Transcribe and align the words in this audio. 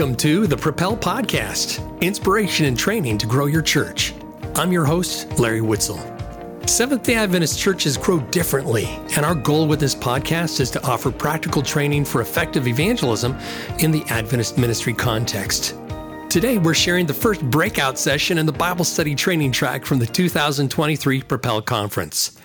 Welcome 0.00 0.16
to 0.16 0.46
the 0.46 0.56
Propel 0.56 0.96
Podcast 0.96 2.00
inspiration 2.00 2.64
and 2.64 2.78
training 2.78 3.18
to 3.18 3.26
grow 3.26 3.44
your 3.44 3.60
church. 3.60 4.14
I'm 4.54 4.72
your 4.72 4.86
host, 4.86 5.38
Larry 5.38 5.60
Witzel. 5.60 5.98
Seventh 6.66 7.02
day 7.02 7.16
Adventist 7.16 7.58
churches 7.58 7.98
grow 7.98 8.18
differently, 8.30 8.86
and 9.14 9.26
our 9.26 9.34
goal 9.34 9.68
with 9.68 9.78
this 9.78 9.94
podcast 9.94 10.58
is 10.58 10.70
to 10.70 10.82
offer 10.86 11.10
practical 11.10 11.60
training 11.60 12.06
for 12.06 12.22
effective 12.22 12.66
evangelism 12.66 13.36
in 13.80 13.90
the 13.90 14.02
Adventist 14.04 14.56
ministry 14.56 14.94
context. 14.94 15.76
Today, 16.30 16.56
we're 16.56 16.72
sharing 16.72 17.04
the 17.04 17.12
first 17.12 17.42
breakout 17.50 17.98
session 17.98 18.38
in 18.38 18.46
the 18.46 18.52
Bible 18.52 18.86
study 18.86 19.14
training 19.14 19.52
track 19.52 19.84
from 19.84 19.98
the 19.98 20.06
2023 20.06 21.20
Propel 21.24 21.60
Conference. 21.60 22.40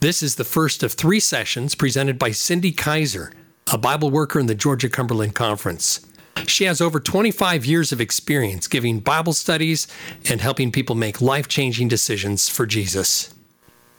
This 0.00 0.22
is 0.22 0.36
the 0.36 0.44
first 0.44 0.82
of 0.82 0.94
three 0.94 1.20
sessions 1.20 1.74
presented 1.74 2.18
by 2.18 2.30
Cyndi 2.30 2.74
Keiser, 2.74 3.30
a 3.70 3.76
Bible 3.76 4.08
worker 4.08 4.40
in 4.40 4.46
the 4.46 4.54
Georgia 4.54 4.88
Cumberland 4.88 5.34
Conference. 5.34 6.00
She 6.46 6.64
has 6.64 6.80
over 6.80 7.00
25 7.00 7.64
years 7.64 7.92
of 7.92 8.00
experience 8.00 8.68
giving 8.68 9.00
Bible 9.00 9.32
studies 9.32 9.86
and 10.28 10.40
helping 10.40 10.72
people 10.72 10.94
make 10.94 11.20
life 11.20 11.48
changing 11.48 11.88
decisions 11.88 12.48
for 12.48 12.66
Jesus. 12.66 13.34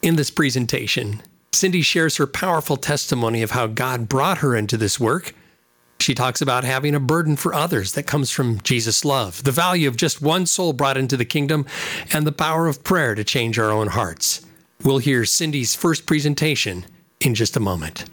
In 0.02 0.16
this 0.16 0.32
presentation, 0.32 1.22
Cyndi 1.52 1.84
shares 1.84 2.18
her 2.18 2.28
powerful 2.28 2.78
testimony 2.78 3.42
of 3.42 3.52
how 3.52 3.68
God 3.68 4.10
brought 4.10 4.40
her 4.40 4.56
into 4.56 4.78
this 4.78 5.00
work. 5.00 5.34
She 6.00 6.14
talks 6.14 6.42
about 6.42 6.66
having 6.66 6.94
a 6.94 7.00
burden 7.00 7.36
for 7.38 7.54
others 7.54 7.94
that 7.94 8.04
comes 8.04 8.30
from 8.30 8.60
Jesus' 8.62 9.06
love, 9.06 9.44
the 9.44 9.52
value 9.52 9.88
of 9.88 9.96
just 9.96 10.22
one 10.22 10.46
soul 10.46 10.74
brought 10.74 10.98
into 10.98 11.16
the 11.18 11.26
kingdom, 11.26 11.66
and 12.12 12.28
the 12.28 12.32
power 12.32 12.68
of 12.68 12.84
prayer 12.84 13.16
to 13.16 13.24
change 13.24 13.58
our 13.58 13.72
own 13.72 13.88
hearts. 13.88 14.46
We'll 14.84 14.98
hear 14.98 15.22
Cyndi's 15.22 15.74
first 15.74 16.06
presentation 16.06 16.86
in 17.22 17.34
just 17.34 17.56
a 17.56 17.62
moment. 17.62 18.06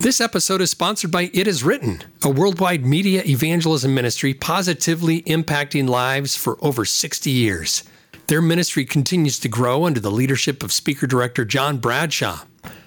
This 0.00 0.18
episode 0.18 0.62
is 0.62 0.70
sponsored 0.70 1.10
by 1.10 1.30
It 1.34 1.46
Is 1.46 1.62
Written, 1.62 2.02
a 2.22 2.30
worldwide 2.30 2.86
media 2.86 3.22
evangelism 3.26 3.94
ministry 3.94 4.32
positively 4.32 5.20
impacting 5.24 5.86
lives 5.86 6.34
for 6.34 6.56
over 6.64 6.86
60 6.86 7.28
years. 7.30 7.84
Their 8.26 8.40
ministry 8.40 8.86
continues 8.86 9.38
to 9.40 9.48
grow 9.50 9.84
under 9.84 10.00
the 10.00 10.10
leadership 10.10 10.62
of 10.62 10.72
Speaker 10.72 11.06
Director 11.06 11.44
John 11.44 11.76
Bradshaw. 11.76 12.44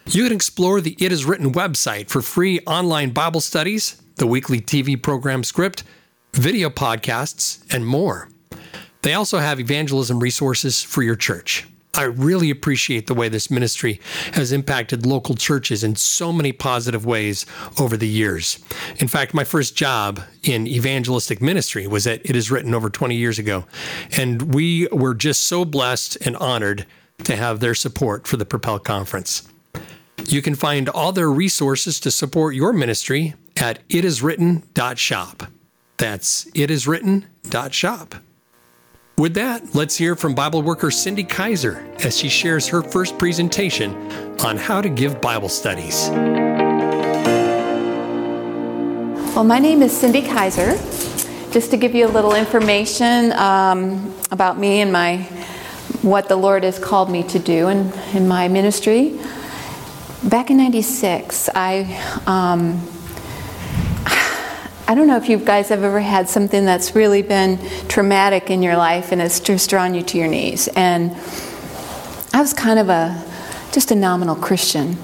You 0.07 0.23
can 0.23 0.33
explore 0.33 0.81
the 0.81 0.97
It 0.99 1.11
Is 1.11 1.23
Written 1.23 1.53
website 1.53 2.09
for 2.09 2.23
free 2.23 2.61
online 2.61 3.11
Bible 3.11 3.41
studies, 3.41 4.01
the 4.15 4.25
weekly 4.25 4.59
TV 4.59 4.99
program 4.99 5.43
script, 5.43 5.83
video 6.33 6.71
podcasts, 6.71 7.63
and 7.71 7.85
more. 7.85 8.27
They 9.03 9.13
also 9.13 9.37
have 9.37 9.59
evangelism 9.59 10.19
resources 10.19 10.81
for 10.81 11.03
your 11.03 11.15
church. 11.15 11.67
I 11.95 12.03
really 12.03 12.49
appreciate 12.49 13.05
the 13.05 13.13
way 13.13 13.29
this 13.29 13.51
ministry 13.51 13.99
has 14.33 14.51
impacted 14.51 15.05
local 15.05 15.35
churches 15.35 15.83
in 15.83 15.95
so 15.95 16.33
many 16.33 16.51
positive 16.51 17.05
ways 17.05 17.45
over 17.79 17.95
the 17.95 18.07
years. 18.07 18.57
In 18.97 19.07
fact, 19.07 19.35
my 19.35 19.43
first 19.43 19.75
job 19.75 20.19
in 20.41 20.65
evangelistic 20.65 21.39
ministry 21.39 21.85
was 21.85 22.07
at 22.07 22.21
It 22.27 22.35
Is 22.35 22.49
Written 22.49 22.73
over 22.73 22.89
20 22.89 23.15
years 23.15 23.37
ago. 23.37 23.65
And 24.17 24.53
we 24.55 24.87
were 24.91 25.13
just 25.13 25.43
so 25.43 25.65
blessed 25.65 26.17
and 26.25 26.35
honored 26.37 26.87
to 27.25 27.35
have 27.35 27.59
their 27.59 27.75
support 27.75 28.27
for 28.27 28.37
the 28.37 28.45
Propel 28.45 28.79
Conference. 28.79 29.47
You 30.25 30.41
can 30.41 30.55
find 30.55 30.89
all 30.89 31.11
their 31.11 31.29
resources 31.29 31.99
to 31.99 32.11
support 32.11 32.55
your 32.55 32.73
ministry 32.73 33.35
at 33.57 33.87
itiswritten.shop. 33.89 35.43
That's 35.97 36.45
itiswritten.shop. 36.51 38.15
With 39.15 39.35
that, 39.35 39.75
let's 39.75 39.95
hear 39.95 40.15
from 40.15 40.33
Bible 40.33 40.63
worker 40.63 40.87
Cyndi 40.87 41.27
Keiser 41.27 42.03
as 42.03 42.17
she 42.17 42.29
shares 42.29 42.67
her 42.69 42.81
first 42.81 43.19
presentation 43.19 43.93
on 44.41 44.57
how 44.57 44.81
to 44.81 44.89
give 44.89 45.21
Bible 45.21 45.49
studies. 45.49 46.09
Well, 49.35 49.43
my 49.43 49.59
name 49.59 49.83
is 49.83 49.91
Cyndi 49.93 50.23
Keiser. 50.23 50.73
Just 51.53 51.69
to 51.69 51.77
give 51.77 51.93
you 51.93 52.07
a 52.07 52.09
little 52.09 52.33
information 52.33 53.33
um, 53.33 54.15
about 54.31 54.57
me 54.57 54.81
and 54.81 54.91
my 54.91 55.17
what 56.01 56.27
the 56.27 56.35
Lord 56.35 56.63
has 56.63 56.79
called 56.79 57.11
me 57.11 57.21
to 57.21 57.37
do 57.37 57.67
in, 57.69 57.93
in 58.15 58.27
my 58.27 58.47
ministry. 58.47 59.19
Back 60.23 60.49
in 60.49 60.57
'96, 60.57 61.49
I 61.53 61.83
um, 62.25 62.81
I 64.85 64.95
don't 64.95 65.07
know 65.07 65.15
if 65.15 65.29
you 65.29 65.37
guys 65.37 65.69
have 65.69 65.81
ever 65.81 66.01
had 66.01 66.27
something 66.27 66.65
that's 66.65 66.93
really 66.93 67.21
been 67.21 67.57
traumatic 67.87 68.49
in 68.49 68.61
your 68.61 68.75
life 68.75 69.13
and 69.13 69.21
it's 69.21 69.39
just 69.39 69.69
drawn 69.69 69.93
you 69.93 70.03
to 70.03 70.17
your 70.17 70.27
knees. 70.27 70.67
And 70.75 71.11
I 72.33 72.41
was 72.41 72.51
kind 72.53 72.77
of 72.79 72.89
a 72.89 73.23
just 73.71 73.91
a 73.91 73.95
nominal 73.95 74.35
Christian 74.35 74.97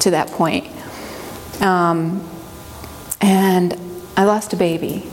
to 0.00 0.12
that 0.12 0.28
point. 0.28 0.68
Um, 1.60 2.26
and 3.20 3.76
I 4.16 4.24
lost 4.24 4.52
a 4.52 4.56
baby. 4.56 5.04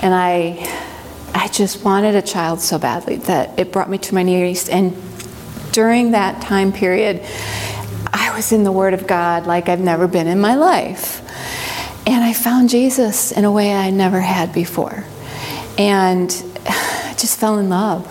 And 0.00 0.14
I 0.14 0.64
I 1.34 1.48
just 1.48 1.84
wanted 1.84 2.14
a 2.14 2.22
child 2.22 2.60
so 2.60 2.78
badly 2.78 3.16
that 3.16 3.58
it 3.58 3.72
brought 3.72 3.90
me 3.90 3.98
to 3.98 4.14
my 4.14 4.22
knees. 4.22 4.68
And 4.68 4.96
during 5.72 6.12
that 6.12 6.40
time 6.42 6.72
period, 6.72 7.26
I 8.12 8.32
was 8.36 8.52
in 8.52 8.62
the 8.62 8.72
Word 8.72 8.94
of 8.94 9.08
God 9.08 9.46
like 9.46 9.68
I've 9.68 9.80
never 9.80 10.06
been 10.06 10.28
in 10.28 10.40
my 10.40 10.54
life. 10.54 11.18
And 12.06 12.24
I 12.24 12.32
found 12.32 12.68
Jesus 12.68 13.32
in 13.32 13.44
a 13.44 13.52
way 13.52 13.72
I 13.72 13.90
never 13.90 14.20
had 14.20 14.52
before. 14.52 15.04
And 15.78 16.30
I 16.66 17.14
just 17.18 17.38
fell 17.38 17.58
in 17.58 17.68
love. 17.68 18.06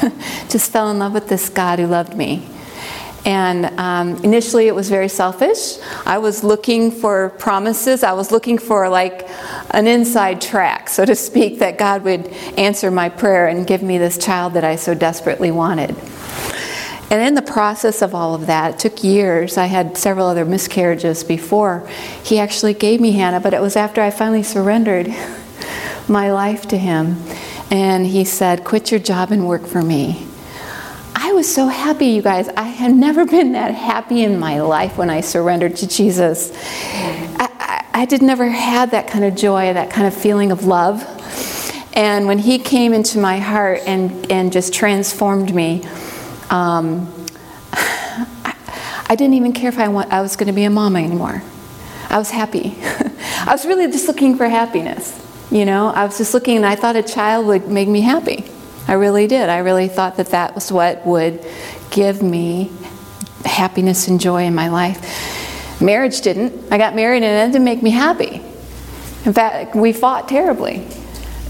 just 0.48 0.70
fell 0.70 0.90
in 0.90 0.98
love 0.98 1.12
with 1.14 1.28
this 1.28 1.48
God 1.48 1.78
who 1.78 1.86
loved 1.86 2.16
me. 2.16 2.46
And 3.26 3.66
um, 3.80 4.22
initially, 4.22 4.66
it 4.66 4.74
was 4.74 4.90
very 4.90 5.08
selfish. 5.08 5.78
I 6.04 6.18
was 6.18 6.44
looking 6.44 6.90
for 6.90 7.30
promises. 7.30 8.02
I 8.02 8.12
was 8.12 8.30
looking 8.30 8.58
for 8.58 8.88
like 8.90 9.26
an 9.70 9.86
inside 9.86 10.42
track, 10.42 10.90
so 10.90 11.06
to 11.06 11.14
speak, 11.14 11.60
that 11.60 11.78
God 11.78 12.04
would 12.04 12.26
answer 12.58 12.90
my 12.90 13.08
prayer 13.08 13.46
and 13.46 13.66
give 13.66 13.82
me 13.82 13.96
this 13.96 14.18
child 14.18 14.52
that 14.54 14.64
I 14.64 14.76
so 14.76 14.94
desperately 14.94 15.50
wanted. 15.50 15.96
And 17.14 17.22
in 17.22 17.36
the 17.36 17.42
process 17.42 18.02
of 18.02 18.12
all 18.12 18.34
of 18.34 18.48
that, 18.48 18.74
it 18.74 18.78
took 18.80 19.04
years. 19.04 19.56
I 19.56 19.66
had 19.66 19.96
several 19.96 20.26
other 20.26 20.44
miscarriages 20.44 21.22
before 21.22 21.88
he 22.24 22.40
actually 22.40 22.74
gave 22.74 23.00
me 23.00 23.12
Hannah, 23.12 23.38
but 23.38 23.54
it 23.54 23.60
was 23.60 23.76
after 23.76 24.00
I 24.02 24.10
finally 24.10 24.42
surrendered 24.42 25.14
my 26.08 26.32
life 26.32 26.66
to 26.70 26.76
him. 26.76 27.22
And 27.70 28.04
he 28.04 28.24
said, 28.24 28.64
Quit 28.64 28.90
your 28.90 28.98
job 28.98 29.30
and 29.30 29.46
work 29.46 29.64
for 29.64 29.80
me. 29.80 30.26
I 31.14 31.30
was 31.34 31.54
so 31.54 31.68
happy, 31.68 32.06
you 32.06 32.20
guys. 32.20 32.48
I 32.48 32.64
had 32.64 32.92
never 32.92 33.24
been 33.36 33.52
that 33.52 33.72
happy 33.76 34.24
in 34.24 34.40
my 34.40 34.60
life 34.60 34.98
when 34.98 35.08
I 35.08 35.20
surrendered 35.20 35.76
to 35.76 35.86
Jesus. 35.86 36.50
I, 36.52 37.48
I, 37.92 38.00
I 38.02 38.04
did 38.06 38.22
never 38.22 38.48
had 38.48 38.90
that 38.90 39.06
kind 39.06 39.24
of 39.24 39.36
joy, 39.36 39.72
that 39.72 39.92
kind 39.92 40.08
of 40.08 40.14
feeling 40.14 40.50
of 40.50 40.64
love. 40.64 41.00
And 41.92 42.26
when 42.26 42.38
he 42.38 42.58
came 42.58 42.92
into 42.92 43.20
my 43.20 43.38
heart 43.38 43.82
and, 43.86 44.32
and 44.32 44.52
just 44.52 44.74
transformed 44.74 45.54
me, 45.54 45.84
um, 46.50 47.12
I, 47.72 49.16
didn't 49.16 49.34
even 49.34 49.52
care 49.52 49.68
if 49.68 49.78
I, 49.78 49.88
want, 49.88 50.12
I 50.12 50.20
was 50.20 50.36
going 50.36 50.46
to 50.46 50.52
be 50.52 50.64
a 50.64 50.70
mom 50.70 50.96
anymore. 50.96 51.42
I 52.08 52.18
was 52.18 52.30
happy. 52.30 52.76
I 52.82 53.48
was 53.48 53.66
really 53.66 53.86
just 53.86 54.06
looking 54.06 54.36
for 54.36 54.48
happiness. 54.48 55.20
You 55.50 55.64
know, 55.64 55.88
I 55.88 56.04
was 56.04 56.18
just 56.18 56.34
looking 56.34 56.56
and 56.56 56.66
I 56.66 56.74
thought 56.74 56.96
a 56.96 57.02
child 57.02 57.46
would 57.46 57.68
make 57.68 57.88
me 57.88 58.00
happy. 58.00 58.44
I 58.86 58.94
really 58.94 59.26
did. 59.26 59.48
I 59.48 59.58
really 59.58 59.88
thought 59.88 60.16
that 60.16 60.28
that 60.28 60.54
was 60.54 60.70
what 60.70 61.06
would 61.06 61.44
give 61.90 62.22
me 62.22 62.70
happiness 63.44 64.08
and 64.08 64.20
joy 64.20 64.44
in 64.44 64.54
my 64.54 64.68
life. 64.68 65.80
Marriage 65.80 66.20
didn't. 66.20 66.72
I 66.72 66.78
got 66.78 66.94
married 66.94 67.22
and 67.22 67.50
it 67.50 67.52
didn't 67.52 67.64
make 67.64 67.82
me 67.82 67.90
happy. 67.90 68.40
In 69.24 69.32
fact, 69.32 69.74
we 69.74 69.92
fought 69.92 70.28
terribly. 70.28 70.86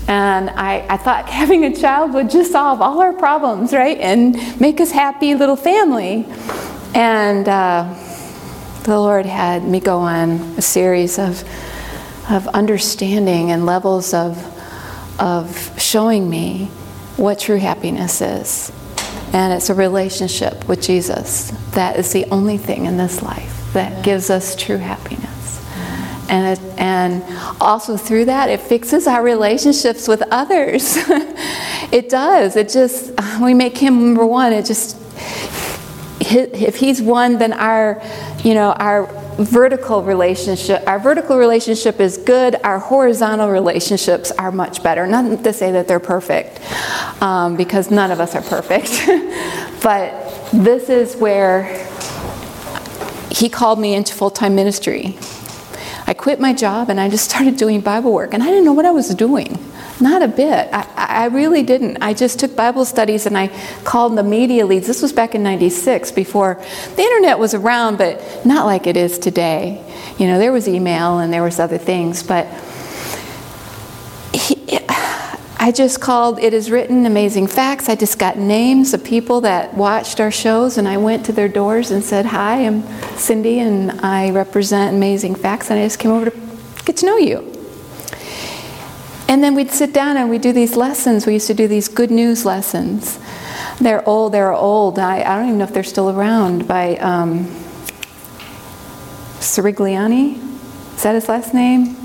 And 0.07 0.51
I, 0.51 0.87
I 0.89 0.97
thought 0.97 1.29
having 1.43 1.65
a 1.65 1.75
child 1.75 2.15
would 2.15 2.31
just 2.31 2.53
solve 2.53 2.81
all 2.81 3.01
our 3.01 3.13
problems, 3.13 3.73
right? 3.73 3.99
And 3.99 4.61
make 4.61 4.81
us 4.81 4.91
happy 4.91 5.35
little 5.35 5.57
family. 5.57 6.27
And 6.95 7.49
uh, 7.49 7.95
the 8.85 8.99
Lord 8.99 9.27
had 9.27 9.65
me 9.65 9.81
go 9.81 9.99
on 9.99 10.31
a 10.57 10.63
series 10.63 11.19
of, 11.19 11.43
of 12.31 12.47
understanding 12.49 13.51
and 13.51 13.67
levels 13.67 14.15
of, 14.15 14.39
of 15.21 15.81
showing 15.81 16.29
me 16.29 16.67
what 17.17 17.39
true 17.39 17.57
happiness 17.57 18.21
is. 18.21 18.73
And 19.33 19.53
it's 19.53 19.71
a 19.71 19.75
relationship 19.75 20.69
with 20.69 20.81
Jesus. 20.81 21.51
That 21.73 21.97
is 21.99 22.13
the 22.13 22.25
only 22.27 22.59
thing 22.59 22.87
in 22.87 22.97
this 22.97 23.23
life 23.23 23.73
that 23.73 24.05
gives 24.05 24.31
us 24.31 24.55
true 24.55 24.77
happiness. 24.77 25.34
And, 26.29 26.59
it, 26.59 26.65
and 26.79 27.23
also 27.61 27.97
through 27.97 28.27
that, 28.27 28.49
it 28.49 28.61
fixes 28.61 29.07
our 29.07 29.23
relationships 29.23 30.09
with 30.09 30.23
others. 30.31 30.97
it 31.93 32.09
does. 32.09 32.57
It 32.57 32.71
just, 32.71 33.13
we 33.41 33.55
make 33.55 33.77
him 33.77 34.07
number 34.07 34.27
one. 34.27 34.53
It 34.53 34.65
just, 34.65 34.97
if 36.21 36.77
he's 36.77 37.03
one, 37.03 37.39
then 37.39 37.53
our, 37.53 38.03
you 38.43 38.55
know, 38.55 38.73
our 38.73 39.07
vertical 39.37 40.03
relationship, 40.03 40.87
our 40.87 40.99
vertical 40.99 41.37
relationship 41.37 42.01
is 42.01 42.17
good. 42.17 42.57
Our 42.63 42.79
horizontal 42.79 43.51
relationships 43.51 44.31
are 44.33 44.53
much 44.53 44.83
better. 44.83 45.07
Not 45.07 45.45
to 45.45 45.53
say 45.53 45.73
that 45.73 45.89
they're 45.89 46.01
perfect, 46.01 46.61
um, 47.23 47.57
because 47.57 47.91
none 47.91 48.11
of 48.11 48.21
us 48.21 48.35
are 48.35 48.43
perfect. 48.43 49.03
but 49.83 50.51
this 50.53 50.89
is 50.89 51.17
where 51.17 51.65
he 53.31 53.49
called 53.49 53.81
me 53.81 53.95
into 53.95 54.15
full 54.15 54.31
time 54.31 54.55
ministry 54.55 55.19
I 56.07 56.15
quit 56.15 56.39
my 56.41 56.53
job 56.53 56.91
and 56.91 57.01
I 57.01 57.09
just 57.09 57.25
started 57.31 57.57
doing 57.57 57.81
Bible 57.81 58.13
work. 58.13 58.35
And 58.35 58.43
I 58.43 58.47
didn't 58.47 58.65
know 58.65 58.73
what 58.73 58.85
I 58.85 58.91
was 58.91 59.15
doing. 59.15 59.59
Not 60.01 60.23
a 60.23 60.29
bit. 60.29 60.69
I, 60.73 60.87
I 60.97 61.25
really 61.27 61.63
didn't. 61.63 62.03
I 62.03 62.15
just 62.15 62.41
took 62.41 62.57
Bible 62.57 62.85
studies 62.85 63.27
and 63.27 63.39
I 63.39 63.49
called 63.85 64.19
the 64.19 64.23
media 64.23 64.67
leads. 64.67 64.87
This 64.87 65.03
was 65.03 65.13
back 65.13 65.35
in 65.35 65.43
96 65.43 66.13
before 66.13 66.61
the 66.97 67.03
internet 67.03 67.39
was 67.39 67.55
around, 67.55 67.99
but 67.99 68.45
not 68.45 68.67
like 68.67 68.87
it 68.87 68.97
is 68.97 69.19
today. 69.19 69.83
You 70.19 70.27
know, 70.27 70.39
there 70.39 70.53
was 70.53 70.69
email 70.69 71.21
and 71.21 71.33
there 71.33 71.43
was 71.43 71.61
other 71.61 71.79
things, 71.79 72.23
but 72.23 72.47
I 75.65 75.73
just 75.73 75.99
called 75.99 76.39
It 76.41 76.53
Is 76.53 76.71
Written 76.71 77.07
Amazing 77.07 77.47
Facts. 77.47 77.89
I 77.89 77.95
just 77.95 78.19
got 78.19 78.37
names 78.37 78.93
of 78.93 79.03
people 79.03 79.41
that 79.41 79.73
watched 79.73 80.21
our 80.21 80.31
shows, 80.31 80.77
and 80.77 80.87
I 80.87 80.99
went 80.99 81.25
to 81.25 81.33
their 81.33 81.49
doors 81.49 81.91
and 81.91 82.05
said, 82.05 82.27
Hi, 82.27 82.67
I'm 82.67 82.83
Cyndi, 83.17 83.57
and 83.57 83.99
I 84.03 84.31
represent 84.31 84.95
Amazing 84.95 85.37
Facts, 85.37 85.71
and 85.71 85.81
I 85.81 85.87
just 85.87 85.99
came 85.99 86.11
over 86.11 86.29
to 86.29 86.37
get 86.85 86.99
to 86.99 87.07
know 87.07 87.17
you. 87.17 87.51
And 89.27 89.43
then 89.43 89.55
we'd 89.55 89.71
sit 89.71 89.95
down 89.95 90.19
and 90.19 90.29
we'd 90.29 90.43
do 90.43 90.53
these 90.53 90.77
lessons. 90.77 91.25
We 91.25 91.33
used 91.33 91.47
to 91.47 91.55
do 91.55 91.67
these 91.67 91.89
good 91.89 92.11
news 92.11 92.45
lessons. 92.45 93.19
They're 93.81 94.07
old, 94.07 94.33
they're 94.33 94.53
old. 94.53 94.99
I, 94.99 95.23
I 95.23 95.35
don't 95.35 95.47
even 95.47 95.59
know 95.61 95.65
if 95.65 95.73
they're 95.73 95.83
still 95.83 96.11
around 96.11 96.69
by 96.69 96.99
um, 96.99 97.47
Sirigliani. 99.41 100.37
Is 100.95 101.03
that 101.05 101.15
his 101.15 101.27
last 101.27 101.55
name? 101.55 102.04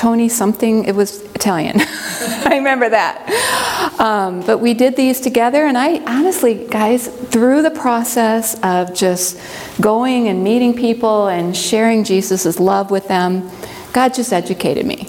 Tony 0.00 0.30
something. 0.30 0.84
It 0.86 0.94
was 0.94 1.20
Italian. 1.34 1.76
I 1.80 2.54
remember 2.54 2.88
that. 2.88 4.00
Um, 4.00 4.40
but 4.46 4.56
we 4.56 4.72
did 4.72 4.96
these 4.96 5.20
together, 5.20 5.66
and 5.66 5.76
I 5.76 5.98
honestly, 6.06 6.66
guys, 6.68 7.06
through 7.06 7.60
the 7.60 7.70
process 7.70 8.58
of 8.62 8.94
just 8.94 9.38
going 9.78 10.28
and 10.28 10.42
meeting 10.42 10.74
people 10.74 11.28
and 11.28 11.54
sharing 11.54 12.02
Jesus' 12.02 12.58
love 12.58 12.90
with 12.90 13.08
them, 13.08 13.50
God 13.92 14.14
just 14.14 14.32
educated 14.32 14.86
me. 14.86 15.06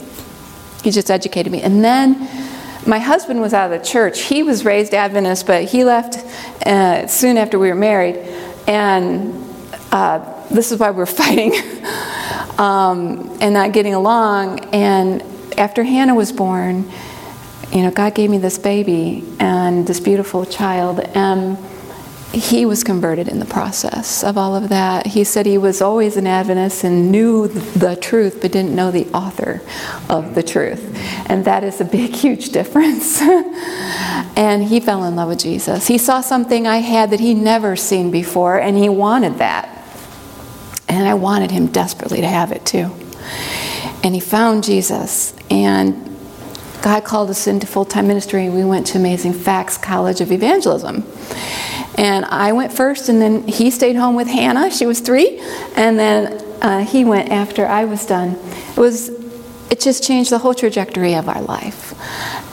He 0.84 0.92
just 0.92 1.10
educated 1.10 1.54
me. 1.54 1.62
And 1.62 1.82
then 1.82 2.28
my 2.86 3.00
husband 3.00 3.40
was 3.40 3.54
out 3.54 3.72
of 3.72 3.80
the 3.80 3.88
church. 3.88 4.24
He 4.24 4.44
was 4.44 4.66
raised 4.66 4.94
Adventist, 4.94 5.48
but 5.48 5.64
he 5.64 5.86
left 5.86 6.18
uh, 6.68 7.08
soon 7.08 7.38
after 7.38 7.58
we 7.58 7.70
were 7.70 7.76
married. 7.76 8.18
And 8.68 9.42
uh, 9.94 10.20
this 10.50 10.74
is 10.74 10.82
why 10.82 10.92
we're 10.92 11.06
fighting 11.22 11.54
um, 12.62 13.38
and 13.42 13.56
not 13.56 13.74
getting 13.74 13.96
along. 13.96 14.60
And 14.74 15.24
after 15.58 15.84
Hannah 15.84 16.14
was 16.14 16.32
born, 16.32 16.90
you 17.74 17.82
know, 17.82 17.92
God 17.92 18.14
gave 18.14 18.30
me 18.30 18.38
this 18.38 18.58
baby 18.60 19.24
and 19.40 19.88
this 19.88 20.00
beautiful 20.00 20.46
child. 20.46 21.00
And 21.00 21.58
he 22.34 22.66
was 22.66 22.84
converted 22.84 23.28
in 23.28 23.40
the 23.40 23.46
process 23.46 24.24
of 24.24 24.38
all 24.38 24.56
of 24.56 24.70
that. 24.70 25.08
He 25.08 25.24
said 25.24 25.46
he 25.46 25.58
was 25.58 25.82
always 25.82 26.18
an 26.18 26.28
Adventist 26.28 26.84
and 26.84 27.12
knew 27.12 27.48
the 27.48 27.96
truth, 27.96 28.40
but 28.42 28.52
didn't 28.52 28.76
know 28.76 28.92
the 28.92 29.08
author 29.08 29.62
of 30.08 30.36
the 30.36 30.44
truth. 30.44 30.96
And 31.30 31.44
that 31.46 31.64
is 31.64 31.82
a 31.82 31.86
big, 31.86 32.14
huge 32.16 32.50
difference. 32.50 33.22
and 33.22 34.64
he 34.64 34.80
fell 34.80 35.04
in 35.06 35.16
love 35.16 35.30
with 35.30 35.40
Jesus. 35.40 35.88
He 35.88 35.98
saw 35.98 36.22
something 36.22 36.68
I 36.68 36.78
had 36.78 37.10
that 37.10 37.20
he 37.20 37.34
never 37.34 37.76
seen 37.76 38.12
before, 38.12 38.60
and 38.60 38.78
he 38.78 38.88
wanted 38.88 39.40
that. 39.40 39.81
And 40.92 41.08
I 41.08 41.14
wanted 41.14 41.52
him 41.52 41.68
desperately 41.68 42.20
to 42.20 42.28
have 42.28 42.52
it 42.52 42.66
too. 42.66 42.92
And 44.04 44.14
he 44.14 44.20
found 44.20 44.66
Jesus. 44.66 45.34
And 45.50 46.18
God 46.82 47.06
called 47.06 47.30
us 47.30 47.48
into 47.48 47.66
full 47.66 47.86
time 47.86 48.08
ministry. 48.08 48.50
We 48.50 48.66
went 48.66 48.88
to 48.88 48.98
Amazing 48.98 49.34
Facts 49.34 49.78
College 49.78 50.20
of 50.20 50.34
Evangelism. 50.34 51.06
And 51.98 52.26
I 52.26 52.52
went 52.52 52.74
first, 52.74 53.08
and 53.08 53.22
then 53.22 53.48
he 53.48 53.72
stayed 53.72 53.96
home 53.96 54.16
with 54.16 54.28
Hannah. 54.28 54.70
She 54.70 54.86
was 54.86 55.00
three. 55.00 55.40
And 55.78 55.98
then 55.98 56.44
uh, 56.62 56.84
he 56.84 57.06
went 57.06 57.32
after 57.32 57.66
I 57.66 57.86
was 57.86 58.06
done. 58.06 58.38
It 58.72 58.78
was, 58.78 59.08
it 59.70 59.80
just 59.80 60.04
changed 60.04 60.30
the 60.30 60.40
whole 60.40 60.54
trajectory 60.54 61.16
of 61.16 61.30
our 61.30 61.42
life. 61.42 61.94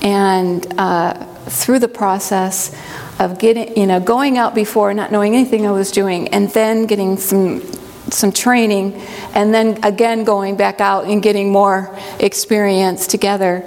And 0.01 0.65
uh, 0.79 1.15
through 1.47 1.81
the 1.81 1.89
process 1.89 2.73
of 3.19 3.41
getting, 3.41 3.77
you 3.77 3.89
know, 3.89 3.99
going 3.99 4.39
out 4.39 4.55
before, 4.55 4.95
not 4.95 5.11
knowing 5.11 5.35
anything 5.35 5.67
I 5.67 5.73
was 5.73 5.91
doing, 5.91 6.29
and 6.29 6.49
then 6.51 6.87
getting 6.87 7.17
some 7.17 7.63
some 8.11 8.33
training, 8.33 8.95
and 9.35 9.53
then 9.53 9.83
again 9.85 10.25
going 10.25 10.57
back 10.57 10.81
out 10.81 11.05
and 11.05 11.23
getting 11.23 11.51
more 11.51 11.97
experience 12.21 13.07
together. 13.07 13.67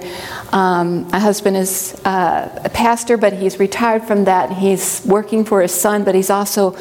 Um, 0.52 1.08
my 1.10 1.18
husband 1.18 1.56
is 1.56 2.00
uh, 2.04 2.60
a 2.64 2.68
pastor, 2.68 3.16
but 3.16 3.32
he's 3.32 3.58
retired 3.58 4.04
from 4.04 4.24
that. 4.24 4.52
He's 4.52 5.02
working 5.06 5.44
for 5.44 5.62
his 5.62 5.72
son, 5.72 6.04
but 6.04 6.14
he's 6.14 6.30
also 6.30 6.76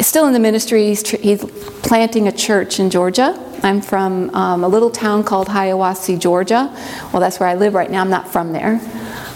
still 0.00 0.26
in 0.26 0.32
the 0.32 0.38
ministry. 0.38 0.86
He's, 0.86 1.02
tr- 1.02 1.16
he's 1.16 1.44
planting 1.82 2.28
a 2.28 2.32
church 2.32 2.80
in 2.80 2.88
Georgia. 2.88 3.38
I'm 3.62 3.82
from 3.82 4.34
um, 4.34 4.64
a 4.64 4.68
little 4.68 4.90
town 4.90 5.24
called 5.24 5.48
Hiawassee, 5.48 6.18
Georgia. 6.18 6.74
Well, 7.12 7.20
that's 7.20 7.38
where 7.38 7.48
I 7.48 7.54
live 7.54 7.74
right 7.74 7.90
now. 7.90 8.00
I'm 8.00 8.10
not 8.10 8.26
from 8.32 8.52
there. 8.52 8.80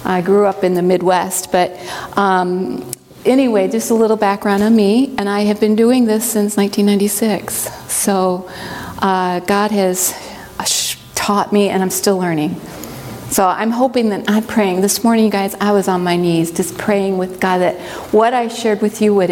I 0.06 0.22
grew 0.22 0.46
up 0.46 0.64
in 0.64 0.74
the 0.74 0.82
Midwest, 0.82 1.52
but 1.52 1.78
um, 2.16 2.90
anyway, 3.24 3.68
just 3.68 3.90
a 3.90 3.94
little 3.94 4.16
background 4.16 4.62
on 4.62 4.74
me, 4.74 5.14
and 5.18 5.28
I 5.28 5.40
have 5.40 5.60
been 5.60 5.76
doing 5.76 6.04
this 6.04 6.24
since 6.24 6.56
1996. 6.56 7.92
So 7.92 8.48
uh, 8.98 9.40
God 9.40 9.70
has 9.70 10.12
uh, 10.58 10.64
taught 11.14 11.52
me, 11.52 11.68
and 11.68 11.82
I'm 11.82 11.90
still 11.90 12.18
learning. 12.18 12.60
So 13.30 13.46
I'm 13.46 13.70
hoping 13.70 14.10
that 14.10 14.24
I'm 14.28 14.44
praying. 14.44 14.80
This 14.80 15.02
morning, 15.02 15.24
you 15.24 15.30
guys, 15.30 15.54
I 15.56 15.72
was 15.72 15.88
on 15.88 16.04
my 16.04 16.16
knees 16.16 16.52
just 16.52 16.78
praying 16.78 17.18
with 17.18 17.40
God 17.40 17.58
that 17.58 17.80
what 18.12 18.32
I 18.32 18.48
shared 18.48 18.80
with 18.80 19.02
you 19.02 19.14
would 19.14 19.30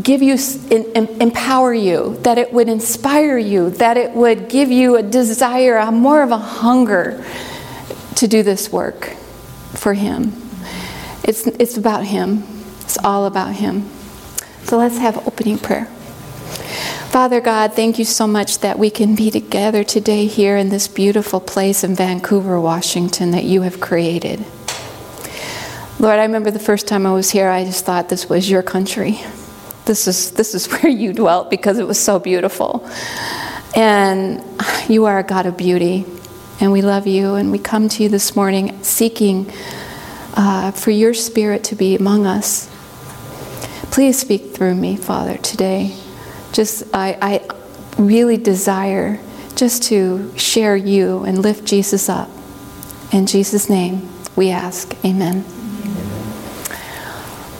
give 0.00 0.22
you, 0.22 0.36
empower 0.70 1.74
you, 1.74 2.16
that 2.22 2.38
it 2.38 2.52
would 2.52 2.68
inspire 2.68 3.38
you, 3.38 3.70
that 3.70 3.96
it 3.96 4.12
would 4.12 4.48
give 4.48 4.70
you 4.70 4.96
a 4.96 5.02
desire, 5.02 5.76
a 5.76 5.90
more 5.90 6.22
of 6.22 6.30
a 6.30 6.38
hunger 6.38 7.24
to 8.16 8.28
do 8.28 8.42
this 8.42 8.70
work 8.70 9.06
for 9.72 9.94
Him. 9.94 10.32
It's, 11.24 11.46
it's 11.46 11.76
about 11.76 12.04
Him. 12.04 12.55
It's 12.86 12.96
all 13.04 13.26
about 13.26 13.56
Him. 13.56 13.90
So 14.62 14.78
let's 14.78 14.98
have 14.98 15.26
opening 15.26 15.58
prayer. 15.58 15.86
Father 17.10 17.40
God, 17.40 17.72
thank 17.72 17.98
you 17.98 18.04
so 18.04 18.28
much 18.28 18.60
that 18.60 18.78
we 18.78 18.90
can 18.90 19.16
be 19.16 19.30
together 19.30 19.82
today 19.82 20.26
here 20.26 20.56
in 20.56 20.68
this 20.68 20.86
beautiful 20.86 21.40
place 21.40 21.82
in 21.82 21.96
Vancouver, 21.96 22.60
Washington 22.60 23.32
that 23.32 23.42
you 23.42 23.62
have 23.62 23.80
created. 23.80 24.44
Lord, 25.98 26.20
I 26.20 26.22
remember 26.22 26.52
the 26.52 26.60
first 26.60 26.86
time 26.86 27.06
I 27.06 27.12
was 27.12 27.30
here, 27.30 27.48
I 27.48 27.64
just 27.64 27.84
thought 27.84 28.08
this 28.08 28.28
was 28.28 28.48
your 28.48 28.62
country. 28.62 29.18
This 29.84 30.06
is, 30.06 30.30
this 30.32 30.54
is 30.54 30.66
where 30.70 30.88
you 30.88 31.12
dwelt 31.12 31.50
because 31.50 31.78
it 31.78 31.86
was 31.88 31.98
so 31.98 32.20
beautiful. 32.20 32.88
And 33.74 34.44
you 34.88 35.06
are 35.06 35.18
a 35.18 35.24
God 35.24 35.46
of 35.46 35.56
beauty, 35.56 36.04
and 36.60 36.70
we 36.70 36.82
love 36.82 37.08
you, 37.08 37.34
and 37.34 37.50
we 37.50 37.58
come 37.58 37.88
to 37.88 38.02
you 38.04 38.08
this 38.08 38.36
morning 38.36 38.80
seeking 38.84 39.52
uh, 40.34 40.70
for 40.70 40.92
your 40.92 41.14
spirit 41.14 41.64
to 41.64 41.74
be 41.74 41.96
among 41.96 42.26
us. 42.26 42.70
Please 43.96 44.18
speak 44.18 44.52
through 44.52 44.74
me, 44.74 44.94
Father, 44.94 45.38
today. 45.38 45.96
Just, 46.52 46.84
I, 46.92 47.16
I 47.22 47.48
really 47.96 48.36
desire 48.36 49.18
just 49.54 49.84
to 49.84 50.36
share 50.36 50.76
you 50.76 51.24
and 51.24 51.38
lift 51.38 51.64
Jesus 51.64 52.10
up. 52.10 52.28
In 53.10 53.24
Jesus' 53.24 53.70
name, 53.70 54.06
we 54.36 54.50
ask. 54.50 54.94
Amen. 55.02 55.46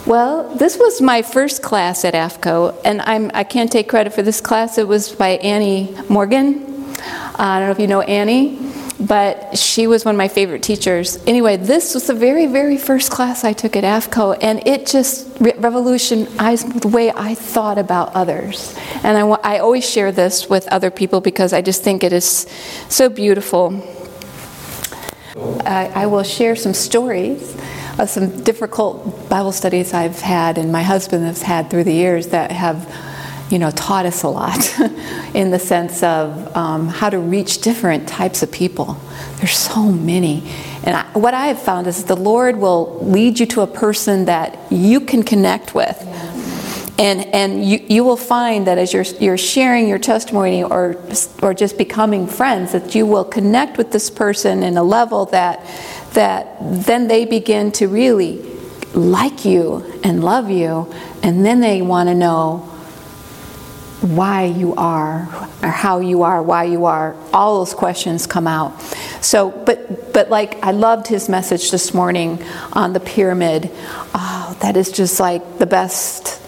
Well, 0.05 0.55
this 0.57 0.77
was 0.77 1.01
my 1.01 1.23
first 1.23 1.63
class 1.63 2.05
at 2.05 2.13
AFCOE, 2.13 2.83
and 2.85 3.01
I'm, 3.01 3.31
I 3.33 3.43
can't 3.43 3.73
take 3.73 3.89
credit 3.89 4.13
for 4.13 4.21
this 4.21 4.43
class. 4.43 4.77
It 4.77 4.87
was 4.87 5.13
by 5.13 5.39
Annie 5.39 5.97
Morgan. 6.11 6.85
Uh, 6.99 7.35
I 7.39 7.61
don't 7.61 7.69
know 7.69 7.73
if 7.73 7.79
you 7.79 7.87
know 7.87 8.03
Annie 8.03 8.66
but 8.99 9.59
she 9.59 9.87
was 9.87 10.05
one 10.05 10.15
of 10.15 10.19
my 10.19 10.29
favorite 10.29 10.63
teachers. 10.63 11.19
Anyway, 11.27 11.57
this 11.57 11.95
was 11.95 12.07
the 12.07 12.15
very, 12.15 12.47
very 12.47 12.79
first 12.79 13.11
class 13.11 13.45
I 13.45 13.53
took 13.53 13.77
at 13.77 13.85
AFCOE, 13.85 14.39
and 14.41 14.67
it 14.67 14.87
just 14.87 15.29
revolutionized 15.41 16.81
the 16.81 16.89
way 16.89 17.13
I 17.13 17.35
thought 17.35 17.79
about 17.79 18.15
others. 18.15 18.75
And 19.03 19.19
I, 19.19 19.27
I 19.27 19.59
always 19.59 19.89
share 19.89 20.13
this 20.13 20.49
with 20.49 20.67
other 20.69 20.91
people 20.91 21.21
because 21.21 21.53
I 21.53 21.61
just 21.61 21.83
think 21.83 22.03
it 22.03 22.13
is 22.13 22.47
so 22.89 23.09
beautiful. 23.09 23.83
I, 25.67 25.91
I 25.95 26.07
will 26.07 26.23
share 26.23 26.57
some 26.57 26.73
stories 26.73 27.55
of 27.99 28.09
some 28.09 28.43
difficult 28.43 29.29
Bible 29.29 29.53
studies 29.53 29.93
I've 29.93 30.21
had, 30.21 30.57
and 30.57 30.73
my 30.73 30.83
husband 30.83 31.25
has 31.25 31.43
had 31.43 31.69
through 31.71 31.85
the 31.85 31.93
years 31.93 32.29
that 32.29 32.51
have 32.51 32.87
you 33.51 33.59
know, 33.59 33.71
taught 33.71 34.07
us 34.07 34.23
a 34.25 34.29
lot 34.29 34.81
in 35.35 35.51
the 35.51 35.59
sense 35.59 36.03
of 36.03 36.57
um, 36.57 36.89
how 36.89 37.09
to 37.09 37.19
reach 37.19 37.61
different 37.61 38.09
types 38.09 38.43
of 38.43 38.51
people. 38.51 39.01
There's 39.37 39.57
so 39.57 39.85
many. 39.85 40.43
And 40.83 40.97
I, 40.97 41.05
what 41.19 41.33
I 41.33 41.47
have 41.47 41.63
found 41.63 41.87
is 41.87 42.05
the 42.05 42.17
Lord 42.17 42.57
will 42.57 42.99
lead 43.05 43.39
you 43.39 43.47
to 43.47 43.61
a 43.61 43.67
person 43.67 44.25
that 44.25 44.59
you 44.71 45.01
can 45.01 45.23
connect 45.23 45.75
with. 45.75 46.03
And, 46.99 47.27
and 47.27 47.65
you, 47.65 47.85
you 47.89 48.05
will 48.05 48.17
find 48.17 48.67
that 48.67 48.79
as 48.79 48.93
you're, 48.93 49.05
you're 49.21 49.37
sharing 49.37 49.87
your 49.87 49.99
testimony 49.99 50.65
or, 50.65 50.97
or 51.43 51.53
just 51.53 51.77
becoming 51.77 52.27
friends, 52.27 52.73
that 52.73 52.95
you 52.95 53.05
will 53.05 53.25
connect 53.25 53.77
with 53.77 53.93
this 53.93 54.09
person 54.09 54.63
in 54.63 54.77
a 54.77 54.83
level 54.83 55.27
that, 55.27 55.65
that 56.15 56.57
then 56.61 57.07
they 57.07 57.27
begin 57.27 57.71
to 57.73 57.87
really 57.87 58.43
like 58.95 59.45
you 59.45 60.01
and 60.03 60.25
love 60.25 60.49
you, 60.51 60.91
and 61.23 61.45
then 61.45 61.61
they 61.61 61.83
want 61.83 62.09
to 62.09 62.15
know 62.15 62.76
why 64.01 64.45
you 64.45 64.75
are 64.75 65.23
or 65.63 65.69
how 65.69 66.01
you 66.01 66.23
are 66.23 66.43
why 66.43 66.65
you 66.65 66.85
are 66.85 67.17
all 67.33 67.59
those 67.59 67.75
questions 67.75 68.27
come 68.27 68.47
out. 68.47 68.81
So 69.21 69.51
but 69.51 70.13
but 70.13 70.31
like 70.31 70.63
i 70.63 70.71
loved 70.71 71.07
his 71.07 71.29
message 71.29 71.71
this 71.71 71.95
morning 71.95 72.43
on 72.73 72.93
the 72.93 73.01
pyramid. 73.01 73.71
Oh 74.15 74.57
that 74.61 74.77
is 74.77 74.91
just 74.93 75.21
like 75.21 75.59
the 75.59 75.67
best 75.67 76.43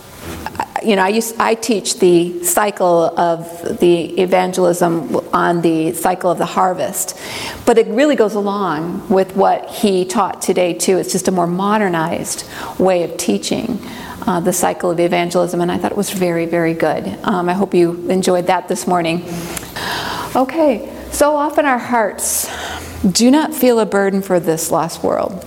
you 0.83 0.97
know, 0.97 1.03
I, 1.03 1.09
used, 1.09 1.37
I 1.39 1.55
teach 1.55 1.99
the 1.99 2.43
cycle 2.45 3.19
of 3.19 3.79
the 3.81 4.05
evangelism 4.21 5.17
on 5.33 5.61
the 5.61 5.93
cycle 5.93 6.31
of 6.31 6.39
the 6.39 6.47
harvest, 6.47 7.19
but 7.67 7.79
it 7.79 7.87
really 7.89 8.17
goes 8.17 8.35
along 8.35 9.09
with 9.09 9.35
what 9.37 9.69
he 9.69 10.05
taught 10.05 10.41
today 10.41 10.75
too. 10.75 10.99
It's 10.99 11.13
just 11.13 11.29
a 11.29 11.33
more 11.33 11.47
modernized 11.47 12.49
way 12.79 13.03
of 13.03 13.17
teaching 13.17 13.81
uh, 14.29 14.39
the 14.41 14.53
cycle 14.53 14.91
of 14.91 15.01
evangelism, 15.01 15.63
and 15.63 15.73
I 15.73 15.79
thought 15.79 15.91
it 15.91 15.97
was 15.97 16.11
very, 16.11 16.45
very 16.45 16.75
good. 16.75 17.19
Um, 17.25 17.49
I 17.49 17.55
hope 17.55 17.73
you 17.73 18.11
enjoyed 18.11 18.47
that 18.49 18.69
this 18.69 18.87
morning. 18.87 19.25
Okay, 20.37 20.95
so 21.11 21.35
often 21.35 21.65
our 21.65 21.79
hearts 21.79 22.47
do 23.11 23.31
not 23.31 23.55
feel 23.55 23.81
a 23.81 23.87
burden 23.87 24.21
for 24.21 24.39
this 24.39 24.71
lost 24.71 25.03
world. 25.03 25.47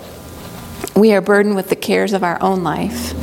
We 0.95 1.13
are 1.13 1.21
burdened 1.21 1.55
with 1.55 1.69
the 1.69 1.75
cares 1.75 2.11
of 2.11 2.23
our 2.23 2.41
own 2.41 2.63
life. 2.63 3.13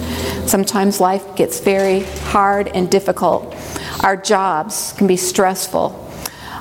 Sometimes 0.47 1.01
life 1.01 1.35
gets 1.35 1.59
very 1.59 2.05
hard 2.31 2.69
and 2.69 2.89
difficult. 2.89 3.57
Our 4.05 4.17
jobs 4.17 4.95
can 4.97 5.09
be 5.09 5.17
stressful. 5.17 6.09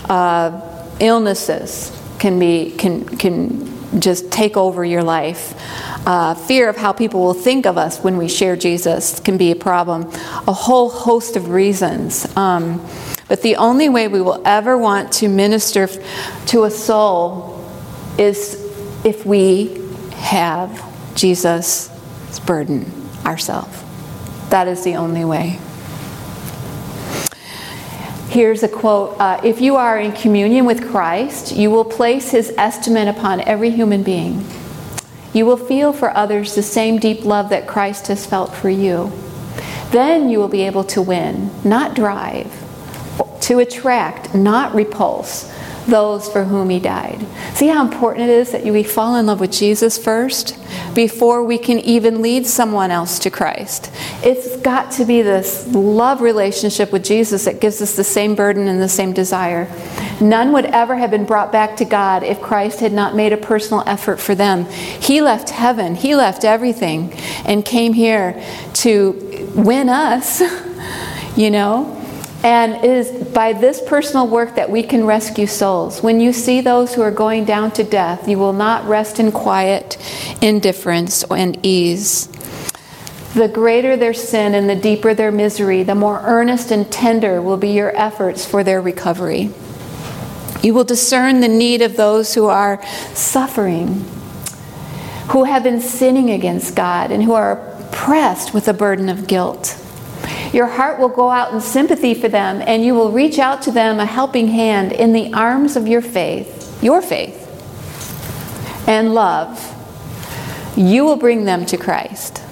Uh, 0.10 0.60
illnesses 1.00 1.96
can 2.18 2.40
be 2.40 2.72
can 2.72 3.06
can 3.06 4.02
just 4.02 4.32
take 4.32 4.58
over 4.58 4.84
your 4.84 5.04
life. 5.04 5.54
Uh, 6.08 6.34
fear 6.34 6.70
of 6.70 6.78
how 6.78 6.94
people 6.94 7.20
will 7.20 7.34
think 7.34 7.66
of 7.66 7.78
us 7.78 8.00
when 8.00 8.16
we 8.16 8.30
share 8.30 8.56
Jesus 8.56 9.20
can 9.20 9.36
be 9.36 9.52
a 9.52 9.56
problem. 9.58 10.10
A 10.48 10.54
whole 10.54 10.90
host 10.90 11.36
of 11.36 11.50
reasons. 11.50 12.26
Um, 12.38 12.82
but 13.28 13.42
the 13.42 13.58
only 13.58 13.90
way 13.90 14.08
we 14.08 14.22
will 14.22 14.42
ever 14.46 14.78
want 14.78 15.12
to 15.14 15.28
minister 15.28 15.90
to 16.46 16.64
a 16.64 16.72
soul 16.72 17.62
is 18.18 18.56
if 19.04 19.26
we 19.26 19.82
have 20.14 20.82
Jesus' 21.14 21.90
burden 22.46 22.90
ourselves. 23.26 23.84
That 24.48 24.70
is 24.70 24.86
the 24.86 24.96
only 24.96 25.26
way. 25.26 25.60
Here's 28.30 28.64
a 28.64 28.70
quote 28.70 29.20
uh, 29.20 29.42
If 29.44 29.60
you 29.60 29.76
are 29.76 30.00
in 30.00 30.14
communion 30.14 30.64
with 30.64 30.90
Christ, 30.90 31.54
you 31.54 31.70
will 31.70 31.84
place 31.84 32.32
his 32.32 32.54
estimate 32.58 33.10
upon 33.10 33.42
every 33.42 33.72
human 33.72 34.04
being. 34.04 34.46
You 35.38 35.46
will 35.46 35.56
feel 35.56 35.94
for 35.94 36.18
others 36.18 36.56
the 36.56 36.64
same 36.64 36.98
deep 36.98 37.24
love 37.24 37.50
that 37.50 37.68
Christ 37.68 38.08
has 38.08 38.26
felt 38.26 38.56
for 38.56 38.72
you. 38.72 39.12
Then 39.92 40.32
you 40.32 40.40
will 40.40 40.48
be 40.48 40.64
able 40.64 40.84
to 40.86 41.00
win, 41.00 41.52
not 41.64 41.94
drive, 41.94 42.52
to 43.42 43.60
attract, 43.60 44.34
not 44.34 44.74
repulse 44.74 45.56
those 45.88 46.30
for 46.30 46.44
whom 46.44 46.70
he 46.70 46.80
died. 46.80 47.26
See 47.56 47.68
how 47.68 47.82
important 47.82 48.30
it 48.30 48.34
is 48.34 48.52
that 48.52 48.64
we 48.64 48.84
fall 48.84 49.16
in 49.16 49.26
love 49.26 49.40
with 49.40 49.52
Jesus 49.52 49.98
first 49.98 50.58
before 50.94 51.44
we 51.44 51.58
can 51.58 51.80
even 51.80 52.22
lead 52.22 52.46
someone 52.46 52.92
else 52.92 53.20
to 53.20 53.30
Christ. 53.30 53.92
It's 54.24 54.58
got 54.58 54.92
to 54.94 55.06
be 55.06 55.22
this 55.22 55.68
love 55.68 56.22
relationship 56.22 56.92
with 56.92 57.04
Jesus 57.04 57.46
that 57.46 57.62
gives 57.62 57.82
us 57.82 57.96
the 57.96 58.04
same 58.04 58.36
burden 58.36 58.68
and 58.68 58.82
the 58.82 58.90
same 58.90 59.14
desire. 59.14 59.68
None 60.20 60.52
would 60.54 60.66
ever 60.66 60.96
have 60.96 61.12
been 61.12 61.26
brought 61.26 61.52
back 61.52 61.78
to 61.78 61.86
God 61.86 62.24
if 62.24 62.42
Christ 62.42 62.80
had 62.80 62.92
not 62.92 63.16
made 63.16 63.34
a 63.34 63.38
personal 63.38 63.84
effort 63.88 64.20
for 64.20 64.36
them. 64.36 64.66
He 64.66 65.22
left 65.22 65.50
heaven, 65.50 65.96
He 65.96 66.16
left 66.16 66.44
everything, 66.44 67.14
and 67.46 67.64
came 67.64 67.94
here 67.94 68.44
to 68.76 69.52
win 69.56 69.90
us, 69.90 70.42
you 71.38 71.52
know? 71.52 71.97
And 72.44 72.76
it 72.76 72.86
is 72.86 73.28
by 73.30 73.54
this 73.54 73.82
personal 73.82 74.28
work 74.28 74.56
that 74.56 74.70
we 74.70 74.84
can 74.84 75.06
rescue 75.06 75.48
souls. 75.48 76.04
When 76.04 76.20
you 76.20 76.32
see 76.32 76.62
those 76.62 76.94
who 76.94 77.02
are 77.02 77.12
going 77.12 77.46
down 77.46 77.72
to 77.72 77.84
death, 77.84 78.28
you 78.28 78.38
will 78.38 78.54
not 78.54 78.88
rest 78.88 79.20
in 79.20 79.32
quiet, 79.32 79.98
indifference, 80.42 81.24
and 81.24 81.58
ease. 81.66 82.28
The 83.34 83.48
greater 83.48 83.98
their 83.98 84.14
sin 84.14 84.56
and 84.56 84.70
the 84.70 84.76
deeper 84.76 85.14
their 85.14 85.32
misery, 85.32 85.84
the 85.84 85.96
more 85.96 86.22
earnest 86.24 86.72
and 86.72 86.90
tender 86.92 87.42
will 87.42 87.58
be 87.58 87.70
your 87.70 87.96
efforts 87.96 88.46
for 88.46 88.64
their 88.64 88.82
recovery. 88.82 89.52
You 90.64 90.74
will 90.74 90.84
discern 90.84 91.42
the 91.42 91.48
need 91.48 91.82
of 91.82 91.98
those 91.98 92.34
who 92.34 92.46
are 92.46 92.84
suffering, 93.14 94.06
who 95.30 95.44
have 95.44 95.64
been 95.64 95.82
sinning 95.82 96.32
against 96.32 96.76
God, 96.76 97.12
and 97.12 97.24
who 97.24 97.34
are 97.34 97.60
oppressed 97.80 98.54
with 98.54 98.68
a 98.68 98.74
burden 98.74 99.10
of 99.10 99.28
guilt. 99.28 99.84
Your 100.54 100.68
heart 100.68 101.00
will 101.00 101.10
go 101.10 101.30
out 101.30 101.54
in 101.54 101.62
sympathy 101.62 102.14
for 102.14 102.28
them, 102.28 102.64
and 102.66 102.84
you 102.84 102.94
will 102.96 103.12
reach 103.12 103.40
out 103.40 103.62
to 103.64 103.72
them 103.72 104.00
a 104.00 104.06
helping 104.06 104.48
hand 104.48 104.92
in 104.92 105.14
the 105.14 105.34
arms 105.34 105.76
of 105.76 105.88
your 105.88 106.02
faith, 106.02 106.82
your 106.84 107.02
faith, 107.02 107.44
and 108.88 109.14
love. 109.14 109.74
You 110.78 111.04
will 111.06 111.18
bring 111.18 111.46
them 111.46 111.66
to 111.68 111.78
Christ. 111.78 112.44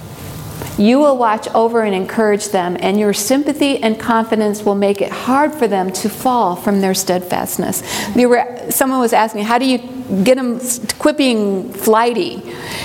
You 0.78 1.00
will 1.00 1.18
watch 1.18 1.48
over 1.50 1.84
and 1.84 1.96
encourage 1.96 2.50
them, 2.50 2.76
and 2.80 3.00
your 3.00 3.14
sympathy 3.14 3.82
and 3.82 3.98
confidence 3.98 4.64
will 4.64 4.76
make 4.76 5.02
it 5.02 5.12
hard 5.12 5.54
for 5.54 5.68
them 5.68 5.92
to 5.94 6.10
fall 6.10 6.56
from 6.56 6.82
their 6.82 6.94
steadfastness. 6.94 7.82
Were, 8.16 8.72
someone 8.72 9.00
was 9.00 9.14
asking, 9.14 9.46
How 9.46 9.58
do 9.58 9.66
you 9.66 9.95
get 10.24 10.36
them 10.36 10.60
quit 11.00 11.18
being 11.18 11.72
flighty? 11.74 12.42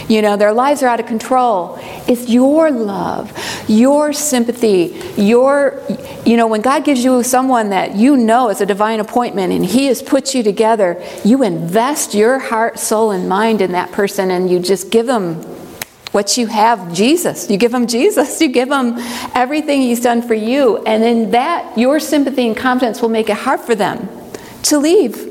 You 0.09 0.23
know, 0.23 0.37
their 0.37 0.53
lives 0.53 0.83
are 0.83 0.89
out 0.89 1.00
of 1.00 1.07
control. 1.07 1.79
It's 2.09 2.29
your 2.29 2.71
love, 2.71 3.33
your 3.69 4.12
sympathy, 4.12 5.00
your, 5.17 5.81
you 6.27 6.37
know, 6.37 6.47
when 6.47 6.61
God 6.61 6.85
gives 6.85 7.05
you 7.05 7.23
someone 7.23 7.71
that 7.71 7.95
you 7.95 8.17
know 8.17 8.49
is 8.49 8.61
a 8.61 8.67
divine 8.67 9.00
appointment 9.00 9.53
and 9.53 9.65
He 9.65 9.87
has 9.87 10.03
put 10.03 10.35
you 10.35 10.43
together, 10.43 11.03
you 11.25 11.43
invest 11.43 12.15
your 12.15 12.39
heart, 12.39 12.79
soul, 12.79 13.12
and 13.12 13.29
mind 13.29 13.61
in 13.61 13.73
that 13.73 13.93
person, 13.93 14.31
and 14.31 14.50
you 14.50 14.59
just 14.59 14.91
give 14.91 15.07
them 15.07 15.37
what 16.12 16.37
you 16.37 16.49
have 16.49 16.93
Jesus. 16.93 17.49
You 17.49 17.57
give 17.57 17.71
them 17.71 17.87
Jesus. 17.87 18.41
You 18.41 18.49
give 18.49 18.69
them 18.69 18.97
everything 19.35 19.81
He's 19.81 20.00
done 20.00 20.23
for 20.23 20.35
you. 20.35 20.79
And 20.85 21.05
in 21.05 21.31
that, 21.31 21.79
your 21.79 22.00
sympathy 22.00 22.49
and 22.49 22.57
confidence 22.57 23.00
will 23.00 23.11
make 23.11 23.31
it 23.31 23.37
hard 23.37 23.61
for 23.61 23.75
them 23.75 24.09
to 24.65 24.79
leave. 24.79 25.30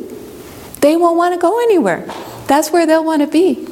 They 0.81 0.95
won't 0.95 1.17
want 1.17 1.33
to 1.33 1.39
go 1.39 1.59
anywhere. 1.61 2.05
That's 2.47 2.71
where 2.71 2.85
they'll 2.85 3.03
want 3.03 3.21
to 3.21 3.27
be. 3.27 3.67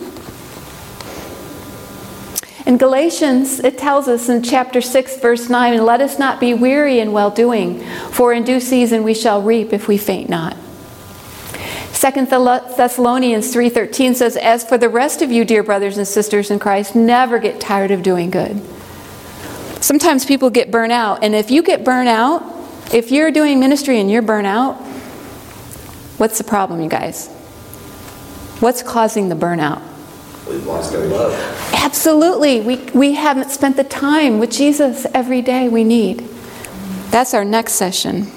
In 2.66 2.78
Galatians, 2.78 3.62
it 3.62 3.78
tells 3.78 4.10
us 4.10 4.28
in 4.28 4.44
chapter 4.44 4.82
6, 4.82 5.20
verse 5.20 5.50
9, 5.50 5.74
and 5.74 5.86
let 5.86 6.02
us 6.02 6.20
not 6.20 6.42
be 6.42 6.54
weary 6.54 7.00
in 7.00 7.14
well 7.14 7.30
doing, 7.30 7.80
for 8.12 8.34
in 8.34 8.44
due 8.44 8.60
season 8.60 9.04
we 9.04 9.14
shall 9.14 9.42
reap 9.42 9.72
if 9.72 9.88
we 9.88 9.98
faint 9.98 10.30
not. 10.30 10.58
Second 11.94 12.30
Thessalonians 12.30 13.52
3:13 13.52 14.14
says, 14.14 14.36
"As 14.36 14.64
for 14.64 14.78
the 14.78 14.90
rest 14.90 15.22
of 15.22 15.32
you, 15.32 15.46
dear 15.46 15.64
brothers 15.64 15.98
and 15.98 16.08
sisters 16.08 16.52
in 16.52 16.60
Christ, 16.60 16.94
never 16.94 17.40
get 17.40 17.60
tired 17.60 17.90
of 17.90 18.04
doing 18.04 18.30
good." 18.30 18.60
Sometimes 19.80 20.26
people 20.26 20.50
get 20.50 20.70
burnt 20.70 20.92
out, 20.92 21.20
and 21.24 21.34
if 21.34 21.50
you 21.50 21.64
get 21.64 21.84
burnt 21.84 22.10
out, 22.10 22.44
if 22.92 23.12
you're 23.12 23.32
doing 23.32 23.60
ministry 23.60 24.00
and 24.00 24.12
you're 24.12 24.22
burnt 24.22 24.46
out, 24.46 24.76
what's 26.18 26.38
the 26.38 26.44
problem, 26.44 26.82
you 26.82 26.90
guys? 26.90 27.28
What's 28.60 28.82
causing 28.82 29.30
the 29.30 29.36
burnout? 29.36 29.82
We've 30.48 30.66
lost 30.66 30.96
our 30.96 31.06
love. 31.06 31.34
Absolutely. 31.74 32.62
We, 32.62 32.78
we 32.92 33.14
haven't 33.14 33.52
spent 33.52 33.76
the 33.76 33.84
time 33.84 34.40
with 34.40 34.52
Jesus 34.52 35.06
every 35.14 35.42
day 35.42 35.70
we 35.70 35.84
need. 35.84 36.28
That's 37.10 37.34
our 37.34 37.46
next 37.46 37.74
session. 37.74 38.28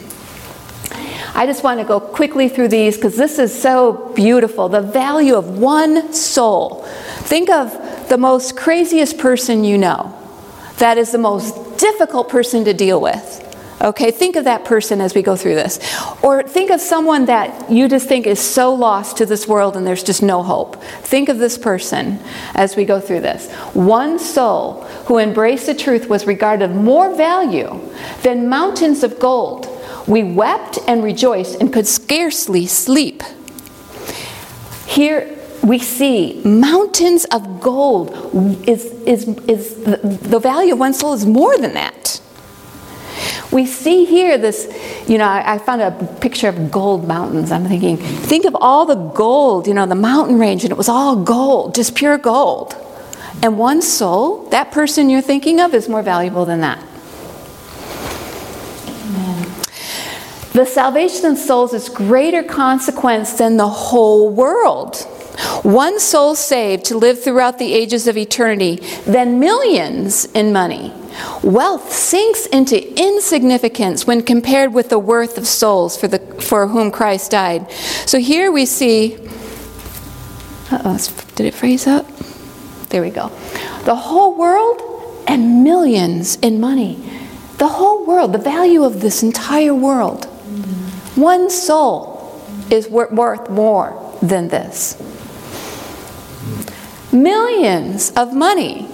I 1.34 1.46
just 1.46 1.62
want 1.62 1.80
to 1.80 1.86
go 1.86 2.00
quickly 2.00 2.48
through 2.48 2.68
these 2.68 2.96
because 2.96 3.16
this 3.16 3.38
is 3.38 3.56
so 3.56 4.12
beautiful. 4.14 4.68
The 4.68 4.82
value 4.82 5.36
of 5.36 5.58
one 5.58 6.12
soul. 6.12 6.84
Think 7.20 7.48
of 7.48 7.72
the 8.08 8.18
most 8.18 8.56
craziest 8.56 9.18
person 9.18 9.64
you 9.64 9.78
know. 9.78 10.16
That 10.78 10.98
is 10.98 11.12
the 11.12 11.18
most 11.18 11.78
difficult 11.78 12.28
person 12.28 12.64
to 12.64 12.74
deal 12.74 13.00
with. 13.00 13.36
Okay, 13.82 14.10
think 14.10 14.36
of 14.36 14.44
that 14.44 14.64
person 14.64 15.00
as 15.00 15.14
we 15.14 15.22
go 15.22 15.36
through 15.36 15.54
this. 15.54 15.78
Or 16.22 16.42
think 16.42 16.70
of 16.70 16.80
someone 16.80 17.26
that 17.26 17.70
you 17.70 17.88
just 17.88 18.08
think 18.08 18.26
is 18.26 18.38
so 18.38 18.74
lost 18.74 19.16
to 19.18 19.26
this 19.26 19.48
world 19.48 19.76
and 19.76 19.86
there's 19.86 20.02
just 20.02 20.22
no 20.22 20.42
hope. 20.42 20.82
Think 21.02 21.28
of 21.28 21.38
this 21.38 21.56
person 21.56 22.18
as 22.54 22.76
we 22.76 22.84
go 22.84 23.00
through 23.00 23.20
this. 23.22 23.50
One 23.72 24.18
soul 24.18 24.82
who 25.06 25.18
embraced 25.18 25.66
the 25.66 25.74
truth 25.74 26.08
was 26.08 26.26
regarded 26.26 26.74
more 26.74 27.14
value 27.14 27.80
than 28.22 28.48
mountains 28.48 29.02
of 29.02 29.18
gold 29.18 29.66
we 30.06 30.22
wept 30.22 30.78
and 30.86 31.04
rejoiced 31.04 31.60
and 31.60 31.72
could 31.72 31.86
scarcely 31.86 32.66
sleep. 32.66 33.22
Here 34.86 35.38
we 35.62 35.78
see 35.78 36.40
mountains 36.44 37.26
of 37.26 37.60
gold 37.60 38.10
is, 38.66 38.86
is, 39.02 39.28
is 39.46 39.84
the, 39.84 39.98
the 39.98 40.38
value 40.38 40.72
of 40.72 40.80
one 40.80 40.94
soul 40.94 41.12
is 41.12 41.26
more 41.26 41.56
than 41.58 41.74
that. 41.74 42.20
We 43.50 43.66
see 43.66 44.04
here 44.04 44.38
this, 44.38 44.68
you 45.08 45.18
know, 45.18 45.24
I, 45.24 45.54
I, 45.54 45.58
found 45.58 45.82
a 45.82 45.90
picture 46.20 46.48
of 46.48 46.70
gold 46.70 47.06
mountains. 47.06 47.50
I'm 47.50 47.66
thinking, 47.66 47.96
think 47.96 48.44
of 48.44 48.56
all 48.60 48.86
the 48.86 48.94
gold, 48.94 49.66
you 49.66 49.74
know, 49.74 49.86
the 49.86 49.94
mountain 49.94 50.38
range, 50.38 50.64
and 50.64 50.70
it 50.70 50.76
was 50.76 50.88
all 50.88 51.16
gold, 51.16 51.74
just 51.74 51.94
pure 51.94 52.18
gold. 52.18 52.76
And 53.42 53.58
one 53.58 53.82
soul, 53.82 54.48
that 54.50 54.70
person 54.70 55.10
you're 55.10 55.22
thinking 55.22 55.60
of, 55.60 55.74
is 55.74 55.88
more 55.88 56.02
valuable 56.02 56.44
than 56.44 56.60
that. 56.60 56.84
The 60.52 60.66
salvation 60.66 61.26
of 61.26 61.38
souls 61.38 61.72
is 61.72 61.88
greater 61.88 62.42
consequence 62.42 63.34
than 63.34 63.56
the 63.56 63.68
whole 63.68 64.28
world. 64.28 64.96
One 65.62 66.00
soul 66.00 66.34
saved 66.34 66.86
to 66.86 66.98
live 66.98 67.22
throughout 67.22 67.58
the 67.58 67.72
ages 67.72 68.08
of 68.08 68.16
eternity 68.16 68.76
than 69.06 69.38
millions 69.38 70.24
in 70.26 70.52
money. 70.52 70.92
Wealth 71.42 71.92
sinks 71.92 72.46
into 72.46 73.00
insignificance 73.00 74.06
when 74.06 74.22
compared 74.22 74.74
with 74.74 74.90
the 74.90 74.98
worth 74.98 75.38
of 75.38 75.46
souls 75.46 75.96
for, 75.96 76.08
the, 76.08 76.18
for 76.40 76.66
whom 76.66 76.90
Christ 76.90 77.30
died. 77.30 77.70
So 78.06 78.18
here 78.18 78.52
we 78.52 78.66
see. 78.66 79.16
oh, 80.70 80.98
did 81.34 81.46
it 81.46 81.54
freeze 81.54 81.86
up? 81.86 82.06
There 82.90 83.02
we 83.02 83.10
go. 83.10 83.28
The 83.84 83.96
whole 83.96 84.36
world 84.36 84.82
and 85.26 85.64
millions 85.64 86.36
in 86.36 86.60
money. 86.60 86.98
The 87.58 87.68
whole 87.68 88.06
world, 88.06 88.32
the 88.32 88.38
value 88.38 88.84
of 88.84 89.00
this 89.00 89.22
entire 89.22 89.74
world. 89.74 90.24
One 91.14 91.50
soul 91.50 92.42
is 92.70 92.88
worth 92.88 93.50
more 93.50 94.16
than 94.22 94.48
this. 94.48 95.00
Millions 97.12 98.10
of 98.12 98.34
money. 98.34 98.88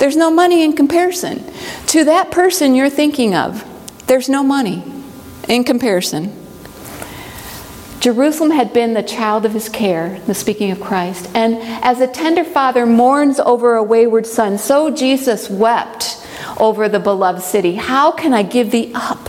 There's 0.00 0.16
no 0.16 0.30
money 0.30 0.64
in 0.64 0.72
comparison. 0.72 1.44
To 1.88 2.04
that 2.04 2.30
person 2.30 2.74
you're 2.74 2.90
thinking 2.90 3.34
of, 3.34 3.64
there's 4.06 4.30
no 4.30 4.42
money 4.42 4.82
in 5.46 5.62
comparison. 5.62 6.34
Jerusalem 8.00 8.50
had 8.50 8.72
been 8.72 8.94
the 8.94 9.02
child 9.02 9.44
of 9.44 9.52
his 9.52 9.68
care, 9.68 10.18
the 10.20 10.32
speaking 10.32 10.70
of 10.70 10.80
Christ. 10.80 11.30
And 11.34 11.58
as 11.84 12.00
a 12.00 12.06
tender 12.06 12.44
father 12.44 12.86
mourns 12.86 13.38
over 13.40 13.74
a 13.74 13.82
wayward 13.82 14.26
son, 14.26 14.56
so 14.56 14.90
Jesus 14.90 15.50
wept 15.50 16.26
over 16.58 16.88
the 16.88 16.98
beloved 16.98 17.42
city. 17.42 17.74
How 17.74 18.10
can 18.10 18.32
I 18.32 18.42
give 18.42 18.70
thee 18.70 18.90
up? 18.94 19.28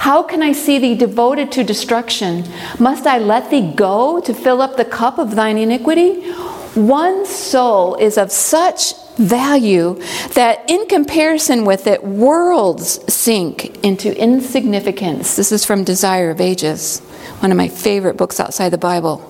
How 0.00 0.22
can 0.22 0.42
I 0.42 0.52
see 0.52 0.78
thee 0.78 0.96
devoted 0.96 1.50
to 1.52 1.64
destruction? 1.64 2.44
Must 2.78 3.06
I 3.06 3.16
let 3.18 3.50
thee 3.50 3.72
go 3.74 4.20
to 4.20 4.34
fill 4.34 4.60
up 4.60 4.76
the 4.76 4.84
cup 4.84 5.18
of 5.18 5.34
thine 5.34 5.56
iniquity? 5.56 6.30
One 6.74 7.24
soul 7.24 7.94
is 7.94 8.18
of 8.18 8.30
such 8.30 8.92
value 9.18 10.00
that 10.34 10.68
in 10.70 10.86
comparison 10.86 11.64
with 11.64 11.86
it, 11.86 12.02
worlds 12.02 13.12
sink 13.12 13.84
into 13.84 14.16
insignificance. 14.16 15.36
This 15.36 15.52
is 15.52 15.64
from 15.64 15.84
Desire 15.84 16.30
of 16.30 16.40
Ages, 16.40 17.00
one 17.40 17.50
of 17.50 17.56
my 17.56 17.68
favorite 17.68 18.16
books 18.16 18.40
outside 18.40 18.70
the 18.70 18.78
Bible. 18.78 19.24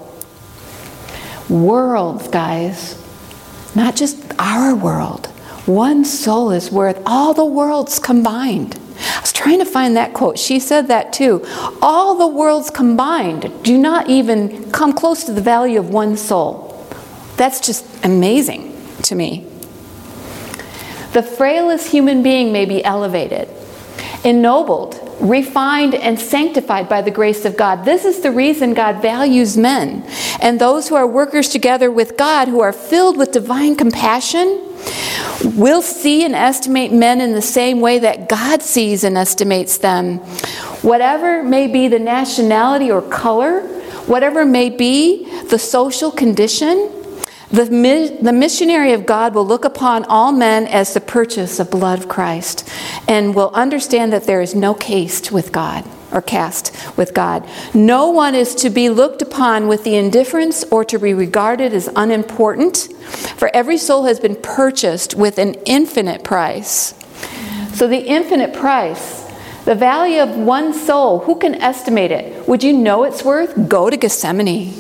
Worlds, 1.49 2.29
guys, 2.29 3.03
not 3.75 3.97
just 3.97 4.23
our 4.39 4.75
world. 4.75 5.27
One 5.67 6.05
soul 6.05 6.51
is 6.51 6.71
worth 6.71 7.01
all 7.05 7.35
the 7.35 7.45
worlds 7.45 7.99
combined. 7.99 8.79
I 8.99 9.21
was 9.21 9.33
trying 9.33 9.59
to 9.59 9.65
find 9.65 9.97
that 9.97 10.13
quote. 10.13 10.39
She 10.39 10.61
said 10.61 10.89
that 10.89 11.13
too. 11.13 11.45
All 11.81 12.17
the 12.17 12.27
worlds 12.27 12.71
combined 12.71 13.53
do 13.63 13.79
not 13.79 14.09
even 14.09 14.71
come 14.73 14.93
close 14.93 15.25
to 15.25 15.33
the 15.33 15.41
value 15.41 15.79
of 15.79 15.91
one 15.91 16.17
soul. 16.17 16.87
That's 17.37 17.61
just 17.61 17.87
amazing 18.05 18.75
to 19.05 19.15
me. 19.15 19.47
The 21.13 21.23
frailest 21.23 21.91
human 21.91 22.23
being 22.23 22.53
may 22.53 22.65
be 22.65 22.85
elevated, 22.85 23.49
ennobled, 24.25 25.01
refined, 25.21 25.95
and 25.95 26.19
sanctified 26.19 26.89
by 26.89 27.03
the 27.03 27.11
grace 27.11 27.45
of 27.45 27.57
God. 27.57 27.85
This 27.85 28.05
is 28.05 28.21
the 28.21 28.31
reason 28.31 28.75
God 28.75 29.01
values 29.01 29.57
men 29.57 30.05
and 30.41 30.61
those 30.61 30.89
who 30.89 30.95
are 30.95 31.07
workers 31.07 31.49
together 31.49 31.91
with 31.91 32.17
God, 32.17 32.49
who 32.49 32.61
are 32.61 32.73
filled 32.73 33.17
with 33.17 33.33
divine 33.33 33.75
compassion. 33.75 34.65
Will 35.57 35.83
see 35.83 36.25
and 36.25 36.35
estimate 36.35 36.93
men 36.93 37.21
in 37.21 37.33
the 37.33 37.43
same 37.43 37.81
way 37.81 37.99
that 38.01 38.29
God 38.29 38.63
sees 38.63 39.05
and 39.05 39.17
estimates 39.17 39.79
them. 39.79 40.19
Whatever 40.83 41.43
may 41.43 41.67
be 41.67 41.89
the 41.89 41.99
nationality 41.99 42.91
or 42.91 43.03
color, 43.03 43.61
whatever 44.07 44.45
may 44.45 44.71
be 44.71 45.25
the 45.45 45.59
social 45.59 46.11
condition, 46.11 46.91
the, 47.51 48.19
the 48.21 48.33
missionary 48.33 48.93
of 48.93 49.07
God 49.07 49.35
will 49.35 49.47
look 49.47 49.65
upon 49.65 50.05
all 50.05 50.33
men 50.33 50.67
as 50.67 50.93
the 50.93 51.01
purchase 51.01 51.59
of 51.59 51.71
blood 51.71 51.99
of 51.99 52.09
Christ 52.09 52.69
and 53.09 53.35
will 53.35 53.51
understand 53.55 54.13
that 54.13 54.25
there 54.25 54.43
is 54.43 54.55
no 54.55 54.75
caste 54.75 55.33
with 55.33 55.51
God 55.51 55.85
or 56.13 56.23
caste 56.23 56.75
with 56.97 57.15
God. 57.15 57.49
No 57.75 58.11
one 58.11 58.35
is 58.35 58.55
to 58.57 58.71
be 58.71 58.89
looked 58.89 59.23
upon 59.23 59.67
with 59.69 59.85
the 59.85 59.97
indifference 59.97 60.65
or 60.65 60.85
to 60.85 60.99
be 60.99 61.15
regarded 61.15 61.73
as 61.73 61.89
unimportant, 61.97 62.89
for 63.37 63.51
every 63.55 63.79
soul 63.79 64.05
has 64.05 64.21
been 64.21 64.37
purchased 64.37 65.15
with 65.15 65.39
an 65.39 65.55
infinite 65.67 66.25
price. 66.25 66.95
So, 67.75 67.87
the 67.87 67.99
infinite 67.99 68.55
price, 68.55 69.25
the 69.65 69.75
value 69.75 70.21
of 70.21 70.37
one 70.37 70.73
soul, 70.73 71.21
who 71.21 71.39
can 71.39 71.55
estimate 71.57 72.11
it? 72.11 72.49
Would 72.49 72.65
you 72.65 72.73
know 72.73 73.05
its 73.05 73.23
worth? 73.23 73.69
Go 73.69 73.91
to 73.91 73.97
Gethsemane. 73.97 74.75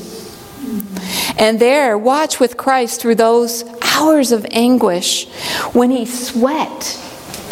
And 1.39 1.61
there, 1.61 1.97
watch 1.97 2.41
with 2.41 2.57
Christ 2.57 3.01
through 3.01 3.15
those 3.15 3.65
hours 3.95 4.33
of 4.33 4.45
anguish 4.51 5.29
when 5.73 5.91
he 5.91 6.05
sweat, 6.05 7.01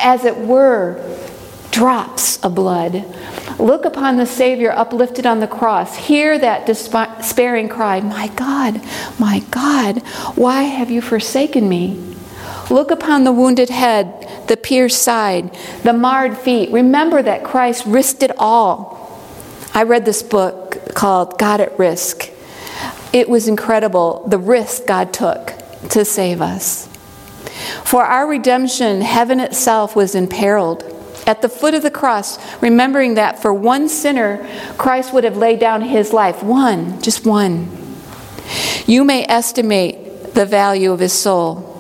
as 0.01 0.25
it 0.25 0.37
were, 0.37 1.01
drops 1.71 2.43
of 2.45 2.55
blood. 2.55 3.05
Look 3.59 3.85
upon 3.85 4.17
the 4.17 4.27
Savior 4.27 4.73
uplifted 4.73 5.25
on 5.25 5.41
the 5.41 5.47
cross. 5.47 5.97
Hear 5.97 6.39
that 6.39 6.67
despairing 6.67 7.69
cry, 7.69 8.01
My 8.01 8.29
God, 8.29 8.81
my 9.19 9.41
God, 9.51 9.99
why 10.37 10.63
have 10.65 10.91
you 10.91 11.01
forsaken 11.01 11.69
me? 11.69 12.15
Look 12.71 12.91
upon 12.91 13.25
the 13.25 13.33
wounded 13.33 13.71
head, 13.71 14.47
the 14.49 14.57
pierced 14.57 15.03
side, 15.03 15.57
the 15.85 15.93
marred 15.93 16.37
feet. 16.37 16.71
Remember 16.71 17.23
that 17.23 17.45
Christ 17.45 17.87
risked 17.87 18.23
it 18.23 18.33
all. 18.39 19.21
I 19.73 19.85
read 19.85 20.05
this 20.05 20.23
book 20.23 20.95
called 20.95 21.39
God 21.39 21.61
at 21.61 21.79
Risk. 21.79 22.31
It 23.13 23.29
was 23.29 23.49
incredible 23.49 24.25
the 24.27 24.39
risk 24.39 24.87
God 24.87 25.13
took 25.13 25.53
to 25.91 26.05
save 26.05 26.41
us. 26.41 26.89
For 27.85 28.05
our 28.05 28.27
redemption, 28.27 29.01
heaven 29.01 29.41
itself 29.41 29.97
was 29.97 30.15
imperiled. 30.15 30.85
At 31.27 31.43
the 31.43 31.49
foot 31.49 31.75
of 31.75 31.83
the 31.83 31.91
cross, 31.91 32.39
remembering 32.63 33.15
that 33.15 33.41
for 33.41 33.53
one 33.53 33.89
sinner, 33.89 34.47
Christ 34.77 35.13
would 35.13 35.25
have 35.25 35.37
laid 35.37 35.59
down 35.59 35.83
his 35.83 36.13
life. 36.13 36.43
One, 36.43 37.01
just 37.03 37.27
one. 37.27 37.69
You 38.87 39.05
may 39.05 39.25
estimate 39.29 40.35
the 40.35 40.47
value 40.47 40.93
of 40.93 41.01
his 41.01 41.13
soul 41.13 41.73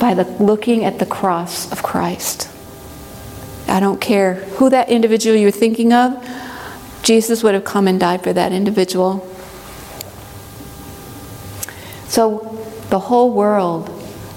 by 0.00 0.14
the, 0.14 0.24
looking 0.42 0.84
at 0.84 0.98
the 0.98 1.06
cross 1.06 1.70
of 1.70 1.82
Christ. 1.82 2.48
I 3.68 3.80
don't 3.80 4.00
care 4.00 4.34
who 4.34 4.70
that 4.70 4.88
individual 4.88 5.36
you're 5.36 5.50
thinking 5.50 5.92
of, 5.92 6.16
Jesus 7.02 7.42
would 7.42 7.54
have 7.54 7.64
come 7.64 7.86
and 7.86 8.00
died 8.00 8.22
for 8.22 8.32
that 8.32 8.52
individual. 8.52 9.26
So 12.08 12.38
the 12.88 12.98
whole 12.98 13.32
world, 13.32 13.90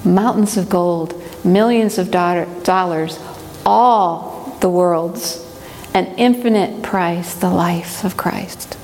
mountains 0.04 0.58
of 0.58 0.70
gold, 0.70 1.22
millions 1.46 1.98
of 1.98 2.12
dollars, 2.12 3.20
all 3.66 4.58
the 4.60 4.70
world's, 4.70 5.48
an 5.94 6.06
infinite 6.18 6.84
price, 6.84 7.34
the 7.36 7.50
life 7.50 8.04
of 8.04 8.18
Christ. 8.18 8.78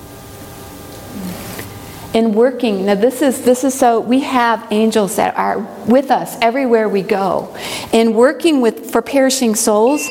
In 2.14 2.34
working, 2.34 2.86
now 2.86 2.96
this 2.96 3.22
is 3.22 3.44
this 3.44 3.64
is 3.64 3.78
so 3.78 4.00
we 4.00 4.22
have 4.22 4.66
angels 4.72 5.18
that 5.18 5.38
are 5.38 5.60
with 5.86 6.10
us 6.10 6.36
everywhere 6.42 6.90
we 6.90 7.04
go. 7.04 7.56
In 7.92 8.14
working 8.14 8.62
with 8.62 8.92
for 8.92 9.02
perishing 9.02 9.54
souls, 9.54 10.08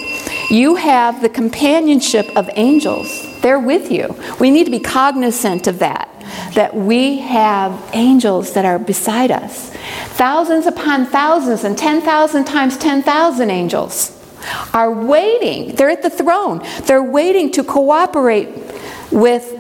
you 0.51 0.77
have 0.77 1.21
the 1.21 1.29
companionship 1.29 2.27
of 2.37 2.49
angels. 2.55 3.09
They're 3.41 3.59
with 3.59 3.91
you. 3.91 4.15
We 4.39 4.51
need 4.51 4.65
to 4.65 4.71
be 4.71 4.79
cognizant 4.79 5.67
of 5.67 5.81
that 5.81 6.16
that 6.55 6.75
we 6.75 7.19
have 7.19 7.91
angels 7.93 8.53
that 8.55 8.65
are 8.65 8.79
beside 8.79 9.31
us. 9.31 9.71
Thousands 10.17 10.67
upon 10.67 11.07
thousands 11.07 11.65
and 11.65 11.77
10,000 11.77 12.45
times 12.45 12.77
10,000 12.77 13.51
angels 13.51 14.13
are 14.73 14.93
waiting. 14.93 15.75
They're 15.75 15.91
at 15.91 16.03
the 16.03 16.11
throne. 16.11 16.63
They're 16.85 17.03
waiting 17.03 17.51
to 17.53 17.65
cooperate 17.65 18.49
with 19.11 19.53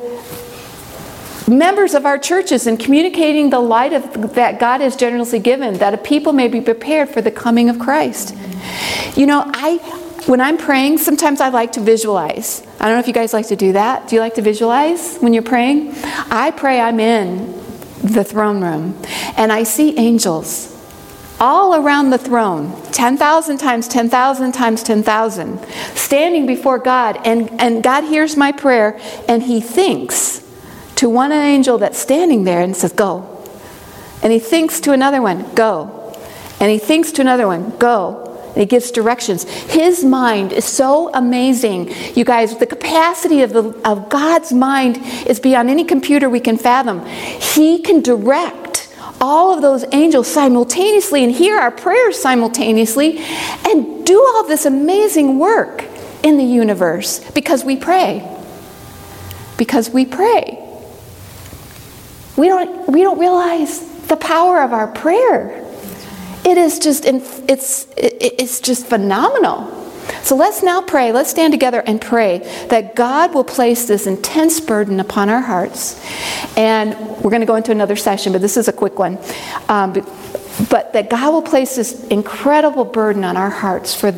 members 1.48 1.94
of 1.94 2.06
our 2.06 2.18
churches 2.18 2.66
in 2.66 2.76
communicating 2.76 3.50
the 3.50 3.60
light 3.60 3.92
of, 3.92 4.34
that 4.34 4.58
God 4.58 4.80
has 4.80 4.96
generously 4.96 5.38
given, 5.38 5.74
that 5.74 5.94
a 5.94 5.98
people 5.98 6.32
may 6.32 6.48
be 6.48 6.60
prepared 6.60 7.08
for 7.08 7.20
the 7.22 7.30
coming 7.30 7.68
of 7.68 7.78
Christ. 7.78 8.34
You 9.16 9.26
know, 9.26 9.44
I 9.46 10.02
when 10.26 10.40
I'm 10.40 10.58
praying, 10.58 10.98
sometimes 10.98 11.40
I 11.40 11.50
like 11.50 11.72
to 11.72 11.80
visualize. 11.80 12.65
I 12.78 12.86
don't 12.86 12.94
know 12.94 13.00
if 13.00 13.06
you 13.06 13.14
guys 13.14 13.32
like 13.32 13.48
to 13.48 13.56
do 13.56 13.72
that. 13.72 14.08
Do 14.08 14.16
you 14.16 14.20
like 14.20 14.34
to 14.34 14.42
visualize 14.42 15.18
when 15.18 15.32
you're 15.32 15.42
praying? 15.42 15.94
I 16.30 16.52
pray 16.54 16.80
I'm 16.80 17.00
in 17.00 17.52
the 18.02 18.22
throne 18.22 18.62
room 18.62 19.00
and 19.36 19.50
I 19.50 19.62
see 19.62 19.96
angels 19.98 20.72
all 21.40 21.74
around 21.74 22.10
the 22.10 22.18
throne 22.18 22.72
10,000 22.92 23.58
times 23.58 23.88
10,000 23.88 24.52
times 24.52 24.82
10,000 24.82 25.66
standing 25.94 26.46
before 26.46 26.78
God 26.78 27.18
and, 27.26 27.60
and 27.60 27.82
God 27.82 28.04
hears 28.04 28.36
my 28.36 28.52
prayer 28.52 28.98
and 29.28 29.42
he 29.42 29.60
thinks 29.60 30.42
to 30.96 31.10
one 31.10 31.32
angel 31.32 31.76
that's 31.76 31.98
standing 31.98 32.44
there 32.44 32.62
and 32.62 32.74
says 32.74 32.92
go 32.92 33.44
and 34.22 34.32
he 34.32 34.38
thinks 34.38 34.80
to 34.80 34.92
another 34.92 35.20
one 35.20 35.54
go 35.54 36.16
and 36.58 36.70
he 36.70 36.78
thinks 36.78 37.12
to 37.12 37.20
another 37.20 37.46
one 37.46 37.76
go 37.76 38.25
He 38.56 38.66
gives 38.66 38.90
directions. 38.90 39.44
His 39.44 40.02
mind 40.04 40.52
is 40.52 40.64
so 40.64 41.10
amazing. 41.12 41.92
You 42.14 42.24
guys, 42.24 42.56
the 42.56 42.66
capacity 42.66 43.42
of, 43.42 43.52
the, 43.52 43.64
of 43.84 44.08
God's 44.08 44.52
mind 44.52 44.98
is 45.26 45.38
beyond 45.38 45.68
any 45.68 45.84
computer 45.84 46.30
we 46.30 46.40
can 46.40 46.56
fathom. 46.56 47.04
He 47.06 47.80
can 47.82 48.00
direct 48.00 48.92
all 49.20 49.54
of 49.54 49.62
those 49.62 49.84
angels 49.92 50.26
simultaneously 50.26 51.22
and 51.22 51.32
hear 51.32 51.58
our 51.58 51.70
prayers 51.70 52.18
simultaneously 52.18 53.18
and 53.66 54.06
do 54.06 54.22
all 54.34 54.46
this 54.46 54.66
amazing 54.66 55.38
work 55.38 55.84
in 56.22 56.38
the 56.38 56.44
universe 56.44 57.18
because 57.32 57.64
we 57.64 57.76
pray. 57.76 58.26
Because 59.58 59.90
we 59.90 60.06
pray. 60.06 60.62
We 62.36 62.48
don't, 62.48 62.88
we 62.88 63.02
don't 63.02 63.18
realize 63.18 63.80
the 64.08 64.16
power 64.16 64.62
of 64.62 64.72
our 64.72 64.88
prayer. 64.88 65.65
It 66.46 66.58
is 66.58 66.78
just, 66.78 67.04
it's, 67.04 67.88
it's 67.96 68.60
just 68.60 68.86
phenomenal. 68.86 69.82
So 70.22 70.36
let's 70.36 70.62
now 70.62 70.80
pray. 70.80 71.10
Let's 71.10 71.28
stand 71.28 71.52
together 71.52 71.82
and 71.84 72.00
pray 72.00 72.38
that 72.70 72.94
God 72.94 73.34
will 73.34 73.42
place 73.42 73.88
this 73.88 74.06
intense 74.06 74.60
burden 74.60 75.00
upon 75.00 75.28
our 75.28 75.40
hearts. 75.40 76.00
And 76.56 76.96
we're 77.18 77.30
going 77.30 77.40
to 77.40 77.46
go 77.46 77.56
into 77.56 77.72
another 77.72 77.96
session, 77.96 78.32
but 78.32 78.40
this 78.40 78.56
is 78.56 78.68
a 78.68 78.72
quick 78.72 78.96
one. 78.96 79.18
Um, 79.68 79.92
but, 79.92 80.08
but 80.70 80.92
that 80.92 81.10
God 81.10 81.32
will 81.32 81.42
place 81.42 81.74
this 81.74 82.06
incredible 82.06 82.84
burden 82.84 83.24
on 83.24 83.36
our 83.36 83.50
hearts 83.50 83.94
for 83.94 84.12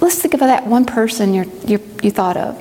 let's 0.00 0.20
think 0.20 0.34
of 0.34 0.40
that 0.40 0.66
one 0.66 0.84
person 0.84 1.34
you 1.34 1.50
you 2.02 2.10
thought 2.10 2.36
of 2.36 2.58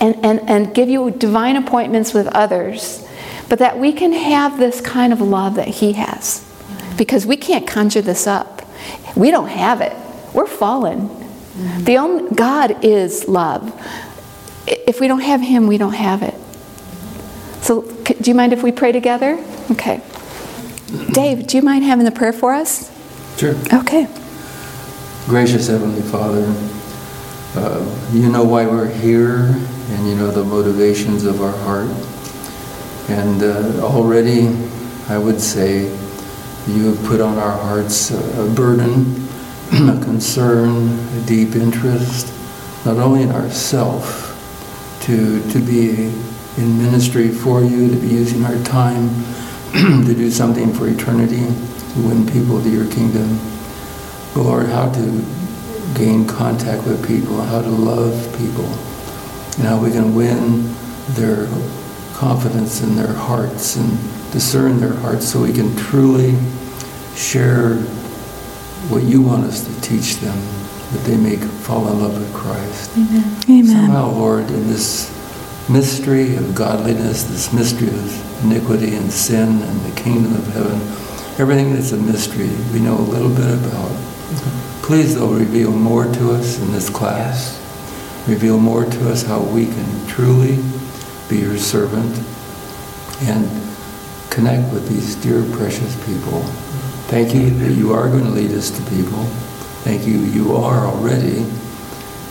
and, 0.00 0.16
and, 0.24 0.40
and 0.50 0.74
give 0.74 0.88
you 0.88 1.10
divine 1.12 1.56
appointments 1.56 2.12
with 2.12 2.26
others 2.28 3.06
but 3.48 3.60
that 3.60 3.78
we 3.78 3.92
can 3.92 4.12
have 4.12 4.58
this 4.58 4.80
kind 4.80 5.12
of 5.12 5.20
love 5.20 5.54
that 5.54 5.68
he 5.68 5.92
has 5.92 6.44
because 7.02 7.26
we 7.26 7.36
can't 7.36 7.66
conjure 7.66 8.00
this 8.00 8.28
up. 8.28 8.62
We 9.16 9.32
don't 9.32 9.48
have 9.48 9.80
it. 9.80 9.92
We're 10.32 10.46
fallen. 10.46 11.08
Mm-hmm. 11.08 11.84
the 11.84 11.98
only 11.98 12.34
god 12.36 12.84
is 12.84 13.26
love. 13.26 13.74
If 14.68 15.00
we 15.00 15.08
don't 15.08 15.20
have 15.20 15.40
him 15.40 15.66
we 15.66 15.78
don't 15.78 15.94
have 15.94 16.22
it. 16.22 16.34
So 17.64 17.82
do 18.04 18.30
you 18.30 18.36
mind 18.36 18.52
if 18.52 18.62
we 18.62 18.70
pray 18.70 18.92
together? 18.92 19.44
Okay. 19.72 20.00
Dave 21.12 21.48
do 21.48 21.56
you 21.56 21.62
mind 21.64 21.82
having 21.82 22.04
the 22.04 22.12
prayer 22.12 22.32
for 22.32 22.54
us? 22.54 22.88
Sure. 23.36 23.56
Okay. 23.72 24.06
Gracious 25.26 25.66
Heavenly 25.66 26.02
Father, 26.02 26.44
uh, 27.56 28.10
you 28.12 28.28
know 28.30 28.44
why 28.44 28.64
we're 28.64 28.88
here 28.88 29.46
and 29.90 30.08
you 30.08 30.14
know 30.14 30.30
the 30.30 30.44
motivations 30.44 31.24
of 31.24 31.42
our 31.42 31.56
heart. 31.66 31.90
And 33.10 33.42
uh, 33.42 33.84
already, 33.84 34.56
I 35.08 35.18
would 35.18 35.40
say, 35.40 35.90
you 36.66 36.94
have 36.94 37.04
put 37.06 37.20
on 37.20 37.38
our 37.38 37.58
hearts 37.58 38.10
a, 38.10 38.52
burden, 38.54 39.28
a 39.72 40.00
concern, 40.04 40.88
a 41.16 41.26
deep 41.26 41.56
interest, 41.56 42.32
not 42.86 42.98
only 42.98 43.22
in 43.22 43.32
ourself, 43.32 44.28
to, 45.02 45.42
to 45.50 45.58
be 45.58 46.12
in 46.56 46.78
ministry 46.78 47.28
for 47.28 47.62
you, 47.62 47.90
to 47.90 47.96
be 47.96 48.08
using 48.08 48.44
our 48.44 48.56
time 48.62 49.08
to 49.72 50.14
do 50.14 50.30
something 50.30 50.72
for 50.72 50.86
eternity, 50.86 51.46
to 51.94 52.00
win 52.06 52.26
people 52.30 52.62
to 52.62 52.68
your 52.68 52.86
kingdom. 52.92 53.38
But 54.34 54.42
Lord, 54.42 54.66
how 54.66 54.92
to 54.92 55.24
gain 55.94 56.26
contact 56.26 56.86
with 56.86 57.06
people, 57.06 57.40
how 57.42 57.62
to 57.62 57.68
love 57.68 58.14
people, 58.38 58.66
and 59.58 59.66
how 59.66 59.80
we 59.82 59.90
can 59.90 60.14
win 60.14 60.74
their 61.14 61.46
confidence 62.14 62.82
in 62.82 62.94
their 62.94 63.12
hearts 63.12 63.76
and 63.76 63.98
discern 64.32 64.80
their 64.80 64.94
hearts 64.94 65.28
so 65.28 65.42
we 65.42 65.52
can 65.52 65.76
truly 65.76 66.34
share 67.14 67.76
what 68.88 69.04
you 69.04 69.22
want 69.22 69.44
us 69.44 69.64
to 69.64 69.80
teach 69.80 70.16
them, 70.16 70.36
that 70.92 71.04
they 71.04 71.16
may 71.16 71.36
fall 71.36 71.86
in 71.88 72.00
love 72.00 72.18
with 72.18 72.34
Christ. 72.34 72.90
Amen. 72.96 73.36
Amen. 73.48 73.66
Somehow, 73.66 74.10
Lord, 74.10 74.50
in 74.50 74.66
this 74.66 75.10
mystery 75.68 76.34
of 76.36 76.54
godliness, 76.54 77.24
this 77.24 77.52
mystery 77.52 77.88
of 77.88 78.44
iniquity 78.44 78.96
and 78.96 79.12
sin 79.12 79.62
and 79.62 79.80
the 79.82 80.00
kingdom 80.00 80.34
of 80.34 80.46
heaven, 80.48 80.80
everything 81.38 81.74
that's 81.74 81.92
a 81.92 81.96
mystery 81.96 82.50
we 82.72 82.80
know 82.80 82.96
a 82.96 83.06
little 83.14 83.30
bit 83.30 83.46
about. 83.46 83.90
Please, 84.82 85.14
though, 85.14 85.32
reveal 85.32 85.70
more 85.70 86.04
to 86.04 86.32
us 86.32 86.58
in 86.58 86.72
this 86.72 86.90
class. 86.90 87.58
Reveal 88.26 88.58
more 88.58 88.84
to 88.84 89.10
us 89.10 89.22
how 89.22 89.40
we 89.40 89.66
can 89.66 90.06
truly 90.06 90.58
be 91.28 91.38
your 91.38 91.58
servant 91.58 92.18
and 93.22 93.61
connect 94.32 94.72
with 94.72 94.88
these 94.88 95.14
dear, 95.16 95.44
precious 95.56 95.94
people. 96.06 96.40
Thank 97.12 97.34
you 97.34 97.50
that 97.50 97.72
you 97.72 97.92
are 97.92 98.08
going 98.08 98.24
to 98.24 98.30
lead 98.30 98.50
us 98.52 98.70
to 98.70 98.82
people. 98.90 99.24
Thank 99.84 100.06
you, 100.06 100.14
you 100.14 100.56
are 100.56 100.86
already. 100.86 101.44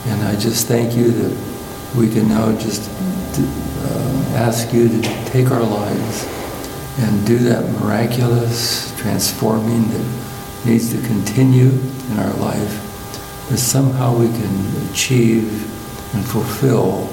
And 0.08 0.24
I 0.24 0.36
just 0.36 0.68
thank 0.68 0.96
you 0.96 1.12
that 1.12 1.96
we 1.96 2.12
can 2.12 2.28
now 2.28 2.58
just 2.58 2.90
uh, 2.90 4.34
ask 4.36 4.74
you 4.74 4.90
to 4.90 5.02
take 5.26 5.52
our 5.52 5.62
lives 5.62 6.28
and 7.02 7.26
do 7.28 7.38
that 7.38 7.70
miraculous 7.80 8.98
transforming 8.98 9.88
that 9.90 10.66
needs 10.66 10.92
to 10.92 11.02
continue 11.06 11.70
in 11.70 12.20
our 12.20 12.34
life, 12.38 13.48
that 13.50 13.58
somehow 13.58 14.18
we 14.18 14.28
can 14.28 14.90
achieve 14.90 15.46
and 16.16 16.26
fulfill 16.26 17.06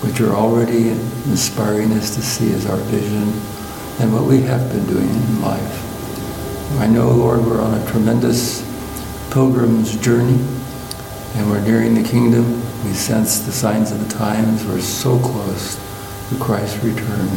what 0.00 0.18
you're 0.18 0.34
already 0.34 0.88
inspiring 1.28 1.92
us 1.92 2.14
to 2.14 2.22
see 2.22 2.54
as 2.54 2.64
our 2.64 2.78
vision 2.88 3.30
and 4.00 4.12
what 4.12 4.24
we 4.24 4.40
have 4.42 4.70
been 4.72 4.86
doing 4.86 5.08
in 5.08 5.42
life. 5.42 6.80
I 6.80 6.86
know, 6.86 7.10
Lord, 7.10 7.44
we're 7.44 7.60
on 7.60 7.74
a 7.74 7.86
tremendous 7.90 8.62
pilgrim's 9.30 9.96
journey 10.00 10.42
and 11.34 11.50
we're 11.50 11.60
nearing 11.60 11.94
the 11.94 12.02
kingdom. 12.02 12.60
We 12.84 12.94
sense 12.94 13.40
the 13.40 13.52
signs 13.52 13.92
of 13.92 14.00
the 14.00 14.12
times. 14.12 14.64
We're 14.64 14.80
so 14.80 15.18
close 15.18 15.76
to 16.30 16.38
Christ's 16.38 16.82
return. 16.82 17.28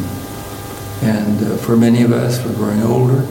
And 1.02 1.44
uh, 1.44 1.56
for 1.58 1.76
many 1.76 2.02
of 2.02 2.12
us, 2.12 2.44
we're 2.44 2.54
growing 2.54 2.82
older. 2.82 3.26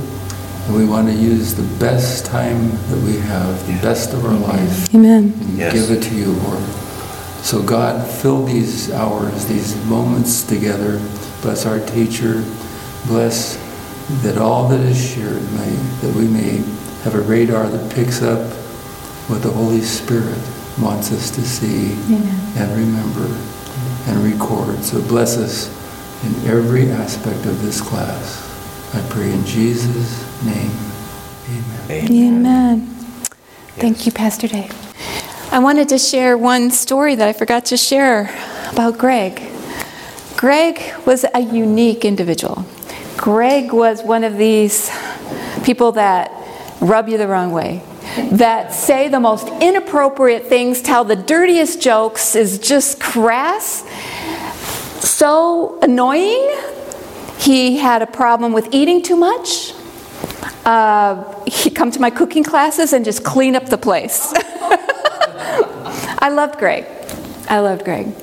And 0.66 0.76
we 0.76 0.86
want 0.86 1.08
to 1.08 1.14
use 1.14 1.56
the 1.56 1.68
best 1.80 2.26
time 2.26 2.70
that 2.70 3.02
we 3.04 3.18
have, 3.18 3.66
the 3.68 3.82
best 3.82 4.14
of 4.14 4.24
our 4.26 4.36
life. 4.36 4.94
Amen. 4.94 5.34
And 5.42 5.58
yes. 5.58 5.74
give 5.74 5.98
it 5.98 6.04
to 6.04 6.16
you, 6.16 6.34
Lord. 6.34 6.64
So 7.44 7.62
God, 7.62 8.08
fill 8.10 8.46
these 8.46 8.92
hours, 8.92 9.48
these 9.48 9.76
moments 9.86 10.44
together. 10.44 11.00
Bless 11.42 11.66
our 11.66 11.80
teacher. 11.80 12.44
Bless 13.08 13.58
that 14.24 14.38
all 14.38 14.68
that 14.70 14.80
is 14.82 14.98
shared 14.98 15.42
may, 15.54 15.76
that 16.02 16.14
we 16.16 16.28
may 16.28 16.58
have 17.04 17.16
a 17.16 17.22
radar 17.22 17.68
that 17.68 17.94
picks 17.94 18.22
up 18.22 18.52
what 19.30 19.42
the 19.42 19.52
Holy 19.52 19.82
Spirit 19.82 20.38
wants 20.80 21.12
us 21.12 21.30
to 21.32 21.42
see 21.42 21.94
Amen. 22.14 22.58
and 22.58 22.72
remember 22.72 23.26
and 24.08 24.24
record. 24.24 24.84
So 24.84 25.02
bless 25.02 25.38
us 25.38 25.68
in 26.26 26.50
every 26.50 26.90
aspect 26.92 27.46
of 27.46 27.62
this 27.62 27.82
class. 27.82 28.50
I 28.94 29.02
pray 29.10 29.32
in 29.32 29.46
Jesus' 29.46 30.24
name. 30.46 30.72
Amen. 31.50 31.90
Amen. 31.90 32.36
Amen. 32.36 32.96
Yes. 32.98 33.30
Thank 33.78 34.06
you, 34.06 34.12
Pastor 34.12 34.48
Dave. 34.48 34.72
I 35.52 35.60
wanted 35.60 35.90
to 35.90 35.98
share 35.98 36.38
one 36.38 36.72
story 36.72 37.16
that 37.16 37.28
I 37.28 37.34
forgot 37.34 37.66
to 37.66 37.78
share 37.78 38.34
about 38.72 38.98
Greg. 38.98 39.42
Greg 40.36 40.82
was 41.06 41.26
a 41.34 41.42
unique 41.42 42.06
individual. 42.06 42.66
Greg 43.24 43.72
was 43.72 44.04
one 44.04 44.26
of 44.26 44.36
these 44.36 44.92
people 45.64 45.94
that 45.94 46.30
rub 46.82 47.08
you 47.08 47.18
the 47.18 47.26
wrong 47.26 47.54
way, 47.54 47.82
that 48.34 48.74
say 48.74 49.08
the 49.08 49.22
most 49.22 49.48
inappropriate 49.62 50.48
things, 50.48 50.82
tell 50.82 51.06
the 51.06 51.16
dirtiest 51.16 51.82
jokes, 51.82 52.36
is 52.36 52.60
just 52.60 53.00
crass, 53.00 53.88
so 55.00 55.80
annoying 55.82 56.54
he 57.38 57.78
had 57.78 58.02
a 58.02 58.08
problem 58.08 58.52
with 58.52 58.68
eating 58.74 59.02
too 59.02 59.16
much. 59.16 59.74
Uh, 60.66 61.24
he'd 61.46 61.74
come 61.74 61.92
to 61.92 62.02
my 62.02 62.10
cooking 62.10 62.44
classes 62.44 62.92
and 62.92 63.06
just 63.06 63.24
clean 63.24 63.56
up 63.56 63.68
the 63.68 63.78
place. 63.78 64.34
I 66.20 66.30
loved 66.30 66.60
Greg. 66.60 66.86
I 67.48 67.62
loved 67.62 67.86
Greg. 67.86 68.14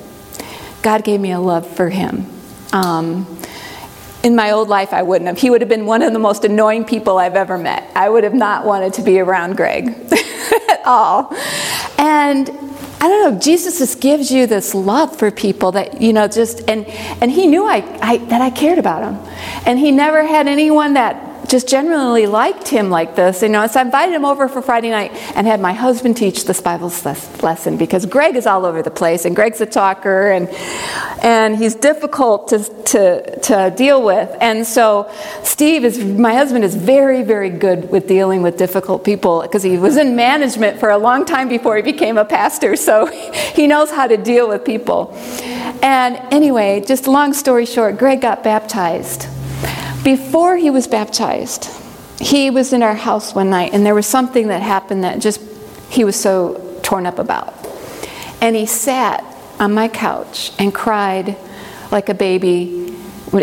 God 0.83 1.03
gave 1.03 1.19
me 1.19 1.31
a 1.31 1.39
love 1.39 1.65
for 1.65 1.89
him. 1.89 2.27
Um, 2.71 3.40
in 4.23 4.35
my 4.35 4.51
old 4.51 4.69
life, 4.69 4.93
I 4.93 5.01
wouldn't 5.01 5.27
have. 5.27 5.39
He 5.39 5.49
would 5.49 5.61
have 5.61 5.69
been 5.69 5.85
one 5.85 6.01
of 6.01 6.13
the 6.13 6.19
most 6.19 6.45
annoying 6.45 6.85
people 6.85 7.17
I've 7.17 7.35
ever 7.35 7.57
met. 7.57 7.89
I 7.95 8.09
would 8.09 8.23
have 8.23 8.33
not 8.33 8.65
wanted 8.65 8.93
to 8.95 9.01
be 9.01 9.19
around 9.19 9.57
Greg 9.57 9.89
at 10.69 10.81
all. 10.85 11.33
And 11.97 12.49
I 12.49 13.07
don't 13.07 13.33
know, 13.33 13.39
Jesus 13.39 13.79
just 13.79 13.99
gives 13.99 14.31
you 14.31 14.45
this 14.45 14.75
love 14.75 15.17
for 15.17 15.31
people 15.31 15.71
that, 15.71 16.01
you 16.01 16.13
know, 16.13 16.27
just, 16.27 16.69
and, 16.69 16.85
and 16.85 17.31
he 17.31 17.47
knew 17.47 17.65
I, 17.65 17.77
I, 17.99 18.17
that 18.17 18.41
I 18.41 18.51
cared 18.51 18.77
about 18.77 19.01
him. 19.01 19.33
And 19.65 19.79
he 19.79 19.89
never 19.89 20.23
had 20.23 20.47
anyone 20.47 20.93
that 20.93 21.30
just 21.51 21.67
generally 21.67 22.27
liked 22.27 22.69
him 22.69 22.89
like 22.89 23.17
this. 23.17 23.41
You 23.41 23.49
know, 23.49 23.67
so 23.67 23.81
I 23.81 23.83
invited 23.83 24.15
him 24.15 24.23
over 24.23 24.47
for 24.47 24.61
Friday 24.61 24.89
night 24.89 25.11
and 25.35 25.45
had 25.45 25.59
my 25.59 25.73
husband 25.73 26.15
teach 26.15 26.45
this 26.45 26.61
Bible 26.61 26.87
lesson 27.43 27.75
because 27.75 28.05
Greg 28.05 28.37
is 28.37 28.47
all 28.47 28.65
over 28.65 28.81
the 28.81 28.89
place 28.89 29.25
and 29.25 29.35
Greg's 29.35 29.59
a 29.59 29.65
talker 29.65 30.31
and 30.31 30.47
and 31.21 31.57
he's 31.57 31.75
difficult 31.75 32.47
to 32.47 32.59
to 32.85 33.39
to 33.41 33.73
deal 33.75 34.01
with. 34.01 34.33
And 34.39 34.65
so 34.65 35.11
Steve 35.43 35.83
is 35.83 35.99
my 35.99 36.33
husband 36.33 36.63
is 36.63 36.73
very 36.73 37.21
very 37.21 37.49
good 37.49 37.91
with 37.91 38.07
dealing 38.07 38.41
with 38.41 38.57
difficult 38.57 39.03
people 39.03 39.41
because 39.41 39.61
he 39.61 39.77
was 39.77 39.97
in 39.97 40.15
management 40.15 40.79
for 40.79 40.89
a 40.89 40.97
long 40.97 41.25
time 41.25 41.49
before 41.49 41.75
he 41.75 41.81
became 41.81 42.17
a 42.17 42.25
pastor. 42.25 42.77
So 42.77 43.07
he 43.55 43.67
knows 43.67 43.91
how 43.91 44.07
to 44.07 44.15
deal 44.15 44.47
with 44.47 44.63
people. 44.63 45.13
And 45.83 46.15
anyway, 46.31 46.81
just 46.87 47.07
long 47.07 47.33
story 47.33 47.65
short, 47.65 47.97
Greg 47.97 48.21
got 48.21 48.41
baptized 48.41 49.27
before 50.03 50.57
he 50.57 50.69
was 50.69 50.87
baptized, 50.87 51.69
he 52.19 52.49
was 52.49 52.73
in 52.73 52.83
our 52.83 52.95
house 52.95 53.33
one 53.33 53.49
night, 53.49 53.73
and 53.73 53.85
there 53.85 53.95
was 53.95 54.05
something 54.05 54.47
that 54.47 54.61
happened 54.61 55.03
that 55.03 55.19
just 55.19 55.41
he 55.89 56.03
was 56.03 56.15
so 56.15 56.79
torn 56.83 57.05
up 57.05 57.19
about. 57.19 57.53
And 58.41 58.55
he 58.55 58.65
sat 58.65 59.23
on 59.59 59.73
my 59.73 59.87
couch 59.87 60.51
and 60.57 60.73
cried 60.73 61.37
like 61.91 62.09
a 62.09 62.13
baby 62.13 62.95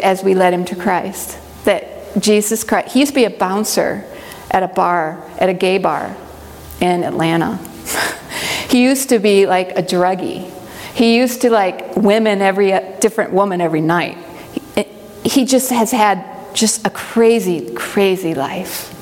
as 0.03 0.25
we 0.25 0.35
led 0.35 0.53
him 0.53 0.65
to 0.67 0.77
Christ. 0.77 1.39
That 1.65 2.21
Jesus 2.21 2.65
Christ, 2.65 2.95
he 2.95 3.01
used 3.01 3.13
to 3.13 3.15
be 3.15 3.25
a 3.25 3.31
bouncer 3.31 4.05
at 4.51 4.63
a 4.63 4.69
bar, 4.69 5.23
at 5.39 5.49
a 5.49 5.55
gay 5.55 5.79
bar 5.79 6.17
in 6.81 7.05
Atlanta. 7.05 7.57
he 8.69 8.83
used 8.83 9.11
to 9.11 9.19
be 9.19 9.47
like 9.47 9.71
a 9.77 9.83
druggie. 9.83 10.51
He 10.95 11.17
used 11.17 11.43
to 11.43 11.51
like 11.51 11.97
women 11.97 12.41
every 12.43 12.71
different 13.01 13.33
woman 13.33 13.61
every 13.61 13.81
night. 13.81 14.17
He 15.25 15.45
just 15.45 15.71
has 15.71 15.91
had 15.91 16.38
just 16.59 16.87
a 16.87 16.91
crazy, 16.91 17.73
crazy 17.75 18.35
life. 18.35 18.95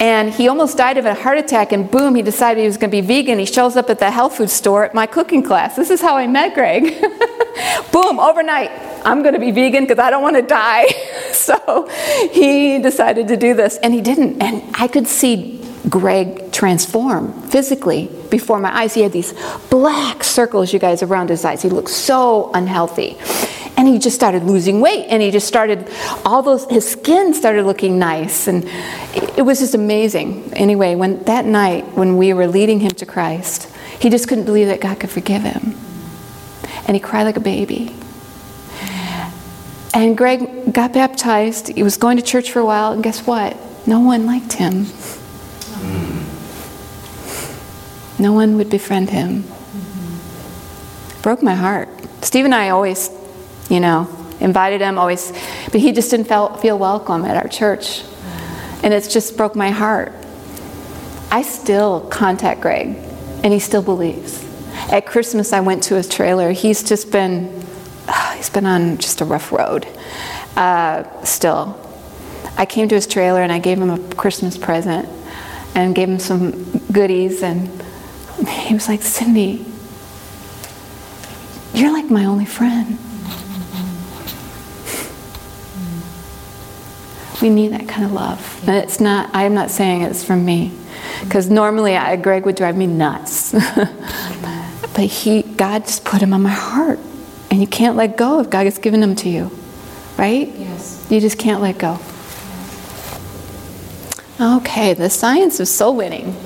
And 0.00 0.32
he 0.32 0.46
almost 0.46 0.76
died 0.76 0.96
of 0.96 1.06
a 1.06 1.14
heart 1.14 1.38
attack, 1.38 1.72
and 1.72 1.90
boom, 1.90 2.14
he 2.14 2.22
decided 2.22 2.60
he 2.60 2.66
was 2.66 2.76
going 2.76 2.90
to 2.90 2.96
be 2.96 3.00
vegan. 3.00 3.40
He 3.40 3.46
shows 3.46 3.76
up 3.76 3.90
at 3.90 3.98
the 3.98 4.12
health 4.12 4.36
food 4.36 4.48
store 4.48 4.84
at 4.84 4.94
my 4.94 5.06
cooking 5.06 5.42
class. 5.42 5.74
This 5.74 5.90
is 5.90 6.00
how 6.00 6.16
I 6.16 6.28
met 6.28 6.54
Greg. 6.54 7.00
boom, 7.92 8.20
overnight, 8.20 8.70
I'm 9.04 9.22
going 9.22 9.34
to 9.34 9.40
be 9.40 9.50
vegan 9.50 9.84
because 9.84 9.98
I 9.98 10.10
don't 10.10 10.22
want 10.22 10.36
to 10.36 10.42
die. 10.42 10.86
so 11.32 11.88
he 12.30 12.78
decided 12.78 13.26
to 13.28 13.36
do 13.36 13.54
this, 13.54 13.76
and 13.78 13.92
he 13.92 14.00
didn't. 14.00 14.40
And 14.40 14.62
I 14.76 14.86
could 14.86 15.08
see 15.08 15.58
Greg 15.88 16.52
transform 16.52 17.32
physically 17.42 18.10
before 18.30 18.58
my 18.58 18.74
eyes. 18.76 18.94
He 18.94 19.02
had 19.02 19.12
these 19.12 19.32
black 19.70 20.24
circles, 20.24 20.72
you 20.72 20.78
guys, 20.78 21.02
around 21.02 21.30
his 21.30 21.44
eyes. 21.44 21.62
He 21.62 21.68
looked 21.68 21.90
so 21.90 22.50
unhealthy. 22.52 23.16
And 23.76 23.86
he 23.86 24.00
just 24.00 24.16
started 24.16 24.42
losing 24.42 24.80
weight 24.80 25.06
and 25.08 25.22
he 25.22 25.30
just 25.30 25.46
started 25.46 25.88
all 26.24 26.42
those 26.42 26.68
his 26.68 26.90
skin 26.90 27.32
started 27.32 27.64
looking 27.64 27.96
nice. 27.96 28.48
And 28.48 28.64
it, 29.14 29.42
was 29.42 29.60
just 29.60 29.74
amazing. 29.74 30.52
Anyway 30.54 30.96
when 30.96 31.22
that 31.24 31.44
night 31.44 31.84
when 31.96 32.16
we 32.16 32.32
were 32.32 32.48
leading 32.48 32.80
him 32.80 32.90
to 32.90 33.06
christ 33.06 33.72
he 34.00 34.10
just 34.10 34.26
couldn't 34.26 34.46
believe 34.46 34.66
that 34.66 34.80
god 34.80 34.98
could 34.98 35.10
forgive 35.10 35.42
him. 35.42 35.76
And 36.88 36.96
he 36.96 37.00
cried 37.00 37.22
like 37.22 37.36
a 37.36 37.40
baby. 37.40 37.94
And 39.94 40.18
greg 40.18 40.72
got 40.72 40.92
baptized. 40.92 41.68
He 41.68 41.84
was 41.84 41.96
going 41.96 42.16
to 42.16 42.22
church 42.22 42.50
for 42.50 42.58
a 42.58 42.66
while 42.66 42.90
and 42.90 43.00
guess 43.00 43.28
what? 43.28 43.56
No 43.86 44.00
one 44.00 44.26
liked 44.26 44.54
him 44.54 44.86
no 48.18 48.32
one 48.32 48.56
would 48.56 48.70
befriend 48.70 49.10
him 49.10 49.44
broke 51.22 51.42
my 51.42 51.54
heart 51.54 51.88
steve 52.22 52.44
and 52.44 52.54
i 52.54 52.70
always 52.70 53.10
you 53.68 53.80
know, 53.80 54.08
invited 54.40 54.80
him 54.80 54.98
always, 54.98 55.32
but 55.70 55.80
he 55.80 55.92
just 55.92 56.10
didn't 56.10 56.26
feel, 56.26 56.54
feel 56.56 56.78
welcome 56.78 57.24
at 57.24 57.36
our 57.36 57.48
church. 57.48 58.02
And 58.82 58.94
it's 58.94 59.12
just 59.12 59.36
broke 59.36 59.54
my 59.54 59.70
heart. 59.70 60.12
I 61.30 61.42
still 61.42 62.00
contact 62.08 62.60
Greg, 62.60 62.96
and 63.42 63.52
he 63.52 63.58
still 63.58 63.82
believes. 63.82 64.44
At 64.90 65.06
Christmas, 65.06 65.52
I 65.52 65.60
went 65.60 65.82
to 65.84 65.96
his 65.96 66.08
trailer. 66.08 66.52
He's 66.52 66.82
just 66.82 67.10
been, 67.10 67.62
he's 68.36 68.48
been 68.48 68.66
on 68.66 68.98
just 68.98 69.20
a 69.20 69.24
rough 69.24 69.52
road. 69.52 69.86
Uh, 70.56 71.24
still, 71.24 71.78
I 72.56 72.64
came 72.64 72.88
to 72.88 72.94
his 72.94 73.06
trailer 73.06 73.42
and 73.42 73.52
I 73.52 73.58
gave 73.58 73.80
him 73.80 73.90
a 73.90 74.14
Christmas 74.14 74.56
present 74.56 75.08
and 75.78 75.94
gave 75.94 76.08
him 76.08 76.18
some 76.18 76.64
goodies, 76.92 77.42
and 77.42 77.68
he 78.48 78.74
was 78.74 78.88
like, 78.88 79.00
"Cyndi, 79.00 79.64
you're 81.74 81.92
like 81.92 82.10
my 82.10 82.24
only 82.24 82.46
friend." 82.46 82.98
We 87.40 87.50
need 87.50 87.68
that 87.68 87.86
kind 87.86 88.04
of 88.04 88.12
love. 88.12 88.64
And 88.66 88.76
it's 88.78 88.98
not, 88.98 89.30
I'm 89.32 89.54
not 89.54 89.70
saying 89.70 90.02
it's 90.02 90.24
from 90.24 90.44
me. 90.44 90.72
Because 91.22 91.48
normally 91.48 91.96
I, 91.96 92.16
Greg 92.16 92.44
would 92.46 92.56
drive 92.56 92.76
me 92.76 92.88
nuts. 92.88 93.52
but 94.94 95.04
he, 95.04 95.42
God 95.42 95.84
just 95.84 96.04
put 96.04 96.20
him 96.20 96.32
on 96.32 96.42
my 96.42 96.50
heart. 96.50 96.98
And 97.52 97.60
you 97.60 97.68
can't 97.68 97.96
let 97.96 98.16
go 98.16 98.40
if 98.40 98.50
God 98.50 98.64
has 98.64 98.78
given 98.78 99.00
him 99.00 99.14
to 99.16 99.28
you. 99.28 99.52
Right? 100.16 100.48
Yes. 100.48 101.06
You 101.08 101.20
just 101.20 101.38
can't 101.38 101.62
let 101.62 101.78
go. 101.78 102.00
Okay, 104.40 104.94
the 104.94 105.10
science 105.10 105.60
of 105.60 105.68
soul 105.68 105.96
winning. 105.96 106.36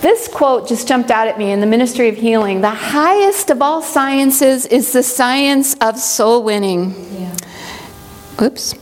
This 0.00 0.28
quote 0.28 0.68
just 0.68 0.86
jumped 0.86 1.10
out 1.10 1.26
at 1.26 1.38
me 1.38 1.50
in 1.50 1.60
the 1.60 1.66
ministry 1.66 2.08
of 2.08 2.16
healing. 2.16 2.60
The 2.60 2.70
highest 2.70 3.50
of 3.50 3.60
all 3.60 3.82
sciences 3.82 4.66
is 4.66 4.92
the 4.92 5.02
science 5.02 5.74
of 5.80 5.98
soul 5.98 6.44
winning. 6.44 6.94
Yeah. 7.18 7.36
Oops 8.40 8.74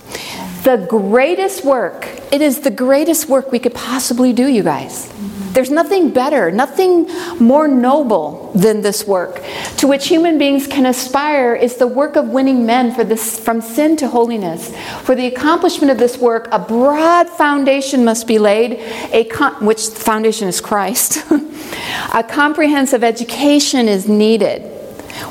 the 0.67 0.85
greatest 0.89 1.65
work. 1.65 2.09
It 2.33 2.43
is 2.43 2.59
the 2.63 2.73
greatest 2.73 3.29
work 3.29 3.53
we 3.53 3.61
could 3.61 3.73
possibly 3.73 4.33
do, 4.33 4.49
you 4.49 4.65
guys. 4.65 5.09
There's 5.57 5.71
nothing 5.71 6.11
better, 6.11 6.51
nothing 6.51 7.09
more 7.41 7.67
noble 7.67 8.53
than 8.55 8.83
this 8.83 9.07
work. 9.07 9.43
To 9.79 9.87
which 9.87 10.07
human 10.07 10.37
beings 10.37 10.67
can 10.67 10.85
aspire 10.85 11.55
is 11.55 11.77
the 11.77 11.87
work 11.87 12.17
of 12.17 12.29
winning 12.29 12.67
men 12.67 12.95
for 12.95 13.05
this, 13.05 13.41
from 13.41 13.63
sin 13.63 13.97
to 13.97 14.09
holiness. 14.09 14.77
For 15.05 15.15
the 15.15 15.27
accomplishment 15.27 15.91
of 15.91 15.97
this 15.97 16.19
work, 16.19 16.49
a 16.53 16.59
broad 16.59 17.31
foundation 17.31 18.05
must 18.05 18.27
be 18.27 18.39
laid, 18.39 18.73
a 19.15 19.27
which 19.63 19.87
foundation 19.87 20.47
is 20.47 20.61
Christ. 20.61 21.25
a 22.13 22.23
comprehensive 22.23 23.03
education 23.03 23.89
is 23.89 24.07
needed. 24.07 24.71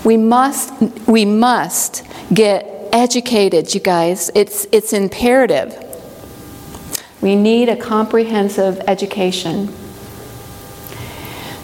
We 0.03 0.17
must, 0.17 0.73
we 1.07 1.25
must 1.25 2.03
get 2.33 2.65
educated, 2.91 3.75
you 3.75 3.79
guys. 3.79 4.31
It's, 4.33 4.65
it's 4.71 4.91
imperative. 4.91 5.77
We 7.21 7.35
need 7.35 7.69
a 7.69 7.75
comprehensive 7.75 8.81
education. 8.87 9.84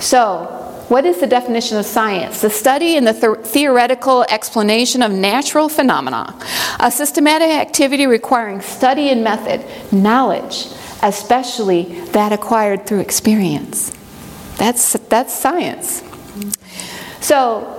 So, 0.02 0.58
what 0.90 1.06
is 1.06 1.20
the 1.22 1.28
definition 1.28 1.78
of 1.78 1.86
science? 1.86 2.42
The 2.42 2.50
study 2.50 2.98
and 2.98 3.08
the 3.08 3.14
th- 3.14 3.46
theoretical 3.46 4.24
explanation 4.24 5.02
of 5.02 5.12
natural 5.12 5.70
phenomena, 5.70 6.38
a 6.80 6.92
systematic 6.92 7.48
activity 7.48 8.08
requiring 8.08 8.60
study 8.60 9.10
and 9.10 9.24
method, 9.24 9.64
knowledge, 9.94 10.68
especially 11.02 11.84
that 12.12 12.34
acquired 12.34 12.86
through 12.86 13.00
experience. 13.00 13.94
That's, 14.58 14.94
that's 15.08 15.34
science. 15.34 16.04
So, 17.22 17.78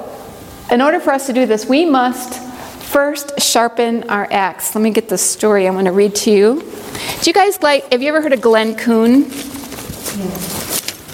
in 0.70 0.80
order 0.80 1.00
for 1.00 1.12
us 1.12 1.26
to 1.26 1.34
do 1.34 1.44
this, 1.44 1.66
we 1.66 1.84
must 1.84 2.40
First, 2.92 3.40
sharpen 3.40 4.04
our 4.10 4.30
axe. 4.30 4.74
Let 4.74 4.82
me 4.82 4.90
get 4.90 5.08
the 5.08 5.16
story 5.16 5.66
I 5.66 5.70
want 5.70 5.86
to 5.86 5.92
read 5.92 6.14
to 6.16 6.30
you. 6.30 6.60
Do 6.60 7.30
you 7.30 7.32
guys 7.32 7.62
like, 7.62 7.90
have 7.90 8.02
you 8.02 8.08
ever 8.10 8.20
heard 8.20 8.34
of 8.34 8.42
Glenn 8.42 8.74
Coon? 8.74 9.30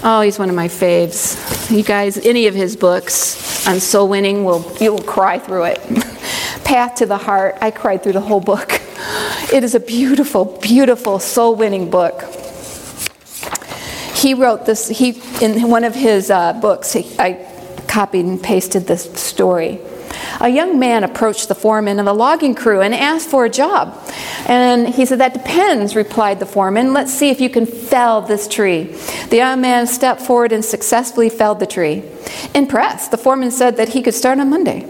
Oh, 0.02 0.20
he's 0.20 0.38
one 0.38 0.48
of 0.48 0.54
my 0.54 0.68
faves. 0.68 1.76
You 1.76 1.82
guys, 1.82 2.16
any 2.18 2.46
of 2.46 2.54
his 2.54 2.76
books 2.76 3.66
on 3.66 3.80
soul 3.80 4.08
winning 4.08 4.44
will 4.44 4.64
you 4.80 4.92
will 4.92 5.02
cry 5.02 5.38
through 5.38 5.64
it. 5.64 5.80
Path 6.64 6.96
to 6.96 7.06
the 7.06 7.18
Heart. 7.18 7.58
I 7.60 7.72
cried 7.72 8.02
through 8.02 8.12
the 8.12 8.20
whole 8.20 8.40
book. 8.40 8.80
It 9.50 9.64
is 9.64 9.74
a 9.74 9.80
beautiful, 9.80 10.58
beautiful 10.60 11.18
soul 11.18 11.54
winning 11.54 11.88
book. 11.88 12.22
He 14.14 14.34
wrote 14.34 14.66
this. 14.66 14.88
He 14.88 15.22
in 15.40 15.70
one 15.70 15.84
of 15.84 15.94
his 15.94 16.30
uh, 16.30 16.52
books. 16.52 16.92
He, 16.92 17.16
I 17.18 17.46
copied 17.88 18.26
and 18.26 18.42
pasted 18.42 18.86
this 18.86 19.10
story 19.18 19.80
a 20.40 20.48
young 20.48 20.78
man 20.78 21.04
approached 21.04 21.48
the 21.48 21.54
foreman 21.54 21.98
of 21.98 22.06
the 22.06 22.14
logging 22.14 22.54
crew 22.54 22.80
and 22.80 22.94
asked 22.94 23.28
for 23.28 23.44
a 23.44 23.50
job. 23.50 23.96
And 24.46 24.88
he 24.88 25.04
said, 25.04 25.18
That 25.18 25.34
depends, 25.34 25.96
replied 25.96 26.40
the 26.40 26.46
foreman. 26.46 26.92
Let's 26.92 27.12
see 27.12 27.30
if 27.30 27.40
you 27.40 27.50
can 27.50 27.66
fell 27.66 28.22
this 28.22 28.48
tree. 28.48 28.84
The 29.30 29.36
young 29.36 29.60
man 29.60 29.86
stepped 29.86 30.20
forward 30.20 30.52
and 30.52 30.64
successfully 30.64 31.28
felled 31.28 31.60
the 31.60 31.66
tree. 31.66 32.04
Impressed, 32.54 33.10
the 33.10 33.18
foreman 33.18 33.50
said 33.50 33.76
that 33.76 33.90
he 33.90 34.02
could 34.02 34.14
start 34.14 34.38
on 34.38 34.50
Monday. 34.50 34.86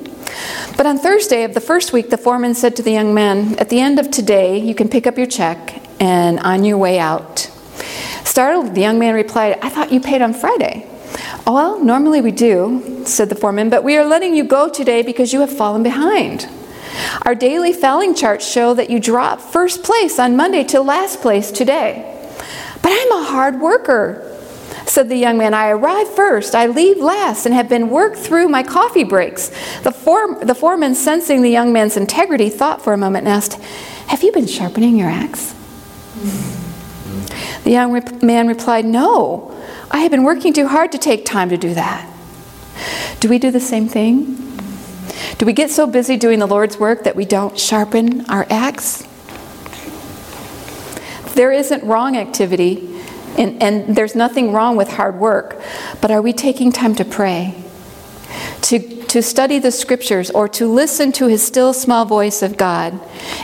But 0.77 0.87
on 0.87 0.99
Thursday 0.99 1.45
of 1.45 1.55
the 1.55 1.61
first 1.61 1.93
week, 1.93 2.11
the 2.11 2.19
foreman 2.19 2.55
said 2.55 2.77
to 2.77 2.83
the 2.83 2.93
young 2.93 3.14
man, 3.14 3.59
At 3.59 3.69
the 3.69 3.81
end 3.81 3.99
of 3.99 4.11
today, 4.11 4.59
you 4.59 4.75
can 4.75 4.88
pick 4.88 5.07
up 5.07 5.17
your 5.17 5.27
check 5.27 5.83
and 6.01 6.38
on 6.41 6.64
your 6.64 6.79
way 6.79 6.99
out. 6.99 7.51
Startled, 8.25 8.75
the 8.75 8.81
young 8.81 8.99
man 8.99 9.14
replied, 9.14 9.59
I 9.62 9.69
thought 9.69 9.93
you 9.93 10.01
paid 10.01 10.23
on 10.23 10.35
Friday. 10.35 10.87
Oh, 11.46 11.54
well, 11.54 11.83
normally 11.83 12.20
we 12.20 12.31
do, 12.31 13.02
said 13.04 13.28
the 13.28 13.35
foreman, 13.35 13.70
but 13.70 13.85
we 13.85 13.96
are 13.96 14.04
letting 14.04 14.35
you 14.35 14.44
go 14.44 14.68
today 14.68 15.02
because 15.02 15.33
you 15.33 15.40
have 15.40 15.54
fallen 15.54 15.83
behind. 15.83 16.48
Our 17.22 17.35
daily 17.35 17.72
failing 17.72 18.14
charts 18.14 18.46
show 18.46 18.74
that 18.74 18.90
you 18.90 19.00
drop 19.00 19.40
first 19.40 19.83
place 19.83 20.18
on 20.18 20.37
Monday 20.37 20.64
to 20.64 20.81
last 20.81 21.20
place 21.20 21.50
today. 21.50 22.14
But 22.83 22.92
I'm 22.92 23.12
a 23.12 23.24
hard 23.24 23.61
worker, 23.61 24.24
said 24.87 25.09
the 25.09 25.16
young 25.16 25.38
man. 25.38 25.54
I 25.54 25.68
arrive 25.68 26.09
first, 26.14 26.54
I 26.54 26.66
leave 26.66 26.98
last, 26.98 27.46
and 27.46 27.54
have 27.54 27.68
been 27.68 27.90
worked 27.90 28.18
through 28.18 28.48
my 28.48 28.62
coffee 28.62 29.04
breaks. 29.04 29.48
The, 29.81 29.92
form, 29.92 30.38
the 30.46 30.54
foreman, 30.54 30.94
sensing 30.94 31.42
the 31.42 31.50
young 31.50 31.72
man's 31.72 31.96
integrity, 31.96 32.48
thought 32.48 32.83
for 32.83 32.92
a 32.92 32.98
moment 32.98 33.26
and 33.26 33.35
asked, 33.35 33.54
Have 34.09 34.22
you 34.22 34.33
been 34.33 34.46
sharpening 34.46 34.96
your 34.96 35.09
axe? 35.09 35.54
The 37.64 37.70
young 37.70 37.92
man 38.22 38.48
replied, 38.48 38.85
No, 38.85 39.47
I 39.90 39.98
have 40.01 40.11
been 40.11 40.24
working 40.24 40.53
too 40.53 40.68
hard 40.68 40.92
to 40.92 40.98
take 40.98 41.24
time 41.24 41.48
to 41.51 41.57
do 41.57 41.74
that. 41.74 42.09
Do 43.20 43.29
we 43.29 43.38
do 43.38 43.51
the 43.51 43.61
same 43.61 43.88
thing? 43.88 44.37
Do 45.38 45.46
we 45.46 45.53
get 45.53 45.70
so 45.70 45.87
busy 45.87 46.16
doing 46.16 46.38
the 46.38 46.46
Lord's 46.46 46.79
work 46.79 47.05
that 47.05 47.16
we 47.16 47.24
don't 47.24 47.59
sharpen 47.59 48.27
our 48.27 48.46
axe? 48.51 49.07
There 51.35 51.53
isn't 51.53 51.85
wrong 51.85 52.16
activity, 52.16 53.03
and, 53.38 53.62
and 53.62 53.96
there's 53.96 54.14
nothing 54.14 54.53
wrong 54.53 54.77
with 54.77 54.88
hard 54.88 55.16
work, 55.16 55.61
but 56.01 56.11
are 56.11 56.20
we 56.20 56.33
taking 56.33 56.72
time 56.72 56.94
to 56.96 57.05
pray? 57.05 57.55
To, 58.62 58.81
to 59.07 59.22
study 59.22 59.59
the 59.59 59.70
scriptures 59.70 60.31
or 60.31 60.48
to 60.48 60.66
listen 60.66 61.12
to 61.12 61.29
his 61.29 61.46
still 61.46 61.72
small 61.72 62.05
voice 62.05 62.42
of 62.42 62.57
God. 62.57 63.01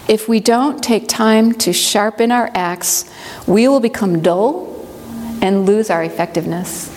If 0.09 0.29
we 0.29 0.41
don't 0.41 0.83
take 0.83 1.09
time 1.09 1.53
to 1.55 1.73
sharpen 1.73 2.33
our 2.33 2.51
axe, 2.55 3.09
we 3.47 3.69
will 3.69 3.81
become 3.81 4.21
dull 4.21 4.74
and 5.45 5.67
lose 5.67 5.91
our 5.91 6.03
effectiveness. 6.03 6.91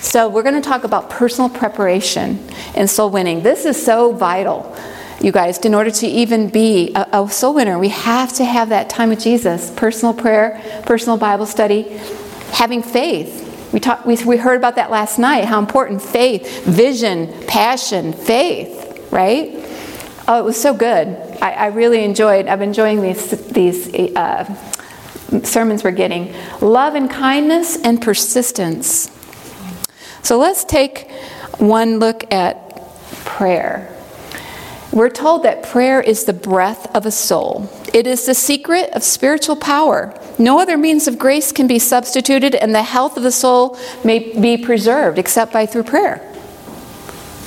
So, 0.00 0.28
we're 0.28 0.42
going 0.42 0.60
to 0.60 0.66
talk 0.66 0.84
about 0.84 1.10
personal 1.10 1.48
preparation 1.48 2.46
and 2.74 2.88
soul 2.88 3.10
winning. 3.10 3.42
This 3.42 3.64
is 3.64 3.82
so 3.82 4.12
vital, 4.12 4.76
you 5.20 5.32
guys. 5.32 5.58
In 5.58 5.74
order 5.74 5.90
to 5.90 6.06
even 6.06 6.48
be 6.48 6.92
a, 6.94 7.06
a 7.12 7.30
soul 7.30 7.54
winner, 7.54 7.78
we 7.78 7.88
have 7.88 8.32
to 8.34 8.44
have 8.44 8.68
that 8.70 8.90
time 8.90 9.08
with 9.08 9.20
Jesus 9.20 9.70
personal 9.70 10.14
prayer, 10.14 10.60
personal 10.84 11.16
Bible 11.16 11.46
study, 11.46 11.82
having 12.52 12.82
faith. 12.82 13.46
We, 13.72 13.80
talk, 13.80 14.04
we, 14.04 14.16
we 14.24 14.36
heard 14.36 14.56
about 14.56 14.76
that 14.76 14.90
last 14.90 15.18
night 15.18 15.44
how 15.44 15.58
important 15.58 16.02
faith, 16.02 16.64
vision, 16.64 17.32
passion, 17.46 18.12
faith, 18.12 19.08
right? 19.12 19.50
Oh, 20.26 20.38
it 20.38 20.44
was 20.44 20.60
so 20.60 20.74
good. 20.74 21.08
I, 21.40 21.52
I 21.52 21.66
really 21.66 22.04
enjoyed, 22.04 22.48
I'm 22.48 22.62
enjoying 22.62 23.00
these, 23.00 23.30
these 23.48 23.94
uh, 24.16 24.44
sermons 25.44 25.84
we're 25.84 25.90
getting. 25.90 26.34
Love 26.60 26.94
and 26.94 27.10
kindness 27.10 27.76
and 27.82 28.00
persistence. 28.00 29.10
So 30.22 30.38
let's 30.38 30.64
take 30.64 31.10
one 31.58 31.98
look 31.98 32.32
at 32.32 32.76
prayer. 33.24 33.96
We're 34.92 35.10
told 35.10 35.44
that 35.44 35.62
prayer 35.62 36.00
is 36.00 36.24
the 36.24 36.32
breath 36.32 36.92
of 36.96 37.06
a 37.06 37.12
soul. 37.12 37.70
It 37.94 38.08
is 38.08 38.26
the 38.26 38.34
secret 38.34 38.90
of 38.90 39.04
spiritual 39.04 39.54
power. 39.56 40.18
No 40.38 40.58
other 40.58 40.76
means 40.76 41.06
of 41.06 41.18
grace 41.18 41.52
can 41.52 41.68
be 41.68 41.78
substituted, 41.78 42.56
and 42.56 42.74
the 42.74 42.82
health 42.82 43.16
of 43.16 43.22
the 43.22 43.30
soul 43.30 43.78
may 44.04 44.18
be 44.18 44.56
preserved 44.56 45.18
except 45.18 45.52
by 45.52 45.66
through 45.66 45.84
prayer. 45.84 46.29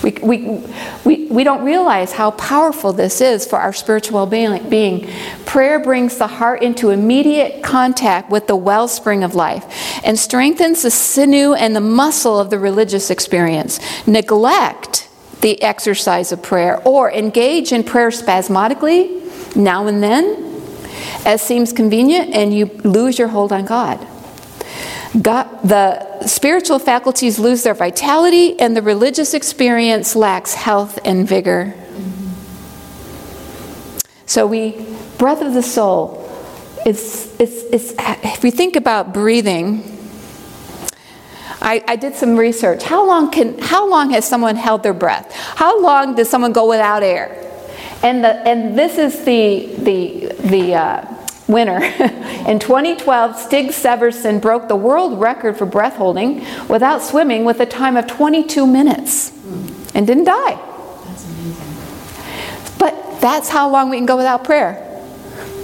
We, 0.03 0.11
we, 0.21 0.63
we, 1.05 1.25
we 1.27 1.43
don't 1.45 1.63
realize 1.63 2.11
how 2.11 2.31
powerful 2.31 2.91
this 2.91 3.21
is 3.21 3.45
for 3.45 3.57
our 3.57 3.71
spiritual 3.71 4.25
being. 4.25 5.09
Prayer 5.45 5.79
brings 5.79 6.17
the 6.17 6.27
heart 6.27 6.61
into 6.61 6.89
immediate 6.89 7.63
contact 7.63 8.29
with 8.29 8.47
the 8.47 8.55
wellspring 8.55 9.23
of 9.23 9.33
life 9.33 9.65
and 10.05 10.19
strengthens 10.19 10.81
the 10.81 10.91
sinew 10.91 11.53
and 11.53 11.73
the 11.73 11.81
muscle 11.81 12.37
of 12.37 12.49
the 12.49 12.59
religious 12.59 13.09
experience. 13.09 13.79
Neglect 14.05 15.09
the 15.39 15.61
exercise 15.61 16.31
of 16.33 16.43
prayer 16.43 16.81
or 16.85 17.09
engage 17.11 17.71
in 17.71 17.83
prayer 17.83 18.11
spasmodically 18.11 19.21
now 19.55 19.87
and 19.87 20.03
then 20.03 20.51
as 21.25 21.41
seems 21.41 21.71
convenient 21.71 22.33
and 22.33 22.53
you 22.53 22.65
lose 22.83 23.17
your 23.17 23.29
hold 23.29 23.53
on 23.53 23.65
God. 23.65 24.05
God, 25.21 25.61
the 25.63 26.25
spiritual 26.25 26.79
faculties 26.79 27.37
lose 27.37 27.63
their 27.63 27.75
vitality, 27.75 28.59
and 28.59 28.75
the 28.75 28.81
religious 28.81 29.33
experience 29.33 30.15
lacks 30.15 30.55
health 30.55 30.97
and 31.05 31.27
vigor. 31.27 31.75
So, 34.25 34.47
we, 34.47 34.85
breath 35.19 35.41
of 35.41 35.53
the 35.53 35.61
soul, 35.61 36.19
it's, 36.85 37.27
it's, 37.39 37.63
it's, 37.71 37.93
if 37.99 38.43
we 38.43 38.49
think 38.49 38.75
about 38.75 39.13
breathing, 39.13 39.89
I, 41.61 41.83
I, 41.87 41.95
did 41.95 42.15
some 42.15 42.35
research. 42.35 42.83
How 42.83 43.07
long, 43.07 43.31
can, 43.31 43.57
how 43.59 43.87
long 43.87 44.09
has 44.11 44.27
someone 44.27 44.55
held 44.55 44.83
their 44.83 44.93
breath? 44.93 45.31
How 45.33 45.79
long 45.79 46.15
does 46.15 46.29
someone 46.29 46.51
go 46.51 46.67
without 46.67 47.03
air? 47.03 47.39
And, 48.01 48.23
the, 48.23 48.33
and 48.47 48.77
this 48.77 48.97
is 48.97 49.23
the, 49.23 49.67
the, 49.77 50.33
the 50.49 50.75
uh, 50.75 51.22
winner. 51.47 51.83
In 52.47 52.59
2012, 52.59 53.37
Stig 53.37 53.69
Severson 53.69 54.41
broke 54.41 54.67
the 54.67 54.75
world 54.75 55.19
record 55.19 55.57
for 55.57 55.65
breath 55.65 55.95
holding 55.95 56.45
without 56.67 57.01
swimming 57.01 57.45
with 57.45 57.59
a 57.59 57.65
time 57.65 57.97
of 57.97 58.07
22 58.07 58.67
minutes 58.67 59.31
and 59.95 60.07
didn't 60.07 60.25
die. 60.25 60.59
That's 61.05 61.25
amazing. 61.25 62.77
But 62.79 63.21
that's 63.21 63.49
how 63.49 63.69
long 63.69 63.89
we 63.89 63.97
can 63.97 64.05
go 64.05 64.17
without 64.17 64.43
prayer. 64.43 64.79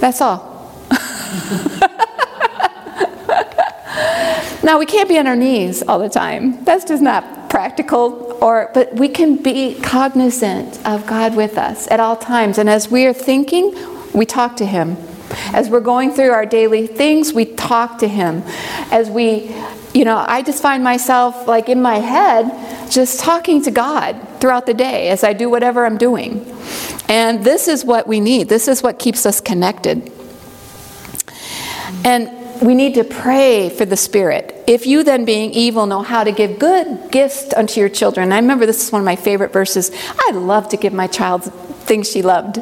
That's 0.00 0.20
all. 0.20 0.48
now, 4.62 4.78
we 4.78 4.86
can't 4.86 5.08
be 5.08 5.18
on 5.18 5.26
our 5.26 5.36
knees 5.36 5.82
all 5.82 5.98
the 5.98 6.08
time. 6.08 6.64
That's 6.64 6.84
just 6.84 7.02
not 7.02 7.50
practical 7.50 8.38
or 8.40 8.70
but 8.72 8.94
we 8.94 9.08
can 9.08 9.36
be 9.36 9.74
cognizant 9.82 10.78
of 10.86 11.06
God 11.06 11.34
with 11.34 11.58
us 11.58 11.90
at 11.90 11.98
all 11.98 12.16
times 12.16 12.58
and 12.58 12.70
as 12.70 12.88
we 12.88 13.06
are 13.06 13.12
thinking 13.12 13.74
we 14.14 14.24
talk 14.24 14.56
to 14.56 14.64
him 14.64 14.96
as 15.52 15.68
we're 15.68 15.80
going 15.80 16.12
through 16.12 16.30
our 16.30 16.46
daily 16.46 16.86
things, 16.86 17.32
we 17.32 17.44
talk 17.44 17.98
to 17.98 18.08
Him. 18.08 18.42
As 18.90 19.10
we, 19.10 19.54
you 19.94 20.04
know, 20.04 20.24
I 20.26 20.42
just 20.42 20.62
find 20.62 20.84
myself 20.84 21.46
like 21.46 21.68
in 21.68 21.82
my 21.82 21.96
head 21.96 22.90
just 22.90 23.20
talking 23.20 23.62
to 23.62 23.70
God 23.70 24.16
throughout 24.40 24.66
the 24.66 24.74
day 24.74 25.08
as 25.08 25.24
I 25.24 25.32
do 25.32 25.50
whatever 25.50 25.84
I'm 25.86 25.98
doing. 25.98 26.46
And 27.08 27.44
this 27.44 27.68
is 27.68 27.84
what 27.84 28.06
we 28.06 28.20
need, 28.20 28.48
this 28.48 28.68
is 28.68 28.82
what 28.82 28.98
keeps 28.98 29.26
us 29.26 29.40
connected. 29.40 30.12
And 32.04 32.30
we 32.62 32.74
need 32.74 32.94
to 32.94 33.04
pray 33.04 33.70
for 33.70 33.84
the 33.84 33.96
Spirit. 33.96 34.64
If 34.66 34.86
you 34.86 35.02
then, 35.02 35.24
being 35.24 35.50
evil, 35.52 35.86
know 35.86 36.02
how 36.02 36.24
to 36.24 36.32
give 36.32 36.58
good 36.58 37.10
gifts 37.10 37.52
unto 37.54 37.80
your 37.80 37.88
children. 37.88 38.32
I 38.32 38.36
remember 38.36 38.66
this 38.66 38.84
is 38.84 38.92
one 38.92 39.00
of 39.00 39.06
my 39.06 39.16
favorite 39.16 39.52
verses. 39.52 39.90
I 39.94 40.32
love 40.32 40.68
to 40.70 40.76
give 40.76 40.92
my 40.92 41.06
child 41.06 41.52
things 41.90 42.08
she 42.08 42.22
loved. 42.22 42.58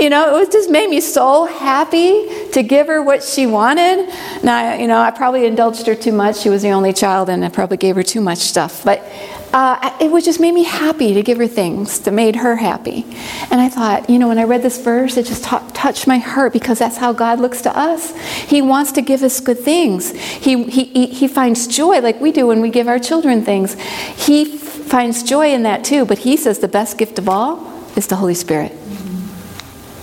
You 0.00 0.08
know, 0.08 0.34
it 0.34 0.38
was 0.40 0.48
just 0.48 0.70
made 0.70 0.88
me 0.88 1.02
so 1.02 1.44
happy 1.44 2.26
to 2.52 2.62
give 2.62 2.86
her 2.86 3.02
what 3.02 3.22
she 3.22 3.46
wanted. 3.46 4.08
Now, 4.42 4.74
you 4.74 4.86
know, 4.86 4.98
I 4.98 5.10
probably 5.10 5.44
indulged 5.44 5.86
her 5.86 5.94
too 5.94 6.12
much. 6.12 6.38
She 6.38 6.48
was 6.48 6.62
the 6.62 6.70
only 6.70 6.94
child, 6.94 7.28
and 7.28 7.44
I 7.44 7.50
probably 7.50 7.76
gave 7.76 7.96
her 7.96 8.02
too 8.02 8.22
much 8.22 8.38
stuff. 8.38 8.82
But 8.82 9.04
uh, 9.52 9.94
it 10.00 10.10
would 10.10 10.24
just 10.24 10.40
made 10.40 10.52
me 10.52 10.64
happy 10.64 11.12
to 11.12 11.22
give 11.22 11.36
her 11.36 11.46
things 11.46 12.00
that 12.00 12.12
made 12.12 12.36
her 12.36 12.56
happy. 12.56 13.04
And 13.50 13.60
I 13.60 13.68
thought, 13.68 14.08
you 14.08 14.18
know, 14.18 14.28
when 14.28 14.38
I 14.38 14.44
read 14.44 14.62
this 14.62 14.78
verse, 14.82 15.18
it 15.18 15.26
just 15.26 15.44
t- 15.44 15.70
touched 15.74 16.06
my 16.06 16.16
heart 16.16 16.54
because 16.54 16.78
that's 16.78 16.96
how 16.96 17.12
God 17.12 17.38
looks 17.38 17.60
to 17.62 17.76
us. 17.76 18.16
He 18.48 18.62
wants 18.62 18.92
to 18.92 19.02
give 19.02 19.22
us 19.22 19.38
good 19.38 19.58
things. 19.58 20.12
He, 20.12 20.64
he, 20.64 21.06
he 21.08 21.28
finds 21.28 21.66
joy 21.66 22.00
like 22.00 22.22
we 22.22 22.32
do 22.32 22.46
when 22.46 22.62
we 22.62 22.70
give 22.70 22.88
our 22.88 22.98
children 22.98 23.44
things. 23.44 23.74
He 24.16 24.46
finds 24.46 25.22
joy 25.22 25.52
in 25.52 25.62
that 25.64 25.84
too, 25.84 26.06
but 26.06 26.18
He 26.20 26.38
says 26.38 26.60
the 26.60 26.68
best 26.68 26.96
gift 26.96 27.18
of 27.18 27.28
all 27.28 27.75
is 27.96 28.06
the 28.06 28.16
Holy 28.16 28.34
Spirit. 28.34 28.72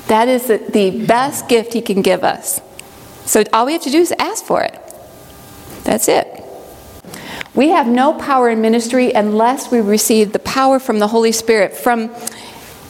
That 0.07 0.27
is 0.27 0.47
the, 0.47 0.57
the 0.57 1.05
best 1.05 1.47
gift 1.47 1.73
He 1.73 1.81
can 1.81 2.01
give 2.01 2.23
us. 2.23 2.61
So 3.25 3.43
all 3.53 3.65
we 3.65 3.73
have 3.73 3.83
to 3.83 3.89
do 3.89 3.99
is 3.99 4.13
ask 4.19 4.43
for 4.43 4.61
it. 4.61 4.77
That's 5.83 6.07
it. 6.07 6.27
We 7.55 7.69
have 7.69 7.87
no 7.87 8.13
power 8.13 8.49
in 8.49 8.61
ministry 8.61 9.11
unless 9.11 9.71
we 9.71 9.79
receive 9.79 10.33
the 10.33 10.39
power 10.39 10.79
from 10.79 10.99
the 10.99 11.07
Holy 11.07 11.31
Spirit. 11.31 11.73
From 11.73 12.09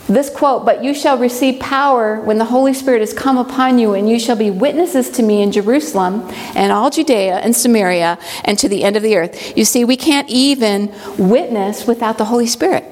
this 0.07 0.29
quote, 0.29 0.65
but 0.65 0.83
you 0.83 0.93
shall 0.93 1.17
receive 1.17 1.59
power 1.59 2.19
when 2.21 2.37
the 2.37 2.45
Holy 2.45 2.73
Spirit 2.73 2.99
has 2.99 3.13
come 3.13 3.37
upon 3.37 3.79
you, 3.79 3.93
and 3.93 4.09
you 4.09 4.19
shall 4.19 4.35
be 4.35 4.51
witnesses 4.51 5.09
to 5.11 5.23
me 5.23 5.41
in 5.41 5.51
Jerusalem 5.51 6.29
and 6.55 6.71
all 6.71 6.89
Judea 6.89 7.37
and 7.37 7.55
Samaria 7.55 8.17
and 8.43 8.59
to 8.59 8.67
the 8.67 8.83
end 8.83 8.95
of 8.95 9.03
the 9.03 9.15
earth. 9.15 9.57
You 9.57 9.65
see, 9.65 9.85
we 9.85 9.95
can't 9.95 10.29
even 10.29 10.93
witness 11.17 11.87
without 11.87 12.17
the 12.17 12.25
Holy 12.25 12.47
Spirit. 12.47 12.83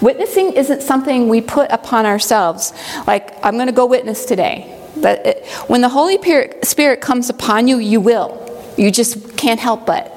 Witnessing 0.00 0.52
isn't 0.52 0.82
something 0.82 1.28
we 1.28 1.40
put 1.40 1.70
upon 1.70 2.06
ourselves, 2.06 2.72
like, 3.06 3.34
I'm 3.44 3.54
going 3.54 3.66
to 3.66 3.72
go 3.72 3.86
witness 3.86 4.24
today. 4.24 4.72
But 4.96 5.26
it, 5.26 5.46
when 5.68 5.80
the 5.80 5.88
Holy 5.88 6.18
Spirit 6.62 7.00
comes 7.00 7.30
upon 7.30 7.68
you, 7.68 7.78
you 7.78 8.00
will. 8.00 8.42
You 8.76 8.90
just 8.90 9.36
can't 9.36 9.60
help 9.60 9.86
but 9.86 10.12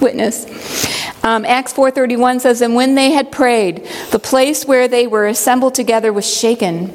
witness. 0.00 0.46
Um, 1.22 1.44
Acts 1.44 1.72
4:31 1.72 2.40
says, 2.40 2.60
"And 2.60 2.74
when 2.74 2.94
they 2.94 3.10
had 3.10 3.30
prayed, 3.30 3.86
the 4.10 4.18
place 4.18 4.66
where 4.66 4.88
they 4.88 5.06
were 5.06 5.26
assembled 5.26 5.74
together 5.74 6.12
was 6.12 6.26
shaken, 6.26 6.92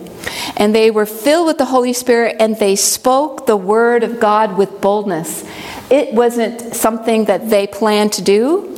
and 0.57 0.73
they 0.73 0.89
were 0.89 1.05
filled 1.05 1.47
with 1.47 1.57
the 1.57 1.65
Holy 1.65 1.93
Spirit, 1.93 2.37
and 2.39 2.57
they 2.57 2.75
spoke 2.75 3.45
the 3.45 3.57
word 3.57 4.03
of 4.03 4.19
God 4.19 4.57
with 4.57 4.81
boldness." 4.81 5.43
It 5.89 6.13
wasn't 6.13 6.75
something 6.75 7.25
that 7.25 7.49
they 7.49 7.67
planned 7.67 8.13
to 8.13 8.21
do. 8.23 8.69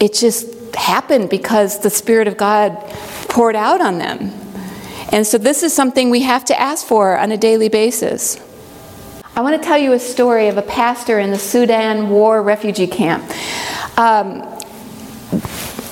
It 0.00 0.14
just 0.14 0.55
happened 0.76 1.30
because 1.30 1.80
the 1.80 1.90
Spirit 1.90 2.28
of 2.28 2.36
God 2.36 2.76
poured 3.28 3.56
out 3.56 3.80
on 3.80 3.98
them. 3.98 4.30
And 5.12 5.26
so 5.26 5.38
this 5.38 5.62
is 5.62 5.72
something 5.72 6.10
we 6.10 6.22
have 6.22 6.44
to 6.46 6.60
ask 6.60 6.86
for 6.86 7.18
on 7.18 7.32
a 7.32 7.36
daily 7.36 7.68
basis. 7.68 8.40
I 9.34 9.40
want 9.40 9.60
to 9.60 9.66
tell 9.66 9.78
you 9.78 9.92
a 9.92 9.98
story 9.98 10.48
of 10.48 10.56
a 10.56 10.62
pastor 10.62 11.18
in 11.18 11.30
the 11.30 11.38
Sudan 11.38 12.08
war 12.08 12.42
refugee 12.42 12.86
camp. 12.86 13.22
Um, 13.98 14.40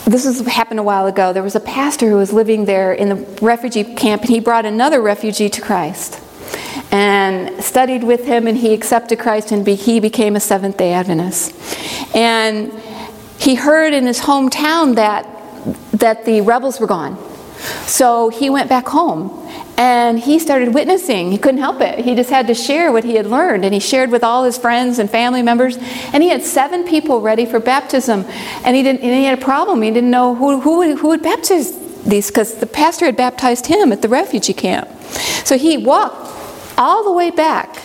this 0.07 0.25
has 0.25 0.41
happened 0.47 0.81
a 0.81 0.83
while 0.83 1.07
ago. 1.07 1.33
There 1.33 1.43
was 1.43 1.55
a 1.55 1.61
pastor 1.61 2.09
who 2.09 2.17
was 2.17 2.33
living 2.33 2.65
there 2.65 2.93
in 2.93 3.09
the 3.09 3.17
refugee 3.43 3.85
camp, 3.85 4.23
and 4.23 4.31
he 4.31 4.41
brought 4.41 4.67
another 4.67 5.01
refugee 5.01 5.49
to 5.49 5.61
Christ 5.61 6.21
and 6.91 7.63
studied 7.63 8.05
with 8.05 8.25
him, 8.25 8.47
and 8.47 8.57
he 8.57 8.73
accepted 8.73 9.19
Christ, 9.19 9.51
and 9.51 9.67
he 9.67 10.01
became 10.01 10.37
a 10.37 10.41
Seventh 10.41 10.77
day 10.77 10.93
Adventist. 10.93 11.55
And 12.15 12.73
he 13.39 13.55
heard 13.55 13.93
in 13.93 14.07
his 14.07 14.21
hometown 14.21 14.95
that, 14.97 15.27
that 15.93 16.25
the 16.25 16.41
rebels 16.41 16.81
were 16.81 16.87
gone. 16.87 17.19
So 17.87 18.29
he 18.29 18.51
went 18.51 18.69
back 18.69 18.87
home 18.89 19.41
and 19.77 20.19
he 20.19 20.39
started 20.39 20.75
witnessing. 20.75 21.33
He 21.33 21.39
couldn't 21.39 21.61
help 21.61 21.81
it. 21.81 21.99
He 21.99 22.15
just 22.15 22.31
had 22.31 22.47
to 22.47 22.55
share 22.55 22.93
what 22.93 23.05
he 23.05 23.15
had 23.15 23.27
learned. 23.27 23.65
And 23.65 23.75
he 23.75 23.81
shared 23.81 24.11
with 24.11 24.23
all 24.23 24.45
his 24.45 24.59
friends 24.59 24.99
and 24.99 25.11
family 25.11 25.43
members. 25.43 25.77
And 26.13 26.23
he 26.23 26.29
had 26.29 26.43
seven 26.43 26.85
people 26.85 27.21
ready 27.21 27.47
for 27.47 27.59
baptism. 27.59 28.25
And 28.65 28.77
he, 28.77 28.83
didn't, 28.83 29.03
and 29.03 29.15
he 29.15 29.25
had 29.25 29.39
a 29.39 29.43
problem. 29.43 29.83
He 29.83 29.91
didn't 29.91 30.11
know 30.11 30.35
who, 30.35 30.61
who, 30.61 30.79
would, 30.79 30.99
who 30.99 31.09
would 31.09 31.23
baptize 31.23 31.73
these 32.05 32.29
because 32.29 32.57
the 32.57 32.67
pastor 32.67 33.07
had 33.07 33.17
baptized 33.17 33.67
him 33.67 33.91
at 33.93 34.03
the 34.03 34.09
refugee 34.09 34.53
camp. 34.53 34.89
So 35.45 35.57
he 35.57 35.77
walked 35.77 36.29
all 36.79 37.03
the 37.05 37.13
way 37.13 37.31
back 37.31 37.77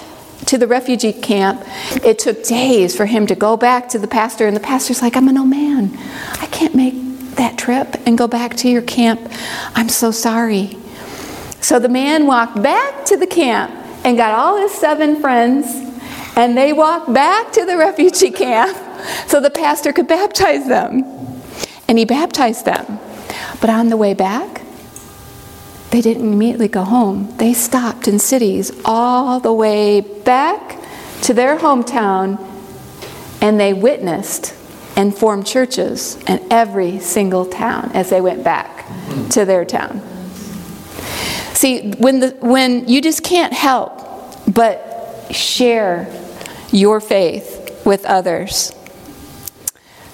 to 0.50 0.58
the 0.58 0.66
refugee 0.66 1.14
camp. 1.14 1.64
It 2.04 2.18
took 2.18 2.44
days 2.44 2.98
for 2.98 3.06
him 3.06 3.28
to 3.28 3.36
go 3.36 3.56
back 3.56 3.88
to 3.90 4.00
the 4.00 4.08
pastor. 4.08 4.48
And 4.48 4.56
the 4.56 4.62
pastor's 4.62 5.00
like, 5.00 5.16
I'm 5.16 5.28
an 5.28 5.38
old 5.38 5.50
man. 5.50 5.96
I 6.42 6.48
can't 6.48 6.74
make 6.74 6.96
that 7.36 7.56
trip 7.56 7.96
and 8.08 8.18
go 8.18 8.28
back 8.28 8.56
to 8.58 8.70
your 8.70 8.82
camp. 8.82 9.22
I'm 9.76 9.90
so 9.90 10.10
sorry. 10.10 10.76
So 11.62 11.78
the 11.78 11.88
man 11.88 12.26
walked 12.26 12.62
back 12.64 13.06
to 13.06 13.18
the 13.18 13.28
camp 13.28 13.72
and 14.04 14.18
got 14.18 14.34
all 14.34 14.58
his 14.58 14.72
seven 14.72 15.22
friends, 15.22 15.68
and 16.36 16.58
they 16.58 16.74
walked 16.74 17.14
back 17.14 17.52
to 17.54 17.66
the 17.66 17.78
refugee 17.88 18.32
camp 18.32 18.76
so 19.28 19.40
the 19.40 19.52
pastor 19.52 19.94
could 19.94 20.08
baptize 20.08 20.68
them. 20.68 21.04
And 21.88 22.00
he 22.00 22.06
baptized 22.06 22.66
them. 22.66 23.00
But 23.62 23.70
on 23.70 23.90
the 23.90 23.98
way 23.98 24.16
back, 24.16 24.64
they 25.92 26.02
didn't 26.02 26.32
immediately 26.32 26.68
go 26.68 26.84
home. 26.84 27.36
They 27.38 27.54
stopped 27.54 28.08
in 28.08 28.20
cities 28.20 28.72
all 28.86 29.40
the 29.40 29.54
way 29.54 30.02
back 30.02 30.78
to 31.24 31.34
their 31.34 31.58
hometown 31.58 32.46
and 33.42 33.60
they 33.60 33.74
witnessed 33.74 34.56
and 34.96 35.16
formed 35.16 35.48
churches 35.48 36.18
in 36.28 36.46
every 36.52 37.00
single 37.00 37.46
town 37.46 37.92
as 37.94 38.10
they 38.10 38.22
went 38.22 38.44
back 38.44 38.86
to 39.30 39.46
their 39.46 39.66
town. 39.66 40.02
See, 41.54 41.92
when, 41.94 42.20
the, 42.20 42.38
when 42.40 42.88
you 42.88 43.02
just 43.02 43.24
can't 43.24 43.54
help 43.54 44.00
but 44.54 45.28
share 45.32 46.08
your 46.72 47.00
faith 47.00 47.82
with 47.86 48.06
others. 48.06 48.74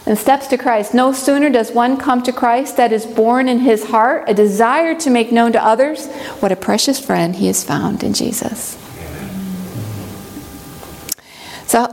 And 0.05 0.17
steps 0.17 0.47
to 0.47 0.57
Christ. 0.57 0.93
No 0.93 1.11
sooner 1.13 1.49
does 1.49 1.71
one 1.71 1.97
come 1.97 2.21
to 2.23 2.31
Christ 2.31 2.77
that 2.77 2.91
is 2.91 3.05
born 3.05 3.49
in 3.49 3.59
his 3.59 3.85
heart 3.85 4.25
a 4.27 4.33
desire 4.33 4.93
to 4.99 5.09
make 5.09 5.31
known 5.31 5.51
to 5.53 5.63
others 5.63 6.07
what 6.41 6.51
a 6.51 6.55
precious 6.55 6.99
friend 7.03 7.35
he 7.35 7.47
has 7.47 7.63
found 7.63 8.03
in 8.03 8.13
Jesus. 8.13 8.77
So 11.65 11.87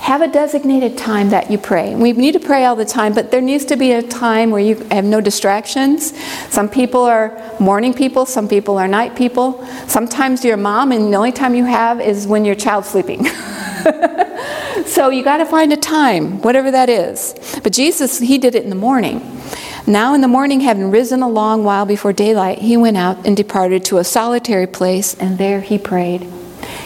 have 0.00 0.22
a 0.22 0.28
designated 0.28 0.96
time 0.96 1.28
that 1.30 1.50
you 1.50 1.58
pray. 1.58 1.94
We 1.94 2.12
need 2.12 2.32
to 2.32 2.40
pray 2.40 2.64
all 2.64 2.74
the 2.74 2.86
time, 2.86 3.12
but 3.12 3.30
there 3.30 3.42
needs 3.42 3.66
to 3.66 3.76
be 3.76 3.92
a 3.92 4.02
time 4.02 4.50
where 4.50 4.60
you 4.60 4.76
have 4.90 5.04
no 5.04 5.20
distractions. 5.20 6.18
Some 6.48 6.68
people 6.68 7.02
are 7.02 7.40
morning 7.60 7.92
people, 7.92 8.24
some 8.24 8.48
people 8.48 8.78
are 8.78 8.88
night 8.88 9.14
people. 9.14 9.64
Sometimes 9.86 10.44
you're 10.44 10.54
a 10.54 10.56
mom, 10.56 10.90
and 10.90 11.12
the 11.12 11.16
only 11.16 11.32
time 11.32 11.54
you 11.54 11.64
have 11.64 12.00
is 12.00 12.26
when 12.26 12.46
your 12.46 12.54
child's 12.54 12.88
sleeping. 12.88 13.26
so 14.86 15.10
you 15.10 15.22
got 15.22 15.38
to 15.38 15.46
find 15.46 15.72
a 15.72 15.76
time, 15.76 16.40
whatever 16.42 16.70
that 16.70 16.88
is. 16.88 17.34
But 17.62 17.72
Jesus, 17.72 18.18
he 18.18 18.38
did 18.38 18.54
it 18.54 18.64
in 18.64 18.70
the 18.70 18.76
morning. 18.76 19.40
Now, 19.86 20.14
in 20.14 20.20
the 20.20 20.28
morning, 20.28 20.60
having 20.60 20.90
risen 20.90 21.22
a 21.22 21.28
long 21.28 21.64
while 21.64 21.86
before 21.86 22.12
daylight, 22.12 22.58
he 22.58 22.76
went 22.76 22.96
out 22.96 23.26
and 23.26 23.36
departed 23.36 23.84
to 23.86 23.98
a 23.98 24.04
solitary 24.04 24.66
place, 24.66 25.14
and 25.14 25.38
there 25.38 25.60
he 25.60 25.78
prayed. 25.78 26.22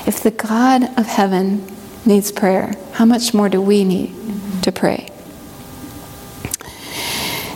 If 0.06 0.22
the 0.22 0.30
God 0.30 0.84
of 0.98 1.06
heaven 1.06 1.66
needs 2.06 2.30
prayer, 2.30 2.74
how 2.92 3.04
much 3.04 3.34
more 3.34 3.48
do 3.48 3.60
we 3.60 3.84
need 3.84 4.14
to 4.62 4.70
pray? 4.70 5.10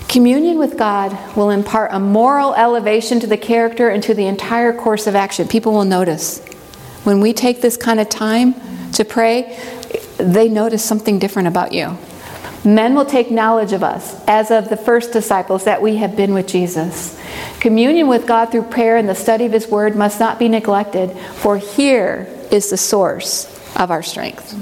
Communion 0.08 0.58
with 0.58 0.78
God 0.78 1.16
will 1.36 1.50
impart 1.50 1.92
a 1.92 2.00
moral 2.00 2.54
elevation 2.54 3.20
to 3.20 3.26
the 3.26 3.36
character 3.36 3.90
and 3.90 4.02
to 4.02 4.14
the 4.14 4.26
entire 4.26 4.72
course 4.72 5.06
of 5.06 5.14
action. 5.14 5.46
People 5.46 5.72
will 5.72 5.84
notice. 5.84 6.42
When 7.04 7.20
we 7.20 7.34
take 7.34 7.60
this 7.60 7.76
kind 7.76 8.00
of 8.00 8.08
time 8.08 8.54
to 8.94 9.04
pray, 9.04 9.58
they 10.18 10.48
notice 10.48 10.84
something 10.84 11.18
different 11.18 11.48
about 11.48 11.72
you. 11.72 11.96
Men 12.64 12.94
will 12.94 13.04
take 13.04 13.30
knowledge 13.30 13.72
of 13.72 13.82
us, 13.82 14.20
as 14.26 14.50
of 14.50 14.68
the 14.68 14.76
first 14.76 15.12
disciples, 15.12 15.64
that 15.64 15.80
we 15.80 15.96
have 15.96 16.16
been 16.16 16.34
with 16.34 16.48
Jesus. 16.48 17.18
Communion 17.60 18.08
with 18.08 18.26
God 18.26 18.50
through 18.50 18.64
prayer 18.64 18.96
and 18.96 19.08
the 19.08 19.14
study 19.14 19.46
of 19.46 19.52
His 19.52 19.68
Word 19.68 19.96
must 19.96 20.18
not 20.18 20.38
be 20.38 20.48
neglected, 20.48 21.16
for 21.34 21.56
here 21.56 22.26
is 22.50 22.70
the 22.70 22.76
source 22.76 23.46
of 23.76 23.90
our 23.90 24.02
strength. 24.02 24.54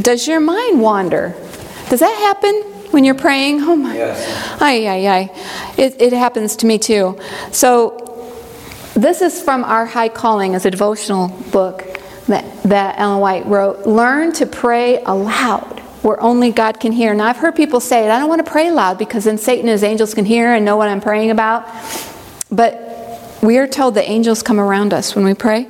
Does 0.00 0.28
your 0.28 0.40
mind 0.40 0.80
wander? 0.80 1.34
Does 1.88 2.00
that 2.00 2.14
happen 2.14 2.54
when 2.92 3.04
you're 3.04 3.14
praying? 3.14 3.62
Oh 3.62 3.76
my. 3.76 3.96
Yes. 3.96 4.60
Ay, 4.60 4.86
ay, 4.86 5.08
ay. 5.08 5.30
It, 5.76 6.00
it 6.00 6.12
happens 6.12 6.56
to 6.56 6.66
me 6.66 6.78
too. 6.78 7.18
So, 7.50 8.02
this 8.94 9.20
is 9.20 9.42
from 9.42 9.64
Our 9.64 9.86
High 9.86 10.08
Calling 10.08 10.54
as 10.54 10.64
a 10.64 10.70
devotional 10.70 11.28
book 11.50 11.95
that, 12.28 12.62
that 12.64 12.98
Ellen 12.98 13.20
White 13.20 13.46
wrote. 13.46 13.86
Learn 13.86 14.32
to 14.34 14.46
pray 14.46 15.02
aloud 15.04 15.80
where 16.02 16.20
only 16.20 16.52
God 16.52 16.78
can 16.78 16.92
hear. 16.92 17.14
Now, 17.14 17.26
I've 17.26 17.36
heard 17.36 17.56
people 17.56 17.80
say, 17.80 18.04
it 18.04 18.10
I 18.10 18.18
don't 18.18 18.28
want 18.28 18.44
to 18.44 18.50
pray 18.50 18.70
loud 18.70 18.96
because 18.96 19.24
then 19.24 19.38
Satan 19.38 19.66
and 19.66 19.70
his 19.70 19.82
angels 19.82 20.14
can 20.14 20.24
hear 20.24 20.54
and 20.54 20.64
know 20.64 20.76
what 20.76 20.88
I'm 20.88 21.00
praying 21.00 21.30
about. 21.30 21.68
But 22.50 23.38
we 23.42 23.58
are 23.58 23.66
told 23.66 23.94
the 23.94 24.08
angels 24.08 24.42
come 24.42 24.60
around 24.60 24.94
us 24.94 25.16
when 25.16 25.24
we 25.24 25.34
pray. 25.34 25.64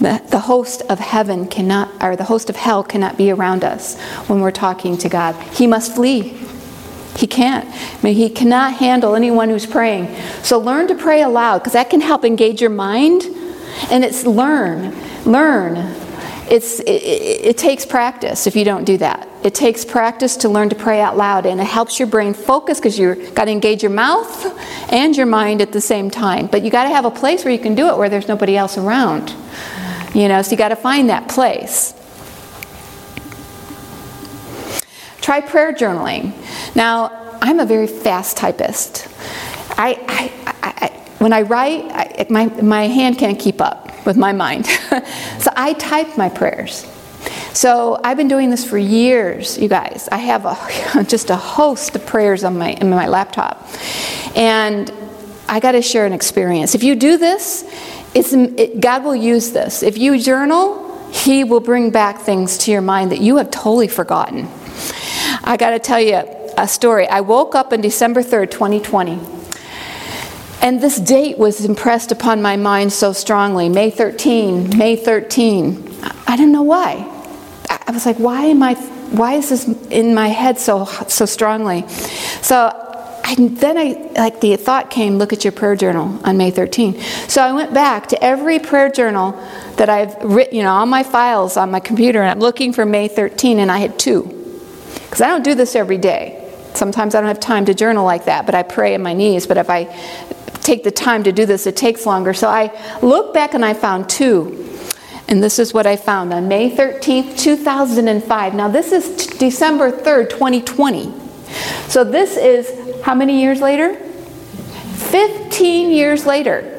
The, 0.00 0.22
the 0.30 0.40
host 0.40 0.82
of 0.88 0.98
heaven 0.98 1.46
cannot, 1.46 2.02
or 2.02 2.16
the 2.16 2.24
host 2.24 2.50
of 2.50 2.56
hell 2.56 2.84
cannot 2.84 3.16
be 3.16 3.30
around 3.30 3.64
us 3.64 3.98
when 4.28 4.40
we're 4.40 4.50
talking 4.50 4.96
to 4.98 5.08
God. 5.08 5.34
He 5.52 5.66
must 5.66 5.94
flee. 5.94 6.36
He 7.16 7.26
can't. 7.26 7.68
I 7.68 8.02
mean, 8.02 8.14
he 8.14 8.30
cannot 8.30 8.74
handle 8.74 9.16
anyone 9.16 9.48
who's 9.48 9.66
praying. 9.66 10.14
So 10.42 10.58
learn 10.58 10.86
to 10.88 10.94
pray 10.94 11.22
aloud 11.22 11.58
because 11.58 11.72
that 11.72 11.90
can 11.90 12.00
help 12.00 12.24
engage 12.24 12.60
your 12.60 12.70
mind. 12.70 13.24
And 13.90 14.04
it's 14.04 14.24
learn, 14.24 14.94
learn. 15.24 15.76
It's, 16.50 16.80
it, 16.80 16.88
it, 16.88 17.44
it 17.44 17.58
takes 17.58 17.84
practice 17.84 18.46
if 18.46 18.56
you 18.56 18.64
don't 18.64 18.84
do 18.84 18.96
that. 18.98 19.28
It 19.44 19.54
takes 19.54 19.84
practice 19.84 20.36
to 20.38 20.48
learn 20.48 20.70
to 20.70 20.74
pray 20.74 21.00
out 21.00 21.16
loud, 21.16 21.46
and 21.46 21.60
it 21.60 21.66
helps 21.66 21.98
your 21.98 22.08
brain 22.08 22.34
focus 22.34 22.78
because 22.78 22.98
you've 22.98 23.34
got 23.34 23.44
to 23.44 23.50
engage 23.50 23.82
your 23.82 23.92
mouth 23.92 24.58
and 24.92 25.16
your 25.16 25.26
mind 25.26 25.60
at 25.60 25.72
the 25.72 25.80
same 25.80 26.10
time. 26.10 26.46
But 26.46 26.62
you 26.62 26.70
got 26.70 26.84
to 26.84 26.90
have 26.90 27.04
a 27.04 27.10
place 27.10 27.44
where 27.44 27.52
you 27.52 27.60
can 27.60 27.74
do 27.74 27.88
it 27.88 27.96
where 27.96 28.08
there's 28.08 28.28
nobody 28.28 28.56
else 28.56 28.78
around. 28.78 29.34
You 30.14 30.28
know, 30.28 30.42
so 30.42 30.52
you 30.52 30.56
got 30.56 30.70
to 30.70 30.76
find 30.76 31.10
that 31.10 31.28
place. 31.28 31.94
Try 35.20 35.42
prayer 35.42 35.72
journaling. 35.74 36.32
Now, 36.74 37.38
I'm 37.42 37.60
a 37.60 37.66
very 37.66 37.86
fast 37.86 38.38
typist. 38.38 39.06
I, 39.76 40.00
I, 40.08 40.47
when 41.18 41.32
I 41.32 41.42
write, 41.42 42.30
my, 42.30 42.46
my 42.46 42.86
hand 42.86 43.18
can't 43.18 43.38
keep 43.38 43.60
up 43.60 44.06
with 44.06 44.16
my 44.16 44.32
mind. 44.32 44.66
so 45.38 45.50
I 45.56 45.74
type 45.78 46.16
my 46.16 46.28
prayers. 46.28 46.86
So 47.52 48.00
I've 48.04 48.16
been 48.16 48.28
doing 48.28 48.50
this 48.50 48.64
for 48.64 48.78
years, 48.78 49.58
you 49.58 49.68
guys. 49.68 50.08
I 50.12 50.18
have 50.18 50.44
a, 50.44 51.04
just 51.08 51.30
a 51.30 51.36
host 51.36 51.94
of 51.96 52.06
prayers 52.06 52.44
on 52.44 52.56
my, 52.56 52.70
in 52.70 52.88
my 52.90 53.08
laptop. 53.08 53.68
And 54.36 54.92
I 55.48 55.60
got 55.60 55.72
to 55.72 55.82
share 55.82 56.06
an 56.06 56.12
experience. 56.12 56.74
If 56.74 56.84
you 56.84 56.94
do 56.94 57.16
this, 57.16 57.64
it, 58.14 58.80
God 58.80 59.04
will 59.04 59.16
use 59.16 59.50
this. 59.50 59.82
If 59.82 59.98
you 59.98 60.20
journal, 60.20 61.10
He 61.10 61.42
will 61.42 61.60
bring 61.60 61.90
back 61.90 62.20
things 62.20 62.58
to 62.58 62.70
your 62.70 62.82
mind 62.82 63.10
that 63.12 63.20
you 63.20 63.36
have 63.36 63.50
totally 63.50 63.88
forgotten. 63.88 64.48
I 65.42 65.56
got 65.58 65.70
to 65.70 65.78
tell 65.78 66.00
you 66.00 66.22
a 66.56 66.68
story. 66.68 67.08
I 67.08 67.20
woke 67.20 67.54
up 67.54 67.72
on 67.72 67.80
December 67.80 68.22
3rd, 68.22 68.50
2020. 68.50 69.37
And 70.60 70.80
this 70.80 70.98
date 70.98 71.38
was 71.38 71.64
impressed 71.64 72.12
upon 72.12 72.42
my 72.42 72.56
mind 72.56 72.92
so 72.92 73.12
strongly 73.12 73.68
May 73.68 73.90
13, 73.90 74.76
May 74.76 74.96
13. 74.96 75.96
I 76.26 76.36
didn't 76.36 76.52
know 76.52 76.62
why. 76.62 77.14
I 77.70 77.90
was 77.90 78.04
like, 78.04 78.18
why 78.18 78.44
am 78.46 78.62
I, 78.62 78.74
why 78.74 79.34
is 79.34 79.48
this 79.50 79.68
in 79.90 80.14
my 80.14 80.28
head 80.28 80.58
so, 80.58 80.84
so 80.84 81.26
strongly? 81.26 81.86
So 82.42 82.70
I, 83.24 83.34
then 83.34 83.76
I, 83.76 84.10
like 84.18 84.40
the 84.40 84.56
thought 84.56 84.90
came, 84.90 85.18
look 85.18 85.32
at 85.32 85.44
your 85.44 85.52
prayer 85.52 85.76
journal 85.76 86.18
on 86.24 86.36
May 86.36 86.50
13. 86.50 87.00
So 87.28 87.42
I 87.42 87.52
went 87.52 87.74
back 87.74 88.06
to 88.08 88.24
every 88.24 88.58
prayer 88.58 88.90
journal 88.90 89.32
that 89.76 89.88
I've 89.88 90.16
written, 90.22 90.56
you 90.56 90.62
know, 90.62 90.72
all 90.72 90.86
my 90.86 91.02
files 91.02 91.56
on 91.56 91.70
my 91.70 91.80
computer, 91.80 92.20
and 92.20 92.30
I'm 92.30 92.40
looking 92.40 92.72
for 92.72 92.86
May 92.86 93.06
13, 93.06 93.58
and 93.58 93.70
I 93.70 93.78
had 93.78 93.98
two. 93.98 94.22
Because 94.94 95.20
I 95.20 95.28
don't 95.28 95.44
do 95.44 95.54
this 95.54 95.76
every 95.76 95.98
day. 95.98 96.44
Sometimes 96.74 97.14
I 97.14 97.20
don't 97.20 97.28
have 97.28 97.40
time 97.40 97.64
to 97.66 97.74
journal 97.74 98.04
like 98.04 98.26
that, 98.26 98.46
but 98.46 98.54
I 98.54 98.62
pray 98.62 98.94
on 98.94 99.02
my 99.02 99.12
knees. 99.12 99.46
But 99.46 99.56
if 99.56 99.68
I 99.68 99.84
take 100.68 100.84
the 100.84 100.90
time 100.90 101.24
to 101.24 101.32
do 101.32 101.46
this, 101.46 101.66
it 101.66 101.76
takes 101.76 102.04
longer. 102.04 102.34
So 102.34 102.46
I 102.46 102.70
look 103.00 103.32
back 103.32 103.54
and 103.54 103.64
I 103.64 103.72
found 103.72 104.10
two. 104.10 104.66
And 105.26 105.42
this 105.42 105.58
is 105.58 105.72
what 105.72 105.86
I 105.86 105.96
found 105.96 106.32
on 106.32 106.46
May 106.48 106.70
13th, 106.74 107.38
2005. 107.38 108.54
Now, 108.54 108.68
this 108.68 108.92
is 108.92 109.26
t- 109.26 109.38
December 109.38 109.90
3rd, 109.90 110.30
2020. 110.30 111.12
So, 111.88 112.04
this 112.04 112.36
is 112.36 113.02
how 113.02 113.14
many 113.14 113.40
years 113.40 113.60
later? 113.60 113.94
15 113.94 115.90
years 115.90 116.24
later. 116.26 116.74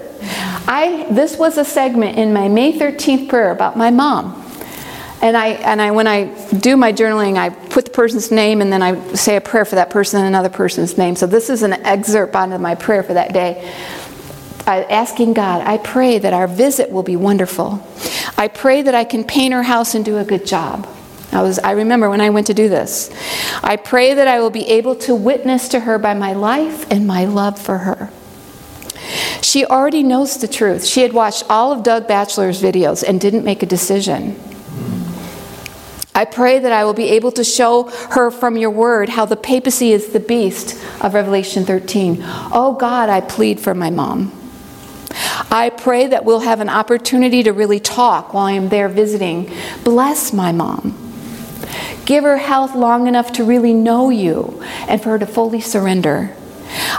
I, 0.67 1.07
this 1.11 1.37
was 1.37 1.57
a 1.57 1.65
segment 1.65 2.17
in 2.17 2.33
my 2.33 2.47
May 2.47 2.77
13th 2.77 3.29
prayer 3.29 3.51
about 3.51 3.77
my 3.77 3.91
mom. 3.91 4.38
And 5.21 5.35
I, 5.35 5.47
and 5.47 5.81
I, 5.81 5.91
when 5.91 6.07
I 6.07 6.25
do 6.59 6.77
my 6.77 6.93
journaling, 6.93 7.37
I 7.37 7.49
put 7.49 7.85
the 7.85 7.91
person's 7.91 8.31
name 8.31 8.61
and 8.61 8.71
then 8.71 8.81
I 8.81 9.13
say 9.15 9.35
a 9.35 9.41
prayer 9.41 9.65
for 9.65 9.75
that 9.75 9.89
person 9.89 10.19
and 10.19 10.27
another 10.27 10.49
person's 10.49 10.97
name. 10.97 11.15
So 11.17 11.27
this 11.27 11.49
is 11.49 11.61
an 11.61 11.73
excerpt 11.73 12.35
out 12.35 12.51
of 12.51 12.61
my 12.61 12.75
prayer 12.75 13.03
for 13.03 13.13
that 13.13 13.33
day. 13.33 13.73
I, 14.65 14.83
asking 14.83 15.33
God, 15.33 15.61
I 15.65 15.77
pray 15.77 16.19
that 16.19 16.31
our 16.31 16.47
visit 16.47 16.91
will 16.91 17.03
be 17.03 17.15
wonderful. 17.15 17.85
I 18.37 18.47
pray 18.47 18.81
that 18.81 18.95
I 18.95 19.03
can 19.03 19.23
paint 19.23 19.53
her 19.53 19.63
house 19.63 19.93
and 19.95 20.05
do 20.05 20.17
a 20.17 20.23
good 20.23 20.45
job. 20.45 20.87
I, 21.31 21.41
was, 21.41 21.59
I 21.59 21.71
remember 21.71 22.09
when 22.09 22.21
I 22.21 22.29
went 22.29 22.47
to 22.47 22.53
do 22.53 22.69
this. 22.69 23.11
I 23.61 23.75
pray 23.75 24.13
that 24.13 24.27
I 24.27 24.39
will 24.39 24.49
be 24.49 24.67
able 24.67 24.95
to 24.97 25.15
witness 25.15 25.67
to 25.69 25.81
her 25.81 25.99
by 25.99 26.13
my 26.13 26.33
life 26.33 26.89
and 26.89 27.05
my 27.05 27.25
love 27.25 27.59
for 27.59 27.79
her. 27.79 28.09
She 29.41 29.65
already 29.65 30.03
knows 30.03 30.37
the 30.37 30.47
truth. 30.47 30.85
She 30.85 31.01
had 31.01 31.13
watched 31.13 31.43
all 31.49 31.71
of 31.71 31.83
Doug 31.83 32.07
Batchelor's 32.07 32.61
videos 32.61 33.03
and 33.07 33.19
didn't 33.19 33.43
make 33.43 33.63
a 33.63 33.65
decision. 33.65 34.39
I 36.13 36.25
pray 36.25 36.59
that 36.59 36.71
I 36.71 36.83
will 36.83 36.93
be 36.93 37.09
able 37.09 37.31
to 37.33 37.43
show 37.43 37.83
her 38.11 38.31
from 38.31 38.57
your 38.57 38.71
word 38.71 39.09
how 39.09 39.25
the 39.25 39.37
papacy 39.37 39.91
is 39.91 40.09
the 40.09 40.19
beast 40.19 40.81
of 41.01 41.13
Revelation 41.13 41.65
13. 41.65 42.17
Oh 42.21 42.75
God, 42.79 43.09
I 43.09 43.21
plead 43.21 43.59
for 43.59 43.73
my 43.73 43.89
mom. 43.89 44.33
I 45.51 45.71
pray 45.75 46.07
that 46.07 46.25
we'll 46.25 46.41
have 46.41 46.59
an 46.59 46.69
opportunity 46.69 47.43
to 47.43 47.53
really 47.53 47.79
talk 47.79 48.33
while 48.33 48.45
I'm 48.45 48.69
there 48.69 48.89
visiting. 48.89 49.51
Bless 49.83 50.33
my 50.33 50.51
mom. 50.51 50.95
Give 52.05 52.23
her 52.23 52.37
health 52.37 52.75
long 52.75 53.07
enough 53.07 53.33
to 53.33 53.43
really 53.43 53.73
know 53.73 54.09
you 54.09 54.61
and 54.87 55.01
for 55.01 55.09
her 55.09 55.19
to 55.19 55.25
fully 55.25 55.61
surrender. 55.61 56.35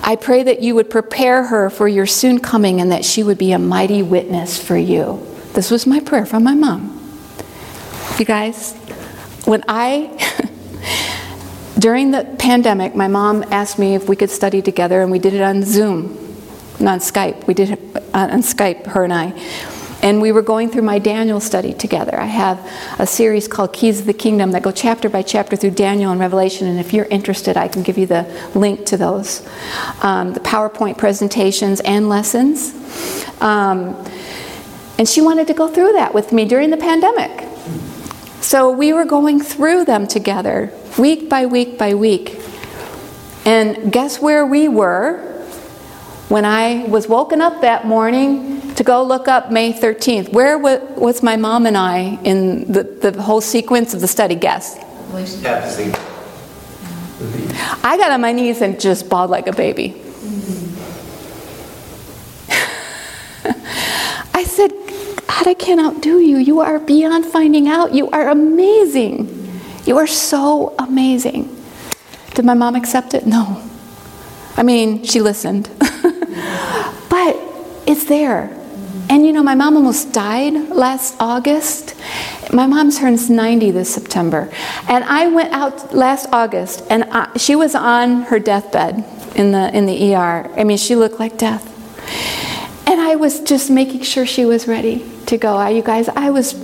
I 0.02 0.16
pray 0.16 0.42
that 0.44 0.62
you 0.62 0.74
would 0.74 0.90
prepare 0.90 1.44
her 1.44 1.70
for 1.70 1.86
your 1.86 2.06
soon 2.06 2.40
coming 2.40 2.80
and 2.80 2.90
that 2.90 3.04
she 3.04 3.22
would 3.22 3.38
be 3.38 3.52
a 3.52 3.58
mighty 3.58 4.02
witness 4.02 4.60
for 4.60 4.76
you. 4.76 5.24
This 5.52 5.70
was 5.70 5.86
my 5.86 6.00
prayer 6.00 6.26
from 6.26 6.44
my 6.44 6.54
mom. 6.54 6.96
You 8.18 8.24
guys, 8.24 8.74
when 9.44 9.62
I, 9.68 10.10
during 11.78 12.10
the 12.10 12.24
pandemic, 12.38 12.94
my 12.94 13.08
mom 13.08 13.44
asked 13.50 13.78
me 13.78 13.94
if 13.94 14.08
we 14.08 14.16
could 14.16 14.30
study 14.30 14.62
together, 14.62 15.02
and 15.02 15.10
we 15.10 15.18
did 15.18 15.34
it 15.34 15.42
on 15.42 15.62
Zoom, 15.62 16.14
not 16.78 16.92
on 16.92 16.98
Skype. 17.00 17.46
We 17.46 17.54
did 17.54 17.70
it 17.70 17.80
on 18.14 18.42
Skype, 18.42 18.86
her 18.86 19.04
and 19.04 19.12
I. 19.12 19.32
And 20.02 20.22
we 20.22 20.32
were 20.32 20.42
going 20.42 20.70
through 20.70 20.82
my 20.82 20.98
Daniel 20.98 21.40
study 21.40 21.74
together. 21.74 22.18
I 22.18 22.24
have 22.24 22.58
a 22.98 23.06
series 23.06 23.46
called 23.46 23.74
Keys 23.74 24.00
of 24.00 24.06
the 24.06 24.14
Kingdom 24.14 24.52
that 24.52 24.62
go 24.62 24.70
chapter 24.70 25.10
by 25.10 25.20
chapter 25.20 25.56
through 25.56 25.72
Daniel 25.72 26.10
and 26.10 26.18
Revelation. 26.18 26.66
And 26.68 26.80
if 26.80 26.94
you're 26.94 27.04
interested, 27.06 27.58
I 27.58 27.68
can 27.68 27.82
give 27.82 27.98
you 27.98 28.06
the 28.06 28.22
link 28.54 28.86
to 28.86 28.96
those 28.96 29.46
um, 30.00 30.32
the 30.32 30.40
PowerPoint 30.40 30.96
presentations 30.96 31.80
and 31.80 32.08
lessons. 32.08 32.72
Um, 33.42 33.94
and 34.98 35.08
she 35.08 35.20
wanted 35.20 35.46
to 35.48 35.54
go 35.54 35.68
through 35.68 35.92
that 35.92 36.14
with 36.14 36.32
me 36.32 36.46
during 36.46 36.70
the 36.70 36.76
pandemic. 36.76 37.49
So 38.40 38.70
we 38.70 38.92
were 38.92 39.04
going 39.04 39.40
through 39.40 39.84
them 39.84 40.06
together, 40.06 40.72
week 40.98 41.28
by 41.28 41.46
week 41.46 41.78
by 41.78 41.94
week. 41.94 42.40
And 43.44 43.92
guess 43.92 44.20
where 44.20 44.44
we 44.46 44.68
were 44.68 45.18
when 46.28 46.44
I 46.44 46.84
was 46.84 47.08
woken 47.08 47.40
up 47.40 47.60
that 47.62 47.86
morning 47.86 48.74
to 48.74 48.84
go 48.84 49.02
look 49.02 49.28
up 49.28 49.50
May 49.50 49.72
13th? 49.72 50.32
Where 50.32 50.58
was 50.58 51.22
my 51.22 51.36
mom 51.36 51.66
and 51.66 51.76
I 51.76 52.18
in 52.24 52.70
the, 52.70 52.82
the 52.84 53.20
whole 53.20 53.40
sequence 53.40 53.94
of 53.94 54.00
the 54.00 54.08
study? 54.08 54.36
Guess. 54.36 54.78
I 57.82 57.96
got 57.98 58.10
on 58.10 58.20
my 58.20 58.32
knees 58.32 58.62
and 58.62 58.80
just 58.80 59.08
bawled 59.10 59.30
like 59.30 59.46
a 59.48 59.52
baby. 59.52 59.90
I 64.32 64.44
said, 64.44 64.72
God, 65.30 65.46
I 65.46 65.54
can't 65.54 65.80
outdo 65.80 66.18
you. 66.18 66.38
You 66.38 66.58
are 66.58 66.80
beyond 66.80 67.24
finding 67.24 67.68
out. 67.68 67.94
You 67.94 68.10
are 68.10 68.30
amazing. 68.30 69.48
You 69.86 69.96
are 69.98 70.06
so 70.06 70.74
amazing. 70.76 71.56
Did 72.34 72.44
my 72.44 72.54
mom 72.54 72.74
accept 72.74 73.14
it? 73.14 73.26
No. 73.28 73.62
I 74.56 74.64
mean, 74.64 75.04
she 75.04 75.20
listened. 75.20 75.70
but 75.78 77.36
it's 77.86 78.06
there. 78.06 78.50
And 79.08 79.24
you 79.24 79.32
know, 79.32 79.44
my 79.44 79.54
mom 79.54 79.76
almost 79.76 80.12
died 80.12 80.70
last 80.70 81.14
August. 81.20 81.94
My 82.52 82.66
mom 82.66 82.90
turns 82.90 83.30
90 83.30 83.70
this 83.70 83.94
September. 83.94 84.52
And 84.88 85.04
I 85.04 85.28
went 85.28 85.52
out 85.52 85.94
last 85.94 86.26
August 86.32 86.82
and 86.90 87.04
I, 87.04 87.36
she 87.36 87.54
was 87.54 87.76
on 87.76 88.22
her 88.22 88.40
deathbed 88.40 89.04
in 89.36 89.52
the, 89.52 89.76
in 89.76 89.86
the 89.86 90.12
ER. 90.16 90.50
I 90.56 90.64
mean, 90.64 90.76
she 90.76 90.96
looked 90.96 91.20
like 91.20 91.38
death. 91.38 91.68
And 92.86 93.00
I 93.00 93.16
was 93.16 93.40
just 93.40 93.70
making 93.70 94.02
sure 94.02 94.26
she 94.26 94.44
was 94.44 94.66
ready 94.66 95.04
to 95.26 95.38
go. 95.38 95.56
I, 95.56 95.70
you 95.70 95.82
guys, 95.82 96.08
I 96.08 96.30
was, 96.30 96.54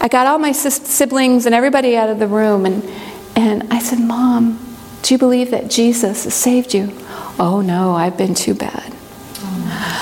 I 0.00 0.08
got 0.08 0.26
all 0.26 0.38
my 0.38 0.52
siblings 0.52 1.46
and 1.46 1.54
everybody 1.54 1.96
out 1.96 2.08
of 2.08 2.18
the 2.18 2.26
room, 2.26 2.66
and 2.66 2.82
and 3.36 3.72
I 3.72 3.78
said, 3.78 4.00
"Mom, 4.00 4.58
do 5.02 5.14
you 5.14 5.18
believe 5.18 5.50
that 5.52 5.70
Jesus 5.70 6.24
has 6.24 6.34
saved 6.34 6.74
you?" 6.74 6.92
Oh 7.38 7.60
no, 7.64 7.94
I've 7.94 8.16
been 8.16 8.34
too 8.34 8.54
bad. 8.54 8.92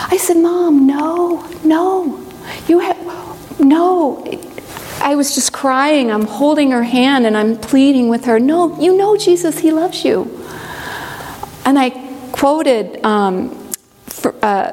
I 0.09 0.17
said, 0.19 0.39
"Mom, 0.39 0.87
no, 0.87 1.47
no, 1.65 2.25
you 2.69 2.79
have 2.79 3.61
no." 3.61 4.25
I 5.01 5.15
was 5.15 5.35
just 5.35 5.53
crying. 5.53 6.11
I'm 6.11 6.27
holding 6.27 6.71
her 6.71 6.83
hand 6.83 7.27
and 7.27 7.37
I'm 7.37 7.57
pleading 7.59 8.09
with 8.09 8.25
her. 8.25 8.41
No, 8.41 8.81
you 8.81 8.97
know 8.97 9.17
Jesus, 9.17 9.59
He 9.59 9.71
loves 9.71 10.05
you. 10.05 10.43
And 11.65 11.79
I 11.79 11.91
quoted. 12.33 13.05
Um, 13.05 13.67
for, 14.07 14.35
uh, 14.45 14.73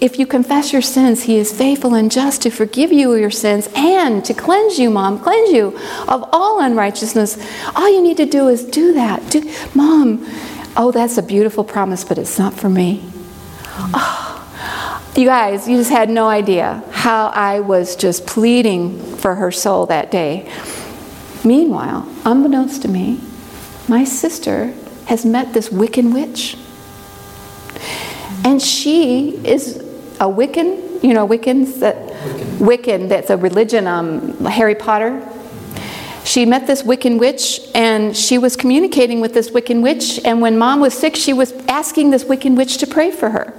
if 0.00 0.18
you 0.18 0.26
confess 0.26 0.72
your 0.72 0.82
sins, 0.82 1.24
He 1.24 1.36
is 1.36 1.56
faithful 1.56 1.94
and 1.94 2.10
just 2.10 2.42
to 2.42 2.50
forgive 2.50 2.92
you 2.92 3.14
your 3.14 3.30
sins 3.30 3.68
and 3.74 4.24
to 4.24 4.34
cleanse 4.34 4.78
you, 4.78 4.90
Mom, 4.90 5.20
cleanse 5.20 5.50
you 5.50 5.78
of 6.08 6.28
all 6.32 6.60
unrighteousness. 6.60 7.38
All 7.74 7.92
you 7.92 8.02
need 8.02 8.16
to 8.16 8.26
do 8.26 8.48
is 8.48 8.64
do 8.64 8.92
that. 8.94 9.30
Do, 9.30 9.50
Mom, 9.74 10.26
oh, 10.76 10.90
that's 10.92 11.18
a 11.18 11.22
beautiful 11.22 11.64
promise, 11.64 12.04
but 12.04 12.18
it's 12.18 12.38
not 12.38 12.54
for 12.54 12.68
me. 12.68 13.04
Oh, 13.94 14.28
you 15.16 15.26
guys, 15.26 15.68
you 15.68 15.76
just 15.76 15.90
had 15.90 16.08
no 16.08 16.26
idea 16.26 16.82
how 16.90 17.26
I 17.26 17.60
was 17.60 17.96
just 17.96 18.26
pleading 18.26 18.98
for 19.16 19.34
her 19.34 19.52
soul 19.52 19.86
that 19.86 20.10
day. 20.10 20.50
Meanwhile, 21.44 22.08
unbeknownst 22.24 22.82
to 22.82 22.88
me, 22.88 23.20
my 23.88 24.04
sister 24.04 24.72
has 25.06 25.26
met 25.26 25.52
this 25.52 25.68
Wiccan 25.68 26.14
witch. 26.14 26.56
And 28.44 28.60
she 28.60 29.36
is 29.46 29.76
a 30.18 30.26
Wiccan, 30.26 31.02
you 31.02 31.14
know, 31.14 31.26
Wiccans 31.26 31.80
that 31.80 31.96
Wiccan, 32.58 33.08
Wiccan 33.08 33.08
that's 33.08 33.30
a 33.30 33.36
religion, 33.36 33.86
um, 33.86 34.44
Harry 34.44 34.74
Potter. 34.74 35.28
She 36.24 36.46
met 36.46 36.66
this 36.66 36.82
Wiccan 36.82 37.18
witch 37.18 37.60
and 37.74 38.16
she 38.16 38.38
was 38.38 38.56
communicating 38.56 39.20
with 39.20 39.34
this 39.34 39.50
Wiccan 39.50 39.82
witch. 39.82 40.20
And 40.24 40.40
when 40.40 40.56
mom 40.56 40.80
was 40.80 40.94
sick, 40.94 41.16
she 41.16 41.32
was 41.32 41.52
asking 41.66 42.10
this 42.10 42.24
Wiccan 42.24 42.56
witch 42.56 42.78
to 42.78 42.86
pray 42.86 43.10
for 43.10 43.30
her. 43.30 43.52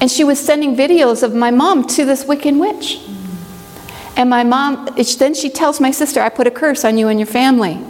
And 0.00 0.10
she 0.10 0.24
was 0.24 0.40
sending 0.40 0.74
videos 0.74 1.22
of 1.22 1.34
my 1.34 1.50
mom 1.50 1.86
to 1.88 2.06
this 2.06 2.24
Wiccan 2.24 2.58
witch. 2.58 2.98
And 4.16 4.30
my 4.30 4.42
mom, 4.42 4.88
then 5.18 5.34
she 5.34 5.50
tells 5.50 5.80
my 5.80 5.90
sister, 5.90 6.20
I 6.20 6.30
put 6.30 6.46
a 6.46 6.50
curse 6.50 6.84
on 6.84 6.96
you 6.96 7.08
and 7.08 7.18
your 7.18 7.26
family. 7.26 7.84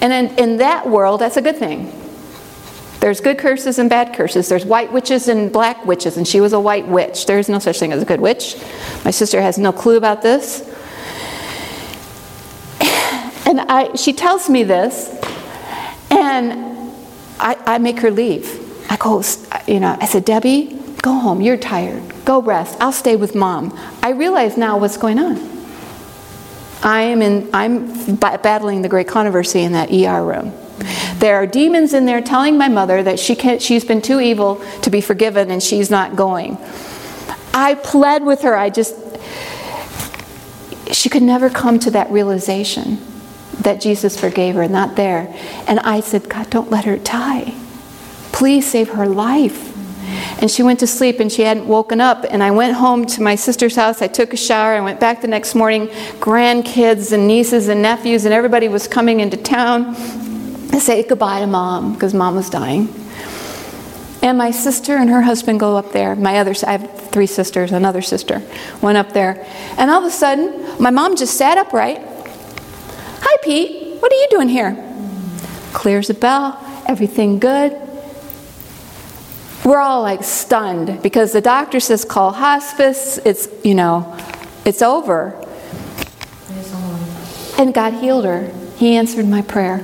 And 0.00 0.12
in, 0.12 0.38
in 0.38 0.56
that 0.58 0.88
world, 0.88 1.20
that's 1.20 1.36
a 1.36 1.42
good 1.42 1.56
thing. 1.56 2.05
There's 3.00 3.20
good 3.20 3.38
curses 3.38 3.78
and 3.78 3.90
bad 3.90 4.14
curses. 4.14 4.48
There's 4.48 4.64
white 4.64 4.92
witches 4.92 5.28
and 5.28 5.52
black 5.52 5.84
witches, 5.84 6.16
and 6.16 6.26
she 6.26 6.40
was 6.40 6.52
a 6.52 6.60
white 6.60 6.88
witch. 6.88 7.26
There 7.26 7.38
is 7.38 7.48
no 7.48 7.58
such 7.58 7.78
thing 7.78 7.92
as 7.92 8.02
a 8.02 8.06
good 8.06 8.20
witch. 8.20 8.56
My 9.04 9.10
sister 9.10 9.40
has 9.40 9.58
no 9.58 9.72
clue 9.72 9.96
about 9.96 10.22
this. 10.22 10.62
And 13.48 13.60
I, 13.60 13.94
she 13.94 14.12
tells 14.12 14.50
me 14.50 14.64
this, 14.64 15.08
and 16.10 16.92
I, 17.38 17.56
I 17.64 17.78
make 17.78 18.00
her 18.00 18.10
leave. 18.10 18.90
I 18.90 18.96
go, 18.96 19.22
you 19.68 19.78
know, 19.78 19.96
I 20.00 20.06
said, 20.06 20.24
Debbie, 20.24 20.76
go 21.00 21.12
home. 21.12 21.40
You're 21.40 21.56
tired. 21.56 22.02
Go 22.24 22.42
rest. 22.42 22.76
I'll 22.80 22.90
stay 22.90 23.14
with 23.14 23.36
mom. 23.36 23.78
I 24.02 24.10
realize 24.10 24.56
now 24.56 24.78
what's 24.78 24.96
going 24.96 25.20
on. 25.20 25.36
I 26.82 27.02
am 27.02 27.22
in, 27.22 27.48
I'm 27.52 28.16
battling 28.16 28.82
the 28.82 28.88
great 28.88 29.06
controversy 29.06 29.60
in 29.60 29.72
that 29.72 29.92
ER 29.92 30.24
room. 30.24 30.52
There 31.18 31.36
are 31.36 31.46
demons 31.46 31.94
in 31.94 32.06
there 32.06 32.20
telling 32.20 32.58
my 32.58 32.68
mother 32.68 33.02
that 33.02 33.18
she 33.18 33.34
can't, 33.34 33.62
she's 33.62 33.84
been 33.84 34.02
too 34.02 34.20
evil 34.20 34.62
to 34.82 34.90
be 34.90 35.00
forgiven 35.00 35.50
and 35.50 35.62
she's 35.62 35.90
not 35.90 36.16
going. 36.16 36.58
I 37.54 37.74
pled 37.74 38.24
with 38.24 38.42
her. 38.42 38.56
I 38.56 38.68
just, 38.68 38.94
she 40.92 41.08
could 41.08 41.22
never 41.22 41.48
come 41.48 41.78
to 41.80 41.90
that 41.92 42.10
realization 42.10 42.98
that 43.60 43.80
Jesus 43.80 44.20
forgave 44.20 44.54
her, 44.56 44.68
not 44.68 44.96
there. 44.96 45.34
And 45.66 45.80
I 45.80 46.00
said, 46.00 46.28
God, 46.28 46.50
don't 46.50 46.70
let 46.70 46.84
her 46.84 46.98
die. 46.98 47.54
Please 48.32 48.70
save 48.70 48.90
her 48.90 49.06
life. 49.06 49.72
And 50.40 50.50
she 50.50 50.62
went 50.62 50.78
to 50.80 50.86
sleep 50.86 51.18
and 51.18 51.32
she 51.32 51.42
hadn't 51.42 51.66
woken 51.66 52.00
up. 52.00 52.26
And 52.28 52.42
I 52.42 52.50
went 52.50 52.74
home 52.74 53.06
to 53.06 53.22
my 53.22 53.34
sister's 53.34 53.74
house. 53.74 54.02
I 54.02 54.06
took 54.06 54.34
a 54.34 54.36
shower. 54.36 54.74
I 54.74 54.80
went 54.80 55.00
back 55.00 55.22
the 55.22 55.28
next 55.28 55.54
morning. 55.54 55.88
Grandkids 56.20 57.12
and 57.12 57.26
nieces 57.26 57.68
and 57.68 57.80
nephews 57.80 58.26
and 58.26 58.34
everybody 58.34 58.68
was 58.68 58.86
coming 58.86 59.20
into 59.20 59.38
town 59.38 59.96
say 60.80 61.02
goodbye 61.02 61.40
to 61.40 61.46
mom 61.46 61.94
because 61.94 62.14
mom 62.14 62.34
was 62.36 62.50
dying. 62.50 62.88
And 64.22 64.38
my 64.38 64.50
sister 64.50 64.96
and 64.96 65.10
her 65.10 65.22
husband 65.22 65.60
go 65.60 65.76
up 65.76 65.92
there. 65.92 66.16
My 66.16 66.38
other, 66.38 66.54
I 66.66 66.72
have 66.78 67.10
three 67.10 67.26
sisters, 67.26 67.72
another 67.72 68.02
sister 68.02 68.42
went 68.82 68.98
up 68.98 69.12
there. 69.12 69.46
And 69.78 69.90
all 69.90 70.00
of 70.00 70.04
a 70.04 70.10
sudden, 70.10 70.82
my 70.82 70.90
mom 70.90 71.16
just 71.16 71.36
sat 71.36 71.58
upright. 71.58 71.98
Hi, 72.00 73.36
Pete. 73.42 74.00
What 74.00 74.12
are 74.12 74.16
you 74.16 74.28
doing 74.30 74.48
here? 74.48 74.74
Clears 75.72 76.08
the 76.08 76.14
bell. 76.14 76.60
Everything 76.86 77.38
good. 77.38 77.80
We're 79.64 79.80
all 79.80 80.02
like 80.02 80.22
stunned 80.22 81.02
because 81.02 81.32
the 81.32 81.40
doctor 81.40 81.80
says 81.80 82.04
call 82.04 82.32
hospice. 82.32 83.18
It's, 83.18 83.48
you 83.64 83.74
know, 83.74 84.16
it's 84.64 84.82
over. 84.82 85.34
And 87.58 87.72
God 87.72 87.94
healed 87.94 88.24
her. 88.24 88.52
He 88.76 88.96
answered 88.96 89.26
my 89.26 89.42
prayer. 89.42 89.78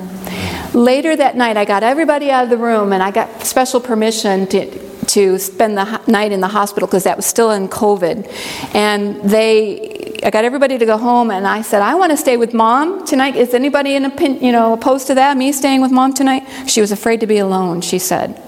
Later 0.75 1.14
that 1.14 1.37
night, 1.37 1.59
I 1.59 1.66
got 1.66 1.83
everybody 1.83 2.31
out 2.31 2.45
of 2.45 2.51
the 2.51 2.57
room 2.57 2.95
and 2.95 3.03
I 3.03 3.11
got 3.11 3.45
special 3.45 3.79
permission 3.79 4.47
to, 4.49 5.05
to 5.09 5.39
spend 5.39 5.77
the 5.77 6.01
night 6.07 6.33
in 6.33 6.41
the 6.41 6.49
hospital 6.49 6.87
because 6.87 7.05
that 7.05 7.16
was 7.16 7.27
still 7.27 7.51
in 7.51 7.68
COVID. 7.68 8.75
And 8.75 9.23
they, 9.23 10.18
I 10.23 10.31
got 10.31 10.47
everybody 10.47 10.79
to 10.79 10.87
go 10.87 10.97
home 10.97 11.31
and 11.31 11.47
I 11.47 11.61
said, 11.61 11.83
I 11.83 11.95
want 11.95 12.11
to 12.12 12.16
stay 12.16 12.39
with 12.39 12.55
mom 12.55 13.05
tonight. 13.05 13.37
Is 13.37 13.53
anybody 13.53 13.97
in 13.97 14.07
a, 14.07 14.23
you 14.41 14.51
know, 14.51 14.73
opposed 14.73 15.09
to 15.09 15.14
that, 15.16 15.37
me 15.37 15.53
staying 15.53 15.83
with 15.83 15.91
mom 15.91 16.14
tonight? 16.14 16.47
She 16.66 16.81
was 16.81 16.91
afraid 16.91 17.20
to 17.20 17.27
be 17.27 17.37
alone, 17.37 17.83
she 17.83 17.99
said. 17.99 18.41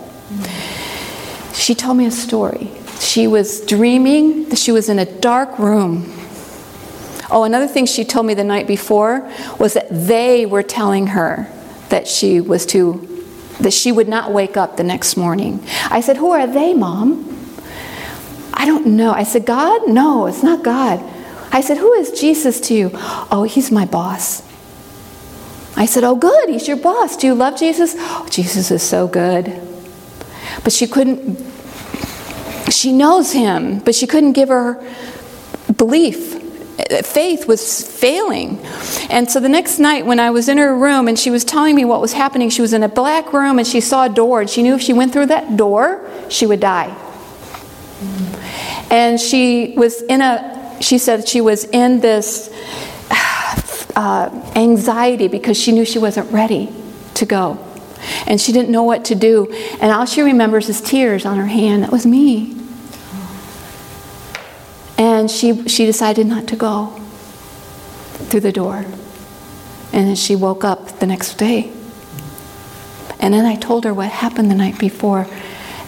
She 1.53 1.75
told 1.75 1.99
me 1.99 2.07
a 2.07 2.11
story. 2.11 2.71
She 3.01 3.27
was 3.27 3.61
dreaming 3.61 4.49
that 4.49 4.59
she 4.59 4.73
was 4.73 4.89
in 4.89 4.99
a 4.99 5.05
dark 5.05 5.59
room. 5.59 6.11
Oh, 7.31 7.45
another 7.45 7.69
thing 7.69 7.85
she 7.85 8.03
told 8.03 8.25
me 8.25 8.33
the 8.33 8.45
night 8.45 8.67
before 8.67 9.31
was 9.59 9.75
that 9.75 9.89
they 9.91 10.47
were 10.47 10.63
telling 10.63 11.09
her 11.09 11.51
that 11.95 12.09
she 12.09 12.41
was 12.41 12.67
to 12.67 12.83
that 13.61 13.73
she 13.73 13.93
would 13.93 14.09
not 14.09 14.33
wake 14.33 14.57
up 14.57 14.77
the 14.77 14.83
next 14.83 15.17
morning. 15.17 15.63
I 15.89 16.01
said, 16.01 16.17
"Who 16.17 16.33
are 16.33 16.45
they, 16.45 16.75
mom?" 16.75 17.09
I 18.53 18.67
don't 18.67 18.87
know. 18.99 19.13
I 19.13 19.23
said, 19.23 19.47
"God? 19.47 19.87
No, 19.87 20.27
it's 20.27 20.43
not 20.43 20.65
God." 20.65 20.99
I 21.53 21.61
said, 21.61 21.79
"Who 21.79 21.93
is 21.93 22.11
Jesus 22.11 22.59
to 22.67 22.75
you?" 22.75 22.91
"Oh, 23.31 23.45
he's 23.45 23.71
my 23.71 23.85
boss." 23.85 24.43
I 25.77 25.87
said, 25.87 26.03
"Oh, 26.03 26.17
good. 26.17 26.49
He's 26.49 26.67
your 26.67 26.77
boss. 26.77 27.17
Do 27.17 27.29
you 27.29 27.35
love 27.35 27.57
Jesus?" 27.57 27.95
Oh, 27.97 28.27
Jesus 28.29 28.73
is 28.73 28.83
so 28.83 29.07
good. 29.07 29.55
But 30.65 30.73
she 30.73 30.87
couldn't 30.89 31.39
she 32.71 32.91
knows 32.93 33.33
him, 33.33 33.79
but 33.85 33.95
she 33.95 34.07
couldn't 34.07 34.33
give 34.33 34.49
her 34.49 34.83
belief 35.77 36.35
faith 37.05 37.47
was 37.47 37.83
failing. 37.83 38.59
And 39.11 39.31
so 39.31 39.41
the 39.41 39.49
next 39.49 39.79
night, 39.79 40.07
when 40.07 40.19
I 40.19 40.31
was 40.31 40.49
in 40.49 40.59
her 40.59 40.77
room 40.77 41.09
and 41.09 41.19
she 41.19 41.31
was 41.31 41.45
telling 41.45 41.75
me 41.75 41.85
what 41.85 42.01
was 42.01 42.13
happening, 42.13 42.51
she 42.51 42.63
was 42.63 42.73
in 42.73 42.83
a 42.83 42.89
black 42.89 43.33
room 43.33 43.59
and 43.59 43.67
she 43.67 43.81
saw 43.81 44.07
a 44.07 44.09
door, 44.09 44.41
and 44.41 44.51
she 44.51 44.63
knew 44.63 44.75
if 44.75 44.83
she 44.83 44.93
went 44.93 45.13
through 45.13 45.27
that 45.27 45.57
door, 45.57 46.09
she 46.29 46.47
would 46.47 46.61
die. 46.61 46.97
And 48.91 49.21
she 49.21 49.75
was 49.77 50.03
in 50.03 50.21
a, 50.21 50.77
she 50.81 50.99
said 50.99 51.29
she 51.29 51.41
was 51.41 51.65
in 51.65 52.01
this 52.01 52.49
uh, 53.97 54.53
anxiety 54.55 55.29
because 55.29 55.59
she 55.59 55.73
knew 55.73 55.85
she 55.85 55.99
wasn't 55.99 56.31
ready 56.33 56.73
to 57.15 57.27
go. 57.27 57.59
And 58.27 58.41
she 58.41 58.53
didn't 58.53 58.71
know 58.71 58.83
what 58.83 59.07
to 59.07 59.15
do. 59.15 59.51
And 59.81 59.91
all 59.91 60.05
she 60.05 60.21
remembers 60.23 60.69
is 60.69 60.81
tears 60.81 61.25
on 61.25 61.39
her 61.39 61.47
hand. 61.47 61.83
That 61.85 61.93
was 61.93 62.05
me. 62.05 62.64
And 64.97 65.31
she, 65.31 65.67
she 65.69 65.87
decided 65.87 66.27
not 66.27 66.47
to 66.49 66.57
go 66.57 66.87
through 68.15 68.41
the 68.41 68.53
door. 68.53 68.85
And 69.93 70.09
then 70.09 70.17
she 70.17 70.37
woke 70.37 70.65
up 70.65 70.99
the 71.01 71.07
next 71.07 71.35
day. 71.35 71.73
And 73.21 73.33
then 73.33 73.45
I 73.45 73.57
told 73.57 73.85
her 73.85 73.95
what 73.95 74.11
happened 74.11 74.51
the 74.51 74.55
night 74.55 74.79
before. 74.79 75.27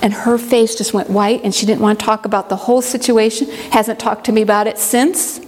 And 0.02 0.12
her 0.12 0.38
face 0.38 0.76
just 0.76 0.92
went 0.92 1.10
white, 1.10 1.42
and 1.42 1.54
she 1.54 1.66
didn't 1.66 1.80
want 1.80 1.98
to 1.98 2.04
talk 2.04 2.24
about 2.24 2.48
the 2.48 2.56
whole 2.56 2.82
situation. 2.82 3.48
Hasn't 3.70 3.98
talked 3.98 4.26
to 4.26 4.32
me 4.32 4.42
about 4.42 4.66
it 4.66 4.78
since. 4.78 5.40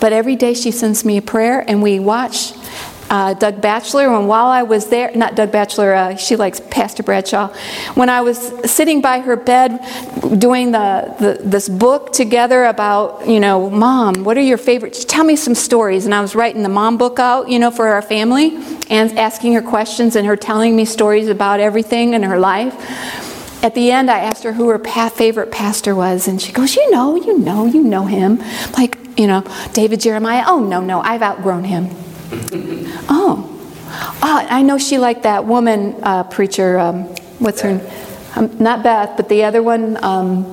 But 0.00 0.12
every 0.12 0.34
day 0.34 0.54
she 0.54 0.70
sends 0.72 1.04
me 1.04 1.16
a 1.16 1.22
prayer, 1.22 1.64
and 1.68 1.82
we 1.82 2.00
watch 2.00 2.54
uh, 3.12 3.34
Doug 3.34 3.60
Batchelor. 3.60 4.08
And 4.08 4.26
while 4.26 4.46
I 4.46 4.62
was 4.62 4.86
there, 4.86 5.14
not 5.14 5.36
Doug 5.36 5.52
Batchelor, 5.52 5.92
uh, 5.92 6.16
she 6.16 6.34
likes 6.34 6.60
Pastor 6.70 7.02
Bradshaw. 7.02 7.48
When 7.94 8.08
I 8.08 8.22
was 8.22 8.38
sitting 8.64 9.02
by 9.02 9.20
her 9.20 9.36
bed 9.36 9.78
doing 10.38 10.72
the, 10.72 11.14
the, 11.20 11.38
this 11.46 11.68
book 11.68 12.14
together 12.14 12.64
about, 12.64 13.28
you 13.28 13.38
know, 13.38 13.68
mom, 13.68 14.24
what 14.24 14.38
are 14.38 14.42
your 14.42 14.56
favorites? 14.56 15.04
Tell 15.04 15.24
me 15.24 15.36
some 15.36 15.54
stories. 15.54 16.06
And 16.06 16.14
I 16.14 16.22
was 16.22 16.34
writing 16.34 16.62
the 16.62 16.70
mom 16.70 16.96
book 16.96 17.18
out, 17.18 17.50
you 17.50 17.58
know, 17.58 17.70
for 17.70 17.88
our 17.88 18.00
family 18.00 18.56
and 18.88 19.16
asking 19.18 19.52
her 19.52 19.62
questions 19.62 20.16
and 20.16 20.26
her 20.26 20.36
telling 20.36 20.74
me 20.74 20.86
stories 20.86 21.28
about 21.28 21.60
everything 21.60 22.14
in 22.14 22.22
her 22.22 22.38
life. 22.38 22.74
At 23.62 23.74
the 23.74 23.92
end, 23.92 24.10
I 24.10 24.20
asked 24.20 24.42
her 24.42 24.54
who 24.54 24.70
her 24.70 24.78
pa- 24.78 25.10
favorite 25.10 25.52
pastor 25.52 25.94
was, 25.94 26.26
and 26.26 26.40
she 26.42 26.50
goes, 26.50 26.74
You 26.74 26.90
know, 26.90 27.14
you 27.14 27.38
know, 27.38 27.66
you 27.66 27.80
know 27.82 28.06
him. 28.06 28.42
Like, 28.72 28.98
you 29.16 29.28
know, 29.28 29.44
David 29.72 30.00
Jeremiah. 30.00 30.44
Oh, 30.46 30.58
no, 30.58 30.80
no, 30.80 31.00
I've 31.00 31.22
outgrown 31.22 31.64
him. 31.64 31.94
Oh. 33.08 33.48
Oh, 34.22 34.46
I 34.48 34.62
know 34.62 34.78
she 34.78 34.96
liked 34.98 35.24
that 35.24 35.44
woman 35.44 35.96
uh, 36.02 36.24
preacher. 36.24 36.78
Um, 36.78 37.04
what's 37.38 37.60
her 37.60 37.74
name? 37.74 37.90
Um, 38.36 38.56
not 38.58 38.82
Beth, 38.82 39.16
but 39.16 39.28
the 39.28 39.44
other 39.44 39.62
one, 39.62 40.02
um, 40.02 40.44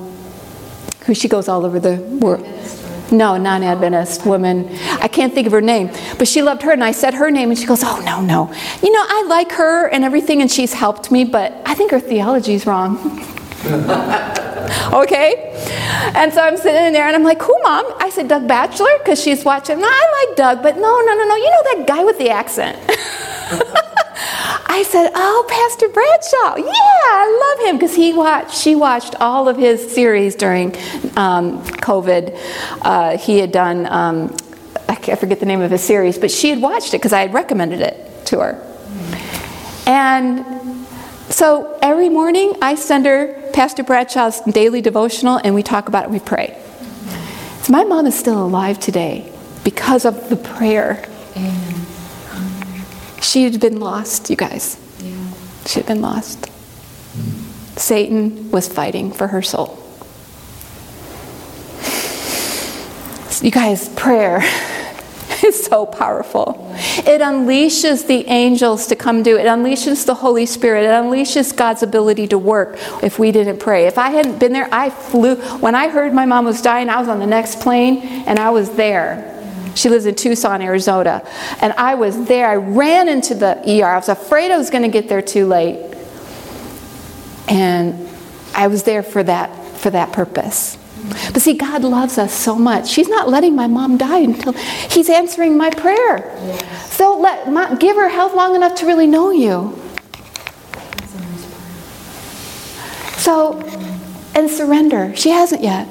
who 1.06 1.14
she 1.14 1.28
goes 1.28 1.48
all 1.48 1.64
over 1.64 1.80
the 1.80 1.96
world. 1.96 2.46
No, 3.10 3.36
non 3.36 3.62
Adventist 3.62 4.26
woman. 4.26 4.68
I 5.00 5.08
can't 5.08 5.32
think 5.32 5.46
of 5.46 5.52
her 5.52 5.60
name. 5.60 5.90
But 6.18 6.28
she 6.28 6.42
loved 6.42 6.62
her, 6.62 6.70
and 6.72 6.84
I 6.84 6.92
said 6.92 7.14
her 7.14 7.30
name, 7.30 7.50
and 7.50 7.58
she 7.58 7.66
goes, 7.66 7.82
Oh, 7.82 8.00
no, 8.04 8.20
no. 8.20 8.52
You 8.82 8.92
know, 8.92 9.04
I 9.08 9.24
like 9.28 9.52
her 9.52 9.88
and 9.88 10.04
everything, 10.04 10.42
and 10.42 10.50
she's 10.50 10.74
helped 10.74 11.10
me, 11.10 11.24
but 11.24 11.52
I 11.64 11.74
think 11.74 11.90
her 11.92 12.00
theology 12.00 12.54
is 12.54 12.66
wrong. 12.66 13.24
okay? 14.92 15.50
And 16.14 16.32
so 16.32 16.40
I'm 16.40 16.56
sitting 16.56 16.86
in 16.86 16.92
there 16.92 17.06
and 17.06 17.14
I'm 17.14 17.24
like, 17.24 17.42
who, 17.42 17.56
mom? 17.62 17.84
I 17.98 18.10
said, 18.10 18.28
Doug 18.28 18.48
Batchelor, 18.48 18.98
because 18.98 19.22
she's 19.22 19.44
watching. 19.44 19.78
No, 19.80 19.86
I 19.88 20.26
like 20.26 20.36
Doug, 20.36 20.62
but 20.62 20.76
no, 20.76 21.00
no, 21.00 21.14
no, 21.14 21.24
no. 21.24 21.36
You 21.36 21.50
know 21.50 21.62
that 21.74 21.84
guy 21.86 22.04
with 22.04 22.18
the 22.18 22.30
accent. 22.30 22.78
I 24.66 24.84
said, 24.84 25.10
"Oh, 25.14 25.44
Pastor 25.48 25.88
Bradshaw, 25.88 26.56
yeah, 26.56 26.72
I 26.72 27.56
love 27.58 27.68
him 27.68 27.76
because 27.76 27.94
he 27.94 28.12
watched. 28.12 28.56
She 28.56 28.76
watched 28.76 29.16
all 29.16 29.48
of 29.48 29.56
his 29.56 29.92
series 29.92 30.36
during 30.36 30.76
um, 31.16 31.62
COVID. 31.64 32.38
Uh, 32.82 33.18
he 33.18 33.38
had 33.38 33.50
done. 33.50 33.86
Um, 33.86 34.36
I 34.88 35.16
forget 35.16 35.40
the 35.40 35.46
name 35.46 35.60
of 35.60 35.70
his 35.70 35.82
series, 35.82 36.18
but 36.18 36.30
she 36.30 36.50
had 36.50 36.60
watched 36.60 36.94
it 36.94 36.98
because 36.98 37.12
I 37.12 37.20
had 37.20 37.34
recommended 37.34 37.80
it 37.80 38.26
to 38.26 38.40
her. 38.40 38.70
And 39.86 40.59
so 41.30 41.78
every 41.80 42.08
morning 42.08 42.54
I 42.60 42.74
send 42.74 43.06
her 43.06 43.50
Pastor 43.52 43.82
Bradshaw's 43.82 44.40
daily 44.42 44.80
devotional 44.80 45.40
and 45.42 45.54
we 45.54 45.62
talk 45.62 45.88
about 45.88 46.04
it, 46.04 46.10
we 46.10 46.20
pray. 46.20 46.60
So 47.62 47.72
my 47.72 47.84
mom 47.84 48.06
is 48.06 48.18
still 48.18 48.42
alive 48.42 48.78
today 48.78 49.30
because 49.64 50.04
of 50.04 50.28
the 50.28 50.36
prayer. 50.36 51.04
Amen. 51.36 51.86
She 53.22 53.44
had 53.44 53.60
been 53.60 53.80
lost, 53.80 54.30
you 54.30 54.36
guys. 54.36 54.78
Yeah. 54.98 55.16
She 55.66 55.80
had 55.80 55.86
been 55.86 56.00
lost. 56.00 56.50
Satan 57.76 58.50
was 58.50 58.66
fighting 58.66 59.12
for 59.12 59.28
her 59.28 59.42
soul. 59.42 59.76
You 63.42 63.50
guys, 63.50 63.88
prayer 63.90 64.42
is 65.44 65.64
so 65.64 65.86
powerful. 65.86 66.72
It 66.98 67.20
unleashes 67.20 68.06
the 68.06 68.26
angels 68.28 68.86
to 68.88 68.96
come 68.96 69.22
do 69.22 69.36
it. 69.36 69.46
It 69.46 69.48
unleashes 69.48 70.04
the 70.06 70.14
Holy 70.14 70.46
Spirit. 70.46 70.84
It 70.84 70.88
unleashes 70.88 71.56
God's 71.56 71.82
ability 71.82 72.28
to 72.28 72.38
work 72.38 72.78
if 73.02 73.18
we 73.18 73.32
didn't 73.32 73.58
pray. 73.58 73.86
If 73.86 73.98
I 73.98 74.10
hadn't 74.10 74.38
been 74.38 74.52
there, 74.52 74.68
I 74.72 74.90
flew. 74.90 75.36
When 75.60 75.74
I 75.74 75.88
heard 75.88 76.12
my 76.12 76.26
mom 76.26 76.44
was 76.44 76.62
dying, 76.62 76.88
I 76.88 76.98
was 76.98 77.08
on 77.08 77.18
the 77.18 77.26
next 77.26 77.60
plane 77.60 77.98
and 78.26 78.38
I 78.38 78.50
was 78.50 78.70
there. 78.70 79.26
She 79.74 79.88
lives 79.88 80.06
in 80.06 80.14
Tucson, 80.14 80.62
Arizona. 80.62 81.26
And 81.60 81.72
I 81.74 81.94
was 81.94 82.26
there. 82.26 82.48
I 82.48 82.56
ran 82.56 83.08
into 83.08 83.34
the 83.34 83.56
ER. 83.66 83.86
I 83.86 83.96
was 83.96 84.08
afraid 84.08 84.50
I 84.50 84.58
was 84.58 84.70
going 84.70 84.82
to 84.82 84.88
get 84.88 85.08
there 85.08 85.22
too 85.22 85.46
late. 85.46 85.94
And 87.48 88.08
I 88.54 88.66
was 88.66 88.82
there 88.82 89.02
for 89.02 89.22
that 89.22 89.56
for 89.80 89.90
that 89.90 90.12
purpose. 90.12 90.76
But 91.32 91.42
see, 91.42 91.54
God 91.54 91.82
loves 91.82 92.18
us 92.18 92.32
so 92.32 92.56
much. 92.56 92.88
She's 92.88 93.08
not 93.08 93.28
letting 93.28 93.54
my 93.54 93.66
mom 93.66 93.96
die 93.96 94.20
until 94.20 94.52
He's 94.52 95.08
answering 95.08 95.56
my 95.56 95.70
prayer. 95.70 96.18
Yes. 96.44 96.92
So 96.92 97.18
let 97.18 97.50
my, 97.50 97.74
give 97.76 97.96
her 97.96 98.08
health 98.08 98.34
long 98.34 98.54
enough 98.54 98.74
to 98.76 98.86
really 98.86 99.06
know 99.06 99.30
you. 99.30 99.76
So, 103.18 103.60
and 104.34 104.50
surrender. 104.50 105.14
She 105.16 105.30
hasn't 105.30 105.62
yet. 105.62 105.88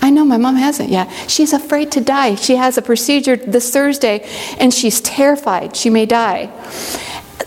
I 0.00 0.10
know 0.10 0.24
my 0.24 0.36
mom 0.36 0.56
hasn't 0.56 0.90
yet. 0.90 1.10
She's 1.28 1.52
afraid 1.52 1.90
to 1.92 2.00
die. 2.00 2.36
She 2.36 2.56
has 2.56 2.78
a 2.78 2.82
procedure 2.82 3.36
this 3.36 3.70
Thursday 3.72 4.26
and 4.58 4.72
she's 4.72 5.00
terrified 5.00 5.74
she 5.76 5.90
may 5.90 6.06
die. 6.06 6.50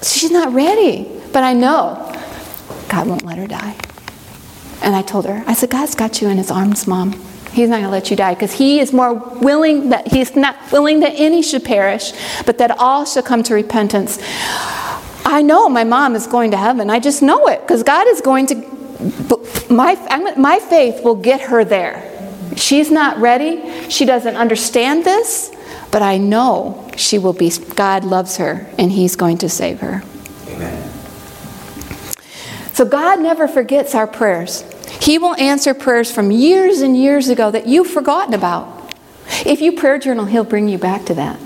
She's 0.03 0.32
not 0.32 0.53
ready. 0.53 1.09
But 1.32 1.43
I 1.43 1.53
know 1.53 1.95
God 2.89 3.07
won't 3.07 3.24
let 3.24 3.38
her 3.38 3.47
die. 3.47 3.78
And 4.82 4.95
I 4.95 5.01
told 5.01 5.25
her, 5.25 5.43
I 5.47 5.53
said, 5.53 5.69
God's 5.69 5.95
got 5.95 6.21
you 6.21 6.29
in 6.29 6.38
his 6.38 6.51
arms, 6.51 6.88
Mom. 6.88 7.13
He's 7.51 7.69
not 7.69 7.75
going 7.77 7.84
to 7.84 7.89
let 7.89 8.09
you 8.09 8.15
die 8.15 8.34
because 8.34 8.53
he 8.53 8.79
is 8.79 8.93
more 8.93 9.13
willing 9.13 9.89
that 9.89 10.07
he's 10.07 10.36
not 10.36 10.55
willing 10.71 11.01
that 11.01 11.13
any 11.15 11.41
should 11.41 11.65
perish, 11.65 12.13
but 12.45 12.57
that 12.59 12.71
all 12.79 13.05
should 13.05 13.25
come 13.25 13.43
to 13.43 13.53
repentance. 13.53 14.19
I 15.25 15.41
know 15.41 15.69
my 15.69 15.84
mom 15.84 16.15
is 16.15 16.27
going 16.27 16.51
to 16.51 16.57
heaven. 16.57 16.89
I 16.89 16.99
just 16.99 17.21
know 17.21 17.47
it 17.47 17.61
because 17.61 17.84
God 17.84 18.07
is 18.07 18.21
going 18.21 18.47
to, 18.47 18.55
my, 19.69 19.95
my 20.38 20.59
faith 20.59 21.03
will 21.03 21.15
get 21.15 21.41
her 21.41 21.63
there. 21.65 22.07
She's 22.55 22.89
not 22.89 23.17
ready. 23.17 23.89
She 23.89 24.05
doesn't 24.05 24.36
understand 24.36 25.05
this, 25.05 25.53
but 25.91 26.01
I 26.01 26.17
know 26.17 26.89
she 26.97 27.17
will 27.17 27.34
be. 27.34 27.51
God 27.75 28.03
loves 28.03 28.38
her 28.38 28.67
and 28.77 28.91
He's 28.91 29.15
going 29.15 29.38
to 29.39 29.49
save 29.49 29.79
her. 29.82 30.03
Amen. 30.47 30.89
So 32.73 32.86
God 32.86 33.19
never 33.19 33.47
forgets 33.47 33.95
our 33.95 34.07
prayers. 34.07 34.63
He 34.99 35.17
will 35.17 35.35
answer 35.35 35.73
prayers 35.73 36.11
from 36.11 36.31
years 36.31 36.81
and 36.81 36.97
years 36.97 37.29
ago 37.29 37.51
that 37.51 37.67
you've 37.67 37.89
forgotten 37.89 38.33
about. 38.33 38.93
If 39.45 39.61
you 39.61 39.71
prayer 39.73 39.97
journal, 39.97 40.25
He'll 40.25 40.43
bring 40.43 40.67
you 40.67 40.77
back 40.77 41.05
to 41.05 41.13
that. 41.15 41.39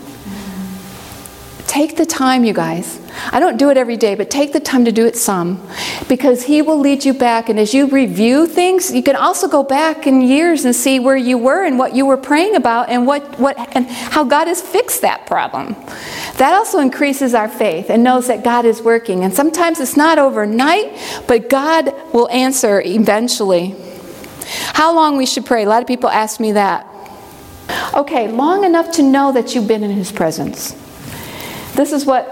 Take 1.67 1.97
the 1.97 2.05
time, 2.05 2.45
you 2.45 2.53
guys. 2.53 3.01
I 3.31 3.39
don't 3.39 3.57
do 3.57 3.69
it 3.69 3.77
every 3.77 3.97
day, 3.97 4.15
but 4.15 4.29
take 4.29 4.53
the 4.53 4.59
time 4.59 4.85
to 4.85 4.91
do 4.91 5.05
it 5.05 5.17
some 5.17 5.65
because 6.07 6.43
He 6.43 6.61
will 6.61 6.79
lead 6.79 7.03
you 7.03 7.13
back. 7.13 7.49
And 7.49 7.59
as 7.59 7.73
you 7.73 7.87
review 7.87 8.45
things, 8.45 8.93
you 8.93 9.01
can 9.01 9.15
also 9.15 9.47
go 9.47 9.63
back 9.63 10.05
in 10.05 10.21
years 10.21 10.63
and 10.63 10.75
see 10.75 10.99
where 10.99 11.17
you 11.17 11.37
were 11.37 11.65
and 11.65 11.79
what 11.79 11.95
you 11.95 12.05
were 12.05 12.17
praying 12.17 12.55
about 12.55 12.89
and, 12.89 13.07
what, 13.07 13.39
what, 13.39 13.57
and 13.75 13.87
how 13.87 14.23
God 14.23 14.47
has 14.47 14.61
fixed 14.61 15.01
that 15.01 15.25
problem. 15.25 15.75
That 16.37 16.53
also 16.53 16.79
increases 16.79 17.33
our 17.33 17.49
faith 17.49 17.89
and 17.89 18.03
knows 18.03 18.27
that 18.27 18.43
God 18.43 18.65
is 18.65 18.81
working. 18.81 19.23
And 19.23 19.33
sometimes 19.33 19.79
it's 19.79 19.97
not 19.97 20.19
overnight, 20.19 20.97
but 21.27 21.49
God 21.49 21.93
will 22.13 22.29
answer 22.29 22.81
eventually. 22.81 23.75
How 24.73 24.95
long 24.95 25.17
we 25.17 25.25
should 25.25 25.45
pray? 25.45 25.63
A 25.63 25.69
lot 25.69 25.81
of 25.81 25.87
people 25.87 26.09
ask 26.09 26.39
me 26.39 26.51
that. 26.51 26.87
Okay, 27.95 28.31
long 28.31 28.63
enough 28.63 28.91
to 28.91 29.03
know 29.03 29.31
that 29.31 29.55
you've 29.55 29.67
been 29.67 29.83
in 29.83 29.91
His 29.91 30.11
presence. 30.11 30.75
This 31.75 31.91
is 31.91 32.05
what 32.05 32.27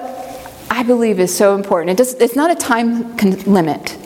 I 0.69 0.83
believe 0.83 1.19
is 1.19 1.35
so 1.35 1.55
important. 1.55 1.91
It 1.91 1.97
does, 1.97 2.13
it's 2.15 2.35
not 2.35 2.49
a 2.49 2.55
time 2.55 3.15
limit. 3.45 3.97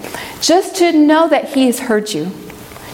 Just 0.41 0.75
to 0.77 0.91
know 0.91 1.29
that 1.29 1.53
He 1.53 1.67
has 1.67 1.79
heard 1.79 2.11
you. 2.11 2.31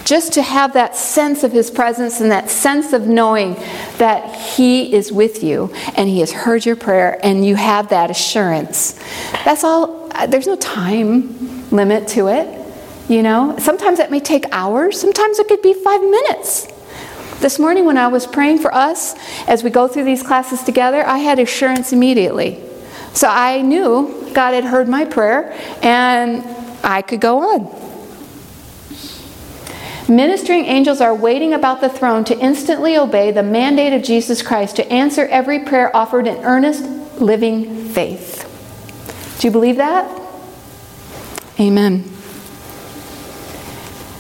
Just 0.04 0.34
to 0.34 0.42
have 0.42 0.74
that 0.74 0.98
sense 0.98 1.46
of 1.46 1.54
His 1.54 1.72
presence 1.72 2.20
and 2.20 2.30
that 2.32 2.50
sense 2.50 2.92
of 2.92 3.08
knowing 3.08 3.54
that 3.98 4.36
He 4.36 4.94
is 4.94 5.12
with 5.12 5.42
you 5.42 5.74
and 5.96 6.10
He 6.10 6.20
has 6.20 6.32
heard 6.32 6.66
your 6.66 6.76
prayer 6.76 7.18
and 7.24 7.46
you 7.46 7.56
have 7.56 7.90
that 7.90 8.12
assurance. 8.12 9.00
That's 9.46 9.64
all. 9.64 10.12
Uh, 10.12 10.28
there's 10.28 10.48
no 10.48 10.58
time 10.58 11.70
limit 11.72 12.08
to 12.10 12.28
it. 12.28 12.60
You 13.10 13.24
know, 13.24 13.56
sometimes 13.58 14.00
it 14.00 14.12
may 14.12 14.20
take 14.20 14.46
hours, 14.52 15.00
sometimes 15.00 15.40
it 15.40 15.48
could 15.48 15.62
be 15.62 15.74
five 15.74 16.02
minutes. 16.02 16.68
This 17.40 17.60
morning, 17.60 17.86
when 17.86 17.98
I 17.98 18.08
was 18.08 18.26
praying 18.26 18.60
for 18.60 18.74
us 18.74 19.16
as 19.48 19.64
we 19.64 19.70
go 19.70 19.88
through 19.88 20.06
these 20.06 20.24
classes 20.24 20.64
together, 20.64 21.06
I 21.06 21.18
had 21.18 21.40
assurance 21.40 21.92
immediately. 21.92 22.62
So 23.14 23.28
I 23.28 23.62
knew 23.62 24.30
God 24.34 24.54
had 24.54 24.64
heard 24.64 24.88
my 24.88 25.06
prayer 25.06 25.54
and 25.82 26.44
I 26.84 27.02
could 27.02 27.22
go 27.22 27.40
on. 27.40 27.84
Ministering 30.10 30.66
angels 30.66 31.00
are 31.00 31.16
waiting 31.16 31.54
about 31.54 31.80
the 31.80 31.90
throne 31.90 32.26
to 32.26 32.38
instantly 32.38 32.98
obey 32.98 33.32
the 33.32 33.44
mandate 33.44 33.94
of 33.94 34.04
Jesus 34.04 34.42
Christ 34.42 34.76
to 34.76 34.92
answer 34.92 35.26
every 35.28 35.60
prayer 35.60 35.96
offered 35.96 36.28
in 36.28 36.44
earnest, 36.44 36.84
living 37.22 37.90
faith. 37.90 38.50
Do 39.40 39.48
you 39.48 39.52
believe 39.52 39.78
that? 39.78 40.22
Amen. 41.60 42.04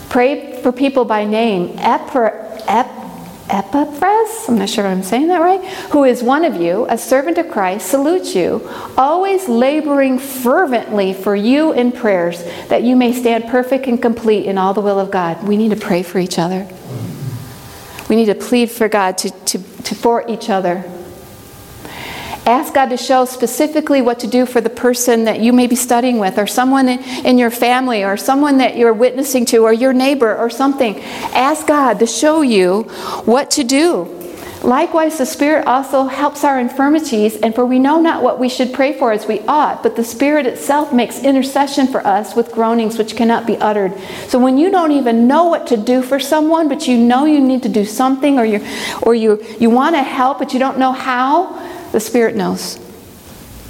Pray 0.09 0.61
for 0.61 0.72
people 0.72 1.03
by 1.05 1.26
name. 1.26 1.76
Ep- 1.80 2.16
ep- 2.68 3.02
Epaphras, 3.49 4.47
I'm 4.47 4.57
not 4.57 4.69
sure 4.69 4.87
I'm 4.87 5.03
saying 5.03 5.27
that 5.27 5.41
right, 5.41 5.63
who 5.91 6.05
is 6.05 6.23
one 6.23 6.45
of 6.45 6.55
you, 6.55 6.85
a 6.89 6.97
servant 6.97 7.37
of 7.37 7.51
Christ, 7.51 7.87
salutes 7.87 8.33
you, 8.35 8.67
always 8.97 9.49
laboring 9.49 10.17
fervently 10.17 11.13
for 11.13 11.35
you 11.35 11.73
in 11.73 11.91
prayers, 11.91 12.43
that 12.69 12.83
you 12.83 12.95
may 12.95 13.11
stand 13.11 13.45
perfect 13.45 13.85
and 13.87 14.01
complete 14.01 14.45
in 14.45 14.57
all 14.57 14.73
the 14.73 14.81
will 14.81 14.99
of 14.99 15.11
God. 15.11 15.45
We 15.47 15.57
need 15.57 15.69
to 15.69 15.75
pray 15.75 16.03
for 16.03 16.19
each 16.19 16.39
other. 16.39 16.67
We 18.09 18.15
need 18.15 18.25
to 18.25 18.35
plead 18.35 18.71
for 18.71 18.87
God 18.87 19.17
to, 19.19 19.29
to, 19.29 19.57
to 19.57 19.95
for 19.95 20.29
each 20.29 20.49
other. 20.49 20.83
Ask 22.45 22.73
God 22.73 22.87
to 22.87 22.97
show 22.97 23.23
specifically 23.23 24.01
what 24.01 24.19
to 24.19 24.27
do 24.27 24.45
for 24.45 24.59
the 24.59 24.69
person 24.69 25.23
that 25.25 25.39
you 25.39 25.53
may 25.53 25.67
be 25.67 25.77
studying 25.77 26.19
with, 26.19 26.37
or 26.37 26.45
someone 26.45 26.89
in 26.89 27.37
your 27.37 27.51
family, 27.51 28.03
or 28.03 28.17
someone 28.17 28.57
that 28.57 28.75
you're 28.75 28.93
witnessing 28.93 29.45
to, 29.45 29.59
or 29.59 29.71
your 29.71 29.93
neighbor, 29.93 30.35
or 30.35 30.49
something. 30.49 30.99
Ask 31.33 31.67
God 31.67 31.99
to 31.99 32.05
show 32.05 32.41
you 32.41 32.83
what 33.23 33.51
to 33.51 33.63
do. 33.63 34.19
Likewise, 34.61 35.17
the 35.17 35.25
Spirit 35.25 35.67
also 35.67 36.05
helps 36.05 36.45
our 36.45 36.57
infirmities, 36.59 37.35
and 37.37 37.53
for 37.53 37.65
we 37.65 37.79
know 37.79 37.99
not 37.99 38.23
what 38.23 38.39
we 38.39 38.47
should 38.47 38.73
pray 38.73 38.97
for 38.97 39.11
as 39.11 39.27
we 39.27 39.41
ought, 39.41 39.83
but 39.83 39.97
the 39.97 40.03
Spirit 40.03 40.45
itself 40.45 40.93
makes 40.93 41.21
intercession 41.21 41.87
for 41.87 42.05
us 42.07 42.33
with 42.33 42.51
groanings 42.51 42.97
which 42.97 43.17
cannot 43.17 43.45
be 43.45 43.57
uttered. 43.57 43.93
So 44.27 44.39
when 44.39 44.57
you 44.57 44.71
don't 44.71 44.93
even 44.93 45.27
know 45.27 45.45
what 45.45 45.67
to 45.67 45.77
do 45.77 46.01
for 46.01 46.17
someone, 46.17 46.69
but 46.69 46.87
you 46.87 46.97
know 46.97 47.25
you 47.25 47.41
need 47.41 47.63
to 47.63 47.69
do 47.69 47.83
something, 47.83 48.39
or 48.39 48.45
you 48.45 48.65
or 49.01 49.13
you 49.15 49.43
you 49.59 49.69
want 49.69 49.95
to 49.95 50.03
help, 50.03 50.39
but 50.39 50.53
you 50.53 50.59
don't 50.59 50.77
know 50.77 50.93
how, 50.93 51.59
the 51.93 51.99
Spirit 51.99 52.35
knows. 52.35 52.79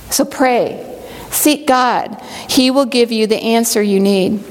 So 0.10 0.26
pray. 0.26 0.90
Seek 1.30 1.68
God. 1.68 2.22
He 2.50 2.72
will 2.72 2.86
give 2.86 3.12
you 3.12 3.28
the 3.28 3.38
answer 3.38 3.84
you 3.84 4.00
need. 4.00 4.44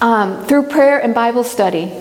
Um, 0.00 0.44
through 0.46 0.64
prayer 0.64 0.98
and 0.98 1.14
Bible 1.14 1.44
study. 1.44 1.92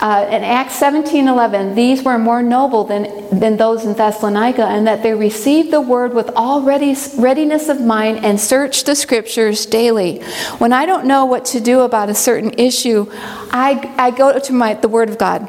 Uh, 0.00 0.26
in 0.30 0.44
Acts 0.44 0.74
17 0.76 1.28
11, 1.28 1.74
these 1.74 2.02
were 2.02 2.18
more 2.18 2.42
noble 2.42 2.84
than, 2.84 3.38
than 3.38 3.56
those 3.56 3.84
in 3.84 3.94
Thessalonica, 3.94 4.64
and 4.66 4.86
that 4.86 5.02
they 5.02 5.14
received 5.14 5.72
the 5.72 5.80
word 5.80 6.14
with 6.14 6.30
all 6.36 6.62
ready, 6.62 6.94
readiness 7.16 7.68
of 7.68 7.80
mind 7.80 8.24
and 8.24 8.38
searched 8.38 8.86
the 8.86 8.94
scriptures 8.94 9.66
daily. 9.66 10.20
When 10.58 10.72
I 10.72 10.84
don't 10.84 11.06
know 11.06 11.24
what 11.24 11.44
to 11.46 11.60
do 11.60 11.80
about 11.80 12.10
a 12.10 12.14
certain 12.14 12.52
issue, 12.58 13.06
I, 13.50 13.92
I 13.96 14.10
go 14.10 14.38
to 14.38 14.52
my, 14.52 14.74
the 14.74 14.88
word 14.88 15.08
of 15.08 15.18
God. 15.18 15.48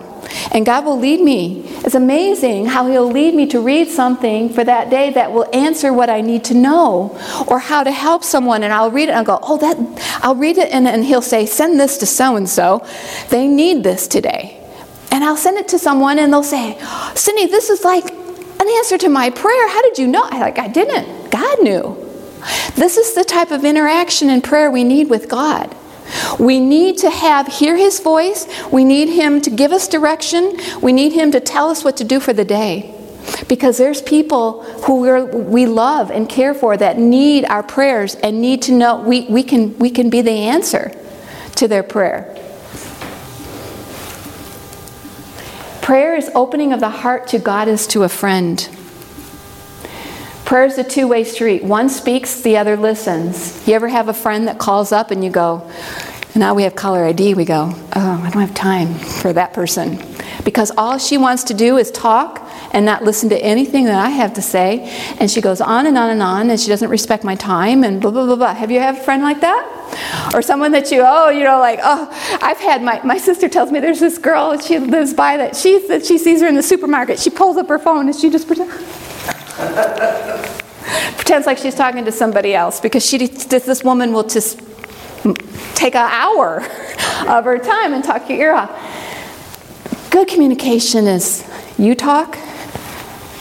And 0.52 0.66
God 0.66 0.86
will 0.86 1.00
lead 1.00 1.22
me. 1.22 1.64
It's 1.84 1.96
amazing 1.96 2.68
how 2.68 2.88
He'll 2.88 3.12
lead 3.12 3.34
me 3.34 3.46
to 3.48 3.60
read 3.60 3.90
something 3.90 4.50
for 4.50 4.64
that 4.64 4.90
day 4.90 5.12
that 5.12 5.32
will 5.32 5.48
answer 5.54 5.94
what 5.94 6.10
I 6.10 6.22
need 6.22 6.44
to 6.46 6.54
know 6.54 7.18
or 7.48 7.60
how 7.60 7.84
to 7.84 7.92
help 7.92 8.24
someone. 8.24 8.64
And 8.64 8.74
I'll 8.74 8.92
read 8.92 9.10
it 9.10 9.14
and 9.14 9.18
I'll 9.20 9.38
go, 9.38 9.40
oh, 9.42 9.58
that, 9.58 10.20
I'll 10.24 10.36
read 10.36 10.58
it 10.58 10.72
and, 10.72 10.88
and 10.88 11.04
He'll 11.04 11.22
say, 11.22 11.46
send 11.46 11.80
this 11.80 11.98
to 12.00 12.06
so 12.06 12.36
and 12.36 12.50
so. 12.50 12.86
They 13.30 13.48
need 13.48 13.84
this 13.84 14.08
today. 14.08 14.62
And 15.12 15.24
I'll 15.24 15.38
send 15.38 15.58
it 15.58 15.68
to 15.70 15.80
someone 15.80 16.20
and 16.20 16.32
they'll 16.34 16.44
say, 16.44 16.76
Cyndi, 16.80 17.50
this 17.50 17.70
is 17.70 17.84
like 17.84 18.12
an 18.12 18.68
answer 18.68 18.98
to 18.98 19.10
my 19.10 19.30
prayer. 19.30 19.70
How 19.70 19.82
did 19.82 19.98
you 19.98 20.08
know? 20.08 20.24
I 20.24 20.40
like, 20.40 20.60
I 20.60 20.68
didn't. 20.68 21.32
God 21.32 21.64
knew. 21.64 22.02
This 22.76 22.98
is 22.98 23.14
the 23.14 23.24
type 23.24 23.52
of 23.52 23.66
interaction 23.66 24.30
and 24.30 24.44
prayer 24.44 24.70
we 24.70 24.84
need 24.84 25.10
with 25.10 25.30
God. 25.30 25.76
We 26.40 26.60
need 26.60 26.98
to 27.00 27.10
have 27.10 27.48
hear 27.48 27.76
his 27.76 28.00
voice. 28.00 28.48
We 28.72 28.84
need 28.84 29.10
him 29.10 29.42
to 29.42 29.50
give 29.50 29.72
us 29.72 29.88
direction. 29.88 30.58
We 30.82 30.94
need 30.94 31.14
him 31.14 31.32
to 31.32 31.40
tell 31.40 31.70
us 31.70 31.84
what 31.84 31.98
to 31.98 32.04
do 32.04 32.20
for 32.20 32.34
the 32.34 32.46
day. 32.46 32.92
Because 33.48 33.78
there's 33.78 34.02
people 34.02 34.64
who 34.84 35.02
we 35.02 35.24
we 35.24 35.66
love 35.66 36.12
and 36.12 36.30
care 36.30 36.54
for 36.54 36.78
that 36.78 37.00
need 37.00 37.46
our 37.46 37.64
prayers 37.64 38.16
and 38.16 38.40
need 38.40 38.62
to 38.64 38.72
know 38.72 39.02
we, 39.02 39.22
we, 39.22 39.44
can, 39.44 39.78
we 39.80 39.90
can 39.90 40.10
be 40.10 40.22
the 40.22 40.32
answer 40.32 40.92
to 41.56 41.68
their 41.68 41.84
prayer. 41.84 42.32
Prayer 45.82 46.16
is 46.16 46.30
opening 46.34 46.74
of 46.74 46.80
the 46.80 46.90
heart 46.90 47.28
to 47.28 47.40
God 47.40 47.68
as 47.68 47.88
to 47.88 48.04
a 48.04 48.10
friend. 48.10 48.68
Prayer 50.46 50.66
is 50.66 50.78
a 50.78 50.84
two 50.84 51.08
way 51.08 51.24
street. 51.24 51.64
One 51.64 51.90
speaks, 51.90 52.42
the 52.42 52.58
other 52.58 52.78
listens. 52.78 53.68
You 53.68 53.74
ever 53.74 53.88
have 53.88 54.10
a 54.10 54.14
friend 54.14 54.48
that 54.48 54.60
calls 54.60 54.92
up 54.92 55.10
and 55.10 55.24
you 55.24 55.32
go, 55.32 55.68
now 56.36 56.54
we 56.54 56.62
have 56.64 56.76
caller 56.76 57.04
ID, 57.04 57.34
we 57.34 57.46
go, 57.46 57.72
oh, 57.96 58.22
I 58.24 58.30
don't 58.30 58.42
have 58.42 58.54
time 58.54 58.94
for 58.94 59.34
that 59.34 59.54
person. 59.54 60.00
Because 60.44 60.72
all 60.78 61.00
she 61.00 61.18
wants 61.18 61.46
to 61.46 61.56
do 61.56 61.78
is 61.78 61.90
talk 61.90 62.48
and 62.74 62.86
not 62.86 63.04
listen 63.04 63.30
to 63.30 63.44
anything 63.44 63.86
that 63.86 63.98
I 63.98 64.10
have 64.10 64.36
to 64.36 64.42
say. 64.42 64.82
And 65.20 65.32
she 65.32 65.42
goes 65.42 65.62
on 65.62 65.88
and 65.88 65.98
on 65.98 66.12
and 66.12 66.22
on, 66.22 66.52
and 66.52 66.60
she 66.60 66.68
doesn't 66.68 66.90
respect 66.90 67.24
my 67.24 67.36
time, 67.36 67.84
and 67.84 68.00
blah, 68.00 68.12
blah, 68.12 68.26
blah, 68.26 68.36
blah. 68.36 68.54
Have 68.54 68.70
you 68.70 68.80
had 68.80 68.98
a 68.98 69.04
friend 69.04 69.24
like 69.24 69.42
that? 69.42 70.32
Or 70.36 70.44
someone 70.44 70.74
that 70.74 70.92
you, 70.92 71.02
oh, 71.04 71.30
you 71.30 71.44
know, 71.44 71.58
like, 71.58 71.80
oh, 71.82 72.08
I've 72.42 72.60
had 72.60 72.84
my, 72.84 73.02
my 73.04 73.18
sister 73.18 73.50
tells 73.50 73.72
me 73.72 73.80
there's 73.80 74.02
this 74.02 74.20
girl, 74.20 74.60
she 74.60 74.78
lives 74.78 75.14
by 75.14 75.38
that, 75.38 75.56
she, 75.56 75.88
that 75.88 76.06
she 76.06 76.20
sees 76.20 76.42
her 76.42 76.48
in 76.48 76.56
the 76.56 76.64
supermarket. 76.64 77.18
She 77.18 77.32
pulls 77.32 77.58
up 77.58 77.68
her 77.70 77.80
phone 77.80 78.08
and 78.08 78.16
she 78.16 78.30
just 78.30 78.46
pretends. 78.46 79.15
pretends 81.16 81.48
like 81.48 81.58
she's 81.58 81.76
talking 81.76 82.06
to 82.06 82.12
somebody 82.12 82.54
else 82.54 82.80
because 82.80 83.06
she 83.06 83.18
this 83.28 83.84
woman 83.84 84.14
will 84.14 84.24
just 84.24 84.60
take 85.76 85.96
an 85.96 86.10
hour 86.12 86.58
of 87.28 87.46
her 87.46 87.58
time 87.58 87.94
and 87.94 88.04
talk 88.04 88.30
your 88.30 88.38
ear 88.38 88.54
off. 88.54 88.70
Good 90.12 90.28
communication 90.28 91.08
is 91.08 91.44
you 91.78 91.96
talk, 91.96 92.38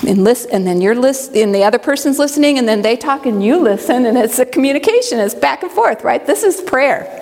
and 0.06 0.24
listen, 0.24 0.50
and 0.52 0.66
then 0.66 0.80
you're 0.80 0.94
list, 0.94 1.34
and 1.34 1.54
the 1.54 1.64
other 1.64 1.78
person's 1.78 2.18
listening, 2.18 2.58
and 2.58 2.68
then 2.68 2.82
they 2.82 2.96
talk 2.96 3.26
and 3.26 3.44
you 3.44 3.58
listen, 3.58 4.06
and 4.06 4.16
it's 4.16 4.38
a 4.38 4.46
communication. 4.46 5.18
It's 5.20 5.34
back 5.34 5.62
and 5.62 5.70
forth, 5.70 6.02
right? 6.04 6.24
This 6.26 6.42
is 6.42 6.60
prayer. 6.60 7.20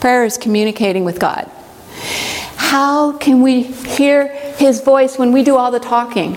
Prayer 0.00 0.24
is 0.24 0.36
communicating 0.36 1.04
with 1.04 1.18
God. 1.18 1.50
How 2.56 3.16
can 3.18 3.42
we 3.42 3.62
hear 3.62 4.28
His 4.56 4.80
voice 4.80 5.18
when 5.18 5.32
we 5.32 5.42
do 5.42 5.56
all 5.56 5.70
the 5.70 5.80
talking? 5.80 6.36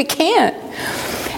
We 0.00 0.04
can't. 0.04 0.56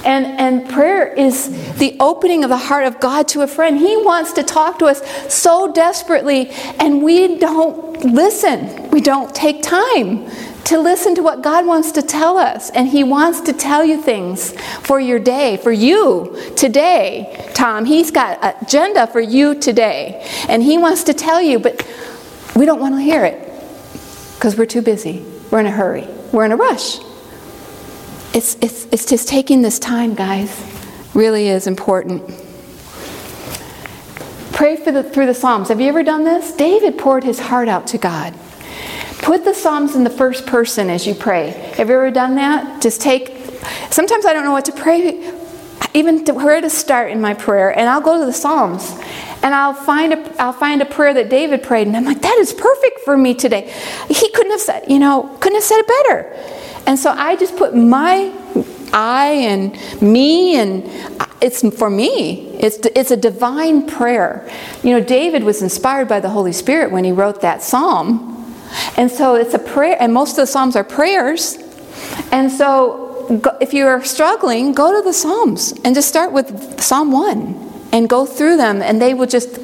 And, 0.06 0.24
and 0.38 0.70
prayer 0.70 1.12
is 1.12 1.48
the 1.78 1.96
opening 1.98 2.44
of 2.44 2.50
the 2.50 2.56
heart 2.56 2.86
of 2.86 3.00
God 3.00 3.26
to 3.28 3.40
a 3.40 3.48
friend. 3.48 3.76
He 3.76 3.96
wants 3.96 4.32
to 4.34 4.44
talk 4.44 4.78
to 4.78 4.86
us 4.86 5.02
so 5.32 5.72
desperately, 5.72 6.50
and 6.78 7.02
we 7.02 7.38
don't 7.38 8.04
listen. 8.04 8.88
We 8.90 9.00
don't 9.00 9.34
take 9.34 9.64
time 9.64 10.30
to 10.66 10.78
listen 10.78 11.16
to 11.16 11.22
what 11.22 11.42
God 11.42 11.66
wants 11.66 11.90
to 11.92 12.02
tell 12.02 12.38
us. 12.38 12.70
And 12.70 12.86
He 12.86 13.02
wants 13.02 13.40
to 13.42 13.52
tell 13.52 13.84
you 13.84 14.00
things 14.00 14.52
for 14.82 15.00
your 15.00 15.18
day, 15.18 15.56
for 15.56 15.72
you 15.72 16.36
today, 16.56 17.50
Tom. 17.54 17.84
He's 17.84 18.12
got 18.12 18.38
an 18.44 18.54
agenda 18.62 19.08
for 19.08 19.20
you 19.20 19.58
today. 19.58 20.24
And 20.48 20.62
He 20.62 20.78
wants 20.78 21.02
to 21.04 21.14
tell 21.14 21.42
you, 21.42 21.58
but 21.58 21.84
we 22.54 22.64
don't 22.64 22.78
want 22.78 22.94
to 22.94 23.00
hear 23.00 23.24
it 23.24 23.38
because 24.36 24.56
we're 24.56 24.66
too 24.66 24.82
busy. 24.82 25.24
We're 25.50 25.60
in 25.60 25.66
a 25.66 25.72
hurry. 25.72 26.06
We're 26.32 26.44
in 26.44 26.52
a 26.52 26.56
rush. 26.56 27.00
It's, 28.34 28.56
it's, 28.62 28.86
it's 28.86 29.04
just 29.04 29.28
taking 29.28 29.60
this 29.60 29.78
time, 29.78 30.14
guys. 30.14 30.50
Really 31.12 31.48
is 31.48 31.66
important. 31.66 32.22
Pray 34.52 34.76
for 34.76 34.90
the, 34.90 35.02
through 35.02 35.26
the 35.26 35.34
Psalms. 35.34 35.68
Have 35.68 35.80
you 35.80 35.88
ever 35.88 36.02
done 36.02 36.24
this? 36.24 36.52
David 36.52 36.96
poured 36.96 37.24
his 37.24 37.38
heart 37.38 37.68
out 37.68 37.86
to 37.88 37.98
God. 37.98 38.34
Put 39.18 39.44
the 39.44 39.52
Psalms 39.52 39.94
in 39.94 40.02
the 40.02 40.10
first 40.10 40.46
person 40.46 40.88
as 40.88 41.06
you 41.06 41.14
pray. 41.14 41.50
Have 41.76 41.88
you 41.90 41.94
ever 41.94 42.10
done 42.10 42.36
that? 42.36 42.80
Just 42.80 43.02
take, 43.02 43.36
sometimes 43.90 44.24
I 44.24 44.32
don't 44.32 44.44
know 44.44 44.52
what 44.52 44.64
to 44.64 44.72
pray, 44.72 45.30
even 45.92 46.24
to 46.24 46.32
where 46.32 46.60
to 46.60 46.70
start 46.70 47.10
in 47.10 47.20
my 47.20 47.34
prayer, 47.34 47.76
and 47.78 47.86
I'll 47.86 48.00
go 48.00 48.18
to 48.18 48.24
the 48.24 48.32
Psalms 48.32 48.98
and 49.42 49.54
I'll 49.54 49.74
find 49.74 50.12
a 50.12 50.42
I'll 50.42 50.52
find 50.52 50.80
a 50.80 50.84
prayer 50.84 51.12
that 51.14 51.28
David 51.28 51.62
prayed, 51.62 51.88
and 51.88 51.96
I'm 51.96 52.04
like, 52.04 52.22
that 52.22 52.36
is 52.38 52.52
perfect 52.52 53.00
for 53.00 53.18
me 53.18 53.34
today. 53.34 53.72
He 54.08 54.30
couldn't 54.30 54.52
have 54.52 54.60
said, 54.60 54.84
you 54.88 55.00
know, 55.00 55.36
couldn't 55.40 55.56
have 55.56 55.64
said 55.64 55.80
it 55.80 55.88
better. 55.88 56.61
And 56.86 56.98
so 56.98 57.10
I 57.10 57.36
just 57.36 57.56
put 57.56 57.74
my 57.74 58.32
I 58.92 59.28
and 59.28 60.02
me, 60.02 60.56
and 60.56 60.84
it's 61.40 61.66
for 61.76 61.88
me. 61.88 62.48
It's 62.58 62.76
it's 62.94 63.10
a 63.10 63.16
divine 63.16 63.86
prayer. 63.86 64.48
You 64.82 64.90
know, 64.90 65.00
David 65.02 65.44
was 65.44 65.62
inspired 65.62 66.08
by 66.08 66.20
the 66.20 66.28
Holy 66.28 66.52
Spirit 66.52 66.92
when 66.92 67.04
he 67.04 67.12
wrote 67.12 67.40
that 67.40 67.62
psalm. 67.62 68.28
And 68.96 69.10
so 69.10 69.34
it's 69.34 69.54
a 69.54 69.58
prayer, 69.58 69.96
and 69.98 70.12
most 70.12 70.32
of 70.32 70.36
the 70.36 70.46
Psalms 70.46 70.76
are 70.76 70.84
prayers. 70.84 71.58
And 72.30 72.50
so 72.50 73.56
if 73.60 73.72
you 73.72 73.86
are 73.86 74.04
struggling, 74.04 74.72
go 74.72 74.96
to 74.96 75.02
the 75.02 75.12
Psalms 75.12 75.72
and 75.84 75.94
just 75.94 76.08
start 76.08 76.32
with 76.32 76.80
Psalm 76.80 77.12
1 77.12 77.71
and 77.92 78.08
go 78.08 78.24
through 78.26 78.56
them 78.56 78.82
and 78.82 79.00
they 79.00 79.14
will 79.14 79.26
just 79.26 79.58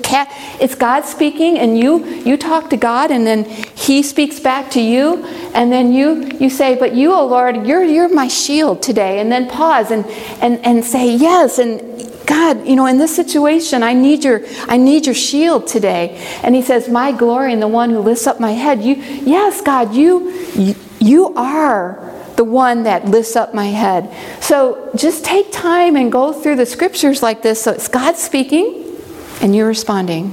it's 0.61 0.75
god 0.75 1.05
speaking 1.05 1.59
and 1.59 1.79
you 1.79 2.05
you 2.05 2.37
talk 2.37 2.71
to 2.71 2.77
god 2.77 3.11
and 3.11 3.27
then 3.27 3.45
he 3.75 4.03
speaks 4.03 4.39
back 4.39 4.71
to 4.71 4.81
you 4.81 5.25
and 5.55 5.73
then 5.73 5.93
you 5.93 6.25
you 6.39 6.49
say 6.51 6.75
but 6.77 6.95
you 6.95 7.13
oh 7.13 7.27
lord 7.27 7.67
you're 7.67 7.83
you're 7.83 8.09
my 8.09 8.29
shield 8.29 8.83
today 8.83 9.21
and 9.21 9.31
then 9.33 9.49
pause 9.49 9.91
and 9.91 10.07
and 10.41 10.65
and 10.65 10.85
say 10.85 11.15
yes 11.15 11.59
and 11.59 11.83
God, 12.27 12.67
you 12.67 12.77
know, 12.77 12.85
in 12.85 12.99
this 12.99 13.17
situation, 13.17 13.83
I 13.83 13.95
need 13.95 14.23
your, 14.23 14.43
I 14.69 14.77
need 14.77 15.07
your 15.07 15.15
shield 15.15 15.67
today. 15.67 16.23
And 16.43 16.55
he 16.55 16.61
says, 16.61 16.87
My 16.87 17.11
glory 17.11 17.55
and 17.55 17.63
the 17.63 17.69
one 17.69 17.89
who 17.89 18.01
lifts 18.01 18.27
up 18.27 18.39
my 18.39 18.53
head. 18.53 18.83
You, 18.83 18.97
yes, 18.97 19.63
God, 19.63 19.95
you, 19.95 20.31
you, 20.55 20.75
you 21.01 21.35
are 21.37 22.18
the 22.39 22.45
one 22.45 22.85
that 22.85 23.05
lifts 23.05 23.35
up 23.35 23.53
my 23.53 23.67
head. 23.67 24.15
So 24.41 24.91
just 24.95 25.25
take 25.25 25.51
time 25.51 25.97
and 25.97 26.11
go 26.11 26.33
through 26.33 26.55
the 26.55 26.67
scriptures 26.67 27.21
like 27.21 27.43
this. 27.43 27.61
So 27.61 27.73
it's 27.73 27.89
God 27.89 28.15
speaking 28.15 28.97
and 29.43 29.57
you're 29.57 29.67
responding. 29.67 30.33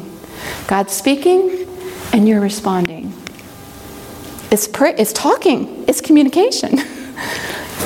God 0.67 0.91
speaking 0.91 1.67
and 2.13 2.27
you're 2.27 2.41
responding. 2.41 3.11
It's, 4.51 4.69
it's 4.71 5.13
talking, 5.13 5.83
it's 5.87 5.99
communication. 5.99 6.73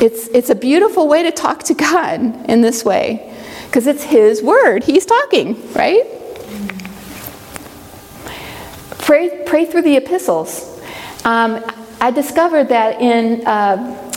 it's, 0.01 0.27
it's 0.27 0.49
a 0.49 0.55
beautiful 0.55 1.07
way 1.07 1.23
to 1.23 1.31
talk 1.31 1.63
to 1.63 1.73
God 1.73 2.19
in 2.49 2.59
this 2.59 2.83
way 2.83 3.33
because 3.67 3.87
it's 3.87 4.03
His 4.03 4.43
word. 4.43 4.83
He's 4.83 5.05
talking, 5.05 5.55
right? 5.71 6.03
Pray, 8.97 9.43
pray 9.45 9.63
through 9.63 9.83
the 9.83 9.95
epistles. 9.95 10.77
Um, 11.23 11.63
I 12.01 12.11
discovered 12.11 12.69
that 12.69 12.99
in 12.99 13.47
uh, 13.47 14.08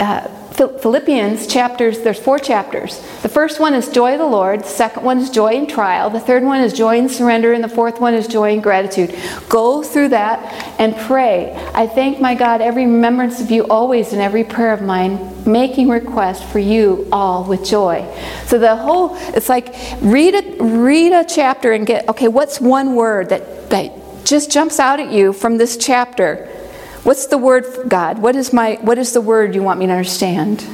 uh, 0.00 0.28
Philippians 0.68 1.46
chapters, 1.46 2.00
there's 2.00 2.18
four 2.18 2.38
chapters. 2.38 2.98
The 3.22 3.30
first 3.30 3.60
one 3.60 3.72
is 3.72 3.88
joy 3.88 4.12
of 4.12 4.18
the 4.18 4.26
Lord, 4.26 4.60
the 4.60 4.68
second 4.68 5.04
one 5.04 5.18
is 5.18 5.30
joy 5.30 5.52
in 5.52 5.66
trial, 5.66 6.10
the 6.10 6.20
third 6.20 6.42
one 6.42 6.60
is 6.60 6.74
joy 6.74 6.98
in 6.98 7.08
surrender, 7.08 7.54
and 7.54 7.64
the 7.64 7.68
fourth 7.68 7.98
one 7.98 8.12
is 8.12 8.26
joy 8.26 8.52
in 8.52 8.60
gratitude. 8.60 9.18
Go 9.48 9.82
through 9.82 10.08
that 10.08 10.38
and 10.78 10.94
pray. 10.96 11.54
I 11.74 11.86
thank 11.86 12.20
my 12.20 12.34
God 12.34 12.60
every 12.60 12.84
remembrance 12.84 13.40
of 13.40 13.50
you 13.50 13.66
always 13.68 14.12
in 14.12 14.20
every 14.20 14.44
prayer 14.44 14.72
of 14.72 14.82
mine, 14.82 15.44
making 15.50 15.88
request 15.88 16.44
for 16.44 16.58
you 16.58 17.08
all 17.10 17.44
with 17.44 17.64
joy. 17.64 18.06
So 18.46 18.58
the 18.58 18.76
whole 18.76 19.16
it's 19.34 19.48
like 19.48 19.74
read 20.02 20.34
a 20.34 20.62
read 20.62 21.12
a 21.12 21.24
chapter 21.24 21.72
and 21.72 21.86
get 21.86 22.08
okay, 22.08 22.28
what's 22.28 22.60
one 22.60 22.94
word 22.94 23.30
that, 23.30 23.70
that 23.70 24.26
just 24.26 24.50
jumps 24.50 24.78
out 24.78 25.00
at 25.00 25.10
you 25.10 25.32
from 25.32 25.56
this 25.56 25.78
chapter? 25.78 26.59
What's 27.02 27.26
the 27.26 27.38
word 27.38 27.66
God? 27.88 28.18
What 28.18 28.36
is 28.36 28.52
my 28.52 28.78
what 28.82 28.98
is 28.98 29.12
the 29.12 29.20
word 29.20 29.54
you 29.54 29.62
want 29.62 29.78
me 29.78 29.86
to 29.86 29.92
understand? 29.92 30.66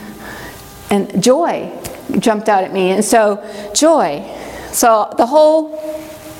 And 0.90 1.22
joy 1.22 1.72
jumped 2.18 2.48
out 2.48 2.64
at 2.64 2.72
me. 2.72 2.90
And 2.90 3.04
so 3.04 3.42
joy. 3.74 4.24
So 4.72 5.12
the 5.16 5.26
whole 5.26 5.78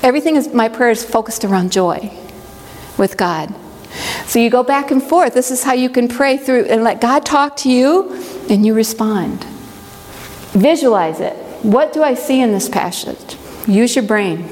everything 0.02 0.36
is 0.36 0.52
my 0.52 0.68
prayer 0.68 0.90
is 0.90 1.04
focused 1.04 1.44
around 1.44 1.72
joy 1.72 2.12
with 2.98 3.16
God. 3.16 3.54
So 4.26 4.38
you 4.38 4.50
go 4.50 4.62
back 4.62 4.90
and 4.90 5.02
forth. 5.02 5.34
This 5.34 5.50
is 5.50 5.62
how 5.62 5.72
you 5.72 5.88
can 5.88 6.08
pray 6.08 6.36
through 6.36 6.64
and 6.64 6.82
let 6.82 7.00
God 7.00 7.24
talk 7.24 7.56
to 7.58 7.70
you 7.70 8.12
and 8.50 8.66
you 8.66 8.74
respond. 8.74 9.44
Visualize 10.52 11.20
it. 11.20 11.34
What 11.62 11.92
do 11.92 12.02
I 12.02 12.14
see 12.14 12.40
in 12.40 12.52
this 12.52 12.68
passage? 12.68 13.36
Use 13.66 13.94
your 13.94 14.04
brain. 14.04 14.48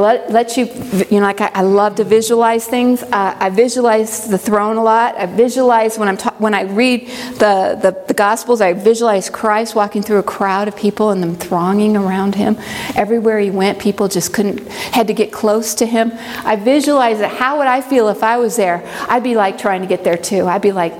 Let, 0.00 0.32
let 0.32 0.56
you, 0.56 0.64
you 1.10 1.20
know, 1.20 1.26
like 1.26 1.42
I, 1.42 1.50
I 1.54 1.60
love 1.60 1.96
to 1.96 2.04
visualize 2.04 2.66
things. 2.66 3.02
Uh, 3.02 3.36
I 3.38 3.50
visualize 3.50 4.28
the 4.28 4.38
throne 4.38 4.78
a 4.78 4.82
lot. 4.82 5.14
I 5.16 5.26
visualize 5.26 5.98
when 5.98 6.08
I'm 6.08 6.16
ta- 6.16 6.34
when 6.38 6.54
I 6.54 6.62
read 6.62 7.06
the, 7.34 7.78
the, 7.82 8.04
the 8.08 8.14
Gospels, 8.14 8.62
I 8.62 8.72
visualize 8.72 9.28
Christ 9.28 9.74
walking 9.74 10.00
through 10.00 10.16
a 10.16 10.22
crowd 10.22 10.68
of 10.68 10.76
people 10.76 11.10
and 11.10 11.22
them 11.22 11.34
thronging 11.36 11.98
around 11.98 12.34
him. 12.34 12.56
Everywhere 12.96 13.40
he 13.40 13.50
went, 13.50 13.78
people 13.78 14.08
just 14.08 14.32
couldn't, 14.32 14.66
had 14.68 15.06
to 15.08 15.12
get 15.12 15.32
close 15.32 15.74
to 15.74 15.84
him. 15.84 16.12
I 16.46 16.56
visualize 16.56 17.20
it. 17.20 17.28
How 17.28 17.58
would 17.58 17.66
I 17.66 17.82
feel 17.82 18.08
if 18.08 18.22
I 18.22 18.38
was 18.38 18.56
there? 18.56 18.82
I'd 19.06 19.22
be 19.22 19.34
like 19.34 19.58
trying 19.58 19.82
to 19.82 19.86
get 19.86 20.02
there 20.02 20.16
too. 20.16 20.46
I'd 20.46 20.62
be 20.62 20.72
like, 20.72 20.94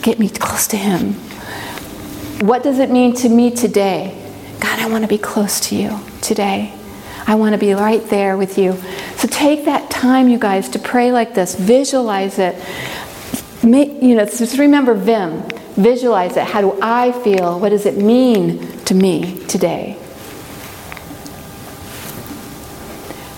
get 0.00 0.20
me 0.20 0.28
close 0.28 0.68
to 0.68 0.76
him. 0.76 1.14
What 2.46 2.62
does 2.62 2.78
it 2.78 2.88
mean 2.88 3.16
to 3.16 3.28
me 3.28 3.50
today? 3.50 4.14
God, 4.60 4.78
I 4.78 4.88
want 4.88 5.02
to 5.02 5.08
be 5.08 5.18
close 5.18 5.58
to 5.70 5.74
you 5.74 5.98
today. 6.20 6.77
I 7.28 7.34
want 7.34 7.52
to 7.52 7.58
be 7.58 7.74
right 7.74 8.02
there 8.08 8.38
with 8.38 8.56
you. 8.56 8.72
So 9.16 9.28
take 9.28 9.66
that 9.66 9.90
time, 9.90 10.28
you 10.30 10.38
guys, 10.38 10.70
to 10.70 10.78
pray 10.78 11.12
like 11.12 11.34
this. 11.34 11.54
Visualize 11.54 12.38
it. 12.38 12.56
Make, 13.62 14.02
you 14.02 14.14
know, 14.14 14.24
just 14.24 14.58
remember 14.58 14.94
Vim. 14.94 15.42
Visualize 15.76 16.38
it. 16.38 16.44
How 16.44 16.62
do 16.62 16.78
I 16.80 17.12
feel? 17.12 17.60
What 17.60 17.68
does 17.68 17.84
it 17.84 17.98
mean 17.98 18.66
to 18.86 18.94
me 18.94 19.44
today? 19.44 19.98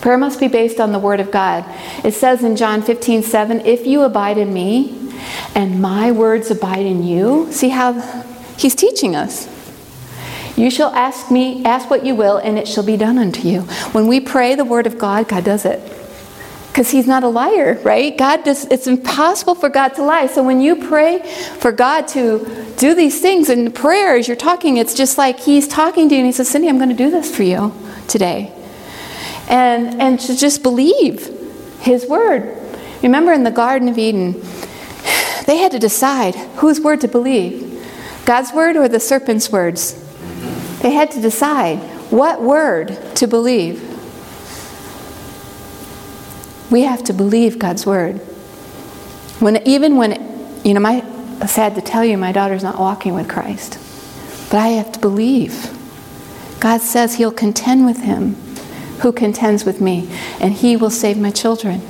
Prayer 0.00 0.16
must 0.16 0.38
be 0.38 0.46
based 0.46 0.78
on 0.78 0.92
the 0.92 1.00
Word 1.00 1.18
of 1.18 1.32
God. 1.32 1.64
It 2.04 2.14
says 2.14 2.44
in 2.44 2.54
John 2.54 2.82
15, 2.82 3.24
7, 3.24 3.66
if 3.66 3.88
you 3.88 4.02
abide 4.02 4.38
in 4.38 4.54
me 4.54 5.12
and 5.56 5.82
my 5.82 6.12
words 6.12 6.48
abide 6.48 6.86
in 6.86 7.02
you, 7.02 7.48
see 7.50 7.70
how 7.70 7.94
he's 8.56 8.76
teaching 8.76 9.16
us. 9.16 9.59
You 10.60 10.70
shall 10.70 10.90
ask 10.90 11.30
me, 11.30 11.64
ask 11.64 11.88
what 11.88 12.04
you 12.04 12.14
will, 12.14 12.36
and 12.36 12.58
it 12.58 12.68
shall 12.68 12.84
be 12.84 12.98
done 12.98 13.16
unto 13.16 13.48
you. 13.48 13.62
When 13.92 14.06
we 14.06 14.20
pray 14.20 14.54
the 14.54 14.64
word 14.64 14.86
of 14.86 14.98
God, 14.98 15.26
God 15.26 15.42
does 15.42 15.64
it. 15.64 15.80
Because 16.68 16.90
he's 16.90 17.06
not 17.06 17.24
a 17.24 17.28
liar, 17.28 17.80
right? 17.82 18.16
God 18.16 18.44
does 18.44 18.66
it's 18.66 18.86
impossible 18.86 19.54
for 19.54 19.70
God 19.70 19.94
to 19.94 20.02
lie. 20.02 20.26
So 20.26 20.42
when 20.42 20.60
you 20.60 20.76
pray 20.76 21.20
for 21.58 21.72
God 21.72 22.06
to 22.08 22.74
do 22.76 22.94
these 22.94 23.22
things 23.22 23.48
in 23.48 23.72
prayer 23.72 24.16
as 24.16 24.28
you're 24.28 24.36
talking, 24.36 24.76
it's 24.76 24.92
just 24.92 25.16
like 25.16 25.40
he's 25.40 25.66
talking 25.66 26.10
to 26.10 26.14
you 26.14 26.20
and 26.20 26.26
he 26.26 26.32
says, 26.32 26.52
Cyndi, 26.52 26.68
I'm 26.68 26.76
going 26.76 26.90
to 26.90 26.94
do 26.94 27.10
this 27.10 27.34
for 27.34 27.42
you 27.42 27.72
today. 28.06 28.52
And 29.48 30.00
and 30.00 30.20
to 30.20 30.36
just 30.36 30.62
believe 30.62 31.26
his 31.80 32.06
word. 32.06 32.56
Remember 33.02 33.32
in 33.32 33.44
the 33.44 33.50
Garden 33.50 33.88
of 33.88 33.96
Eden, 33.96 34.32
they 35.46 35.56
had 35.56 35.72
to 35.72 35.78
decide 35.78 36.34
whose 36.56 36.80
word 36.80 37.00
to 37.00 37.08
believe. 37.08 37.66
God's 38.26 38.52
word 38.52 38.76
or 38.76 38.88
the 38.88 39.00
serpent's 39.00 39.50
words? 39.50 40.09
They 40.80 40.90
had 40.90 41.10
to 41.12 41.20
decide 41.20 41.78
what 42.10 42.42
word 42.42 42.98
to 43.16 43.26
believe. 43.26 43.86
We 46.70 46.82
have 46.82 47.04
to 47.04 47.12
believe 47.12 47.58
God's 47.58 47.84
word. 47.84 48.18
When 49.40 49.66
even 49.66 49.96
when 49.96 50.12
you 50.64 50.74
know 50.74 50.80
my 50.80 51.04
sad 51.46 51.74
to 51.74 51.80
tell 51.80 52.04
you, 52.04 52.18
my 52.18 52.32
daughter's 52.32 52.62
not 52.62 52.78
walking 52.78 53.14
with 53.14 53.28
Christ. 53.28 53.78
But 54.50 54.58
I 54.58 54.68
have 54.68 54.92
to 54.92 54.98
believe. 54.98 55.76
God 56.60 56.80
says 56.80 57.14
He'll 57.14 57.32
contend 57.32 57.86
with 57.86 58.02
him 58.02 58.36
who 59.00 59.12
contends 59.12 59.64
with 59.64 59.80
me, 59.80 60.08
and 60.40 60.52
He 60.52 60.76
will 60.76 60.90
save 60.90 61.18
my 61.18 61.30
children. 61.30 61.82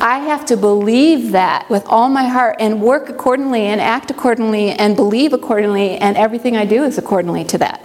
I 0.00 0.18
have 0.20 0.46
to 0.46 0.56
believe 0.56 1.32
that 1.32 1.68
with 1.68 1.84
all 1.86 2.08
my 2.08 2.28
heart 2.28 2.56
and 2.60 2.80
work 2.80 3.08
accordingly 3.08 3.62
and 3.62 3.80
act 3.80 4.10
accordingly 4.10 4.70
and 4.70 4.94
believe 4.94 5.32
accordingly, 5.32 5.98
and 5.98 6.16
everything 6.16 6.56
I 6.56 6.64
do 6.64 6.84
is 6.84 6.96
accordingly 6.96 7.44
to 7.44 7.58
that. 7.58 7.83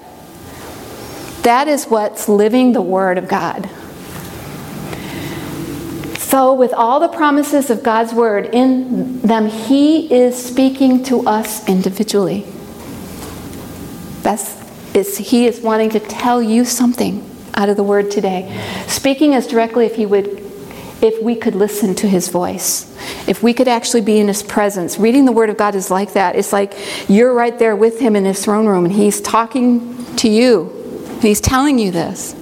That 1.44 1.68
is 1.68 1.86
what's 1.86 2.28
living 2.28 2.74
the 2.74 2.82
Word 2.82 3.18
of 3.18 3.28
God. 3.28 3.70
So, 6.18 6.54
with 6.54 6.74
all 6.74 7.00
the 7.00 7.08
promises 7.08 7.70
of 7.70 7.82
God's 7.82 8.14
Word 8.14 8.54
in 8.54 9.22
them, 9.22 9.48
He 9.48 10.14
is 10.14 10.38
speaking 10.38 11.04
to 11.06 11.28
us 11.28 11.68
individually. 11.68 12.46
That's 14.22 14.58
is 14.94 15.18
He 15.18 15.48
is 15.48 15.62
wanting 15.62 15.90
to 15.92 16.00
tell 16.00 16.44
you 16.44 16.66
something 16.66 17.28
out 17.56 17.70
of 17.70 17.78
the 17.78 17.84
Word 17.84 18.12
today, 18.12 18.86
speaking 18.88 19.34
as 19.34 19.48
directly 19.48 19.86
if 19.86 19.96
He 19.96 20.06
would 20.06 20.40
if 21.02 21.22
we 21.24 21.36
could 21.36 21.56
listen 21.56 21.96
to 21.96 22.08
his 22.08 22.28
voice, 22.28 22.86
if 23.28 23.42
we 23.42 23.54
could 23.54 23.68
actually 23.68 24.02
be 24.02 24.20
in 24.20 24.28
his 24.28 24.44
presence. 24.44 24.98
Reading 24.98 25.26
the 25.26 25.32
Word 25.32 25.50
of 25.50 25.58
God 25.58 25.76
is 25.76 25.90
like 25.90 26.14
that. 26.14 26.36
It's 26.36 26.52
like 26.52 26.74
you're 27.08 27.34
right 27.34 27.58
there 27.58 27.76
with 27.76 28.00
him 28.00 28.16
in 28.16 28.26
his 28.26 28.44
throne 28.44 28.68
room 28.68 28.86
and 28.86 28.94
he's 28.94 29.22
talking 29.22 30.16
to 30.18 30.28
you. 30.28 30.79
He's 31.22 31.42
telling 31.42 31.80
you 31.80 31.92
this. 31.92 32.36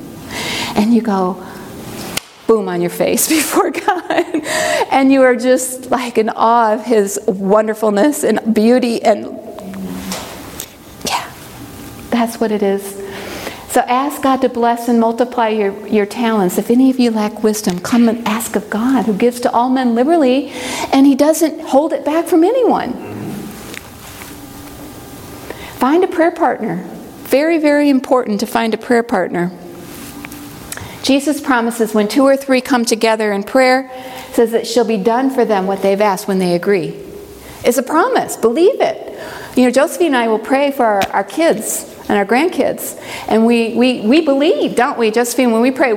And 0.75 0.93
you 0.93 1.01
go, 1.01 1.43
boom, 2.47 2.69
on 2.69 2.81
your 2.81 2.89
face 2.89 3.27
before 3.29 3.71
God. 3.71 4.25
and 4.91 5.11
you 5.11 5.21
are 5.23 5.35
just 5.35 5.91
like 5.91 6.17
in 6.17 6.29
awe 6.29 6.73
of 6.73 6.85
his 6.85 7.19
wonderfulness 7.27 8.23
and 8.23 8.53
beauty. 8.53 9.03
And 9.03 9.25
yeah, 11.05 11.31
that's 12.09 12.39
what 12.39 12.51
it 12.51 12.63
is. 12.63 13.03
So 13.69 13.81
ask 13.81 14.23
God 14.23 14.41
to 14.41 14.49
bless 14.49 14.87
and 14.87 14.99
multiply 14.99 15.49
your, 15.49 15.87
your 15.87 16.05
talents. 16.05 16.57
If 16.57 16.71
any 16.71 16.89
of 16.89 16.99
you 16.99 17.11
lack 17.11 17.43
wisdom, 17.43 17.79
come 17.79 18.09
and 18.09 18.27
ask 18.27 18.55
of 18.55 18.69
God, 18.69 19.05
who 19.05 19.13
gives 19.13 19.39
to 19.41 19.51
all 19.51 19.69
men 19.69 19.93
liberally, 19.93 20.49
and 20.91 21.05
He 21.05 21.13
doesn't 21.13 21.61
hold 21.61 21.93
it 21.93 22.03
back 22.03 22.25
from 22.25 22.43
anyone. 22.43 22.93
Find 25.77 26.03
a 26.03 26.07
prayer 26.07 26.31
partner. 26.31 26.89
Very, 27.27 27.57
very 27.57 27.89
important 27.89 28.39
to 28.39 28.47
find 28.47 28.73
a 28.73 28.77
prayer 28.77 29.03
partner. 29.03 29.51
Jesus 31.03 31.41
promises 31.41 31.93
when 31.93 32.07
two 32.07 32.23
or 32.23 32.37
three 32.37 32.61
come 32.61 32.85
together 32.85 33.33
in 33.33 33.43
prayer, 33.43 33.91
says 34.31 34.51
that 34.51 34.61
it 34.61 34.65
shall 34.65 34.85
be 34.85 34.95
done 34.95 35.29
for 35.29 35.43
them 35.43 35.67
what 35.67 35.81
they've 35.81 35.99
asked 35.99 36.29
when 36.29 36.39
they 36.39 36.55
agree. 36.55 36.97
It's 37.65 37.77
a 37.77 37.83
promise. 37.83 38.37
Believe 38.37 38.79
it. 38.79 39.19
You 39.57 39.65
know, 39.65 39.71
Josephine 39.71 40.07
and 40.07 40.15
I 40.15 40.29
will 40.29 40.39
pray 40.39 40.71
for 40.71 40.85
our, 40.85 41.01
our 41.09 41.23
kids 41.25 41.93
and 42.07 42.17
our 42.17 42.25
grandkids. 42.25 42.97
And 43.27 43.45
we, 43.45 43.73
we, 43.75 44.01
we 44.01 44.21
believe, 44.21 44.77
don't 44.77 44.97
we, 44.97 45.11
Josephine, 45.11 45.51
when 45.51 45.61
we 45.61 45.71
pray, 45.71 45.93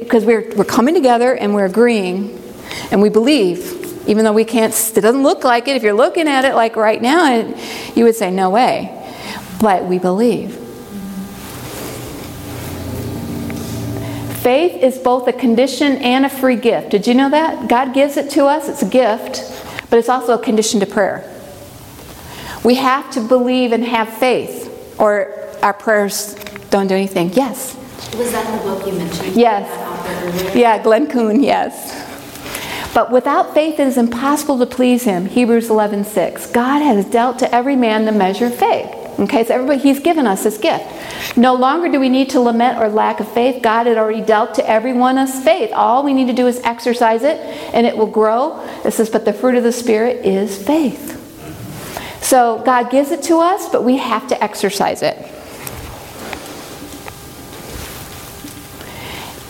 because 0.00 0.24
we, 0.24 0.34
we're, 0.34 0.56
we're 0.56 0.64
coming 0.64 0.94
together 0.94 1.32
and 1.32 1.54
we're 1.54 1.66
agreeing, 1.66 2.42
and 2.90 3.00
we 3.00 3.08
believe, 3.08 4.08
even 4.08 4.24
though 4.24 4.32
we 4.32 4.44
can't, 4.44 4.74
it 4.96 5.00
doesn't 5.00 5.22
look 5.22 5.44
like 5.44 5.68
it. 5.68 5.76
If 5.76 5.84
you're 5.84 5.92
looking 5.92 6.26
at 6.26 6.44
it 6.44 6.56
like 6.56 6.74
right 6.74 7.00
now, 7.00 7.54
you 7.94 8.02
would 8.02 8.16
say, 8.16 8.32
no 8.32 8.50
way. 8.50 8.98
But 9.60 9.84
we 9.84 10.00
believe. 10.00 10.58
Faith 14.42 14.82
is 14.82 14.98
both 14.98 15.28
a 15.28 15.32
condition 15.32 15.98
and 15.98 16.26
a 16.26 16.28
free 16.28 16.56
gift. 16.56 16.90
Did 16.90 17.06
you 17.06 17.14
know 17.14 17.30
that? 17.30 17.68
God 17.68 17.94
gives 17.94 18.16
it 18.16 18.28
to 18.30 18.46
us, 18.46 18.68
it's 18.68 18.82
a 18.82 18.88
gift, 18.88 19.40
but 19.88 20.00
it's 20.00 20.08
also 20.08 20.34
a 20.34 20.42
condition 20.42 20.80
to 20.80 20.86
prayer. 20.86 21.22
We 22.64 22.74
have 22.74 23.08
to 23.12 23.20
believe 23.20 23.70
and 23.70 23.84
have 23.84 24.08
faith, 24.08 24.98
or 24.98 25.32
our 25.62 25.72
prayers 25.72 26.34
don't 26.70 26.88
do 26.88 26.94
anything. 26.96 27.32
Yes. 27.34 27.76
Was 28.16 28.32
that 28.32 28.58
the 28.58 28.68
book 28.68 28.84
you 28.84 28.94
mentioned? 28.94 29.36
Yes. 29.36 30.56
Yeah, 30.56 30.82
Glenn 30.82 31.06
Coon, 31.06 31.44
yes. 31.44 32.10
But 32.92 33.12
without 33.12 33.54
faith 33.54 33.78
it 33.78 33.86
is 33.86 33.96
impossible 33.96 34.58
to 34.58 34.66
please 34.66 35.04
him. 35.04 35.26
Hebrews 35.26 35.68
11:6. 35.70 36.52
God 36.52 36.80
has 36.82 37.04
dealt 37.04 37.38
to 37.38 37.54
every 37.54 37.76
man 37.76 38.06
the 38.06 38.12
measure 38.12 38.46
of 38.46 38.56
faith. 38.56 38.90
Okay, 39.18 39.44
so 39.44 39.54
everybody 39.54 39.78
he's 39.78 40.00
given 40.00 40.26
us 40.26 40.42
this 40.44 40.58
gift. 40.58 41.36
No 41.36 41.54
longer 41.54 41.88
do 41.88 42.00
we 42.00 42.08
need 42.08 42.30
to 42.30 42.40
lament 42.40 42.78
or 42.78 42.88
lack 42.88 43.20
of 43.20 43.28
faith. 43.32 43.62
God 43.62 43.86
had 43.86 43.98
already 43.98 44.22
dealt 44.22 44.54
to 44.54 44.68
everyone 44.68 45.18
us 45.18 45.42
faith. 45.44 45.70
All 45.72 46.02
we 46.02 46.14
need 46.14 46.26
to 46.26 46.32
do 46.32 46.46
is 46.46 46.60
exercise 46.60 47.22
it 47.22 47.38
and 47.74 47.86
it 47.86 47.96
will 47.96 48.06
grow. 48.06 48.60
It 48.84 48.92
says, 48.92 49.10
but 49.10 49.24
the 49.24 49.32
fruit 49.32 49.54
of 49.54 49.62
the 49.62 49.72
Spirit 49.72 50.24
is 50.24 50.60
faith. 50.62 51.18
So 52.22 52.62
God 52.64 52.90
gives 52.90 53.10
it 53.10 53.22
to 53.24 53.40
us, 53.40 53.68
but 53.68 53.84
we 53.84 53.98
have 53.98 54.26
to 54.28 54.42
exercise 54.42 55.02
it. 55.02 55.16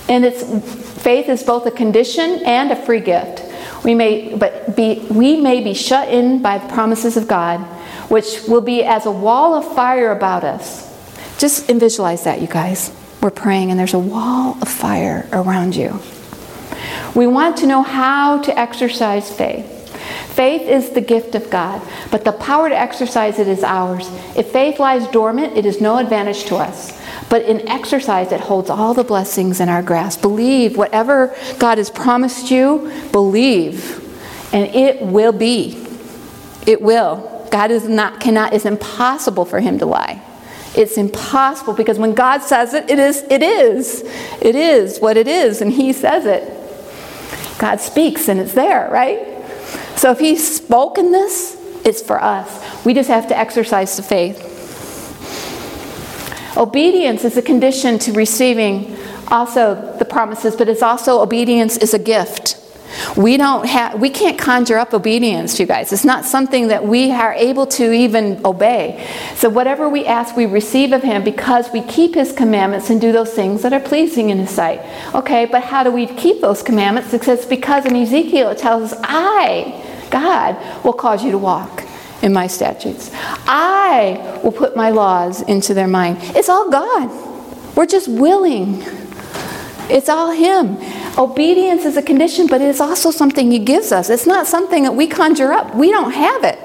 And 0.09 0.25
it's 0.25 0.43
faith 1.03 1.29
is 1.29 1.43
both 1.43 1.65
a 1.67 1.71
condition 1.71 2.43
and 2.45 2.71
a 2.71 2.77
free 2.77 3.01
gift. 3.01 3.45
We 3.85 3.95
may 3.95 4.35
but 4.37 4.77
be 4.77 5.07
we 5.11 5.41
may 5.41 5.63
be 5.63 5.75
shut 5.75 6.09
in 6.09 6.43
by 6.43 6.59
the 6.59 6.69
promises 6.69 7.17
of 7.17 7.27
God, 7.27 7.67
which 8.13 8.43
will 8.47 8.61
be 8.61 8.85
as 8.85 9.07
a 9.07 9.11
wall 9.11 9.55
of 9.55 9.75
fire 9.75 10.13
about 10.13 10.45
us. 10.45 10.87
Just 11.39 11.67
visualize 11.67 12.25
that, 12.25 12.43
you 12.43 12.47
guys. 12.47 12.95
We're 13.23 13.31
praying 13.31 13.71
and 13.71 13.81
there's 13.81 13.95
a 13.95 13.99
wall 13.99 14.59
of 14.61 14.69
fire 14.69 15.27
around 15.33 15.75
you. 15.75 15.99
We 17.15 17.27
want 17.27 17.57
to 17.59 17.67
know 17.67 17.81
how 17.81 18.43
to 18.43 18.59
exercise 18.59 19.35
faith. 19.35 19.67
Faith 20.35 20.69
is 20.69 20.91
the 20.91 21.01
gift 21.01 21.35
of 21.35 21.49
God, 21.49 21.81
but 22.11 22.27
the 22.27 22.33
power 22.33 22.69
to 22.69 22.79
exercise 22.79 23.39
it 23.39 23.49
is 23.49 23.65
ours. 23.65 24.07
If 24.37 24.53
faith 24.53 24.79
lies 24.79 25.09
dormant, 25.09 25.57
it 25.57 25.65
is 25.65 25.81
no 25.81 25.97
advantage 25.97 26.45
to 26.45 26.57
us. 26.57 26.93
But 27.31 27.47
in 27.47 27.67
exercise, 27.67 28.31
it 28.31 28.41
holds 28.41 28.69
all 28.69 28.93
the 28.93 29.05
blessings 29.05 29.59
in 29.59 29.71
our 29.71 29.83
grasp. 29.83 30.21
Believe 30.21 30.77
whatever 30.77 31.35
God 31.59 31.79
has 31.79 31.89
promised 31.89 32.51
you, 32.51 32.93
believe, 33.11 34.05
and 34.53 34.67
it 34.75 35.01
will 35.01 35.33
be. 35.33 35.83
It 36.67 36.83
will. 36.83 37.32
God 37.53 37.71
is 37.71 37.87
not, 37.87 38.19
cannot, 38.19 38.55
it's 38.55 38.65
impossible 38.65 39.45
for 39.45 39.61
him 39.61 39.79
to 39.79 39.87
lie. 39.87 40.23
It's 40.75 40.97
impossible 40.97 41.75
because 41.75 41.99
when 41.99 42.15
God 42.15 42.41
says 42.43 42.73
it, 42.73 42.91
it 42.91 42.99
is, 42.99 43.23
it 43.31 43.43
is. 43.43 44.01
It 44.41 44.57
is 44.57 44.99
what 45.01 45.19
it 45.19 45.29
is, 45.29 45.61
and 45.61 45.71
he 45.71 45.93
says 45.93 46.25
it. 46.25 46.43
God 47.59 47.79
speaks 47.79 48.29
and 48.29 48.41
it's 48.41 48.55
there, 48.55 48.91
right? 48.91 49.45
So 49.97 50.11
if 50.11 50.19
he's 50.19 50.57
spoken 50.57 51.13
this, 51.13 51.59
it's 51.85 52.01
for 52.03 52.21
us. 52.23 52.85
We 52.87 52.95
just 52.95 53.11
have 53.11 53.29
to 53.29 53.39
exercise 53.39 53.97
the 53.99 54.03
faith. 54.03 54.49
Obedience 56.57 57.25
is 57.25 57.37
a 57.37 57.43
condition 57.43 57.99
to 57.99 58.13
receiving 58.13 58.97
also 59.29 59.95
the 59.99 60.05
promises, 60.07 60.57
but 60.57 60.71
it's 60.71 60.83
also 60.83 61.21
obedience 61.21 61.77
is 61.77 61.93
a 61.93 61.99
gift. 61.99 62.52
We 63.17 63.37
don't 63.37 63.67
have 63.67 64.01
we 64.01 64.11
can't 64.11 64.39
conjure 64.39 64.79
up 64.79 64.95
obedience, 64.95 65.59
you 65.59 65.67
guys. 65.67 65.93
It's 65.93 66.05
not 66.05 66.25
something 66.25 66.69
that 66.69 66.85
we 66.85 67.11
are 67.13 67.33
able 67.33 67.67
to 67.69 67.93
even 67.93 68.45
obey. 68.45 69.07
So 69.37 69.49
whatever 69.49 69.89
we 69.89 70.07
ask, 70.07 70.37
we 70.37 70.47
receive 70.47 70.93
of 70.93 71.03
him 71.03 71.25
because 71.25 71.71
we 71.73 71.83
keep 71.83 72.15
his 72.15 72.33
commandments 72.33 72.91
and 72.91 73.01
do 73.01 73.13
those 73.13 73.33
things 73.33 73.63
that 73.63 73.73
are 73.73 73.81
pleasing 73.81 74.31
in 74.31 74.39
his 74.39 74.51
sight. 74.51 74.81
Okay, 75.15 75.47
but 75.47 75.63
how 75.65 75.83
do 75.83 75.91
we 75.91 76.07
keep 76.07 76.41
those 76.41 76.63
commandments? 76.63 77.13
It 77.13 77.23
says 77.25 77.47
because 77.47 77.87
in 77.87 77.97
Ezekiel 77.97 78.51
it 78.51 78.59
tells 78.59 78.93
us, 78.93 79.01
I, 79.03 80.07
God, 80.11 80.85
will 80.85 80.93
cause 80.93 81.25
you 81.25 81.31
to 81.31 81.39
walk 81.39 81.85
in 82.23 82.33
my 82.33 82.47
statutes. 82.47 83.11
I 83.47 84.41
will 84.43 84.53
put 84.53 84.77
my 84.77 84.91
laws 84.91 85.43
into 85.43 85.75
their 85.75 85.89
mind. 85.89 86.19
It's 86.21 86.49
all 86.49 86.71
God. 86.71 87.11
We're 87.77 87.87
just 87.87 88.09
willing. 88.09 88.83
It's 89.91 90.09
all 90.09 90.31
Him. 90.31 90.77
Obedience 91.19 91.85
is 91.85 91.97
a 91.97 92.03
condition, 92.03 92.47
but 92.47 92.61
it's 92.63 92.81
also 92.81 93.11
something 93.11 93.51
He 93.51 93.59
gives 93.59 93.93
us. 93.93 94.09
It's 94.09 94.27
not 94.27 94.47
something 94.47 94.83
that 94.85 94.95
we 94.95 95.07
conjure 95.07 95.53
up. 95.53 95.75
We 95.75 95.91
don't 95.91 96.13
have 96.13 96.45
it. 96.45 96.59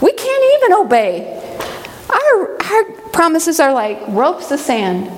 We 0.00 0.12
can't 0.12 0.62
even 0.62 0.72
obey. 0.78 1.40
Our, 2.08 2.62
our 2.62 2.84
promises 3.12 3.58
are 3.58 3.72
like 3.72 4.00
ropes 4.08 4.50
of 4.50 4.60
sand. 4.60 5.10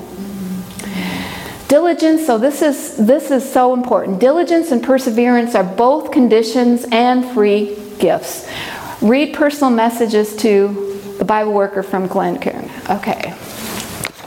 Diligence, 1.69 2.25
so 2.25 2.39
this 2.39 2.63
is 2.63 2.97
this 2.97 3.33
is 3.33 3.51
so 3.53 3.75
important. 3.75 4.21
Diligence 4.21 4.71
and 4.71 4.83
perseverance 4.83 5.55
are 5.57 5.65
both 5.65 6.13
conditions 6.13 6.87
and 6.93 7.25
free 7.35 7.77
gifts. 7.99 8.49
Read 9.03 9.35
personal 9.35 9.71
messages 9.71 10.37
to 10.37 11.01
the 11.19 11.25
Bible 11.25 11.53
worker 11.53 11.83
from 11.83 12.07
Glenn 12.07 12.39
Coon. 12.39 12.71
Okay. 12.89 13.35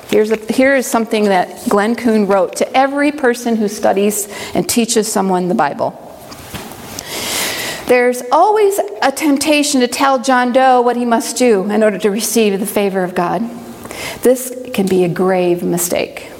Here's 0.10 0.32
a, 0.32 0.38
here 0.52 0.76
is 0.76 0.88
something 0.88 1.26
that 1.26 1.70
Glenn 1.70 1.96
Coon 1.96 2.26
wrote 2.26 2.56
to 2.58 2.78
every 2.78 3.12
person 3.12 3.56
who 3.56 3.68
studies 3.68 4.28
and 4.56 4.68
teaches 4.68 5.12
someone 5.12 5.50
the 5.50 5.56
Bible. 5.56 5.92
There's 7.86 8.24
always 8.32 8.80
a 9.02 9.12
temptation 9.12 9.82
to 9.82 9.88
tell 9.88 10.20
John 10.20 10.52
Doe 10.52 10.82
what 10.82 10.96
he 10.96 11.06
must 11.06 11.38
do 11.38 11.70
in 11.70 11.84
order 11.84 12.00
to 12.00 12.10
receive 12.10 12.60
the 12.60 12.66
favor 12.66 13.04
of 13.04 13.14
God. 13.14 13.42
This 14.22 14.56
can 14.74 14.88
be 14.88 15.04
a 15.04 15.10
grave 15.10 15.62
mistake. 15.64 16.32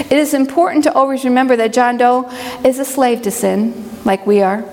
It 0.00 0.12
is 0.12 0.32
important 0.32 0.84
to 0.84 0.92
always 0.92 1.24
remember 1.24 1.56
that 1.56 1.72
John 1.72 1.96
Doe 1.96 2.30
is 2.64 2.78
a 2.78 2.84
slave 2.84 3.22
to 3.22 3.32
sin, 3.32 3.90
like 4.04 4.26
we 4.26 4.42
are. 4.42 4.64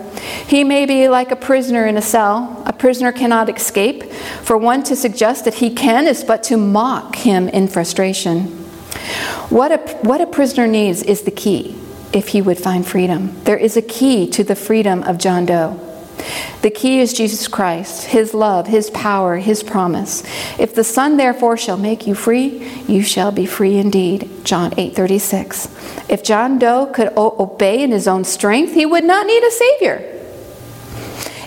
He 0.47 0.63
may 0.63 0.86
be 0.86 1.07
like 1.09 1.32
a 1.32 1.36
prisoner 1.36 1.86
in 1.86 1.97
a 1.97 2.01
cell. 2.01 2.63
A 2.65 2.73
prisoner 2.73 3.11
cannot 3.11 3.49
escape, 3.49 4.03
For 4.43 4.57
one 4.57 4.84
to 4.84 4.95
suggest 4.95 5.45
that 5.45 5.55
he 5.55 5.73
can 5.73 6.07
is 6.07 6.23
but 6.23 6.43
to 6.43 6.57
mock 6.57 7.15
him 7.15 7.49
in 7.49 7.67
frustration. 7.67 8.43
What 9.49 9.71
a, 9.71 9.78
what 10.01 10.21
a 10.21 10.28
prisoner 10.28 10.67
needs 10.67 11.03
is 11.03 11.21
the 11.21 11.32
key 11.32 11.76
if 12.13 12.30
he 12.30 12.41
would 12.41 12.57
find 12.57 12.86
freedom. 12.86 13.39
There 13.43 13.57
is 13.57 13.76
a 13.76 13.82
key 13.82 14.30
to 14.32 14.43
the 14.43 14.55
freedom 14.55 15.03
of 15.03 15.17
John 15.17 15.45
Doe. 15.45 15.82
The 16.61 16.71
key 16.71 16.99
is 16.99 17.13
Jesus 17.13 17.47
Christ, 17.47 18.05
His 18.05 18.34
love, 18.34 18.67
His 18.67 18.89
power, 18.89 19.38
His 19.38 19.61
promise. 19.61 20.23
If 20.57 20.73
the 20.73 20.84
Son 20.84 21.17
therefore 21.17 21.57
shall 21.57 21.78
make 21.78 22.07
you 22.07 22.15
free, 22.15 22.67
you 22.88 23.03
shall 23.03 23.32
be 23.32 23.45
free 23.45 23.78
indeed. 23.78 24.30
John 24.43 24.71
8:36. 24.78 25.67
If 26.09 26.23
John 26.23 26.57
Doe 26.57 26.88
could 26.88 27.11
o- 27.15 27.36
obey 27.38 27.84
in 27.84 27.91
his 27.91 28.07
own 28.07 28.23
strength, 28.23 28.73
he 28.73 28.86
would 28.86 29.03
not 29.03 29.28
need 29.28 29.43
a 29.43 29.51
Savior. 29.51 30.14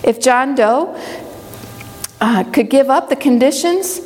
If 0.03 0.19
John 0.19 0.55
Doe 0.55 0.95
uh, 2.21 2.43
could 2.45 2.69
give 2.69 2.89
up 2.89 3.09
the 3.09 3.15
conditions 3.15 3.99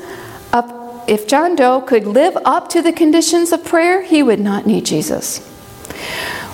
of, 0.52 1.04
if 1.08 1.28
John 1.28 1.56
Doe 1.56 1.82
could 1.82 2.06
live 2.06 2.38
up 2.46 2.70
to 2.70 2.82
the 2.82 2.94
conditions 2.94 3.52
of 3.52 3.64
prayer, 3.64 4.04
he 4.04 4.24
would 4.24 4.40
not 4.40 4.66
need 4.66 4.86
Jesus. 4.86 5.40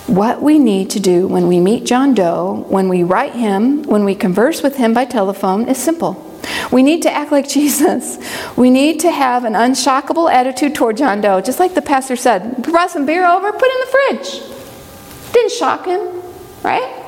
What 0.07 0.41
we 0.41 0.57
need 0.57 0.89
to 0.91 0.99
do 0.99 1.27
when 1.27 1.47
we 1.47 1.59
meet 1.59 1.85
John 1.85 2.15
Doe, 2.15 2.65
when 2.67 2.89
we 2.89 3.03
write 3.03 3.33
him, 3.33 3.83
when 3.83 4.05
we 4.05 4.15
converse 4.15 4.63
with 4.63 4.77
him 4.77 4.93
by 4.93 5.05
telephone, 5.05 5.67
is 5.67 5.77
simple. 5.77 6.25
We 6.71 6.81
need 6.81 7.03
to 7.03 7.11
act 7.11 7.31
like 7.31 7.47
Jesus. 7.59 8.17
We 8.57 8.69
need 8.69 8.99
to 9.01 9.11
have 9.11 9.45
an 9.45 9.53
unshockable 9.53 10.31
attitude 10.31 10.75
toward 10.75 10.97
John 10.97 11.21
Doe, 11.21 11.41
just 11.41 11.59
like 11.59 11.75
the 11.75 11.81
pastor 11.81 12.15
said. 12.15 12.63
Brought 12.63 12.91
some 12.91 13.05
beer 13.05 13.25
over, 13.25 13.51
put 13.51 13.69
in 13.69 13.79
the 13.79 13.91
fridge. 13.91 15.33
Didn't 15.33 15.51
shock 15.51 15.85
him, 15.85 16.21
right? 16.63 17.05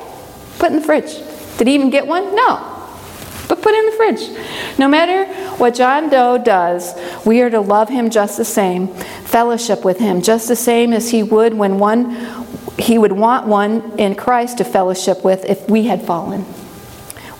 Put 0.58 0.70
in 0.70 0.76
the 0.76 0.84
fridge. 0.84 1.31
Did 1.58 1.66
he 1.66 1.74
even 1.74 1.90
get 1.90 2.06
one? 2.06 2.34
No. 2.34 2.68
But 3.48 3.60
put 3.60 3.74
it 3.74 3.78
in 3.78 3.90
the 3.90 3.96
fridge. 3.96 4.78
No 4.78 4.88
matter 4.88 5.26
what 5.56 5.74
John 5.74 6.08
Doe 6.08 6.38
does, 6.38 6.94
we 7.26 7.40
are 7.42 7.50
to 7.50 7.60
love 7.60 7.88
him 7.88 8.08
just 8.08 8.36
the 8.36 8.44
same, 8.44 8.88
fellowship 8.88 9.84
with 9.84 9.98
him 9.98 10.22
just 10.22 10.48
the 10.48 10.56
same 10.56 10.92
as 10.92 11.10
he 11.10 11.22
would 11.22 11.54
when 11.54 11.78
one 11.78 12.16
he 12.78 12.98
would 12.98 13.12
want 13.12 13.46
one 13.46 13.98
in 13.98 14.14
Christ 14.14 14.58
to 14.58 14.64
fellowship 14.64 15.22
with 15.24 15.44
if 15.44 15.68
we 15.68 15.84
had 15.84 16.02
fallen. 16.02 16.44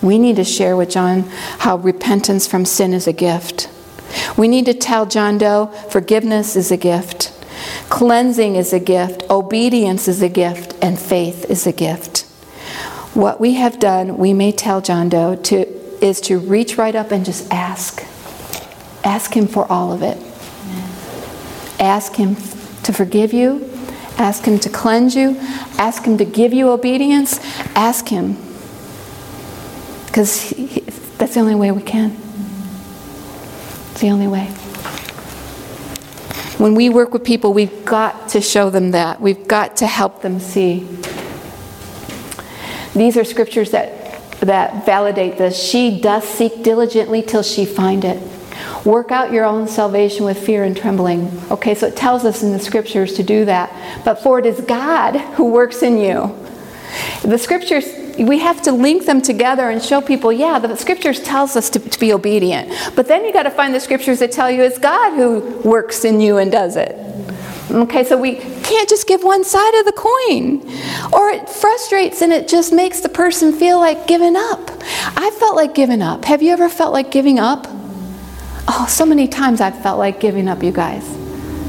We 0.02 0.18
need 0.18 0.36
to 0.36 0.44
share 0.44 0.76
with 0.76 0.90
John 0.90 1.22
how 1.60 1.76
repentance 1.76 2.46
from 2.46 2.64
sin 2.64 2.92
is 2.92 3.06
a 3.06 3.12
gift. 3.12 3.70
We 4.36 4.48
need 4.48 4.66
to 4.66 4.74
tell 4.74 5.06
John 5.06 5.38
Doe 5.38 5.66
forgiveness 5.88 6.56
is 6.56 6.70
a 6.70 6.76
gift, 6.76 7.32
cleansing 7.88 8.56
is 8.56 8.72
a 8.72 8.80
gift, 8.80 9.22
obedience 9.30 10.08
is 10.08 10.20
a 10.22 10.28
gift, 10.28 10.74
and 10.82 10.98
faith 10.98 11.46
is 11.48 11.66
a 11.66 11.72
gift. 11.72 12.26
What 13.14 13.40
we 13.40 13.54
have 13.54 13.78
done, 13.78 14.16
we 14.16 14.32
may 14.32 14.52
tell 14.52 14.80
John 14.80 15.10
Doe 15.10 15.36
to, 15.36 16.04
is 16.04 16.20
to 16.22 16.38
reach 16.38 16.78
right 16.78 16.94
up 16.94 17.10
and 17.10 17.26
just 17.26 17.52
ask. 17.52 18.02
Ask 19.04 19.34
him 19.36 19.46
for 19.46 19.70
all 19.70 19.92
of 19.92 20.02
it. 20.02 20.16
Ask 21.78 22.14
him 22.14 22.36
to 22.84 22.92
forgive 22.92 23.34
you. 23.34 23.68
Ask 24.16 24.44
him 24.44 24.58
to 24.60 24.70
cleanse 24.70 25.14
you. 25.14 25.36
Ask 25.76 26.04
him 26.04 26.16
to 26.18 26.24
give 26.24 26.54
you 26.54 26.70
obedience. 26.70 27.38
Ask 27.74 28.08
him. 28.08 28.36
Because 30.06 30.50
that's 31.18 31.34
the 31.34 31.40
only 31.40 31.54
way 31.54 31.70
we 31.70 31.82
can. 31.82 32.16
It's 33.90 34.00
the 34.00 34.08
only 34.08 34.26
way. 34.26 34.46
When 36.56 36.74
we 36.74 36.88
work 36.88 37.12
with 37.12 37.24
people, 37.24 37.52
we've 37.52 37.84
got 37.84 38.30
to 38.30 38.40
show 38.40 38.70
them 38.70 38.92
that. 38.92 39.20
We've 39.20 39.48
got 39.48 39.76
to 39.78 39.86
help 39.86 40.22
them 40.22 40.38
see. 40.38 40.86
These 42.94 43.16
are 43.16 43.24
scriptures 43.24 43.70
that, 43.70 44.20
that 44.40 44.84
validate 44.84 45.38
this. 45.38 45.60
She 45.60 46.00
does 46.00 46.24
seek 46.24 46.62
diligently 46.62 47.22
till 47.22 47.42
she 47.42 47.64
find 47.64 48.04
it. 48.04 48.22
Work 48.84 49.10
out 49.10 49.32
your 49.32 49.44
own 49.44 49.68
salvation 49.68 50.24
with 50.24 50.38
fear 50.38 50.64
and 50.64 50.76
trembling. 50.76 51.30
Okay, 51.50 51.74
so 51.74 51.86
it 51.86 51.96
tells 51.96 52.24
us 52.24 52.42
in 52.42 52.52
the 52.52 52.58
scriptures 52.58 53.14
to 53.14 53.22
do 53.22 53.44
that. 53.44 54.04
But 54.04 54.16
for 54.22 54.38
it 54.38 54.46
is 54.46 54.60
God 54.60 55.16
who 55.36 55.50
works 55.50 55.82
in 55.82 55.98
you. 55.98 56.38
The 57.22 57.38
scriptures, 57.38 57.86
we 58.18 58.38
have 58.40 58.60
to 58.62 58.72
link 58.72 59.06
them 59.06 59.22
together 59.22 59.70
and 59.70 59.82
show 59.82 60.00
people, 60.00 60.32
yeah, 60.32 60.58
the 60.58 60.76
scriptures 60.76 61.20
tells 61.22 61.56
us 61.56 61.70
to, 61.70 61.80
to 61.80 61.98
be 61.98 62.12
obedient. 62.12 62.70
But 62.94 63.08
then 63.08 63.24
you 63.24 63.32
got 63.32 63.44
to 63.44 63.50
find 63.50 63.74
the 63.74 63.80
scriptures 63.80 64.18
that 64.18 64.32
tell 64.32 64.50
you 64.50 64.62
it's 64.62 64.78
God 64.78 65.16
who 65.16 65.60
works 65.66 66.04
in 66.04 66.20
you 66.20 66.36
and 66.36 66.52
does 66.52 66.76
it. 66.76 66.94
Okay, 67.72 68.04
so 68.04 68.18
we 68.18 68.34
can't 68.36 68.88
just 68.88 69.06
give 69.06 69.24
one 69.24 69.44
side 69.44 69.74
of 69.76 69.86
the 69.86 69.92
coin. 69.92 70.60
Or 71.10 71.30
it 71.30 71.48
frustrates 71.48 72.20
and 72.20 72.30
it 72.30 72.46
just 72.46 72.70
makes 72.70 73.00
the 73.00 73.08
person 73.08 73.52
feel 73.52 73.78
like 73.78 74.06
giving 74.06 74.36
up. 74.36 74.70
I 75.16 75.34
felt 75.38 75.56
like 75.56 75.74
giving 75.74 76.02
up. 76.02 76.26
Have 76.26 76.42
you 76.42 76.52
ever 76.52 76.68
felt 76.68 76.92
like 76.92 77.10
giving 77.10 77.38
up? 77.38 77.66
Oh, 78.68 78.86
so 78.88 79.06
many 79.06 79.26
times 79.26 79.62
I've 79.62 79.80
felt 79.82 79.98
like 79.98 80.20
giving 80.20 80.48
up, 80.48 80.62
you 80.62 80.70
guys. 80.70 81.02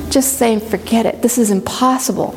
Just 0.10 0.38
saying, 0.38 0.60
forget 0.60 1.06
it. 1.06 1.22
This 1.22 1.38
is 1.38 1.52
impossible. 1.52 2.36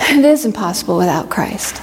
It 0.00 0.24
is 0.24 0.44
impossible 0.44 0.96
without 0.96 1.28
Christ. 1.28 1.82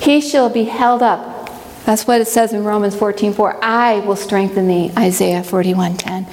He 0.00 0.20
shall 0.20 0.50
be 0.50 0.64
held 0.64 1.02
up. 1.02 1.50
That's 1.84 2.06
what 2.06 2.20
it 2.20 2.28
says 2.28 2.52
in 2.52 2.64
Romans 2.64 2.94
14 2.94 3.32
4. 3.32 3.64
I 3.64 4.00
will 4.00 4.14
strengthen 4.14 4.68
thee, 4.68 4.92
Isaiah 4.96 5.42
41 5.42 5.96
10. 5.96 6.26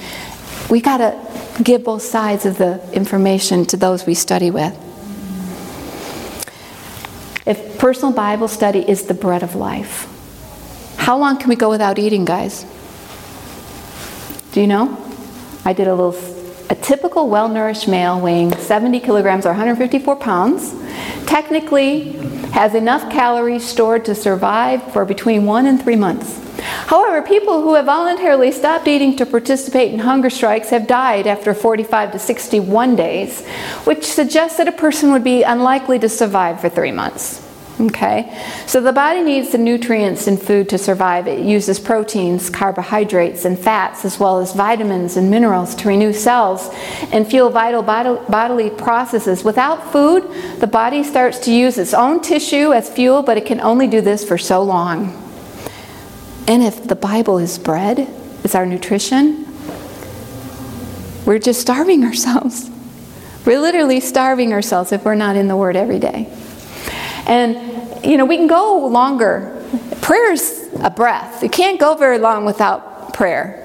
We 0.68 0.80
got 0.80 0.98
to 0.98 1.29
give 1.64 1.84
both 1.84 2.02
sides 2.02 2.46
of 2.46 2.58
the 2.58 2.80
information 2.92 3.64
to 3.66 3.76
those 3.76 4.06
we 4.06 4.14
study 4.14 4.50
with. 4.50 4.74
If 7.46 7.78
personal 7.78 8.12
Bible 8.12 8.48
study 8.48 8.88
is 8.88 9.04
the 9.06 9.14
bread 9.14 9.42
of 9.42 9.54
life, 9.54 10.06
how 10.96 11.18
long 11.18 11.38
can 11.38 11.48
we 11.48 11.56
go 11.56 11.70
without 11.70 11.98
eating, 11.98 12.24
guys? 12.24 12.64
Do 14.52 14.60
you 14.60 14.66
know? 14.66 14.96
I 15.64 15.72
did 15.72 15.88
a 15.88 15.94
little, 15.94 16.12
a 16.70 16.74
typical 16.76 17.28
well 17.28 17.48
nourished 17.48 17.88
male 17.88 18.20
weighing 18.20 18.56
70 18.56 19.00
kilograms 19.00 19.44
or 19.44 19.50
154 19.50 20.16
pounds 20.16 20.72
technically 21.26 22.12
has 22.52 22.74
enough 22.74 23.10
calories 23.10 23.66
stored 23.66 24.04
to 24.04 24.14
survive 24.14 24.80
for 24.92 25.04
between 25.04 25.46
one 25.46 25.66
and 25.66 25.82
three 25.82 25.96
months. 25.96 26.38
However, 26.60 27.22
people 27.22 27.62
who 27.62 27.74
have 27.74 27.86
voluntarily 27.86 28.52
stopped 28.52 28.86
eating 28.86 29.16
to 29.16 29.26
participate 29.26 29.92
in 29.92 29.98
hunger 29.98 30.30
strikes 30.30 30.70
have 30.70 30.86
died 30.86 31.26
after 31.26 31.54
45 31.54 32.12
to 32.12 32.18
61 32.18 32.96
days, 32.96 33.44
which 33.84 34.04
suggests 34.04 34.58
that 34.58 34.68
a 34.68 34.72
person 34.72 35.10
would 35.12 35.24
be 35.24 35.42
unlikely 35.42 35.98
to 35.98 36.08
survive 36.08 36.60
for 36.60 36.68
three 36.68 36.92
months. 36.92 37.49
Okay, 37.80 38.30
so 38.66 38.82
the 38.82 38.92
body 38.92 39.22
needs 39.22 39.52
the 39.52 39.58
nutrients 39.58 40.26
in 40.26 40.36
food 40.36 40.68
to 40.68 40.76
survive. 40.76 41.26
It 41.26 41.38
uses 41.38 41.80
proteins, 41.80 42.50
carbohydrates, 42.50 43.46
and 43.46 43.58
fats, 43.58 44.04
as 44.04 44.20
well 44.20 44.38
as 44.38 44.52
vitamins 44.52 45.16
and 45.16 45.30
minerals 45.30 45.74
to 45.76 45.88
renew 45.88 46.12
cells 46.12 46.68
and 47.10 47.26
fuel 47.26 47.48
vital 47.48 47.82
bodily 47.82 48.68
processes. 48.68 49.44
Without 49.44 49.92
food, 49.92 50.30
the 50.60 50.66
body 50.66 51.02
starts 51.02 51.38
to 51.38 51.52
use 51.52 51.78
its 51.78 51.94
own 51.94 52.20
tissue 52.20 52.74
as 52.74 52.90
fuel, 52.90 53.22
but 53.22 53.38
it 53.38 53.46
can 53.46 53.62
only 53.62 53.86
do 53.86 54.02
this 54.02 54.28
for 54.28 54.36
so 54.36 54.62
long. 54.62 55.16
And 56.46 56.62
if 56.62 56.86
the 56.86 56.96
Bible 56.96 57.38
is 57.38 57.58
bread, 57.58 58.12
it's 58.44 58.54
our 58.54 58.66
nutrition, 58.66 59.46
we're 61.24 61.38
just 61.38 61.62
starving 61.62 62.04
ourselves. 62.10 62.68
We're 63.46 63.60
literally 63.60 64.00
starving 64.00 64.52
ourselves 64.52 64.92
if 64.92 65.06
we're 65.06 65.14
not 65.14 65.36
in 65.36 65.48
the 65.48 65.56
Word 65.56 65.76
every 65.76 65.98
day. 65.98 66.28
And, 67.26 67.69
you 68.02 68.16
know, 68.16 68.24
we 68.24 68.36
can 68.36 68.46
go 68.46 68.86
longer. 68.86 69.64
Prayer's 70.00 70.68
a 70.80 70.90
breath. 70.90 71.42
You 71.42 71.50
can't 71.50 71.78
go 71.78 71.94
very 71.94 72.18
long 72.18 72.44
without 72.44 73.14
prayer. 73.14 73.56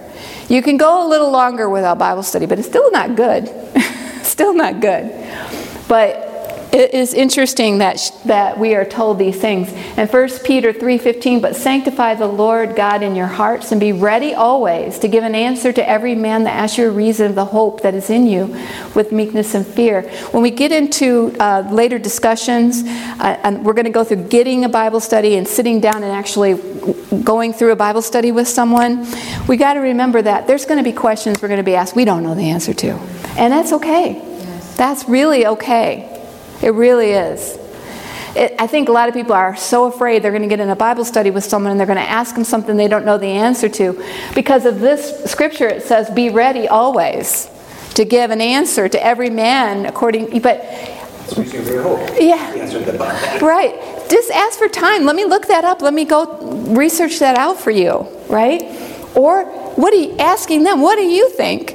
You 0.50 0.62
can 0.62 0.78
go 0.78 1.06
a 1.06 1.08
little 1.08 1.32
longer 1.32 1.70
without 1.70 1.98
Bible 1.98 2.24
study, 2.24 2.46
but 2.46 2.60
it's 2.60 2.68
still 2.68 2.92
not 2.92 3.16
good. 3.16 3.50
still 4.24 4.54
not 4.54 4.80
good. 4.80 5.12
But 5.88 6.35
it 6.76 6.94
is 6.94 7.14
interesting 7.14 7.78
that, 7.78 8.00
sh- 8.02 8.10
that 8.26 8.60
we 8.60 8.76
are 8.76 8.84
told 8.84 9.18
these 9.18 9.40
things. 9.40 9.72
And 9.96 10.10
1 10.10 10.30
Peter 10.44 10.74
3.15, 10.74 11.42
but 11.42 11.56
sanctify 11.56 12.16
the 12.16 12.28
Lord 12.28 12.76
God 12.76 13.02
in 13.02 13.16
your 13.16 13.28
hearts 13.28 13.72
and 13.72 13.80
be 13.80 13.94
ready 13.94 14.34
always 14.34 15.00
to 15.00 15.08
give 15.08 15.24
an 15.24 15.36
answer 15.36 15.72
to 15.72 15.90
every 15.90 16.16
man 16.16 16.44
that 16.44 16.52
asks 16.52 16.78
you 16.78 16.88
a 16.88 16.92
reason 16.92 17.28
of 17.28 17.36
the 17.36 17.46
hope 17.46 17.82
that 17.84 17.94
is 17.94 18.10
in 18.10 18.28
you 18.28 18.48
with 18.94 19.14
meekness 19.14 19.56
and 19.56 19.66
fear. 19.66 20.02
When 20.32 20.44
we 20.44 20.52
get 20.52 20.74
into 20.74 21.34
uh, 21.40 21.66
later 21.72 21.98
discussions, 21.98 22.84
uh, 22.84 23.40
and 23.44 23.64
we're 23.64 23.74
going 23.74 23.86
to 23.86 23.92
go 23.92 24.04
through 24.04 24.28
getting 24.28 24.66
a 24.66 24.70
Bible 24.70 25.00
study 25.00 25.38
and 25.38 25.48
sitting 25.48 25.80
down 25.80 26.04
and 26.04 26.12
actually 26.12 26.56
going 27.24 27.54
through 27.54 27.72
a 27.72 27.78
Bible 27.78 28.02
study 28.02 28.34
with 28.34 28.50
someone, 28.50 29.08
we 29.48 29.56
got 29.56 29.76
to 29.76 29.80
remember 29.80 30.22
that 30.22 30.46
there's 30.46 30.66
going 30.66 30.78
to 30.78 30.84
be 30.84 30.92
questions 30.92 31.42
we're 31.42 31.48
going 31.48 31.58
to 31.58 31.64
be 31.64 31.76
asked 31.76 31.96
we 31.96 32.04
don't 32.04 32.22
know 32.22 32.36
the 32.36 32.50
answer 32.50 32.74
to. 32.74 32.90
And 33.38 33.54
that's 33.54 33.72
okay. 33.72 34.22
That's 34.76 35.08
really 35.08 35.46
okay. 35.46 36.12
It 36.62 36.74
really 36.74 37.12
is. 37.12 37.58
It, 38.36 38.54
I 38.60 38.68
think 38.68 38.90
a 38.90 38.92
lot 38.92 39.08
of 39.08 39.16
people 39.16 39.34
are 39.34 39.56
so 39.56 39.86
afraid 39.86 40.22
they're 40.22 40.32
going 40.32 40.42
to 40.42 40.50
get 40.50 40.60
in 40.60 40.70
a 40.70 40.76
Bible 40.76 41.06
study 41.06 41.32
with 41.32 41.44
someone 41.44 41.72
and 41.72 41.80
they're 41.80 41.88
going 41.88 41.98
to 41.98 42.10
ask 42.10 42.36
them 42.36 42.44
something 42.44 42.76
they 42.76 42.88
don't 42.90 43.06
know 43.06 43.18
the 43.18 43.28
answer 43.28 43.70
to. 43.70 44.04
Because 44.34 44.66
of 44.66 44.82
this 44.82 45.24
scripture, 45.24 45.68
it 45.68 45.84
says, 45.84 46.10
Be 46.10 46.30
ready 46.30 46.68
always 46.68 47.50
to 47.94 48.04
give 48.04 48.32
an 48.32 48.42
answer 48.42 48.90
to 48.90 49.06
every 49.06 49.30
man 49.30 49.86
according. 49.86 50.42
But 50.42 50.66
yeah, 52.20 53.40
right. 53.42 53.74
Just 54.10 54.32
ask 54.32 54.60
for 54.60 54.68
time. 54.68 55.06
Let 55.06 55.16
me 55.16 55.26
look 55.26 55.48
that 55.48 55.64
up. 55.64 55.82
Let 55.82 55.94
me 55.94 56.06
go 56.06 56.38
research 56.76 57.20
that 57.20 57.38
out 57.38 57.60
for 57.60 57.72
you. 57.72 58.08
right? 58.30 58.64
Or 59.16 59.46
what 59.76 59.94
are 59.94 59.98
you 59.98 60.18
asking 60.18 60.64
them? 60.64 60.82
What 60.82 60.98
do 60.98 61.04
you 61.04 61.30
think? 61.30 61.72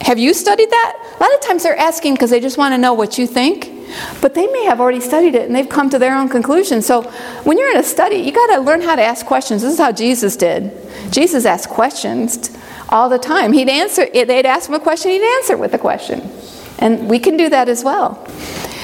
Have 0.00 0.18
you 0.18 0.34
studied 0.34 0.70
that? 0.70 1.16
A 1.18 1.22
lot 1.22 1.32
of 1.34 1.40
times 1.42 1.62
they're 1.62 1.76
asking 1.76 2.14
because 2.14 2.30
they 2.30 2.40
just 2.40 2.58
want 2.58 2.72
to 2.72 2.78
know 2.78 2.94
what 2.94 3.18
you 3.18 3.26
think. 3.26 3.81
But 4.20 4.34
they 4.34 4.46
may 4.46 4.64
have 4.64 4.80
already 4.80 5.00
studied 5.00 5.34
it 5.34 5.46
and 5.46 5.54
they've 5.54 5.68
come 5.68 5.90
to 5.90 5.98
their 5.98 6.16
own 6.16 6.28
conclusion. 6.28 6.82
So 6.82 7.02
when 7.44 7.58
you're 7.58 7.70
in 7.70 7.78
a 7.78 7.82
study, 7.82 8.16
you 8.16 8.32
got 8.32 8.54
to 8.54 8.60
learn 8.60 8.80
how 8.80 8.96
to 8.96 9.02
ask 9.02 9.26
questions. 9.26 9.62
This 9.62 9.72
is 9.72 9.78
how 9.78 9.92
Jesus 9.92 10.36
did. 10.36 10.72
Jesus 11.10 11.44
asked 11.44 11.68
questions 11.68 12.50
all 12.88 13.08
the 13.08 13.18
time. 13.18 13.52
He'd 13.52 13.68
answer, 13.68 14.06
they'd 14.12 14.46
ask 14.46 14.68
him 14.68 14.74
a 14.74 14.80
question, 14.80 15.10
he'd 15.10 15.36
answer 15.38 15.56
with 15.56 15.74
a 15.74 15.78
question. 15.78 16.30
And 16.78 17.08
we 17.08 17.18
can 17.18 17.36
do 17.36 17.48
that 17.48 17.68
as 17.68 17.84
well. 17.84 18.26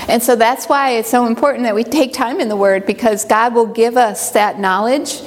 And 0.09 0.23
so 0.23 0.37
that's 0.37 0.67
why 0.67 0.93
it's 0.93 1.11
so 1.11 1.27
important 1.27 1.65
that 1.65 1.75
we 1.75 1.85
take 1.85 2.15
time 2.15 2.41
in 2.41 2.49
the 2.49 2.57
Word 2.57 2.87
because 2.87 3.27
God 3.27 3.55
will 3.55 3.67
give 3.67 3.99
us 3.99 4.31
that 4.31 4.59
knowledge 4.59 5.21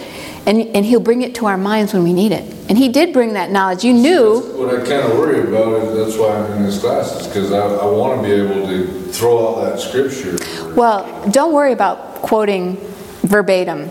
and, 0.46 0.60
and 0.76 0.86
He'll 0.86 1.00
bring 1.00 1.22
it 1.22 1.36
to 1.36 1.46
our 1.46 1.58
minds 1.58 1.94
when 1.94 2.04
we 2.04 2.14
need 2.14 2.32
it. 2.32 2.44
And 2.70 2.78
He 2.78 2.90
did 2.90 3.14
bring 3.14 3.34
that 3.34 3.52
knowledge. 3.52 3.84
You 3.84 3.94
knew. 3.94 4.42
That's 4.42 4.54
what 4.56 4.74
I 4.74 4.78
kind 4.78 5.12
of 5.12 5.18
worry 5.18 5.42
about 5.48 5.74
is 5.84 5.98
that's 5.98 6.18
why 6.18 6.36
I'm 6.36 6.52
in 6.54 6.64
this 6.64 6.80
class, 6.80 7.22
is 7.22 7.28
because 7.28 7.52
I, 7.52 7.60
I 7.60 7.86
want 7.86 8.22
to 8.22 8.28
be 8.28 8.34
able 8.34 8.68
to 8.68 9.12
throw 9.12 9.56
out 9.60 9.66
that 9.66 9.80
scripture. 9.80 10.38
Well, 10.76 11.30
don't 11.32 11.54
worry 11.54 11.74
about 11.74 12.16
quoting 12.16 12.78
verbatim 13.24 13.90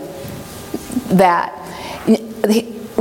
that 1.09 1.57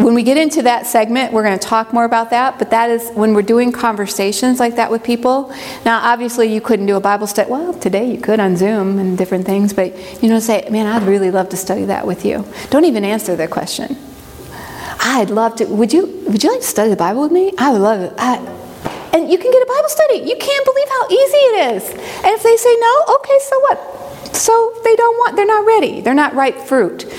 when 0.05 0.15
we 0.15 0.23
get 0.23 0.37
into 0.37 0.63
that 0.63 0.87
segment, 0.87 1.33
we're 1.33 1.43
going 1.43 1.59
to 1.59 1.67
talk 1.67 1.93
more 1.93 2.05
about 2.05 2.31
that. 2.31 2.59
But 2.59 2.71
that 2.71 2.91
is 2.91 3.11
when 3.11 3.35
we're 3.35 3.43
doing 3.43 3.73
conversations 3.73 4.59
like 4.59 4.77
that 4.77 4.91
with 4.91 5.03
people. 5.03 5.55
Now, 5.85 6.01
obviously, 6.01 6.53
you 6.53 6.61
couldn't 6.61 6.87
do 6.87 6.97
a 6.97 7.01
Bible 7.01 7.27
study. 7.27 7.51
Well, 7.51 7.75
today 7.75 8.11
you 8.11 8.21
could 8.21 8.41
on 8.41 8.57
Zoom 8.57 8.99
and 8.99 9.17
different 9.17 9.47
things. 9.47 9.73
But 9.73 10.23
you 10.23 10.29
know, 10.29 10.39
say, 10.39 10.69
man, 10.71 10.87
I'd 10.87 11.07
really 11.07 11.31
love 11.31 11.49
to 11.51 11.57
study 11.57 11.85
that 11.87 12.07
with 12.07 12.25
you. 12.25 12.45
Don't 12.71 12.85
even 12.85 13.05
answer 13.05 13.37
the 13.37 13.49
question. 13.49 13.97
I'd 15.01 15.31
love 15.31 15.57
to. 15.57 15.65
Would 15.67 15.93
you? 15.93 16.25
Would 16.29 16.43
you 16.43 16.51
like 16.51 16.61
to 16.61 16.67
study 16.67 16.91
the 16.91 16.97
Bible 16.97 17.23
with 17.23 17.33
me? 17.33 17.53
I 17.59 17.73
would 17.73 17.81
love 17.81 18.01
it. 18.01 18.13
I, 18.19 18.37
and 19.13 19.31
you 19.31 19.39
can 19.39 19.51
get 19.51 19.63
a 19.63 19.67
Bible 19.67 19.89
study. 19.89 20.19
You 20.19 20.37
can't 20.37 20.65
believe 20.65 20.89
how 20.89 21.09
easy 21.09 21.37
it 21.37 21.75
is. 21.75 21.91
And 21.91 22.27
if 22.27 22.43
they 22.43 22.57
say 22.57 22.77
no, 22.81 23.15
okay, 23.17 23.39
so 23.41 23.61
what? 23.61 24.37
So 24.37 24.81
they 24.85 24.95
don't 24.95 25.17
want, 25.19 25.37
they're 25.37 25.47
not 25.47 25.67
ready. 25.67 26.01
They're 26.01 26.15
not 26.15 26.35
ripe 26.35 26.57
fruit. 26.57 27.13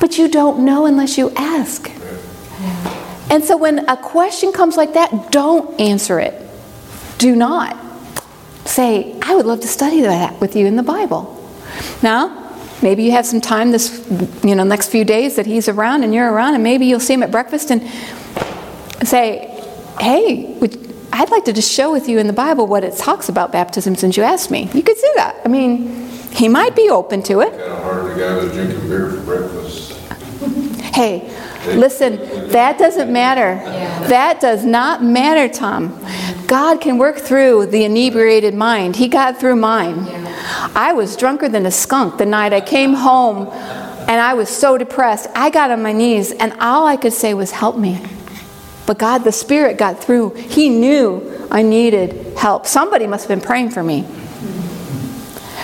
But 0.00 0.18
you 0.18 0.28
don't 0.28 0.64
know 0.64 0.86
unless 0.86 1.16
you 1.16 1.30
ask. 1.36 1.90
And 3.30 3.44
so 3.44 3.56
when 3.56 3.88
a 3.88 3.96
question 3.96 4.52
comes 4.52 4.76
like 4.76 4.94
that, 4.94 5.30
don't 5.30 5.78
answer 5.80 6.18
it. 6.18 6.34
Do 7.18 7.36
not 7.36 7.76
say, 8.64 9.18
I 9.22 9.34
would 9.34 9.46
love 9.46 9.60
to 9.60 9.68
study 9.68 10.02
that 10.02 10.40
with 10.40 10.56
you 10.56 10.66
in 10.66 10.76
the 10.76 10.82
Bible. 10.82 11.34
Now, 12.02 12.54
maybe 12.82 13.02
you 13.02 13.12
have 13.12 13.26
some 13.26 13.40
time 13.40 13.72
this 13.72 14.06
you 14.44 14.54
know 14.54 14.64
next 14.64 14.88
few 14.88 15.04
days 15.04 15.36
that 15.36 15.46
he's 15.46 15.68
around 15.68 16.04
and 16.04 16.14
you're 16.14 16.30
around 16.30 16.54
and 16.54 16.62
maybe 16.62 16.86
you'll 16.86 17.00
see 17.00 17.14
him 17.14 17.22
at 17.22 17.30
breakfast 17.30 17.70
and 17.70 17.82
say, 19.06 19.48
"Hey, 20.00 20.56
would, 20.60 20.76
I'd 21.12 21.30
like 21.30 21.44
to 21.46 21.52
just 21.52 21.70
show 21.72 21.92
with 21.92 22.08
you 22.08 22.18
in 22.18 22.26
the 22.26 22.32
Bible 22.32 22.66
what 22.66 22.84
it 22.84 22.96
talks 22.96 23.28
about 23.28 23.52
baptism 23.52 23.94
since 23.94 24.16
you 24.16 24.22
asked 24.22 24.50
me." 24.50 24.70
You 24.72 24.82
could 24.82 24.96
do 24.96 25.12
that. 25.16 25.36
I 25.44 25.48
mean, 25.48 26.08
he 26.32 26.48
might 26.48 26.76
be 26.76 26.88
open 26.90 27.22
to 27.24 27.40
it. 27.40 27.50
Kind 27.50 27.62
of 27.62 27.82
hard 27.82 28.14
to 28.14 28.20
guy 28.20 28.54
drinking 28.54 28.88
beer 28.88 29.10
for 29.10 29.20
breakfast. 29.20 29.92
Hey, 30.94 31.30
Listen, 31.66 32.16
that 32.50 32.78
doesn't 32.78 33.12
matter. 33.12 33.56
That 34.08 34.40
does 34.40 34.64
not 34.64 35.02
matter, 35.02 35.52
Tom. 35.52 35.98
God 36.46 36.80
can 36.80 36.98
work 36.98 37.18
through 37.18 37.66
the 37.66 37.84
inebriated 37.84 38.54
mind. 38.54 38.96
He 38.96 39.08
got 39.08 39.38
through 39.38 39.56
mine. 39.56 40.06
I 40.74 40.92
was 40.94 41.16
drunker 41.16 41.48
than 41.48 41.66
a 41.66 41.70
skunk 41.70 42.16
the 42.16 42.26
night 42.26 42.52
I 42.52 42.60
came 42.60 42.94
home 42.94 43.48
and 43.48 44.20
I 44.20 44.34
was 44.34 44.48
so 44.48 44.78
depressed. 44.78 45.28
I 45.34 45.50
got 45.50 45.70
on 45.70 45.82
my 45.82 45.92
knees 45.92 46.32
and 46.32 46.54
all 46.60 46.86
I 46.86 46.96
could 46.96 47.12
say 47.12 47.34
was, 47.34 47.50
Help 47.50 47.76
me. 47.76 48.00
But 48.86 48.98
God, 48.98 49.18
the 49.18 49.32
Spirit 49.32 49.76
got 49.76 50.02
through. 50.02 50.30
He 50.30 50.70
knew 50.70 51.46
I 51.50 51.60
needed 51.60 52.38
help. 52.38 52.66
Somebody 52.66 53.06
must 53.06 53.28
have 53.28 53.38
been 53.38 53.46
praying 53.46 53.70
for 53.70 53.82
me 53.82 54.06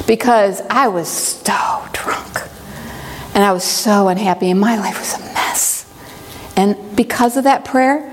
because 0.07 0.61
I 0.69 0.89
was 0.89 1.09
so 1.09 1.89
drunk 1.95 2.37
and 3.35 3.43
I 3.43 3.53
was 3.53 3.65
so 3.65 4.09
unhappy 4.09 4.51
and 4.51 4.61
my 4.61 4.77
life 4.77 4.99
was 4.99 5.15
a 5.15 5.21
mess. 5.33 5.84
And 6.57 6.97
because 6.97 7.37
of 7.37 7.45
that 7.45 7.65
prayer, 7.65 8.11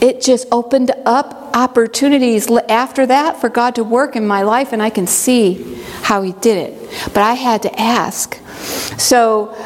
it 0.00 0.22
just 0.22 0.46
opened 0.52 0.92
up 1.04 1.50
opportunities 1.54 2.50
after 2.68 3.06
that 3.06 3.40
for 3.40 3.48
God 3.48 3.74
to 3.76 3.84
work 3.84 4.14
in 4.16 4.26
my 4.26 4.42
life, 4.42 4.72
and 4.72 4.82
I 4.82 4.90
can 4.90 5.06
see 5.06 5.82
how 6.02 6.22
He 6.22 6.32
did 6.32 6.70
it. 6.70 6.90
But 7.06 7.18
I 7.18 7.34
had 7.34 7.62
to 7.62 7.80
ask. 7.80 8.38
So 8.98 9.56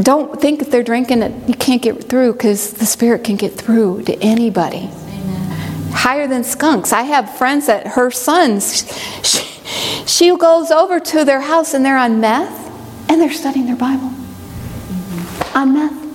don't 0.00 0.40
think 0.40 0.60
if 0.60 0.70
they're 0.70 0.82
drinking 0.82 1.20
that 1.20 1.48
you 1.48 1.54
can't 1.54 1.80
get 1.80 2.04
through 2.04 2.32
because 2.32 2.74
the 2.74 2.86
Spirit 2.86 3.24
can 3.24 3.36
get 3.36 3.52
through 3.52 4.02
to 4.04 4.20
anybody. 4.20 4.90
Amen. 4.90 5.90
Higher 5.92 6.26
than 6.26 6.44
skunks. 6.44 6.92
I 6.92 7.02
have 7.02 7.36
friends 7.36 7.66
that 7.66 7.86
her 7.88 8.10
sons, 8.10 8.84
she, 9.22 9.46
she 10.06 10.36
goes 10.36 10.70
over 10.70 11.00
to 11.00 11.24
their 11.24 11.40
house 11.40 11.74
and 11.74 11.84
they're 11.84 11.96
on 11.96 12.20
meth 12.20 12.66
and 13.08 13.20
they're 13.20 13.32
studying 13.32 13.66
their 13.66 13.76
Bible. 13.76 14.08
Mm-hmm. 14.08 15.58
On 15.58 15.72
meth. 15.72 16.05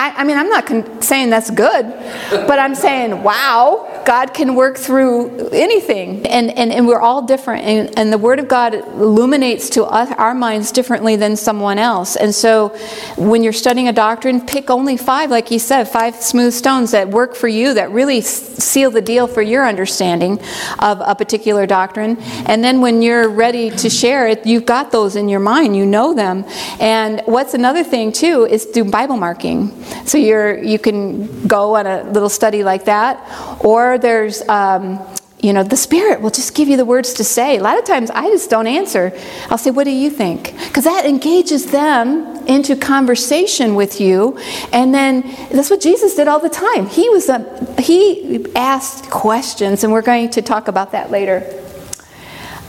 I, 0.00 0.14
I 0.16 0.24
mean, 0.24 0.38
I'm 0.38 0.48
not 0.48 0.64
con- 0.64 1.02
saying 1.02 1.28
that's 1.28 1.50
good, 1.50 1.84
but 2.30 2.58
I'm 2.58 2.74
saying, 2.74 3.22
wow, 3.22 3.99
God 4.10 4.34
can 4.34 4.56
work 4.56 4.76
through 4.76 5.50
anything. 5.50 6.26
And, 6.26 6.50
and, 6.58 6.72
and 6.72 6.88
we're 6.88 7.00
all 7.00 7.22
different. 7.22 7.64
And, 7.64 7.96
and 7.96 8.12
the 8.12 8.18
Word 8.18 8.40
of 8.40 8.48
God 8.48 8.74
illuminates 8.74 9.70
to 9.70 9.84
us, 9.84 10.12
our 10.18 10.34
minds 10.34 10.72
differently 10.72 11.14
than 11.14 11.36
someone 11.36 11.78
else. 11.78 12.16
And 12.16 12.34
so 12.34 12.76
when 13.16 13.44
you're 13.44 13.52
studying 13.52 13.86
a 13.86 13.92
doctrine, 13.92 14.44
pick 14.44 14.68
only 14.68 14.96
five, 14.96 15.30
like 15.30 15.52
you 15.52 15.60
said, 15.60 15.84
five 15.84 16.16
smooth 16.16 16.52
stones 16.52 16.90
that 16.90 17.08
work 17.08 17.36
for 17.36 17.46
you, 17.46 17.72
that 17.74 17.92
really 17.92 18.20
seal 18.20 18.90
the 18.90 19.00
deal 19.00 19.28
for 19.28 19.42
your 19.42 19.64
understanding 19.64 20.40
of 20.80 21.00
a 21.06 21.14
particular 21.14 21.64
doctrine. 21.64 22.16
And 22.46 22.64
then 22.64 22.80
when 22.80 23.02
you're 23.02 23.28
ready 23.28 23.70
to 23.70 23.88
share 23.88 24.26
it, 24.26 24.44
you've 24.44 24.66
got 24.66 24.90
those 24.90 25.14
in 25.14 25.28
your 25.28 25.38
mind, 25.38 25.76
you 25.76 25.86
know 25.86 26.14
them. 26.14 26.44
And 26.80 27.22
what's 27.26 27.54
another 27.54 27.84
thing, 27.84 28.10
too, 28.10 28.44
is 28.44 28.66
do 28.66 28.82
Bible 28.82 29.18
marking. 29.18 29.84
So 30.04 30.18
you're, 30.18 30.60
you 30.60 30.80
can 30.80 31.46
go 31.46 31.76
on 31.76 31.86
a 31.86 32.02
little 32.10 32.28
study 32.28 32.64
like 32.64 32.86
that, 32.86 33.24
or 33.64 33.99
there's, 34.00 34.46
um, 34.48 35.00
you 35.40 35.52
know, 35.52 35.62
the 35.62 35.76
Spirit 35.76 36.20
will 36.20 36.30
just 36.30 36.54
give 36.54 36.68
you 36.68 36.76
the 36.76 36.84
words 36.84 37.14
to 37.14 37.24
say. 37.24 37.56
A 37.56 37.62
lot 37.62 37.78
of 37.78 37.84
times 37.84 38.10
I 38.10 38.28
just 38.30 38.50
don't 38.50 38.66
answer. 38.66 39.12
I'll 39.48 39.58
say, 39.58 39.70
What 39.70 39.84
do 39.84 39.90
you 39.90 40.10
think? 40.10 40.52
Because 40.68 40.84
that 40.84 41.06
engages 41.06 41.70
them 41.70 42.36
into 42.46 42.76
conversation 42.76 43.74
with 43.74 44.00
you. 44.00 44.38
And 44.72 44.94
then 44.94 45.22
that's 45.50 45.70
what 45.70 45.80
Jesus 45.80 46.14
did 46.14 46.28
all 46.28 46.40
the 46.40 46.50
time. 46.50 46.86
He, 46.86 47.08
was 47.08 47.28
a, 47.28 47.80
he 47.80 48.46
asked 48.54 49.10
questions, 49.10 49.84
and 49.84 49.92
we're 49.92 50.02
going 50.02 50.30
to 50.30 50.42
talk 50.42 50.68
about 50.68 50.92
that 50.92 51.10
later. 51.10 51.40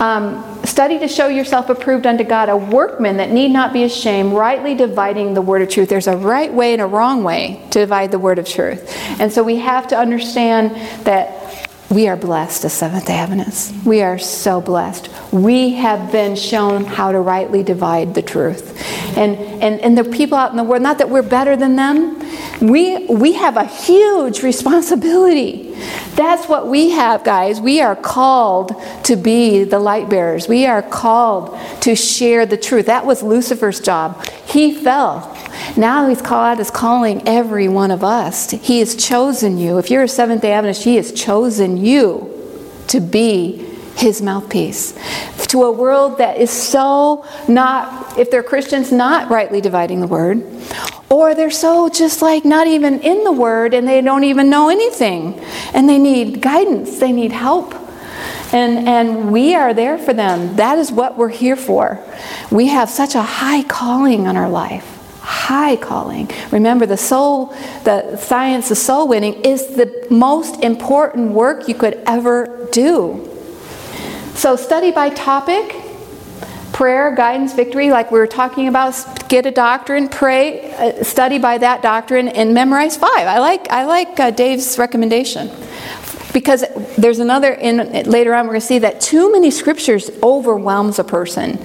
Um, 0.01 0.43
study 0.65 0.97
to 0.97 1.07
show 1.07 1.27
yourself 1.27 1.69
approved 1.69 2.07
unto 2.07 2.23
God, 2.23 2.49
a 2.49 2.57
workman 2.57 3.17
that 3.17 3.29
need 3.29 3.49
not 3.49 3.71
be 3.71 3.83
ashamed, 3.83 4.33
rightly 4.33 4.73
dividing 4.73 5.35
the 5.35 5.43
word 5.43 5.61
of 5.61 5.69
truth. 5.69 5.89
There's 5.89 6.07
a 6.07 6.17
right 6.17 6.51
way 6.51 6.73
and 6.73 6.81
a 6.81 6.87
wrong 6.87 7.23
way 7.23 7.61
to 7.69 7.79
divide 7.81 8.09
the 8.09 8.17
word 8.17 8.39
of 8.39 8.47
truth. 8.47 8.91
And 9.19 9.31
so 9.31 9.43
we 9.43 9.57
have 9.57 9.87
to 9.89 9.97
understand 9.97 10.71
that 11.05 11.50
we 11.91 12.07
are 12.07 12.15
blessed 12.15 12.63
as 12.63 12.73
Seventh 12.73 13.07
day 13.07 13.17
Adventists. 13.17 13.73
We 13.85 14.01
are 14.01 14.17
so 14.17 14.61
blessed. 14.61 15.09
We 15.33 15.71
have 15.71 16.11
been 16.11 16.37
shown 16.37 16.85
how 16.85 17.11
to 17.11 17.19
rightly 17.19 17.63
divide 17.63 18.15
the 18.15 18.21
truth. 18.21 18.81
And, 19.17 19.35
and, 19.35 19.81
and 19.81 19.97
the 19.97 20.05
people 20.05 20.37
out 20.37 20.51
in 20.51 20.57
the 20.57 20.63
world, 20.63 20.81
not 20.81 20.99
that 20.99 21.09
we're 21.09 21.21
better 21.21 21.57
than 21.57 21.75
them, 21.75 22.17
we, 22.61 23.07
we 23.07 23.33
have 23.33 23.57
a 23.57 23.65
huge 23.65 24.41
responsibility. 24.41 25.75
That's 26.15 26.47
what 26.47 26.67
we 26.67 26.91
have, 26.91 27.23
guys. 27.23 27.59
We 27.59 27.81
are 27.81 27.95
called 27.95 28.73
to 29.05 29.15
be 29.15 29.63
the 29.63 29.79
light 29.79 30.09
bearers. 30.09 30.47
We 30.47 30.65
are 30.67 30.81
called 30.81 31.57
to 31.81 31.95
share 31.95 32.45
the 32.45 32.57
truth. 32.57 32.85
That 32.85 33.05
was 33.05 33.21
Lucifer's 33.21 33.79
job. 33.79 34.23
He 34.45 34.73
fell. 34.73 35.37
Now 35.77 36.09
he's 36.09 36.21
called 36.21 36.59
is 36.59 36.69
calling 36.69 37.27
every 37.27 37.67
one 37.67 37.91
of 37.91 38.03
us. 38.03 38.51
He 38.51 38.79
has 38.79 38.95
chosen 38.95 39.57
you. 39.57 39.77
If 39.77 39.89
you're 39.89 40.03
a 40.03 40.07
Seventh 40.07 40.41
day 40.41 40.51
Adventist, 40.51 40.83
he 40.83 40.97
has 40.97 41.11
chosen 41.11 41.77
you 41.77 41.80
to 42.87 42.99
be 42.99 43.67
his 43.95 44.21
mouthpiece 44.21 44.97
to 45.47 45.63
a 45.63 45.71
world 45.71 46.17
that 46.17 46.37
is 46.37 46.49
so 46.49 47.25
not 47.49 48.17
if 48.17 48.31
they're 48.31 48.41
christians 48.41 48.91
not 48.91 49.29
rightly 49.29 49.59
dividing 49.59 49.99
the 49.99 50.07
word 50.07 50.41
or 51.11 51.35
they're 51.35 51.51
so 51.51 51.89
just 51.89 52.21
like 52.21 52.45
not 52.45 52.67
even 52.67 53.01
in 53.01 53.25
the 53.25 53.33
Word 53.33 53.73
and 53.73 53.85
they 53.85 53.99
don't 53.99 54.23
even 54.23 54.49
know 54.49 54.69
anything. 54.69 55.37
And 55.73 55.87
they 55.87 55.99
need 55.99 56.41
guidance, 56.41 56.99
they 56.99 57.11
need 57.11 57.33
help. 57.33 57.75
And, 58.53 58.87
and 58.87 59.31
we 59.31 59.53
are 59.53 59.73
there 59.73 59.97
for 59.97 60.13
them. 60.13 60.55
That 60.55 60.77
is 60.77 60.89
what 60.89 61.17
we're 61.17 61.29
here 61.29 61.57
for. 61.57 61.99
We 62.49 62.67
have 62.67 62.89
such 62.89 63.15
a 63.15 63.21
high 63.21 63.63
calling 63.63 64.25
on 64.25 64.37
our 64.37 64.49
life. 64.49 65.00
High 65.21 65.75
calling. 65.75 66.29
Remember, 66.51 66.85
the 66.85 66.97
soul, 66.97 67.47
the 67.83 68.17
science 68.17 68.71
of 68.71 68.77
soul 68.77 69.07
winning 69.07 69.35
is 69.43 69.67
the 69.67 70.07
most 70.09 70.63
important 70.63 71.31
work 71.31 71.67
you 71.67 71.75
could 71.75 72.01
ever 72.05 72.67
do. 72.71 73.27
So, 74.33 74.55
study 74.55 74.91
by 74.91 75.09
topic 75.09 75.75
prayer, 76.73 77.13
guidance, 77.13 77.53
victory, 77.53 77.91
like 77.91 78.11
we 78.11 78.17
were 78.17 78.25
talking 78.25 78.67
about, 78.67 79.29
get 79.29 79.45
a 79.45 79.51
doctrine, 79.51 80.09
pray, 80.09 80.73
uh, 80.73 81.03
study 81.03 81.37
by 81.37 81.57
that 81.57 81.81
doctrine, 81.81 82.27
and 82.27 82.53
memorize 82.53 82.97
five. 82.97 83.27
I 83.27 83.39
like, 83.39 83.69
I 83.69 83.85
like 83.85 84.19
uh, 84.19 84.31
Dave's 84.31 84.77
recommendation. 84.77 85.49
Because 86.33 86.63
there's 86.97 87.19
another, 87.19 87.53
in, 87.53 88.09
later 88.09 88.33
on, 88.33 88.45
we're 88.45 88.53
going 88.53 88.61
to 88.61 88.67
see 88.67 88.79
that 88.79 89.01
too 89.01 89.31
many 89.31 89.51
scriptures 89.51 90.09
overwhelms 90.23 90.97
a 90.99 91.03
person. 91.03 91.57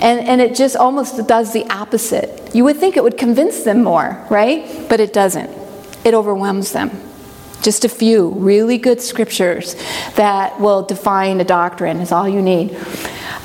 And, 0.00 0.20
and 0.20 0.40
it 0.40 0.54
just 0.54 0.76
almost 0.76 1.26
does 1.26 1.52
the 1.52 1.64
opposite. 1.70 2.54
You 2.54 2.64
would 2.64 2.76
think 2.76 2.96
it 2.96 3.02
would 3.02 3.16
convince 3.16 3.62
them 3.62 3.82
more, 3.82 4.24
right? 4.30 4.86
But 4.88 5.00
it 5.00 5.12
doesn't, 5.12 5.50
it 6.04 6.14
overwhelms 6.14 6.72
them. 6.72 6.90
Just 7.62 7.84
a 7.84 7.88
few 7.88 8.30
really 8.30 8.78
good 8.78 9.02
scriptures 9.02 9.74
that 10.16 10.58
will 10.60 10.82
define 10.82 11.40
a 11.40 11.44
doctrine 11.44 12.00
is 12.00 12.10
all 12.10 12.28
you 12.28 12.40
need. 12.40 12.76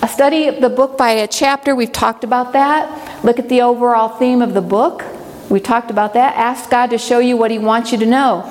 A 0.02 0.08
study 0.08 0.48
of 0.48 0.62
the 0.62 0.70
book 0.70 0.98
by 0.98 1.12
a 1.12 1.28
chapter, 1.28 1.76
we've 1.76 1.92
talked 1.92 2.24
about 2.24 2.54
that. 2.54 3.24
Look 3.26 3.40
at 3.40 3.50
the 3.50 3.62
overall 3.62 4.10
theme 4.10 4.42
of 4.42 4.54
the 4.54 4.62
book. 4.62 5.04
We 5.50 5.60
talked 5.60 5.92
about 5.92 6.14
that. 6.14 6.36
Ask 6.36 6.70
God 6.70 6.92
to 6.92 6.98
show 6.98 7.20
you 7.20 7.38
what 7.38 7.52
He 7.52 7.60
wants 7.60 7.92
you 7.92 7.98
to 8.00 8.06
know. 8.06 8.44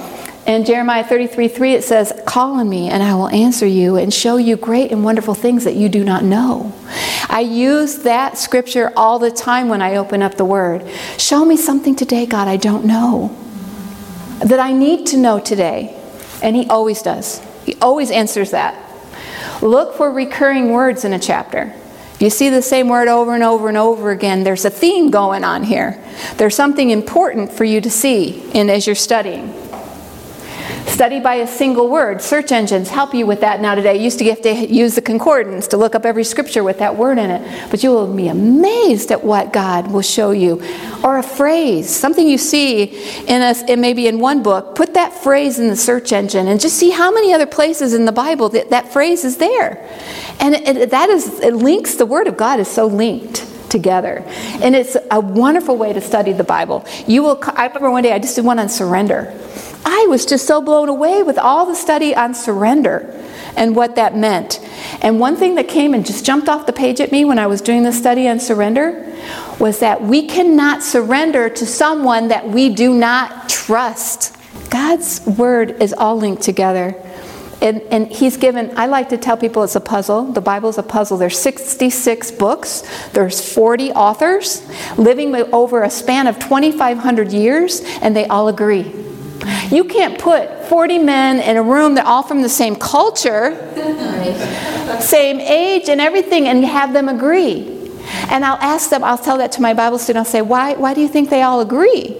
In 0.47 0.67
Jeremiah 0.67 1.05
33 1.05 1.49
3, 1.49 1.73
it 1.73 1.85
says, 1.85 2.13
Call 2.27 2.61
on 2.61 2.69
me, 2.69 2.91
and 2.91 3.03
I 3.03 3.15
will 3.15 3.29
answer 3.29 3.67
you 3.67 3.97
and 3.97 4.13
show 4.13 4.37
you 4.37 4.57
great 4.57 4.93
and 4.93 5.03
wonderful 5.03 5.33
things 5.33 5.65
that 5.65 5.75
you 5.75 5.89
do 5.89 6.05
not 6.05 6.23
know. 6.23 6.75
I 7.31 7.41
use 7.41 8.01
that 8.01 8.37
scripture 8.37 8.93
all 8.95 9.19
the 9.19 9.31
time 9.31 9.71
when 9.71 9.81
I 9.81 9.97
open 9.97 10.21
up 10.21 10.35
the 10.35 10.45
Word. 10.45 10.87
Show 11.17 11.47
me 11.47 11.57
something 11.57 11.97
today, 11.97 12.27
God, 12.27 12.47
I 12.47 12.59
don't 12.59 12.85
know, 12.85 13.35
that 14.45 14.61
I 14.61 14.73
need 14.73 15.07
to 15.09 15.17
know 15.17 15.41
today. 15.41 15.99
And 16.43 16.55
He 16.55 16.67
always 16.67 17.01
does. 17.01 17.43
He 17.65 17.77
always 17.81 18.11
answers 18.11 18.51
that. 18.51 18.79
Look 19.63 19.97
for 19.97 20.13
recurring 20.13 20.73
words 20.73 21.07
in 21.07 21.15
a 21.15 21.19
chapter. 21.19 21.73
If 22.17 22.23
you 22.23 22.29
see 22.29 22.51
the 22.51 22.61
same 22.61 22.89
word 22.89 23.09
over 23.09 23.35
and 23.35 23.43
over 23.43 23.69
and 23.69 23.79
over 23.79 24.11
again, 24.11 24.45
there's 24.45 24.67
a 24.67 24.71
theme 24.71 25.11
going 25.11 25.43
on 25.43 25.65
here. 25.65 26.05
There's 26.37 26.55
something 26.55 26.91
important 26.91 27.51
for 27.51 27.65
you 27.65 27.81
to 27.81 27.91
see 27.91 28.43
in 28.53 28.69
as 28.69 28.87
you're 28.87 28.95
studying. 28.95 29.64
Study 30.87 31.19
by 31.19 31.37
a 31.37 31.47
single 31.47 31.89
word. 31.89 32.23
Search 32.23 32.53
engines 32.53 32.89
help 32.89 33.15
you 33.15 33.27
with 33.27 33.41
that 33.41 33.61
now 33.61 33.75
today. 33.75 33.97
You 33.97 34.03
used 34.03 34.19
to 34.21 34.25
have 34.27 34.43
to 34.43 34.53
use 34.53 34.95
the 34.95 35.03
concordance 35.03 35.67
to 35.69 35.77
look 35.77 35.95
up 35.95 36.05
every 36.07 36.23
scripture 36.25 36.63
with 36.63 36.79
that 36.79 36.97
word 36.97 37.19
in 37.19 37.31
it. 37.31 37.71
But 37.71 37.83
you 37.83 37.91
will 37.91 38.15
be 38.15 38.29
amazed 38.29 39.11
at 39.11 39.25
what 39.25 39.53
God 39.53 39.91
will 39.91 40.03
show 40.03 40.31
you. 40.31 40.63
Or 41.03 41.19
a 41.19 41.23
phrase, 41.23 41.89
something 41.91 42.29
you 42.29 42.39
see 42.39 42.85
in 43.27 43.43
a, 43.43 43.77
maybe 43.77 44.07
in 44.07 44.21
one 44.21 44.43
book, 44.43 44.77
put 44.77 44.95
that 44.95 45.13
phrase 45.13 45.59
in 45.59 45.69
the 45.69 45.77
search 45.77 46.13
engine 46.13 46.47
and 46.47 46.61
just 46.61 46.77
see 46.77 46.91
how 46.91 47.11
many 47.11 47.33
other 47.33 47.47
places 47.47 47.93
in 47.93 48.05
the 48.05 48.13
Bible 48.13 48.49
that, 48.51 48.71
that 48.71 48.93
phrase 48.93 49.25
is 49.25 49.39
there. 49.39 49.89
And 50.39 50.55
it, 50.55 50.77
it, 50.77 50.91
that 50.91 51.09
is, 51.09 51.41
it 51.41 51.55
links, 51.55 51.97
the 51.97 52.07
Word 52.07 52.29
of 52.29 52.37
God 52.37 52.61
is 52.61 52.69
so 52.69 52.87
linked 52.87 53.47
together. 53.69 54.23
And 54.63 54.77
it's 54.77 54.97
a 55.11 55.19
wonderful 55.19 55.77
way 55.77 55.93
to 55.93 56.01
study 56.01 56.33
the 56.33 56.45
Bible. 56.45 56.87
You 57.09 57.25
will, 57.25 57.41
I 57.43 57.67
remember 57.67 57.91
one 57.91 58.05
day 58.05 58.13
I 58.13 58.21
just 58.21 58.37
did 58.37 58.45
one 58.45 58.61
on 58.61 58.69
surrender. 58.69 59.37
I 59.85 60.07
was 60.09 60.25
just 60.25 60.47
so 60.47 60.61
blown 60.61 60.89
away 60.89 61.23
with 61.23 61.39
all 61.39 61.67
the 61.67 61.75
study 61.75 62.15
on 62.15 62.35
surrender 62.35 63.11
and 63.57 63.77
what 63.77 63.97
that 63.97 64.17
meant. 64.17 64.61
And 65.03 65.21
one 65.21 65.37
thing 65.37 65.55
that 65.57 65.69
came 65.69 65.95
and 65.95 66.05
just 66.05 66.25
jumped 66.25 66.49
off 66.49 66.67
the 66.67 66.73
page 66.73 67.01
at 67.01 67.13
me 67.13 67.25
when 67.25 67.39
I 67.39 67.47
was 67.47 67.61
doing 67.61 67.83
the 67.83 67.93
study 67.93 68.29
on 68.29 68.41
surrender 68.41 69.15
was 69.59 69.81
that 69.81 70.03
we 70.03 70.27
cannot 70.27 70.83
surrender 70.83 71.49
to 71.49 71.67
someone 71.67 72.29
that 72.29 72.49
we 72.49 72.69
do 72.69 72.95
not 72.95 73.49
trust. 73.49 74.37
God's 74.71 75.25
word 75.27 75.83
is 75.83 75.93
all 75.93 76.17
linked 76.17 76.43
together. 76.43 76.95
And, 77.63 77.81
and, 77.83 78.09
he's 78.09 78.37
given 78.37 78.77
i 78.77 78.87
like 78.87 79.09
to 79.11 79.17
tell 79.17 79.39
people 79.39 79.63
it's 79.63 79.77
a 79.77 79.81
puzzle 79.81 80.25
the 80.25 80.41
bible 80.41 80.69
is 80.69 80.77
a 80.77 80.83
puzzle 80.83 81.17
there's 81.17 81.39
66 81.39 82.33
books 82.33 82.83
there's 83.13 83.55
40 83.55 83.93
authors 83.93 84.61
living 84.99 85.35
over 85.35 85.83
a 85.83 85.89
span 85.89 86.27
of 86.27 86.39
2500 86.39 87.33
years 87.33 87.81
and 88.03 88.15
they 88.15 88.27
all 88.27 88.49
agree 88.49 88.93
you 89.71 89.85
can't 89.85 90.19
put 90.19 90.67
40 90.69 90.99
men 90.99 91.41
in 91.41 91.57
a 91.57 91.63
room 91.63 91.95
that 91.95 92.07
all 92.07 92.23
from 92.23 92.43
the 92.43 92.49
same 92.49 92.77
culture, 92.77 93.55
same 95.01 95.41
age, 95.41 95.89
and 95.89 96.01
everything, 96.01 96.49
and 96.49 96.65
have 96.65 96.93
them 96.93 97.09
agree. 97.09 97.71
And 98.31 98.45
I'll 98.45 98.61
ask 98.61 98.91
them, 98.91 99.05
I'll 99.05 99.19
tell 99.19 99.39
that 99.39 99.53
to 99.53 99.63
my 99.63 99.75
Bible 99.75 99.99
student, 99.99 100.27
I'll 100.27 100.31
say, 100.31 100.43
why, 100.43 100.75
why 100.75 100.95
do 100.95 101.01
you 101.01 101.09
think 101.09 101.31
they 101.31 101.43
all 101.43 101.61
agree? 101.61 102.17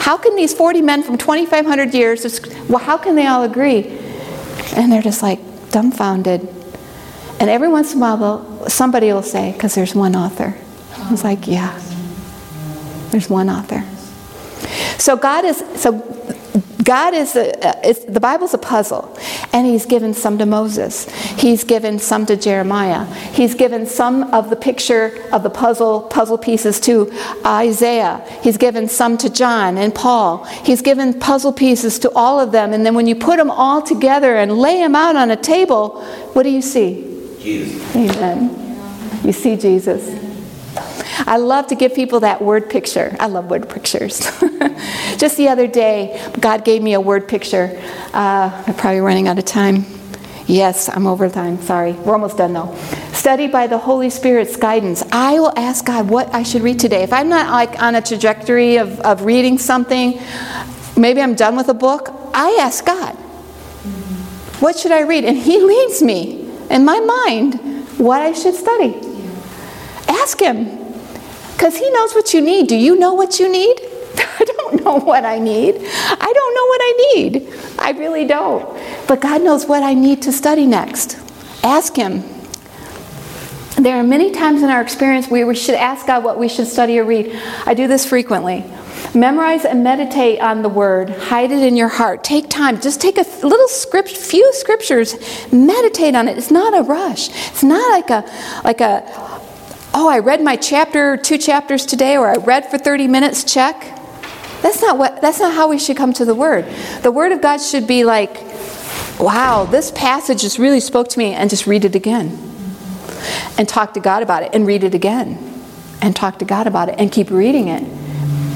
How 0.00 0.16
can 0.16 0.36
these 0.36 0.54
40 0.54 0.82
men 0.82 1.02
from 1.02 1.18
2,500 1.18 1.94
years, 1.94 2.40
well, 2.68 2.78
how 2.78 2.96
can 2.96 3.14
they 3.14 3.26
all 3.26 3.42
agree? 3.42 3.98
And 4.74 4.92
they're 4.92 5.02
just 5.02 5.22
like 5.22 5.40
dumbfounded. 5.70 6.48
And 7.40 7.50
every 7.50 7.68
once 7.68 7.92
in 7.92 7.98
a 7.98 8.00
while, 8.00 8.68
somebody 8.68 9.12
will 9.12 9.22
say, 9.22 9.52
because 9.52 9.74
there's 9.74 9.94
one 9.94 10.16
author. 10.16 10.56
I 10.96 11.10
was 11.10 11.24
like, 11.24 11.46
yeah, 11.46 11.78
there's 13.10 13.30
one 13.30 13.48
author. 13.48 13.84
So 14.98 15.16
God 15.16 15.44
is, 15.44 15.62
so 15.76 15.92
God 16.88 17.12
is, 17.12 17.36
a, 17.36 17.52
uh, 17.86 17.92
the 18.08 18.18
Bible's 18.18 18.54
a 18.54 18.58
puzzle, 18.58 19.14
and 19.52 19.66
He's 19.66 19.84
given 19.84 20.14
some 20.14 20.38
to 20.38 20.46
Moses. 20.46 21.06
He's 21.38 21.62
given 21.62 21.98
some 21.98 22.24
to 22.24 22.34
Jeremiah. 22.34 23.04
He's 23.34 23.54
given 23.54 23.84
some 23.84 24.32
of 24.32 24.48
the 24.48 24.56
picture 24.56 25.22
of 25.30 25.42
the 25.42 25.50
puzzle 25.50 26.00
puzzle 26.00 26.38
pieces 26.38 26.80
to 26.80 27.12
Isaiah. 27.44 28.24
He's 28.42 28.56
given 28.56 28.88
some 28.88 29.18
to 29.18 29.28
John 29.28 29.76
and 29.76 29.94
Paul. 29.94 30.44
He's 30.64 30.80
given 30.80 31.20
puzzle 31.20 31.52
pieces 31.52 31.98
to 31.98 32.10
all 32.14 32.40
of 32.40 32.52
them, 32.52 32.72
and 32.72 32.86
then 32.86 32.94
when 32.94 33.06
you 33.06 33.16
put 33.16 33.36
them 33.36 33.50
all 33.50 33.82
together 33.82 34.36
and 34.36 34.56
lay 34.56 34.78
them 34.78 34.96
out 34.96 35.14
on 35.14 35.30
a 35.30 35.36
table, 35.36 36.02
what 36.32 36.44
do 36.44 36.48
you 36.48 36.62
see? 36.62 37.02
Jesus. 37.38 37.96
Amen. 37.96 39.20
You 39.26 39.32
see 39.34 39.56
Jesus. 39.56 40.27
I 41.18 41.36
love 41.38 41.68
to 41.68 41.74
give 41.74 41.94
people 41.94 42.20
that 42.20 42.42
word 42.42 42.70
picture. 42.70 43.16
I 43.18 43.26
love 43.26 43.50
word 43.50 43.68
pictures. 43.68 44.18
Just 45.16 45.36
the 45.36 45.48
other 45.48 45.66
day, 45.66 46.30
God 46.40 46.64
gave 46.64 46.82
me 46.82 46.94
a 46.94 47.00
word 47.00 47.28
picture. 47.28 47.80
Uh, 48.12 48.64
I'm 48.66 48.74
probably 48.74 49.00
running 49.00 49.28
out 49.28 49.38
of 49.38 49.44
time. 49.44 49.84
Yes, 50.48 50.88
I'm 50.88 51.06
over 51.06 51.28
time. 51.28 51.60
Sorry. 51.60 51.92
We're 51.92 52.14
almost 52.14 52.38
done 52.38 52.54
though. 52.54 52.74
Study 53.12 53.48
by 53.48 53.66
the 53.66 53.76
Holy 53.76 54.08
Spirit's 54.08 54.56
guidance. 54.56 55.02
I 55.12 55.38
will 55.38 55.52
ask 55.58 55.84
God 55.84 56.08
what 56.08 56.34
I 56.34 56.42
should 56.42 56.62
read 56.62 56.80
today. 56.80 57.02
If 57.02 57.12
I'm 57.12 57.28
not 57.28 57.50
like 57.50 57.80
on 57.82 57.94
a 57.94 58.00
trajectory 58.00 58.76
of, 58.76 58.98
of 59.00 59.24
reading 59.26 59.58
something, 59.58 60.18
maybe 60.96 61.20
I'm 61.20 61.34
done 61.34 61.54
with 61.54 61.68
a 61.68 61.74
book, 61.74 62.08
I 62.32 62.58
ask 62.62 62.84
God, 62.86 63.14
what 64.60 64.78
should 64.78 64.90
I 64.90 65.02
read? 65.02 65.24
And 65.24 65.36
He 65.36 65.60
leads 65.60 66.02
me 66.02 66.50
in 66.70 66.84
my 66.84 66.98
mind 66.98 67.60
what 67.98 68.22
I 68.22 68.32
should 68.32 68.54
study. 68.54 68.94
Ask 70.08 70.40
Him. 70.40 70.77
Because 71.58 71.76
He 71.76 71.90
knows 71.90 72.14
what 72.14 72.32
you 72.32 72.40
need. 72.40 72.68
Do 72.68 72.76
you 72.76 72.96
know 72.96 73.14
what 73.14 73.40
you 73.40 73.50
need? 73.50 73.80
I 74.16 74.44
don't 74.44 74.84
know 74.84 74.94
what 74.94 75.24
I 75.24 75.40
need. 75.40 75.74
I 75.74 76.32
don't 76.32 76.54
know 76.54 76.66
what 76.66 76.80
I 76.80 77.12
need. 77.14 77.52
I 77.80 77.90
really 77.98 78.24
don't. 78.24 78.64
But 79.08 79.20
God 79.20 79.42
knows 79.42 79.66
what 79.66 79.82
I 79.82 79.92
need 79.92 80.22
to 80.22 80.32
study 80.32 80.66
next. 80.66 81.18
Ask 81.64 81.96
Him. 81.96 82.22
There 83.74 83.96
are 83.96 84.04
many 84.04 84.30
times 84.30 84.62
in 84.62 84.70
our 84.70 84.80
experience 84.80 85.26
where 85.26 85.48
we 85.48 85.56
should 85.56 85.74
ask 85.74 86.06
God 86.06 86.22
what 86.22 86.38
we 86.38 86.48
should 86.48 86.68
study 86.68 87.00
or 87.00 87.04
read. 87.04 87.32
I 87.66 87.74
do 87.74 87.88
this 87.88 88.06
frequently. 88.06 88.64
Memorize 89.12 89.64
and 89.64 89.82
meditate 89.82 90.38
on 90.40 90.62
the 90.62 90.68
word. 90.68 91.10
Hide 91.10 91.50
it 91.50 91.62
in 91.62 91.76
your 91.76 91.88
heart. 91.88 92.22
Take 92.22 92.48
time. 92.48 92.80
Just 92.80 93.00
take 93.00 93.18
a 93.18 93.26
little 93.44 93.66
script, 93.66 94.10
few 94.10 94.52
scriptures. 94.52 95.16
Meditate 95.52 96.14
on 96.14 96.28
it. 96.28 96.38
It's 96.38 96.52
not 96.52 96.78
a 96.78 96.82
rush. 96.82 97.30
It's 97.50 97.64
not 97.64 97.90
like 97.90 98.10
a 98.10 98.62
like 98.64 98.80
a 98.80 99.27
oh, 99.94 100.08
I 100.08 100.18
read 100.18 100.42
my 100.42 100.56
chapter, 100.56 101.16
two 101.16 101.38
chapters 101.38 101.86
today, 101.86 102.16
or 102.16 102.28
I 102.28 102.36
read 102.36 102.70
for 102.70 102.78
30 102.78 103.08
minutes, 103.08 103.44
check. 103.44 103.80
That's 104.62 104.82
not 104.82 104.98
what 104.98 105.22
that's 105.22 105.38
not 105.38 105.54
how 105.54 105.68
we 105.68 105.78
should 105.78 105.96
come 105.96 106.12
to 106.14 106.24
the 106.24 106.34
word. 106.34 106.64
The 107.02 107.12
word 107.12 107.32
of 107.32 107.40
God 107.40 107.58
should 107.58 107.86
be 107.86 108.04
like, 108.04 108.42
wow, 109.20 109.64
this 109.64 109.90
passage 109.92 110.42
just 110.42 110.58
really 110.58 110.80
spoke 110.80 111.08
to 111.08 111.18
me 111.18 111.32
and 111.32 111.48
just 111.48 111.66
read 111.66 111.84
it 111.84 111.94
again. 111.94 112.36
And 113.56 113.68
talk 113.68 113.94
to 113.94 114.00
God 114.00 114.22
about 114.22 114.42
it 114.42 114.50
and 114.52 114.66
read 114.66 114.84
it 114.84 114.94
again. 114.94 115.38
And 116.00 116.14
talk 116.14 116.38
to 116.40 116.44
God 116.44 116.66
about 116.66 116.88
it 116.88 116.96
and 116.98 117.10
keep 117.10 117.30
reading 117.30 117.68
it. 117.68 117.82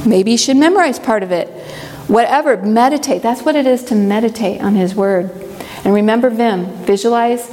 Maybe 0.06 0.32
you 0.32 0.38
should 0.38 0.56
memorize 0.56 0.98
part 0.98 1.22
of 1.22 1.30
it. 1.30 1.48
Whatever, 2.08 2.56
meditate. 2.56 3.22
That's 3.22 3.42
what 3.42 3.56
it 3.56 3.66
is 3.66 3.84
to 3.84 3.94
meditate 3.94 4.60
on 4.60 4.74
his 4.74 4.94
word. 4.94 5.30
And 5.84 5.94
remember 5.94 6.30
Vim, 6.30 6.66
visualize 6.84 7.48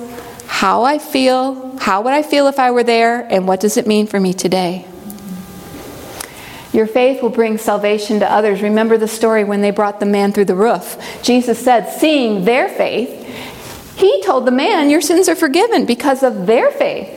how 0.49 0.83
I 0.83 0.97
feel, 0.97 1.77
how 1.77 2.01
would 2.01 2.11
I 2.11 2.21
feel 2.21 2.47
if 2.47 2.59
I 2.59 2.71
were 2.71 2.83
there, 2.83 3.21
and 3.21 3.47
what 3.47 3.61
does 3.61 3.77
it 3.77 3.87
mean 3.87 4.07
for 4.07 4.19
me 4.19 4.33
today? 4.33 4.85
Your 6.73 6.85
faith 6.85 7.21
will 7.21 7.29
bring 7.29 7.57
salvation 7.57 8.19
to 8.19 8.29
others. 8.29 8.61
Remember 8.61 8.97
the 8.97 9.07
story 9.07 9.45
when 9.45 9.61
they 9.61 9.71
brought 9.71 10.01
the 10.01 10.05
man 10.05 10.33
through 10.33 10.45
the 10.45 10.55
roof. 10.55 10.97
Jesus 11.23 11.63
said, 11.63 11.87
seeing 11.87 12.43
their 12.43 12.67
faith, 12.67 13.09
he 13.95 14.21
told 14.23 14.45
the 14.45 14.51
man, 14.51 14.89
Your 14.89 15.01
sins 15.01 15.29
are 15.29 15.35
forgiven 15.35 15.85
because 15.85 16.23
of 16.23 16.45
their 16.45 16.71
faith. 16.71 17.15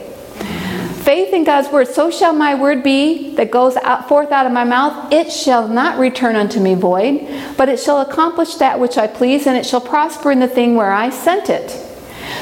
Faith 1.02 1.32
in 1.32 1.42
God's 1.42 1.68
word, 1.72 1.88
so 1.88 2.10
shall 2.12 2.32
my 2.32 2.54
word 2.54 2.84
be 2.84 3.34
that 3.34 3.50
goes 3.50 3.76
out, 3.78 4.08
forth 4.08 4.30
out 4.30 4.46
of 4.46 4.52
my 4.52 4.64
mouth. 4.64 5.12
It 5.12 5.32
shall 5.32 5.66
not 5.66 5.98
return 5.98 6.36
unto 6.36 6.60
me 6.60 6.74
void, 6.74 7.54
but 7.56 7.68
it 7.68 7.80
shall 7.80 8.02
accomplish 8.02 8.56
that 8.56 8.78
which 8.78 8.98
I 8.98 9.08
please, 9.08 9.48
and 9.48 9.56
it 9.56 9.66
shall 9.66 9.80
prosper 9.80 10.30
in 10.30 10.38
the 10.38 10.46
thing 10.46 10.76
where 10.76 10.92
I 10.92 11.10
sent 11.10 11.50
it. 11.50 11.88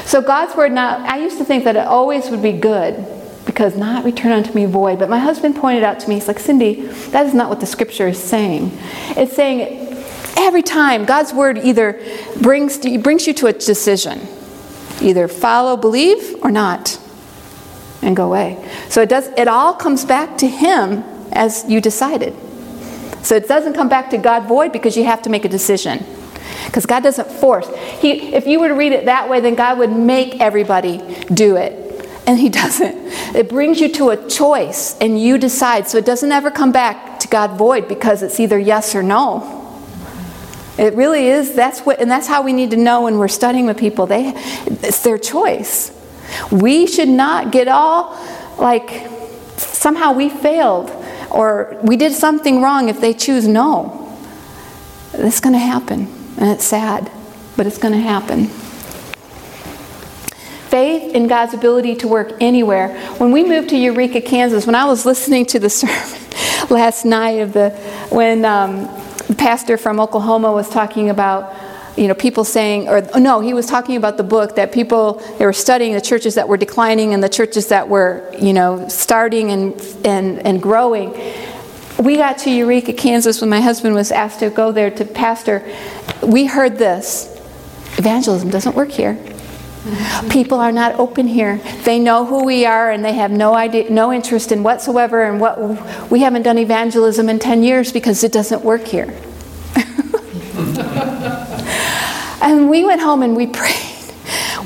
So 0.05 0.21
God's 0.21 0.55
word 0.55 0.71
now, 0.71 0.97
I 1.05 1.19
used 1.19 1.37
to 1.37 1.45
think 1.45 1.63
that 1.63 1.75
it 1.75 1.87
always 1.87 2.29
would 2.29 2.41
be 2.41 2.53
good 2.53 3.05
because 3.45 3.75
not 3.75 4.03
return 4.03 4.31
unto 4.31 4.53
me 4.53 4.65
void. 4.65 4.99
But 4.99 5.09
my 5.09 5.19
husband 5.19 5.55
pointed 5.55 5.83
out 5.83 5.99
to 6.01 6.09
me, 6.09 6.15
he's 6.15 6.27
like, 6.27 6.37
Cyndi, 6.37 7.11
that 7.11 7.25
is 7.25 7.33
not 7.33 7.49
what 7.49 7.59
the 7.59 7.65
scripture 7.65 8.07
is 8.07 8.21
saying. 8.21 8.71
It's 9.17 9.35
saying 9.35 9.97
every 10.37 10.61
time 10.61 11.05
God's 11.05 11.33
word 11.33 11.57
either 11.57 12.01
brings, 12.41 12.77
brings 12.99 13.27
you 13.27 13.33
to 13.35 13.47
a 13.47 13.53
decision 13.53 14.19
either 15.01 15.27
follow, 15.27 15.75
believe, 15.75 16.35
or 16.43 16.51
not, 16.51 16.99
and 18.03 18.15
go 18.15 18.27
away. 18.27 18.63
So 18.87 19.01
it, 19.01 19.09
does, 19.09 19.27
it 19.29 19.47
all 19.47 19.73
comes 19.73 20.05
back 20.05 20.37
to 20.37 20.47
Him 20.47 21.03
as 21.31 21.65
you 21.67 21.81
decided. 21.81 22.35
So 23.23 23.35
it 23.35 23.47
doesn't 23.47 23.73
come 23.73 23.89
back 23.89 24.09
to 24.11 24.17
God 24.17 24.47
void 24.47 24.71
because 24.71 24.95
you 24.97 25.05
have 25.05 25.21
to 25.23 25.29
make 25.29 25.45
a 25.45 25.49
decision. 25.49 26.05
Because 26.65 26.85
God 26.85 27.03
doesn't 27.03 27.29
force. 27.29 27.67
He, 27.99 28.33
if 28.33 28.47
you 28.47 28.59
were 28.59 28.67
to 28.67 28.73
read 28.73 28.91
it 28.91 29.05
that 29.05 29.29
way, 29.29 29.39
then 29.39 29.55
God 29.55 29.77
would 29.79 29.91
make 29.91 30.39
everybody 30.39 30.99
do 31.33 31.57
it. 31.57 31.77
And 32.27 32.39
He 32.39 32.49
doesn't. 32.61 32.95
It 33.35 33.49
brings 33.49 33.79
you 33.79 33.91
to 33.93 34.09
a 34.09 34.29
choice 34.29 34.97
and 34.99 35.19
you 35.19 35.37
decide. 35.37 35.87
So 35.87 35.97
it 35.97 36.05
doesn't 36.05 36.31
ever 36.31 36.51
come 36.51 36.71
back 36.71 37.19
to 37.19 37.27
God 37.27 37.57
void 37.57 37.87
because 37.87 38.23
it's 38.23 38.39
either 38.39 38.57
yes 38.57 38.95
or 38.95 39.03
no. 39.03 39.57
It 40.77 40.95
really 40.95 41.27
is. 41.27 41.53
That's 41.53 41.81
what, 41.81 41.99
and 41.99 42.09
that's 42.09 42.27
how 42.27 42.41
we 42.41 42.53
need 42.53 42.71
to 42.71 42.77
know 42.77 43.03
when 43.03 43.17
we're 43.17 43.27
studying 43.27 43.65
with 43.65 43.77
people. 43.77 44.07
They, 44.07 44.33
it's 44.65 45.03
their 45.03 45.17
choice. 45.17 45.91
We 46.51 46.87
should 46.87 47.09
not 47.09 47.51
get 47.51 47.67
all 47.67 48.17
like 48.57 49.09
somehow 49.57 50.13
we 50.13 50.29
failed 50.29 50.89
or 51.29 51.77
we 51.83 51.97
did 51.97 52.13
something 52.13 52.61
wrong 52.61 52.89
if 52.89 53.01
they 53.01 53.13
choose 53.13 53.47
no. 53.47 53.97
It's 55.13 55.39
going 55.39 55.53
to 55.53 55.59
happen, 55.59 56.07
and 56.41 56.49
it's 56.49 56.65
sad, 56.65 57.11
but 57.55 57.67
it's 57.67 57.77
going 57.77 57.93
to 57.93 57.99
happen. 57.99 58.47
Faith 60.71 61.13
in 61.13 61.27
God's 61.27 61.53
ability 61.53 61.95
to 61.97 62.07
work 62.07 62.33
anywhere. 62.41 62.97
When 63.17 63.31
we 63.31 63.43
moved 63.43 63.69
to 63.69 63.77
Eureka, 63.77 64.21
Kansas, 64.21 64.65
when 64.65 64.73
I 64.73 64.85
was 64.85 65.05
listening 65.05 65.45
to 65.47 65.59
the 65.59 65.69
sermon 65.69 66.19
last 66.71 67.05
night 67.05 67.41
of 67.41 67.53
the 67.53 67.69
when 68.09 68.43
um, 68.43 68.85
the 69.27 69.35
pastor 69.35 69.77
from 69.77 69.99
Oklahoma 69.99 70.51
was 70.51 70.67
talking 70.67 71.11
about 71.11 71.53
you 71.95 72.07
know 72.07 72.15
people 72.15 72.43
saying 72.43 72.87
or 72.87 73.01
no 73.19 73.41
he 73.41 73.53
was 73.53 73.65
talking 73.65 73.97
about 73.97 74.15
the 74.15 74.23
book 74.23 74.55
that 74.55 74.71
people 74.71 75.21
they 75.37 75.45
were 75.45 75.51
studying 75.51 75.93
the 75.93 76.01
churches 76.01 76.35
that 76.35 76.47
were 76.47 76.55
declining 76.55 77.13
and 77.13 77.21
the 77.21 77.29
churches 77.29 77.67
that 77.67 77.89
were 77.89 78.33
you 78.39 78.53
know 78.53 78.87
starting 78.87 79.51
and 79.51 79.73
and, 80.05 80.39
and 80.47 80.61
growing 80.61 81.13
we 82.03 82.15
got 82.15 82.37
to 82.37 82.49
eureka 82.49 82.93
kansas 82.93 83.41
when 83.41 83.49
my 83.49 83.61
husband 83.61 83.93
was 83.95 84.11
asked 84.11 84.39
to 84.39 84.49
go 84.49 84.71
there 84.71 84.89
to 84.91 85.05
pastor 85.05 85.63
we 86.23 86.45
heard 86.45 86.77
this 86.77 87.27
evangelism 87.97 88.49
doesn't 88.49 88.75
work 88.75 88.89
here 88.89 89.17
People 90.29 90.59
are 90.59 90.71
not 90.71 90.99
open 90.99 91.25
here. 91.25 91.59
They 91.83 91.97
know 91.97 92.23
who 92.23 92.45
we 92.45 92.65
are 92.65 92.91
and 92.91 93.03
they 93.03 93.13
have 93.13 93.31
no 93.31 93.55
idea, 93.55 93.89
no 93.89 94.13
interest 94.13 94.51
in 94.51 94.61
whatsoever 94.61 95.23
and 95.23 95.41
what 95.41 96.11
we 96.11 96.19
haven't 96.19 96.43
done 96.43 96.59
evangelism 96.59 97.29
in 97.29 97.39
10 97.39 97.63
years 97.63 97.91
because 97.91 98.23
it 98.23 98.31
doesn't 98.31 98.63
work 98.63 98.83
here. 98.83 99.05
and 102.43 102.69
we 102.69 102.85
went 102.85 103.01
home 103.01 103.23
and 103.23 103.35
we 103.35 103.47
prayed. 103.47 103.73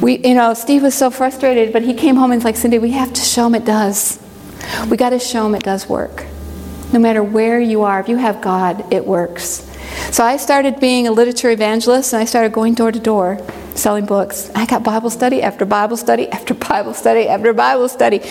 We, 0.02 0.18
you 0.18 0.34
know, 0.34 0.53
Steve 0.53 0.84
was 0.84 0.94
so 0.94 1.10
frustrated, 1.10 1.72
but 1.72 1.84
he 1.84 1.94
came 1.94 2.18
home 2.18 2.32
and 2.32 2.44
was 2.44 2.45
like, 2.45 2.56
Cyndi, 2.56 2.82
we 2.82 2.91
have 2.91 3.14
to 3.14 3.22
show 3.22 3.48
him 3.48 3.56
it 3.56 3.64
does. 3.64 4.20
We 4.90 4.98
got 4.98 5.12
to 5.12 5.20
show 5.20 5.45
him 5.45 5.56
it 5.56 5.64
does 5.64 5.88
work. 5.88 6.26
No 6.94 6.99
matter 6.99 7.24
where 7.24 7.60
you 7.60 7.84
are, 7.84 7.99
if 7.99 8.07
you 8.07 8.18
have 8.18 8.41
God, 8.41 8.94
it 8.94 9.06
works. 9.06 9.70
So 10.12 10.24
I 10.24 10.38
started 10.38 10.80
being 10.80 11.07
a 11.07 11.12
literature 11.12 11.49
evangelist 11.49 12.14
and 12.14 12.22
I 12.22 12.26
started 12.26 12.53
going 12.53 12.74
door 12.74 12.91
to 12.91 12.99
door 12.99 13.40
selling 13.76 14.06
books. 14.06 14.49
I 14.56 14.66
got 14.66 14.84
Bible 14.84 15.10
study 15.10 15.41
after 15.41 15.66
Bible 15.66 15.98
study 15.98 16.30
after 16.30 16.53
Bible 16.70 16.94
study 16.94 17.28
after 17.28 17.53
Bible 17.53 17.90
study. 17.90 18.22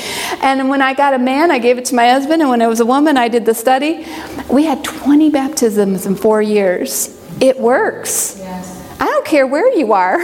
And 0.43 0.69
when 0.69 0.81
I 0.83 0.95
got 0.95 1.15
a 1.15 1.19
man, 1.19 1.51
I 1.51 1.59
gave 1.59 1.79
it 1.79 1.85
to 1.87 1.95
my 1.95 2.09
husband. 2.09 2.41
And 2.43 2.51
when 2.51 2.63
it 2.63 2.67
was 2.67 2.81
a 2.81 2.87
woman, 2.87 3.17
I 3.17 3.29
did 3.29 3.45
the 3.45 3.55
study. 3.55 4.07
We 4.51 4.65
had 4.65 4.83
20 4.83 5.31
baptisms 5.31 6.07
in 6.07 6.17
four 6.17 6.41
years. 6.41 7.21
It 7.41 7.59
works. 7.59 8.37
Yes. 8.39 8.97
I 9.01 9.07
don't 9.07 9.27
care 9.27 9.47
where 9.47 9.73
you 9.77 9.93
are. 9.93 10.19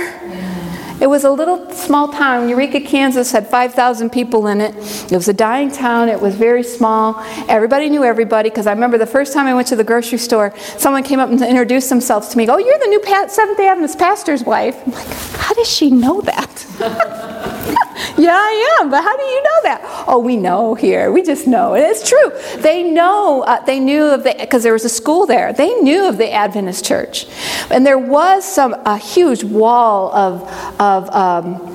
It 1.00 1.08
was 1.08 1.24
a 1.24 1.30
little 1.30 1.70
small 1.70 2.08
town. 2.08 2.48
Eureka, 2.48 2.80
Kansas 2.80 3.32
had 3.32 3.46
5,000 3.46 4.10
people 4.10 4.46
in 4.46 4.60
it. 4.60 4.74
It 5.10 5.16
was 5.16 5.28
a 5.28 5.32
dying 5.32 5.70
town. 5.70 6.08
It 6.08 6.20
was 6.20 6.34
very 6.34 6.62
small. 6.62 7.16
Everybody 7.48 7.88
knew 7.88 8.04
everybody 8.04 8.50
because 8.50 8.66
I 8.66 8.72
remember 8.72 8.98
the 8.98 9.06
first 9.06 9.32
time 9.32 9.46
I 9.46 9.54
went 9.54 9.68
to 9.68 9.76
the 9.76 9.84
grocery 9.84 10.18
store, 10.18 10.54
someone 10.76 11.02
came 11.02 11.18
up 11.18 11.30
and 11.30 11.42
introduced 11.42 11.88
themselves 11.88 12.28
to 12.28 12.36
me. 12.36 12.46
Oh, 12.48 12.58
you're 12.58 12.78
the 12.78 12.86
new 12.86 13.00
Seventh 13.28 13.56
day 13.56 13.66
Adventist 13.66 13.98
pastor's 13.98 14.44
wife. 14.44 14.76
I'm 14.86 14.92
like, 14.92 15.06
how 15.36 15.54
does 15.54 15.68
she 15.68 15.90
know 15.90 16.20
that? 16.20 17.86
yeah, 18.16 18.32
I 18.32 18.78
am, 18.80 18.90
but 18.90 19.02
how 19.02 19.16
do 19.16 19.22
you 19.22 19.42
know 19.42 19.62
that? 19.64 20.04
Oh, 20.06 20.18
we 20.18 20.36
know 20.36 20.74
here. 20.74 21.10
We 21.10 21.22
just 21.22 21.46
know. 21.46 21.74
And 21.74 21.84
it's 21.84 22.08
true. 22.08 22.32
They 22.60 22.82
know, 22.82 23.42
uh, 23.42 23.64
they 23.64 23.80
knew 23.80 24.04
of 24.04 24.24
the, 24.24 24.34
because 24.38 24.62
there 24.62 24.72
was 24.72 24.84
a 24.84 24.88
school 24.88 25.26
there, 25.26 25.52
they 25.52 25.74
knew 25.80 26.08
of 26.08 26.18
the 26.18 26.30
Adventist 26.30 26.84
church. 26.84 27.26
And 27.70 27.84
there 27.86 27.98
was 27.98 28.44
some, 28.44 28.74
a 28.84 28.98
huge 28.98 29.44
wall 29.44 30.14
of, 30.14 30.80
of 30.80 31.10
um, 31.10 31.74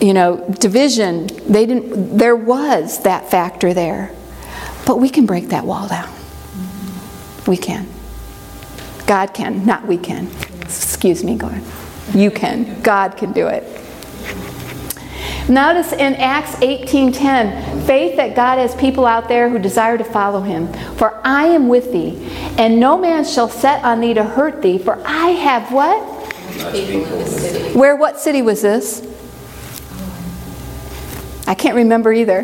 you 0.00 0.14
know, 0.14 0.44
division. 0.60 1.26
They 1.48 1.66
didn't, 1.66 2.18
there 2.18 2.36
was 2.36 3.02
that 3.02 3.30
factor 3.30 3.74
there. 3.74 4.12
But 4.86 5.00
we 5.00 5.10
can 5.10 5.26
break 5.26 5.48
that 5.48 5.64
wall 5.64 5.88
down. 5.88 6.12
We 7.46 7.56
can. 7.56 7.86
God 9.06 9.32
can, 9.34 9.64
not 9.64 9.86
we 9.86 9.96
can. 9.96 10.30
Excuse 10.60 11.24
me, 11.24 11.36
God. 11.36 11.62
You 12.14 12.30
can. 12.30 12.80
God 12.82 13.16
can 13.16 13.32
do 13.32 13.48
it. 13.48 13.64
Notice 15.48 15.92
in 15.92 16.14
Acts 16.16 16.54
18:10, 16.56 17.86
faith 17.86 18.16
that 18.16 18.36
God 18.36 18.58
has 18.58 18.74
people 18.74 19.06
out 19.06 19.28
there 19.28 19.48
who 19.48 19.58
desire 19.58 19.96
to 19.96 20.04
follow 20.04 20.42
him. 20.42 20.70
For 20.96 21.18
I 21.24 21.46
am 21.46 21.68
with 21.68 21.90
thee, 21.90 22.30
and 22.58 22.78
no 22.78 22.98
man 22.98 23.24
shall 23.24 23.48
set 23.48 23.82
on 23.82 24.00
thee 24.00 24.12
to 24.12 24.24
hurt 24.24 24.60
thee, 24.60 24.76
for 24.76 25.00
I 25.06 25.30
have 25.30 25.72
what? 25.72 25.98
Where 27.74 27.96
what 27.96 28.18
city 28.18 28.42
was 28.42 28.60
this? 28.60 29.02
I 31.46 31.54
can't 31.54 31.76
remember 31.76 32.12
either. 32.12 32.42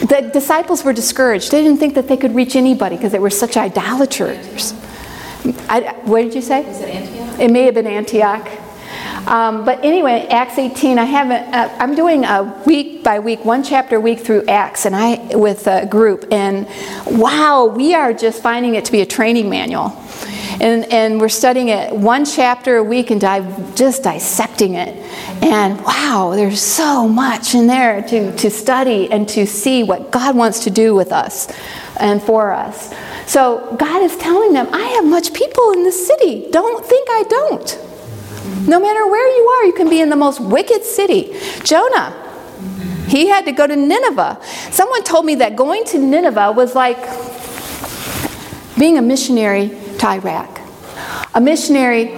The 0.00 0.30
disciples 0.32 0.82
were 0.82 0.92
discouraged. 0.92 1.52
They 1.52 1.62
didn't 1.62 1.78
think 1.78 1.94
that 1.94 2.08
they 2.08 2.16
could 2.16 2.34
reach 2.34 2.56
anybody 2.56 2.96
because 2.96 3.12
they 3.12 3.20
were 3.20 3.30
such 3.30 3.56
idolaters. 3.56 4.72
I, 5.68 5.94
what 6.04 6.22
did 6.22 6.34
you 6.34 6.42
say? 6.42 6.62
it 6.62 6.82
Antioch? 6.82 7.40
It 7.40 7.50
may 7.52 7.62
have 7.62 7.74
been 7.74 7.86
Antioch. 7.86 8.48
Um, 9.26 9.64
but 9.64 9.84
anyway, 9.84 10.26
Acts 10.30 10.56
18. 10.56 10.98
I 10.98 11.04
haven't. 11.04 11.52
Uh, 11.52 11.76
I'm 11.80 11.94
doing 11.94 12.24
a 12.24 12.62
week 12.64 13.02
by 13.02 13.18
week, 13.18 13.44
one 13.44 13.64
chapter 13.64 13.96
a 13.96 14.00
week 14.00 14.20
through 14.20 14.44
Acts, 14.46 14.86
and 14.86 14.94
I 14.94 15.36
with 15.36 15.66
a 15.66 15.86
group. 15.86 16.26
And 16.30 16.68
wow, 17.06 17.66
we 17.66 17.94
are 17.94 18.12
just 18.12 18.40
finding 18.40 18.76
it 18.76 18.84
to 18.84 18.92
be 18.92 19.00
a 19.00 19.06
training 19.06 19.50
manual. 19.50 20.00
And, 20.58 20.90
and 20.90 21.20
we're 21.20 21.28
studying 21.28 21.68
it 21.68 21.94
one 21.94 22.24
chapter 22.24 22.76
a 22.78 22.82
week 22.82 23.10
and 23.10 23.20
dive, 23.20 23.74
just 23.74 24.04
dissecting 24.04 24.74
it. 24.74 24.96
And 25.42 25.78
wow, 25.84 26.32
there's 26.34 26.62
so 26.62 27.06
much 27.06 27.54
in 27.54 27.66
there 27.66 28.00
to, 28.02 28.34
to 28.36 28.50
study 28.50 29.10
and 29.10 29.28
to 29.30 29.46
see 29.46 29.82
what 29.82 30.10
God 30.10 30.34
wants 30.34 30.64
to 30.64 30.70
do 30.70 30.94
with 30.94 31.12
us 31.12 31.52
and 32.00 32.22
for 32.22 32.52
us. 32.52 32.94
So 33.26 33.76
God 33.78 34.02
is 34.02 34.16
telling 34.16 34.54
them, 34.54 34.68
I 34.72 34.82
have 34.82 35.04
much 35.04 35.34
people 35.34 35.72
in 35.72 35.82
this 35.82 36.06
city. 36.06 36.48
Don't 36.50 36.86
think 36.86 37.08
I 37.10 37.24
don't. 37.28 37.85
No 38.66 38.80
matter 38.80 39.06
where 39.06 39.28
you 39.36 39.48
are, 39.48 39.64
you 39.64 39.72
can 39.72 39.88
be 39.88 40.00
in 40.00 40.10
the 40.10 40.16
most 40.16 40.40
wicked 40.40 40.84
city. 40.84 41.36
Jonah, 41.62 42.22
he 43.08 43.28
had 43.28 43.44
to 43.44 43.52
go 43.52 43.66
to 43.66 43.76
Nineveh. 43.76 44.40
Someone 44.70 45.02
told 45.04 45.24
me 45.24 45.36
that 45.36 45.56
going 45.56 45.84
to 45.86 45.98
Nineveh 45.98 46.52
was 46.52 46.74
like 46.74 46.98
being 48.78 48.98
a 48.98 49.02
missionary 49.02 49.68
to 49.98 50.06
Iraq. 50.06 50.60
A 51.34 51.40
missionary 51.40 52.16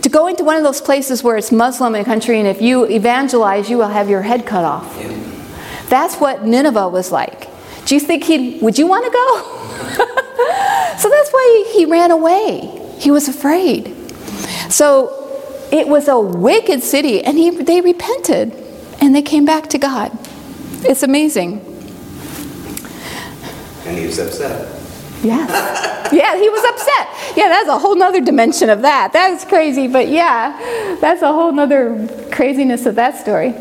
to 0.00 0.08
go 0.08 0.26
into 0.26 0.44
one 0.44 0.56
of 0.56 0.62
those 0.62 0.80
places 0.80 1.22
where 1.22 1.36
it's 1.36 1.50
Muslim 1.50 1.94
in 1.94 2.02
a 2.02 2.04
country, 2.04 2.38
and 2.38 2.48
if 2.48 2.60
you 2.60 2.84
evangelize, 2.84 3.68
you 3.70 3.78
will 3.78 3.88
have 3.88 4.08
your 4.08 4.22
head 4.22 4.46
cut 4.46 4.64
off. 4.64 4.96
That's 5.88 6.16
what 6.16 6.44
Nineveh 6.44 6.88
was 6.88 7.10
like. 7.10 7.48
Do 7.86 7.94
you 7.94 8.00
think 8.00 8.24
he 8.24 8.58
would 8.60 8.78
you 8.78 8.86
want 8.86 9.06
to 9.06 9.10
go? 9.10 9.42
so 10.98 11.08
that's 11.08 11.30
why 11.30 11.72
he 11.74 11.86
ran 11.86 12.10
away. 12.10 12.94
He 12.98 13.10
was 13.10 13.28
afraid. 13.28 13.94
So 14.68 15.27
it 15.70 15.88
was 15.88 16.08
a 16.08 16.18
wicked 16.18 16.82
city, 16.82 17.22
and 17.22 17.36
he, 17.36 17.50
they 17.50 17.80
repented 17.80 18.52
and 19.00 19.14
they 19.14 19.22
came 19.22 19.44
back 19.44 19.68
to 19.68 19.78
God. 19.78 20.16
It's 20.84 21.02
amazing. 21.02 21.60
And 23.84 23.96
he 23.96 24.06
was 24.06 24.18
upset. 24.18 24.74
Yes. 25.22 26.12
yeah, 26.12 26.36
he 26.36 26.48
was 26.48 26.64
upset. 26.64 27.36
Yeah, 27.36 27.48
that's 27.48 27.68
a 27.68 27.78
whole 27.78 27.96
nother 27.96 28.20
dimension 28.20 28.70
of 28.70 28.82
that. 28.82 29.12
That's 29.12 29.44
crazy, 29.44 29.88
but 29.88 30.08
yeah, 30.08 30.96
that's 31.00 31.22
a 31.22 31.32
whole 31.32 31.52
nother 31.52 32.08
craziness 32.30 32.86
of 32.86 32.94
that 32.96 33.16
story. 33.16 33.54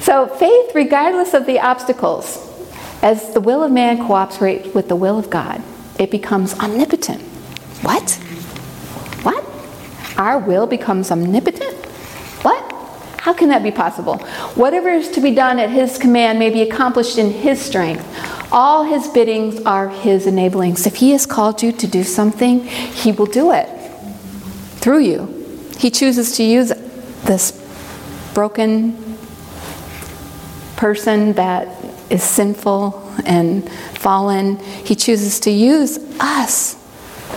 So, 0.00 0.26
faith, 0.26 0.74
regardless 0.74 1.34
of 1.34 1.46
the 1.46 1.60
obstacles, 1.60 2.44
as 3.02 3.32
the 3.32 3.40
will 3.40 3.62
of 3.62 3.72
man 3.72 3.98
cooperates 4.06 4.74
with 4.74 4.88
the 4.88 4.96
will 4.96 5.18
of 5.18 5.30
God, 5.30 5.62
it 5.98 6.10
becomes 6.10 6.54
omnipotent. 6.58 7.22
What? 7.82 8.20
Our 10.18 10.38
will 10.38 10.66
becomes 10.66 11.10
omnipotent? 11.10 11.86
What? 12.42 12.74
How 13.20 13.32
can 13.32 13.48
that 13.50 13.62
be 13.62 13.70
possible? 13.70 14.18
Whatever 14.54 14.90
is 14.90 15.10
to 15.12 15.20
be 15.20 15.34
done 15.34 15.58
at 15.58 15.70
his 15.70 15.96
command 15.96 16.38
may 16.38 16.50
be 16.50 16.62
accomplished 16.62 17.18
in 17.18 17.30
his 17.30 17.60
strength. 17.60 18.04
All 18.50 18.84
his 18.84 19.06
biddings 19.08 19.60
are 19.64 19.88
his 19.88 20.26
enablings. 20.26 20.86
If 20.86 20.96
he 20.96 21.12
has 21.12 21.26
called 21.26 21.62
you 21.62 21.70
to 21.72 21.86
do 21.86 22.02
something, 22.02 22.64
he 22.64 23.12
will 23.12 23.26
do 23.26 23.52
it 23.52 23.68
through 24.80 25.00
you. 25.00 25.26
He 25.78 25.90
chooses 25.90 26.36
to 26.36 26.42
use 26.42 26.72
this 27.24 27.52
broken 28.34 29.16
person 30.76 31.34
that 31.34 31.68
is 32.10 32.22
sinful 32.22 33.12
and 33.26 33.70
fallen. 33.98 34.56
He 34.56 34.94
chooses 34.94 35.38
to 35.40 35.50
use 35.50 35.98
us 36.18 36.76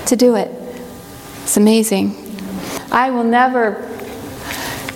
to 0.05 0.15
do 0.15 0.35
it. 0.35 0.49
It's 1.43 1.57
amazing. 1.57 2.30
I 2.91 3.09
will 3.09 3.23
never, 3.23 3.87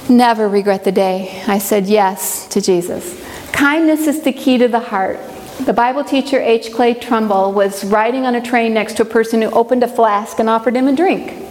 never 0.10 0.50
regret 0.50 0.84
the 0.84 0.92
day 0.92 1.42
I 1.48 1.60
said 1.60 1.88
yes 1.88 2.46
to 2.50 2.60
Jesus. 2.60 3.24
Kindness 3.54 4.08
is 4.08 4.22
the 4.22 4.34
key 4.34 4.58
to 4.58 4.68
the 4.68 4.80
heart. 4.80 5.20
The 5.62 5.72
Bible 5.72 6.04
teacher 6.04 6.42
H. 6.42 6.74
Clay 6.74 6.94
Trumbull 6.94 7.54
was 7.54 7.86
riding 7.86 8.26
on 8.26 8.36
a 8.36 8.42
train 8.42 8.74
next 8.74 8.98
to 8.98 9.04
a 9.04 9.06
person 9.06 9.42
who 9.42 9.50
opened 9.52 9.84
a 9.84 9.88
flask 9.88 10.40
and 10.40 10.50
offered 10.50 10.76
him 10.76 10.90
a 10.90 10.96
drink 10.96 11.45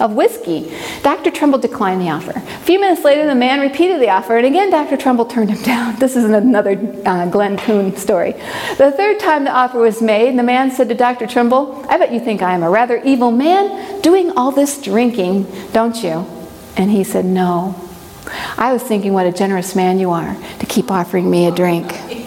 of 0.00 0.14
whiskey. 0.14 0.72
Dr. 1.02 1.30
Trumbull 1.30 1.58
declined 1.58 2.00
the 2.00 2.10
offer. 2.10 2.32
A 2.36 2.60
few 2.60 2.80
minutes 2.80 3.04
later, 3.04 3.26
the 3.26 3.34
man 3.34 3.60
repeated 3.60 4.00
the 4.00 4.10
offer, 4.10 4.36
and 4.36 4.46
again, 4.46 4.70
Dr. 4.70 4.96
Trumbull 4.96 5.26
turned 5.26 5.50
him 5.50 5.62
down. 5.64 5.96
This 5.96 6.16
is 6.16 6.24
another 6.24 6.78
uh, 7.04 7.26
Glenn 7.26 7.56
Coon 7.58 7.96
story. 7.96 8.32
The 8.76 8.92
third 8.96 9.20
time 9.20 9.44
the 9.44 9.50
offer 9.50 9.78
was 9.78 10.00
made, 10.00 10.38
the 10.38 10.42
man 10.42 10.70
said 10.70 10.88
to 10.88 10.94
Dr. 10.94 11.26
Trumbull, 11.26 11.84
I 11.88 11.98
bet 11.98 12.12
you 12.12 12.20
think 12.20 12.42
I 12.42 12.54
am 12.54 12.62
a 12.62 12.70
rather 12.70 13.02
evil 13.02 13.30
man 13.30 14.00
doing 14.02 14.30
all 14.32 14.52
this 14.52 14.80
drinking, 14.80 15.46
don't 15.72 16.02
you? 16.02 16.26
And 16.76 16.90
he 16.90 17.04
said, 17.04 17.24
No. 17.24 17.74
I 18.58 18.72
was 18.72 18.82
thinking 18.82 19.14
what 19.14 19.26
a 19.26 19.32
generous 19.32 19.74
man 19.74 19.98
you 19.98 20.10
are 20.10 20.36
to 20.58 20.66
keep 20.66 20.90
offering 20.90 21.30
me 21.30 21.46
a 21.46 21.50
drink. 21.50 21.92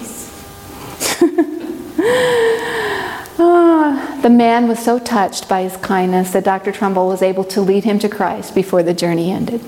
Ah, 3.40 4.20
the 4.22 4.30
man 4.30 4.68
was 4.68 4.80
so 4.80 5.00
touched 5.00 5.48
by 5.48 5.64
his 5.64 5.78
kindness 5.78 6.32
that 6.32 6.44
Dr. 6.44 6.72
Trumbull 6.72 7.08
was 7.08 7.22
able 7.22 7.44
to 7.46 7.62
lead 7.62 7.84
him 7.84 8.00
to 8.00 8.10
Christ 8.10 8.54
before 8.54 8.84
the 8.84 8.94
journey 8.94 9.32
ended. 9.32 9.62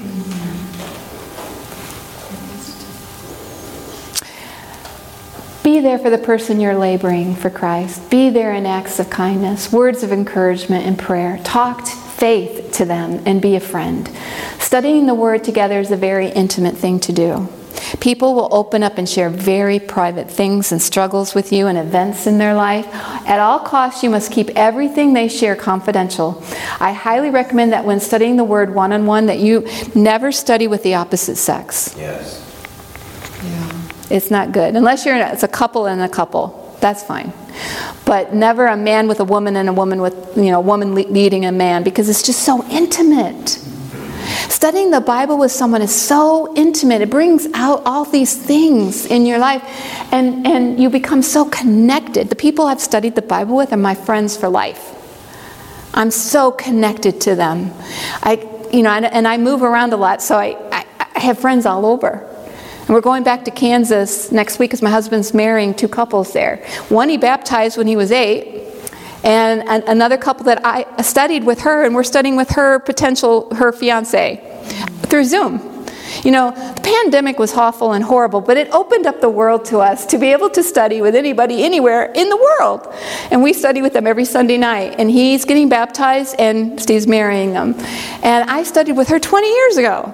Be 5.63 5.79
there 5.79 5.97
for 5.97 6.09
the 6.09 6.17
person 6.17 6.59
you're 6.59 6.75
laboring 6.75 7.35
for 7.35 7.49
Christ. 7.49 8.09
Be 8.09 8.29
there 8.29 8.51
in 8.51 8.65
acts 8.65 8.99
of 8.99 9.09
kindness, 9.09 9.71
words 9.71 10.03
of 10.03 10.11
encouragement, 10.11 10.85
and 10.85 10.99
prayer. 10.99 11.39
Talk 11.45 11.87
faith 11.87 12.73
to 12.73 12.85
them 12.85 13.23
and 13.25 13.41
be 13.41 13.55
a 13.55 13.61
friend. 13.61 14.09
Studying 14.59 15.05
the 15.05 15.15
Word 15.15 15.43
together 15.43 15.79
is 15.79 15.89
a 15.89 15.97
very 15.97 16.27
intimate 16.27 16.75
thing 16.75 16.99
to 16.99 17.13
do. 17.13 17.47
People 17.99 18.33
will 18.33 18.49
open 18.51 18.83
up 18.83 18.97
and 18.97 19.07
share 19.07 19.29
very 19.29 19.79
private 19.79 20.29
things 20.29 20.71
and 20.71 20.81
struggles 20.81 21.35
with 21.35 21.51
you 21.51 21.67
and 21.67 21.77
events 21.77 22.27
in 22.27 22.37
their 22.37 22.53
life. 22.53 22.87
At 23.27 23.39
all 23.39 23.59
costs, 23.59 24.03
you 24.03 24.09
must 24.09 24.31
keep 24.31 24.49
everything 24.51 25.13
they 25.13 25.27
share 25.27 25.55
confidential. 25.55 26.43
I 26.79 26.91
highly 26.91 27.29
recommend 27.29 27.71
that 27.73 27.85
when 27.85 27.99
studying 27.99 28.35
the 28.35 28.43
word 28.43 28.73
one 28.73 28.91
on 28.91 29.05
one 29.05 29.27
that 29.27 29.39
you 29.39 29.67
never 29.95 30.31
study 30.31 30.67
with 30.67 30.83
the 30.83 30.95
opposite 30.95 31.35
sex. 31.37 31.95
Yes. 31.97 32.39
Yeah. 33.43 33.81
It's 34.09 34.31
not 34.31 34.51
good. 34.51 34.75
Unless 34.75 35.05
you're 35.05 35.17
it's 35.17 35.43
a 35.43 35.47
couple 35.47 35.85
and 35.85 36.01
a 36.01 36.09
couple. 36.09 36.59
That's 36.79 37.03
fine. 37.03 37.31
But 38.05 38.33
never 38.33 38.65
a 38.65 38.75
man 38.75 39.07
with 39.07 39.19
a 39.21 39.23
woman 39.23 39.55
and 39.55 39.69
a 39.69 39.73
woman 39.73 40.01
with, 40.01 40.35
you 40.35 40.51
know, 40.51 40.59
a 40.59 40.61
woman 40.61 40.95
leading 40.95 41.45
a 41.45 41.51
man 41.51 41.83
because 41.83 42.09
it's 42.09 42.23
just 42.23 42.43
so 42.43 42.65
intimate. 42.67 43.62
Studying 44.63 44.91
the 44.91 45.01
Bible 45.01 45.37
with 45.37 45.51
someone 45.51 45.81
is 45.81 45.93
so 45.93 46.55
intimate. 46.55 47.01
It 47.01 47.09
brings 47.09 47.47
out 47.53 47.81
all 47.85 48.05
these 48.05 48.33
things 48.33 49.05
in 49.05 49.25
your 49.25 49.37
life, 49.37 49.61
and, 50.13 50.47
and 50.47 50.79
you 50.79 50.89
become 50.89 51.21
so 51.21 51.43
connected. 51.43 52.29
The 52.29 52.37
people 52.37 52.67
I've 52.67 52.79
studied 52.79 53.15
the 53.15 53.21
Bible 53.21 53.57
with 53.57 53.73
are 53.73 53.77
my 53.77 53.93
friends 53.93 54.37
for 54.37 54.47
life. 54.47 54.95
I'm 55.93 56.11
so 56.11 56.49
connected 56.49 57.19
to 57.19 57.35
them. 57.35 57.73
I, 58.21 58.47
you 58.71 58.83
know, 58.83 58.91
and 58.91 59.27
I 59.27 59.37
move 59.37 59.63
around 59.63 59.91
a 59.91 59.97
lot, 59.97 60.21
so 60.21 60.37
I, 60.37 60.55
I, 60.71 60.85
I 61.13 61.19
have 61.19 61.39
friends 61.39 61.65
all 61.65 61.85
over. 61.85 62.25
And 62.79 62.89
we're 62.89 63.01
going 63.01 63.25
back 63.25 63.43
to 63.43 63.51
Kansas 63.51 64.31
next 64.31 64.59
week 64.59 64.69
because 64.69 64.81
my 64.81 64.91
husband's 64.91 65.33
marrying 65.33 65.73
two 65.73 65.89
couples 65.89 66.31
there. 66.31 66.65
One 66.87 67.09
he 67.09 67.17
baptized 67.17 67.77
when 67.77 67.87
he 67.87 67.97
was 67.97 68.13
eight, 68.13 68.63
and 69.23 69.63
another 69.87 70.17
couple 70.17 70.45
that 70.45 70.65
I 70.65 71.01
studied 71.01 71.43
with 71.43 71.61
her, 71.61 71.83
and 71.83 71.95
we're 71.95 72.03
studying 72.03 72.35
with 72.35 72.51
her 72.51 72.79
potential, 72.79 73.53
her 73.55 73.71
fiance, 73.71 74.41
through 75.03 75.25
Zoom. 75.25 75.69
You 76.23 76.31
know, 76.31 76.51
the 76.51 76.81
pandemic 76.81 77.39
was 77.39 77.53
awful 77.53 77.93
and 77.93 78.03
horrible, 78.03 78.39
but 78.39 78.55
it 78.55 78.69
opened 78.71 79.07
up 79.07 79.19
the 79.19 79.29
world 79.29 79.65
to 79.65 79.79
us 79.79 80.05
to 80.07 80.17
be 80.17 80.31
able 80.31 80.49
to 80.51 80.63
study 80.63 81.01
with 81.01 81.15
anybody 81.15 81.63
anywhere 81.63 82.11
in 82.13 82.29
the 82.29 82.37
world. 82.37 82.87
And 83.31 83.41
we 83.41 83.51
study 83.51 83.81
with 83.81 83.93
them 83.93 84.07
every 84.07 84.25
Sunday 84.25 84.57
night. 84.57 84.95
And 84.99 85.09
he's 85.09 85.43
getting 85.43 85.69
baptized, 85.69 86.35
and 86.39 86.79
Steve's 86.79 87.07
marrying 87.07 87.53
them. 87.53 87.75
And 88.23 88.49
I 88.49 88.63
studied 88.63 88.93
with 88.93 89.09
her 89.09 89.19
20 89.19 89.47
years 89.47 89.77
ago. 89.77 90.13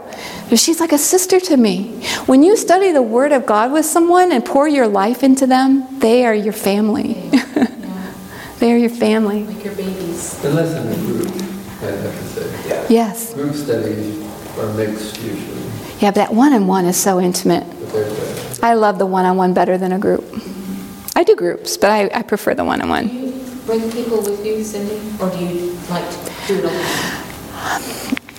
She's 0.55 0.79
like 0.79 0.93
a 0.93 0.97
sister 0.97 1.39
to 1.41 1.57
me. 1.57 2.01
When 2.25 2.41
you 2.41 2.57
study 2.57 2.91
the 2.91 3.03
Word 3.03 3.31
of 3.31 3.45
God 3.45 3.71
with 3.71 3.85
someone 3.85 4.31
and 4.31 4.43
pour 4.43 4.67
your 4.67 4.87
life 4.87 5.21
into 5.21 5.45
them, 5.45 5.99
they 5.99 6.25
are 6.25 6.33
your 6.33 6.53
family. 6.53 7.29
They're 8.59 8.77
your 8.77 8.89
family. 8.89 9.45
Like 9.45 9.63
your 9.63 9.75
babies. 9.75 10.43
Unless 10.43 10.75
in 10.75 10.87
a 10.91 10.95
group, 11.05 11.27
I 11.81 11.85
have 11.85 12.03
to 12.03 12.23
say. 12.27 12.69
Yeah. 12.69 12.85
Yes. 12.89 13.33
Group 13.33 13.55
studies 13.55 14.21
are 14.57 14.73
mixed 14.73 15.17
usually. 15.21 15.61
Yeah, 15.99 16.09
but 16.11 16.15
that 16.15 16.33
one 16.33 16.53
on 16.53 16.67
one 16.67 16.85
is 16.85 16.97
so 16.97 17.19
intimate. 17.19 17.65
But 17.67 17.91
they're 17.93 18.09
better. 18.09 18.65
I 18.65 18.73
love 18.73 18.99
the 18.99 19.05
one 19.05 19.25
on 19.25 19.37
one 19.37 19.53
better 19.53 19.77
than 19.77 19.91
a 19.93 19.99
group. 19.99 20.23
I 21.15 21.23
do 21.23 21.35
groups, 21.35 21.77
but 21.77 21.89
I, 21.89 22.09
I 22.13 22.21
prefer 22.23 22.53
the 22.53 22.65
one 22.65 22.81
on 22.81 22.87
Do 22.87 22.91
one. 22.91 23.09
you 23.09 23.31
bring 23.65 23.91
people 23.91 24.17
with 24.21 24.45
you, 24.45 24.55
Cyndi, 24.57 24.99
or 25.21 25.29
do 25.29 25.43
you 25.43 25.71
like 25.89 26.09
to 26.09 26.47
do 26.47 26.57
it 26.59 26.63
alone? 26.65 26.85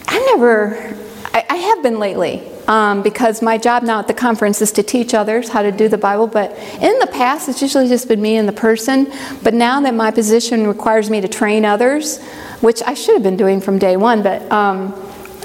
I've 0.09 0.23
never, 0.27 0.97
I, 1.41 1.55
I 1.55 1.57
have 1.57 1.83
been 1.83 1.99
lately. 1.99 2.43
Um, 2.69 3.03
because 3.03 3.43
my 3.43 3.59
job 3.59 3.83
now 3.83 3.99
at 3.99 4.07
the 4.07 4.15
conference 4.15 4.63
is 4.63 4.71
to 4.73 4.85
teach 4.85 5.13
others 5.13 5.49
how 5.49 5.63
to 5.63 5.73
do 5.73 5.89
the 5.89 5.99
Bible. 5.99 6.29
But 6.29 6.57
in 6.81 6.97
the 7.01 7.09
past, 7.09 7.49
it's 7.49 7.61
usually 7.61 7.89
just 7.89 8.07
been 8.07 8.23
me 8.23 8.37
and 8.37 8.47
the 8.47 8.53
person. 8.53 9.13
But 9.43 9.55
now 9.55 9.81
that 9.81 9.93
my 9.93 10.13
position 10.13 10.69
requires 10.69 11.11
me 11.11 11.21
to 11.21 11.27
train 11.27 11.65
others, 11.65 12.23
which 12.61 12.81
I 12.85 12.95
should 12.95 13.15
have 13.15 13.25
been 13.25 13.37
doing 13.37 13.61
from 13.61 13.79
day 13.79 13.97
one, 13.97 14.23
but 14.23 14.51
um, 14.53 14.93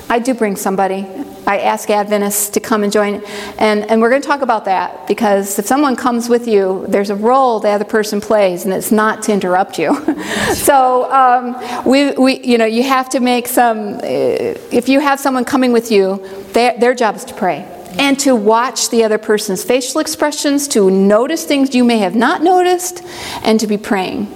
I 0.10 0.20
do 0.20 0.34
bring 0.34 0.56
somebody. 0.56 1.08
I 1.48 1.60
ask 1.60 1.90
Adventists 1.90 2.50
to 2.50 2.60
come 2.60 2.84
and 2.84 2.92
join. 2.92 3.24
And, 3.58 3.90
and 3.90 4.02
we're 4.02 4.10
going 4.10 4.22
to 4.22 4.28
talk 4.28 4.42
about 4.42 4.66
that 4.66 5.08
because 5.08 5.60
if 5.60 5.66
someone 5.66 5.96
comes 5.96 6.28
with 6.30 6.48
you, 6.48 6.86
there's 6.88 7.10
a 7.10 7.16
role 7.16 7.60
the 7.60 7.70
other 7.70 7.86
person 7.86 8.22
plays, 8.22 8.66
and 8.66 8.74
it's 8.74 8.92
not 8.92 9.24
to 9.24 9.34
interrupt 9.34 9.78
you. 9.78 9.96
so 10.54 11.12
um, 11.12 11.86
we, 11.86 12.12
we, 12.14 12.40
you 12.44 12.58
know, 12.58 12.66
you 12.66 12.84
have 12.84 13.10
to 13.10 13.20
make 13.20 13.48
some, 13.48 13.96
uh, 13.96 14.00
if 14.02 14.90
you 14.90 15.00
have 15.00 15.20
someone 15.20 15.46
coming 15.46 15.72
with 15.72 15.92
you, 15.92 16.18
their, 16.54 16.78
their 16.80 16.94
job 16.94 17.16
is 17.16 17.26
to 17.26 17.34
pray 17.34 17.72
and 17.98 18.20
to 18.20 18.36
watch 18.36 18.90
the 18.90 19.04
other 19.04 19.18
person's 19.18 19.64
facial 19.64 20.02
expressions, 20.02 20.68
to 20.68 20.92
notice 20.92 21.46
things 21.46 21.74
you 21.74 21.84
may 21.84 22.00
have 22.00 22.14
not 22.16 22.44
noticed, 22.44 23.02
and 23.44 23.60
to 23.60 23.68
be 23.68 23.78
praying. 23.78 24.28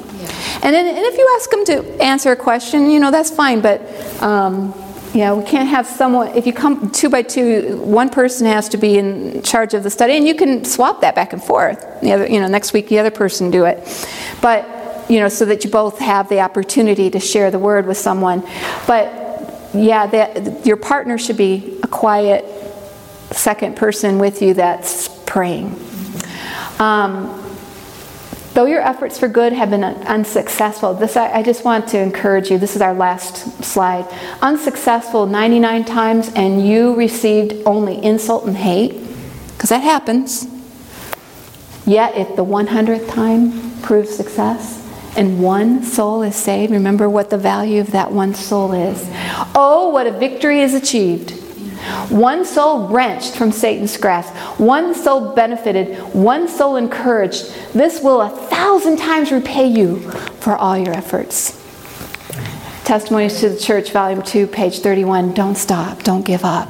And, 0.62 0.74
then, 0.74 0.86
and 0.88 0.98
if 0.98 1.18
you 1.18 1.30
ask 1.36 1.50
them 1.50 1.66
to 1.66 2.02
answer 2.02 2.32
a 2.32 2.36
question, 2.36 2.90
you 2.90 3.00
know, 3.00 3.12
that's 3.12 3.32
fine, 3.32 3.60
but 3.62 3.82
um, 4.22 4.74
you 5.14 5.22
know, 5.22 5.38
we 5.38 5.44
can't 5.44 5.68
have 5.69 5.88
someone, 5.88 6.27
if 6.36 6.45
you 6.45 6.53
come 6.53 6.91
two 6.91 7.10
by 7.10 7.23
two, 7.23 7.77
one 7.77 8.10
person 8.10 8.45
has 8.45 8.69
to 8.69 8.77
be 8.77 8.98
in 8.98 9.41
charge 9.41 9.73
of 9.73 9.84
the 9.84 9.90
study, 9.90 10.15
and 10.15 10.27
you 10.27 10.36
can 10.36 10.64
swap 10.64 11.02
that 11.02 11.15
back 11.15 11.34
and 11.34 11.44
forth. 11.44 11.80
The 12.02 12.11
other, 12.11 12.27
you 12.27 12.40
know, 12.40 12.48
next 12.48 12.73
week 12.73 12.90
the 12.90 12.99
other 12.99 13.10
person 13.10 13.49
do 13.49 13.65
it. 13.65 14.07
But, 14.41 15.10
you 15.10 15.19
know, 15.19 15.27
so 15.27 15.45
that 15.45 15.64
you 15.64 15.72
both 15.72 15.98
have 15.98 16.30
the 16.30 16.41
opportunity 16.41 17.10
to 17.10 17.19
share 17.19 17.49
the 17.49 17.57
word 17.57 17.88
with 17.88 17.98
someone. 17.98 18.41
But, 18.86 19.11
yeah, 19.73 20.06
that, 20.07 20.65
your 20.65 20.77
partner 20.77 21.18
should 21.18 21.38
be 21.38 21.80
a 21.81 21.88
quiet 21.88 22.45
second 23.31 23.77
person 23.77 24.19
with 24.19 24.44
you 24.44 24.53
that's 24.53 25.07
praying. 25.26 25.80
Um, 26.77 27.48
Though 28.60 28.65
your 28.65 28.81
efforts 28.81 29.18
for 29.18 29.30
good 29.30 29.53
have 29.53 29.69
been 29.69 29.86
unsuccessful, 29.86 30.94
this 30.94 31.15
I, 31.15 31.31
I, 31.31 31.44
just 31.44 31.64
want 31.64 31.88
to 31.91 31.98
encourage 31.98 32.52
you. 32.52 32.57
This 32.57 32.76
is 32.76 32.81
our 32.81 32.94
last 32.94 33.64
slide. 33.64 34.06
Unsuccessful 34.41 35.27
99 35.27 35.86
times, 35.86 36.30
and 36.36 36.68
you 36.68 36.94
received 36.95 37.53
only 37.65 38.03
insult 38.03 38.45
and 38.48 38.57
hate, 38.57 39.02
because 39.53 39.69
that 39.69 39.81
happens. 39.81 40.45
Yet, 41.86 42.18
if 42.18 42.36
the 42.36 42.44
100th 42.44 43.10
time 43.10 43.80
proves 43.81 44.14
success, 44.14 44.86
and 45.15 45.41
one 45.41 45.81
soul 45.81 46.22
is 46.22 46.36
saved, 46.36 46.73
remember 46.73 47.10
what 47.10 47.30
the 47.30 47.38
value 47.38 47.80
of 47.80 47.91
that 47.91 48.11
one 48.11 48.36
soul 48.36 48.73
is. 48.73 49.10
Oh, 49.56 49.88
what 49.94 50.06
a 50.06 50.11
victory 50.11 50.60
is 50.60 50.73
achieved 50.73 51.39
one 52.10 52.45
soul 52.45 52.88
wrenched 52.88 53.36
from 53.36 53.52
Satan's 53.52 53.95
grasp, 53.98 54.34
one 54.60 54.94
soul 54.95 55.34
benefited, 55.34 55.98
one 56.14 56.48
soul 56.48 56.76
encouraged. 56.76 57.53
This 57.74 58.02
will 58.02 58.22
a 58.22 58.30
thousand 58.30 58.98
times 58.98 59.32
repay 59.32 59.68
you 59.68 59.99
for 60.41 60.56
all 60.56 60.78
your 60.78 60.94
efforts. 60.94 61.56
Testimonies 62.84 63.40
to 63.41 63.49
the 63.49 63.60
Church, 63.60 63.91
Volume 63.91 64.24
2, 64.24 64.48
page 64.48 64.80
31. 64.80 65.34
Don't 65.34 65.56
stop, 65.56 66.03
don't 66.03 66.26
give 66.26 66.44
up. 66.44 66.70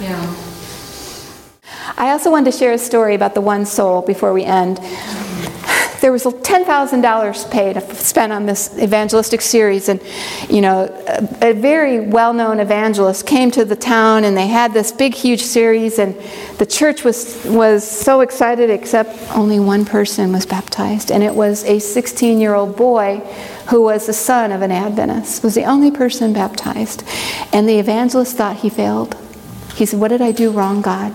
Yeah. 0.00 0.36
I 1.96 2.10
also 2.10 2.30
wanted 2.30 2.52
to 2.52 2.58
share 2.58 2.72
a 2.72 2.78
story 2.78 3.14
about 3.14 3.34
the 3.34 3.40
one 3.40 3.64
soul 3.64 4.02
before 4.02 4.34
we 4.34 4.44
end. 4.44 4.78
There 6.00 6.12
was 6.12 6.24
$10,000 6.24 7.50
paid, 7.50 7.82
spent 7.96 8.32
on 8.32 8.46
this 8.46 8.78
evangelistic 8.78 9.40
series, 9.40 9.88
and 9.88 10.00
you 10.48 10.60
know, 10.60 10.88
a, 11.40 11.52
very 11.52 12.00
well-known 12.00 12.60
evangelist 12.60 13.26
came 13.26 13.50
to 13.52 13.64
the 13.64 13.76
town, 13.76 14.24
and 14.24 14.36
they 14.36 14.46
had 14.46 14.72
this 14.74 14.92
big, 14.92 15.14
huge 15.14 15.42
series, 15.42 15.98
and 15.98 16.14
the 16.58 16.66
church 16.66 17.02
was 17.02 17.44
was 17.46 17.88
so 17.88 18.20
excited, 18.20 18.70
except 18.70 19.10
only 19.34 19.58
one 19.58 19.84
person 19.84 20.32
was 20.32 20.46
baptized, 20.46 21.10
and 21.10 21.22
it 21.22 21.34
was 21.34 21.64
a 21.64 21.78
16-year-old 21.78 22.76
boy 22.76 23.18
who 23.68 23.82
was 23.82 24.06
the 24.06 24.12
son 24.12 24.52
of 24.52 24.62
an 24.62 24.70
Adventist. 24.70 25.42
Was 25.42 25.54
the 25.54 25.64
only 25.64 25.90
person 25.90 26.32
baptized, 26.32 27.04
and 27.52 27.68
the 27.68 27.78
evangelist 27.78 28.36
thought 28.36 28.56
he 28.56 28.68
failed. 28.68 29.16
He 29.74 29.86
said, 29.86 29.98
"What 29.98 30.08
did 30.08 30.22
I 30.22 30.32
do 30.32 30.50
wrong, 30.50 30.82
God?" 30.82 31.12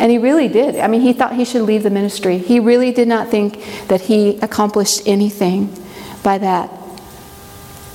And 0.00 0.10
he 0.10 0.16
really 0.16 0.48
did. 0.48 0.76
I 0.76 0.86
mean, 0.86 1.02
he 1.02 1.12
thought 1.12 1.34
he 1.34 1.44
should 1.44 1.62
leave 1.62 1.82
the 1.82 1.90
ministry. 1.90 2.38
He 2.38 2.58
really 2.58 2.90
did 2.90 3.06
not 3.06 3.28
think 3.28 3.62
that 3.88 4.00
he 4.00 4.38
accomplished 4.38 5.02
anything 5.06 5.76
by 6.22 6.38
that. 6.38 6.70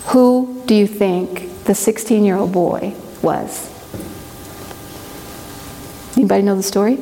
Who 0.09 0.61
do 0.67 0.75
you 0.75 0.85
think 0.85 1.63
the 1.63 1.73
16 1.73 2.23
year 2.23 2.35
old 2.37 2.51
boy 2.51 2.93
was? 3.23 3.71
Anybody 6.15 6.43
know 6.43 6.55
the 6.55 6.61
story? 6.61 6.99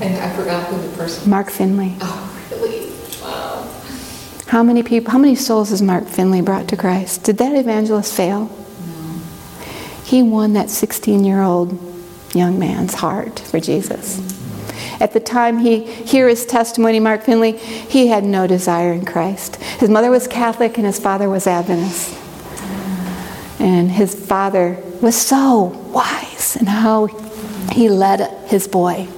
And 0.00 0.16
I 0.16 0.34
forgot 0.34 0.66
who 0.66 0.88
the 0.88 0.96
person. 0.96 1.30
Mark 1.30 1.48
Finley. 1.48 1.94
Oh, 2.00 2.46
really? 2.50 2.90
Wow. 3.22 3.70
How 4.48 4.64
many 4.64 4.82
people, 4.82 5.12
how 5.12 5.18
many 5.18 5.36
souls 5.36 5.70
has 5.70 5.80
Mark 5.80 6.08
Finley 6.08 6.40
brought 6.40 6.66
to 6.68 6.76
Christ? 6.76 7.22
Did 7.22 7.38
that 7.38 7.54
evangelist 7.54 8.12
fail? 8.12 8.46
No. 8.86 9.20
He 10.04 10.20
won 10.20 10.54
that 10.54 10.68
16 10.68 11.24
year 11.24 11.42
old 11.42 11.91
young 12.34 12.58
man's 12.58 12.94
heart 12.94 13.38
for 13.38 13.60
Jesus. 13.60 14.20
At 15.00 15.12
the 15.12 15.20
time 15.20 15.58
he 15.58 15.84
hear 15.84 16.28
his 16.28 16.46
testimony, 16.46 17.00
Mark 17.00 17.22
Finley, 17.22 17.56
he 17.56 18.06
had 18.06 18.24
no 18.24 18.46
desire 18.46 18.92
in 18.92 19.04
Christ. 19.04 19.56
His 19.56 19.90
mother 19.90 20.10
was 20.10 20.28
Catholic 20.28 20.76
and 20.76 20.86
his 20.86 20.98
father 20.98 21.28
was 21.28 21.46
Adventist. 21.46 22.18
And 23.58 23.90
his 23.90 24.14
father 24.14 24.78
was 25.00 25.20
so 25.20 25.64
wise 25.92 26.56
in 26.56 26.66
how 26.66 27.06
he 27.72 27.88
led 27.88 28.48
his 28.48 28.68
boy. 28.68 29.08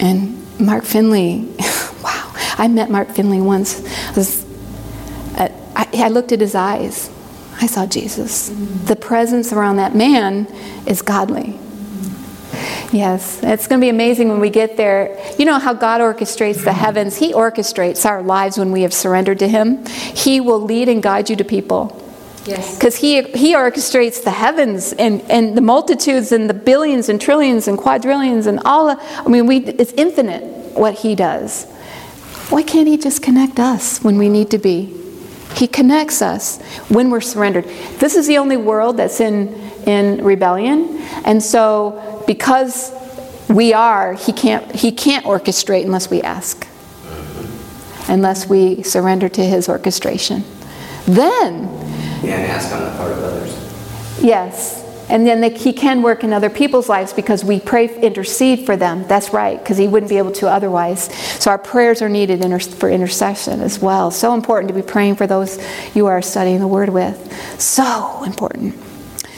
And 0.00 0.60
Mark 0.60 0.84
Finley, 0.84 1.48
wow, 2.02 2.32
I 2.58 2.68
met 2.68 2.90
Mark 2.90 3.08
Finley 3.08 3.40
once. 3.40 3.84
I, 3.84 4.12
was, 4.12 4.46
I, 5.34 5.88
I 5.94 6.08
looked 6.08 6.32
at 6.32 6.40
his 6.40 6.54
eyes. 6.54 7.10
I 7.60 7.66
saw 7.66 7.86
Jesus. 7.86 8.52
The 8.84 8.96
presence 8.96 9.52
around 9.52 9.76
that 9.76 9.94
man 9.94 10.46
is 10.86 11.02
godly. 11.02 11.58
Yes, 12.92 13.42
it's 13.42 13.66
going 13.66 13.80
to 13.80 13.84
be 13.84 13.88
amazing 13.88 14.28
when 14.28 14.40
we 14.40 14.50
get 14.50 14.76
there. 14.76 15.18
You 15.38 15.44
know 15.44 15.58
how 15.58 15.74
God 15.74 16.00
orchestrates 16.00 16.62
the 16.62 16.72
heavens? 16.72 17.16
He 17.16 17.32
orchestrates 17.32 18.04
our 18.06 18.22
lives 18.22 18.58
when 18.58 18.70
we 18.70 18.82
have 18.82 18.94
surrendered 18.94 19.40
to 19.40 19.48
Him. 19.48 19.84
He 19.86 20.40
will 20.40 20.60
lead 20.60 20.88
and 20.88 21.02
guide 21.02 21.28
you 21.28 21.36
to 21.36 21.44
people. 21.44 22.02
Yes. 22.46 22.78
Because 22.78 22.96
he, 22.96 23.22
he 23.22 23.54
orchestrates 23.54 24.22
the 24.22 24.30
heavens 24.30 24.92
and, 24.92 25.20
and 25.22 25.56
the 25.56 25.60
multitudes 25.60 26.30
and 26.30 26.48
the 26.48 26.54
billions 26.54 27.08
and 27.08 27.20
trillions 27.20 27.66
and 27.66 27.76
quadrillions 27.76 28.46
and 28.46 28.60
all. 28.64 28.88
Of, 28.88 28.98
I 29.02 29.28
mean, 29.28 29.46
we, 29.46 29.58
it's 29.58 29.92
infinite 29.94 30.44
what 30.76 30.94
He 30.94 31.14
does. 31.16 31.64
Why 32.50 32.62
can't 32.62 32.86
He 32.86 32.98
just 32.98 33.20
connect 33.22 33.58
us 33.58 33.98
when 34.02 34.16
we 34.16 34.28
need 34.28 34.50
to 34.52 34.58
be? 34.58 34.94
He 35.56 35.66
connects 35.66 36.22
us 36.22 36.60
when 36.88 37.10
we're 37.10 37.20
surrendered. 37.20 37.64
This 37.98 38.14
is 38.14 38.26
the 38.26 38.38
only 38.38 38.56
world 38.56 38.98
that's 38.98 39.20
in, 39.20 39.65
in 39.86 40.22
rebellion. 40.24 40.98
And 41.24 41.42
so, 41.42 42.22
because 42.26 42.92
we 43.48 43.72
are, 43.72 44.14
he 44.14 44.32
can't, 44.32 44.74
he 44.74 44.92
can't 44.92 45.24
orchestrate 45.24 45.84
unless 45.84 46.10
we 46.10 46.20
ask, 46.22 46.66
unless 48.08 48.48
we 48.48 48.82
surrender 48.82 49.28
to 49.30 49.44
his 49.44 49.68
orchestration. 49.68 50.44
Then, 51.06 51.64
Yeah, 52.22 52.36
and 52.36 52.50
ask 52.50 52.72
on 52.74 52.82
the 52.82 52.90
part 52.96 53.12
of 53.12 53.18
others. 53.18 53.54
yes, 54.20 54.82
and 55.08 55.24
then 55.24 55.40
they, 55.40 55.50
he 55.50 55.72
can 55.72 56.02
work 56.02 56.24
in 56.24 56.32
other 56.32 56.50
people's 56.50 56.88
lives 56.88 57.12
because 57.12 57.44
we 57.44 57.60
pray, 57.60 57.86
intercede 58.00 58.66
for 58.66 58.76
them. 58.76 59.06
That's 59.06 59.32
right, 59.32 59.56
because 59.56 59.78
he 59.78 59.86
wouldn't 59.86 60.10
be 60.10 60.18
able 60.18 60.32
to 60.32 60.48
otherwise. 60.48 61.14
So 61.40 61.52
our 61.52 61.58
prayers 61.58 62.02
are 62.02 62.08
needed 62.08 62.44
inter, 62.44 62.58
for 62.58 62.90
intercession 62.90 63.60
as 63.60 63.78
well. 63.78 64.10
So 64.10 64.34
important 64.34 64.66
to 64.68 64.74
be 64.74 64.82
praying 64.82 65.14
for 65.14 65.28
those 65.28 65.64
you 65.94 66.06
are 66.06 66.20
studying 66.22 66.58
the 66.58 66.66
Word 66.66 66.88
with. 66.88 67.16
So 67.60 68.24
important. 68.24 68.74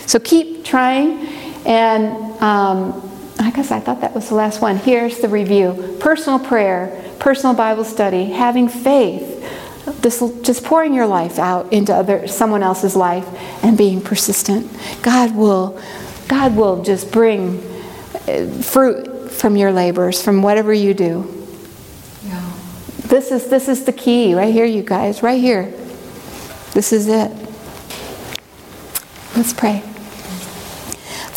So 0.09 0.19
keep 0.19 0.65
trying, 0.65 1.27
and 1.67 2.07
um, 2.41 3.13
I 3.39 3.51
guess 3.51 3.71
I 3.71 3.79
thought 3.79 4.01
that 4.01 4.15
was 4.15 4.31
the 4.31 4.37
last 4.37 4.63
one. 4.63 4.79
Here's 4.79 5.19
the 5.19 5.29
review: 5.29 5.99
personal 6.01 6.39
prayer, 6.39 7.05
personal 7.19 7.55
Bible 7.55 7.85
study, 7.85 8.25
having 8.25 8.71
faith. 8.71 9.35
This, 10.01 10.21
just 10.41 10.65
pouring 10.65 10.95
your 10.95 11.07
life 11.07 11.39
out 11.39 11.71
into 11.75 11.95
other 11.95 12.27
someone 12.27 12.63
else's 12.63 12.97
life 12.97 13.27
and 13.63 13.77
being 13.77 14.01
persistent. 14.01 14.75
God 15.03 15.37
will 15.37 15.79
god 16.27 16.57
will 16.57 16.83
just 16.83 17.13
bring 17.13 17.59
uh, 18.27 18.47
fruit 18.63 19.31
from 19.31 19.57
your 19.57 19.73
labors 19.73 20.23
from 20.23 20.41
whatever 20.41 20.73
you 20.73 20.95
do. 20.95 21.47
Yeah. 22.25 22.53
this 23.09 23.31
is 23.31 23.49
this 23.49 23.69
is 23.69 23.85
the 23.85 23.93
key 23.93 24.35
right 24.35 24.55
here 24.55 24.65
you 24.65 24.83
guys 24.83 25.23
right 25.23 25.41
here. 25.41 25.65
This 26.73 26.95
is 26.95 27.09
it. 27.09 27.31
Let's 29.37 29.53
pray 29.53 29.83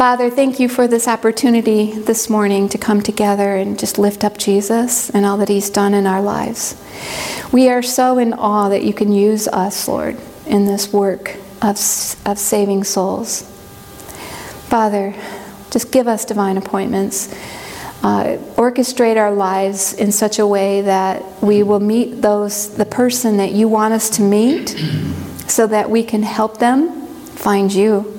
Father, 0.02 0.32
thank 0.32 0.60
you 0.60 0.68
for 0.68 0.88
this 0.88 1.07
opportunity 1.07 1.91
this 1.91 2.28
morning 2.28 2.68
to 2.69 2.80
come 2.80 3.03
together 3.03 3.56
and 3.56 3.78
just 3.78 3.99
lift 3.99 4.23
up 4.23 4.36
Jesus 4.36 5.11
and 5.11 5.28
all 5.28 5.38
that 5.38 5.48
He's 5.48 5.69
done 5.69 5.94
in 5.94 6.07
our 6.07 6.23
lives. 6.23 6.76
We 7.52 7.69
are 7.69 7.84
so 7.84 8.18
in 8.18 8.34
awe 8.34 8.69
that 8.69 8.82
you 8.82 8.95
can 8.95 9.11
use 9.11 9.48
us, 9.48 9.88
Lord, 9.88 10.18
in 10.48 10.65
this 10.65 10.91
work 10.91 11.36
of, 11.61 11.78
of 12.26 12.40
saving 12.40 12.84
souls. 12.84 13.44
Father, 14.69 15.14
just 15.69 15.91
give 15.91 16.07
us 16.07 16.26
divine 16.26 16.57
appointments. 16.57 17.32
Uh, 18.02 18.38
orchestrate 18.56 19.18
our 19.18 19.32
lives 19.32 19.94
in 19.94 20.11
such 20.11 20.40
a 20.40 20.48
way 20.48 20.82
that 20.82 21.23
we 21.44 21.61
will 21.61 21.80
meet 21.80 22.23
those 22.23 22.76
the 22.76 22.86
person 22.86 23.38
that 23.38 23.52
you 23.52 23.68
want 23.68 23.94
us 23.94 24.10
to 24.10 24.23
meet 24.23 24.69
so 25.48 25.68
that 25.68 25.91
we 25.91 26.03
can 26.03 26.23
help 26.23 26.57
them 26.57 27.06
find 27.36 27.72
you 27.72 28.18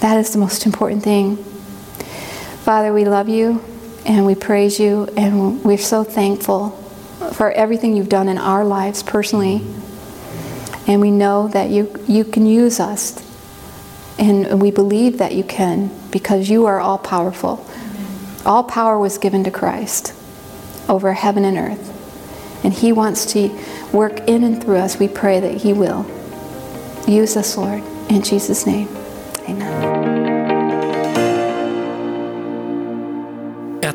that 0.00 0.18
is 0.18 0.32
the 0.32 0.38
most 0.38 0.66
important 0.66 1.02
thing. 1.02 1.36
Father, 1.36 2.92
we 2.92 3.04
love 3.04 3.28
you 3.28 3.62
and 4.06 4.26
we 4.26 4.34
praise 4.34 4.80
you 4.80 5.08
and 5.16 5.62
we're 5.62 5.78
so 5.78 6.04
thankful 6.04 6.70
for 7.32 7.50
everything 7.52 7.96
you've 7.96 8.08
done 8.08 8.28
in 8.28 8.38
our 8.38 8.64
lives 8.64 9.02
personally. 9.02 9.62
And 10.86 11.00
we 11.00 11.10
know 11.10 11.48
that 11.48 11.70
you, 11.70 11.94
you 12.08 12.24
can 12.24 12.46
use 12.46 12.80
us. 12.80 13.26
And 14.18 14.60
we 14.60 14.70
believe 14.70 15.18
that 15.18 15.34
you 15.34 15.44
can 15.44 15.90
because 16.10 16.50
you 16.50 16.66
are 16.66 16.80
all 16.80 16.98
powerful. 16.98 17.66
All 18.44 18.64
power 18.64 18.98
was 18.98 19.18
given 19.18 19.44
to 19.44 19.50
Christ 19.50 20.14
over 20.88 21.12
heaven 21.12 21.44
and 21.44 21.56
earth. 21.56 22.64
And 22.64 22.72
He 22.72 22.92
wants 22.92 23.24
to 23.32 23.48
work 23.92 24.20
in 24.28 24.44
and 24.44 24.62
through 24.62 24.76
us. 24.76 24.98
We 24.98 25.08
pray 25.08 25.40
that 25.40 25.54
He 25.58 25.72
will. 25.72 26.04
Use 27.08 27.36
us, 27.36 27.56
Lord. 27.56 27.82
In 28.10 28.22
Jesus' 28.22 28.66
name. 28.66 28.88
Amen. 29.48 29.89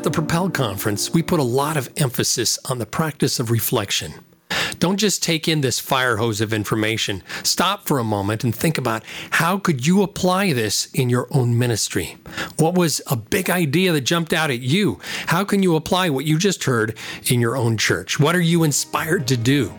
The 0.06 0.10
Propel 0.12 0.48
Conference, 0.48 1.12
we 1.12 1.20
put 1.20 1.40
a 1.40 1.42
lot 1.42 1.76
of 1.76 1.88
emphasis 1.96 2.60
on 2.70 2.78
the 2.78 2.86
practice 2.86 3.40
of 3.40 3.50
reflection. 3.50 4.14
Don't 4.78 4.98
just 4.98 5.20
take 5.20 5.48
in 5.48 5.62
this 5.62 5.80
fire 5.80 6.18
hose 6.18 6.40
of 6.40 6.52
information. 6.52 7.24
Stop 7.42 7.88
for 7.88 7.98
a 7.98 8.04
moment 8.04 8.44
and 8.44 8.54
think 8.54 8.78
about 8.78 9.02
how 9.30 9.58
could 9.58 9.84
you 9.84 10.04
apply 10.04 10.52
this 10.52 10.86
in 10.92 11.10
your 11.10 11.26
own 11.32 11.58
ministry? 11.58 12.18
What 12.56 12.76
was 12.76 13.02
a 13.08 13.16
big 13.16 13.50
idea 13.50 13.90
that 13.90 14.02
jumped 14.02 14.32
out 14.32 14.52
at 14.52 14.60
you? 14.60 15.00
How 15.26 15.42
can 15.42 15.64
you 15.64 15.74
apply 15.74 16.10
what 16.10 16.24
you 16.24 16.38
just 16.38 16.62
heard 16.62 16.96
in 17.26 17.40
your 17.40 17.56
own 17.56 17.76
church? 17.76 18.20
What 18.20 18.36
are 18.36 18.40
you 18.40 18.62
inspired 18.62 19.26
to 19.26 19.36
do? 19.36 19.70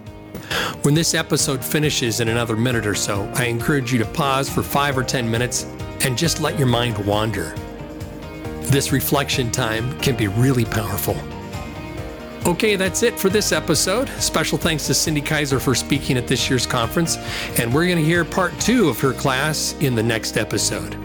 When 0.82 0.94
this 0.94 1.14
episode 1.14 1.64
finishes 1.64 2.20
in 2.20 2.28
another 2.28 2.58
minute 2.58 2.86
or 2.86 2.96
so, 2.96 3.32
I 3.36 3.46
encourage 3.46 3.94
you 3.94 4.00
to 4.00 4.06
pause 4.08 4.50
for 4.50 4.62
five 4.62 4.98
or 4.98 5.04
10 5.04 5.32
minutes 5.32 5.64
and 6.02 6.18
just 6.18 6.42
let 6.42 6.60
your 6.60 6.68
mind 6.68 6.98
wander. 7.06 7.56
This 8.70 8.92
reflection 8.92 9.50
time 9.50 9.98
can 10.00 10.16
be 10.18 10.28
really 10.28 10.66
powerful. 10.66 11.16
Okay, 12.46 12.76
that's 12.76 13.02
it 13.02 13.18
for 13.18 13.30
this 13.30 13.52
episode. 13.52 14.10
Special 14.20 14.58
thanks 14.58 14.88
to 14.88 14.94
Cyndi 14.94 15.22
Keiser 15.22 15.60
for 15.60 15.74
speaking 15.74 16.18
at 16.18 16.28
this 16.28 16.50
year's 16.50 16.66
conference, 16.66 17.18
and 17.60 17.74
we're 17.74 17.86
going 17.86 17.98
to 17.98 18.04
hear 18.04 18.24
part 18.26 18.58
two 18.60 18.90
of 18.90 19.00
her 19.00 19.14
class 19.14 19.74
in 19.80 19.96
the 19.96 20.04
next 20.04 20.38
episode. 20.38 20.96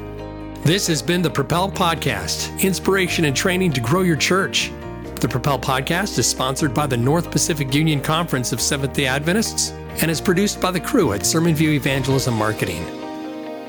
This 0.64 0.86
has 0.88 1.02
been 1.02 1.22
the 1.22 1.30
Propel 1.30 1.70
Podcast 1.70 2.60
inspiration 2.62 3.24
and 3.24 3.34
training 3.34 3.72
to 3.72 3.80
grow 3.80 4.02
your 4.02 4.16
church. 4.16 4.70
The 5.16 5.28
Propel 5.28 5.58
Podcast 5.58 6.18
is 6.18 6.28
sponsored 6.28 6.74
by 6.74 6.86
the 6.86 6.96
North 6.96 7.30
Pacific 7.30 7.72
Union 7.74 8.00
Conference 8.00 8.52
of 8.52 8.60
Seventh 8.60 8.92
day 8.92 9.06
Adventists 9.06 9.70
and 10.00 10.10
is 10.10 10.20
produced 10.20 10.60
by 10.60 10.72
the 10.72 10.80
crew 10.80 11.12
at 11.12 11.24
Sermon 11.24 11.54
View 11.54 11.70
Evangelism 11.70 12.34
Marketing. 12.34 13.01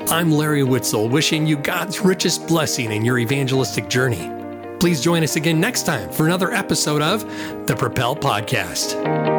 I'm 0.08 0.30
Larry 0.30 0.62
Witzel, 0.62 1.08
wishing 1.08 1.46
you 1.46 1.56
God's 1.56 2.00
richest 2.00 2.46
blessing 2.46 2.92
in 2.92 3.04
your 3.06 3.18
evangelistic 3.18 3.88
journey. 3.88 4.30
Please 4.78 5.00
join 5.00 5.22
us 5.22 5.36
again 5.36 5.58
next 5.58 5.84
time 5.84 6.10
for 6.10 6.26
another 6.26 6.52
episode 6.52 7.00
of 7.00 7.22
the 7.66 7.74
Propel 7.74 8.14
Podcast. 8.14 9.33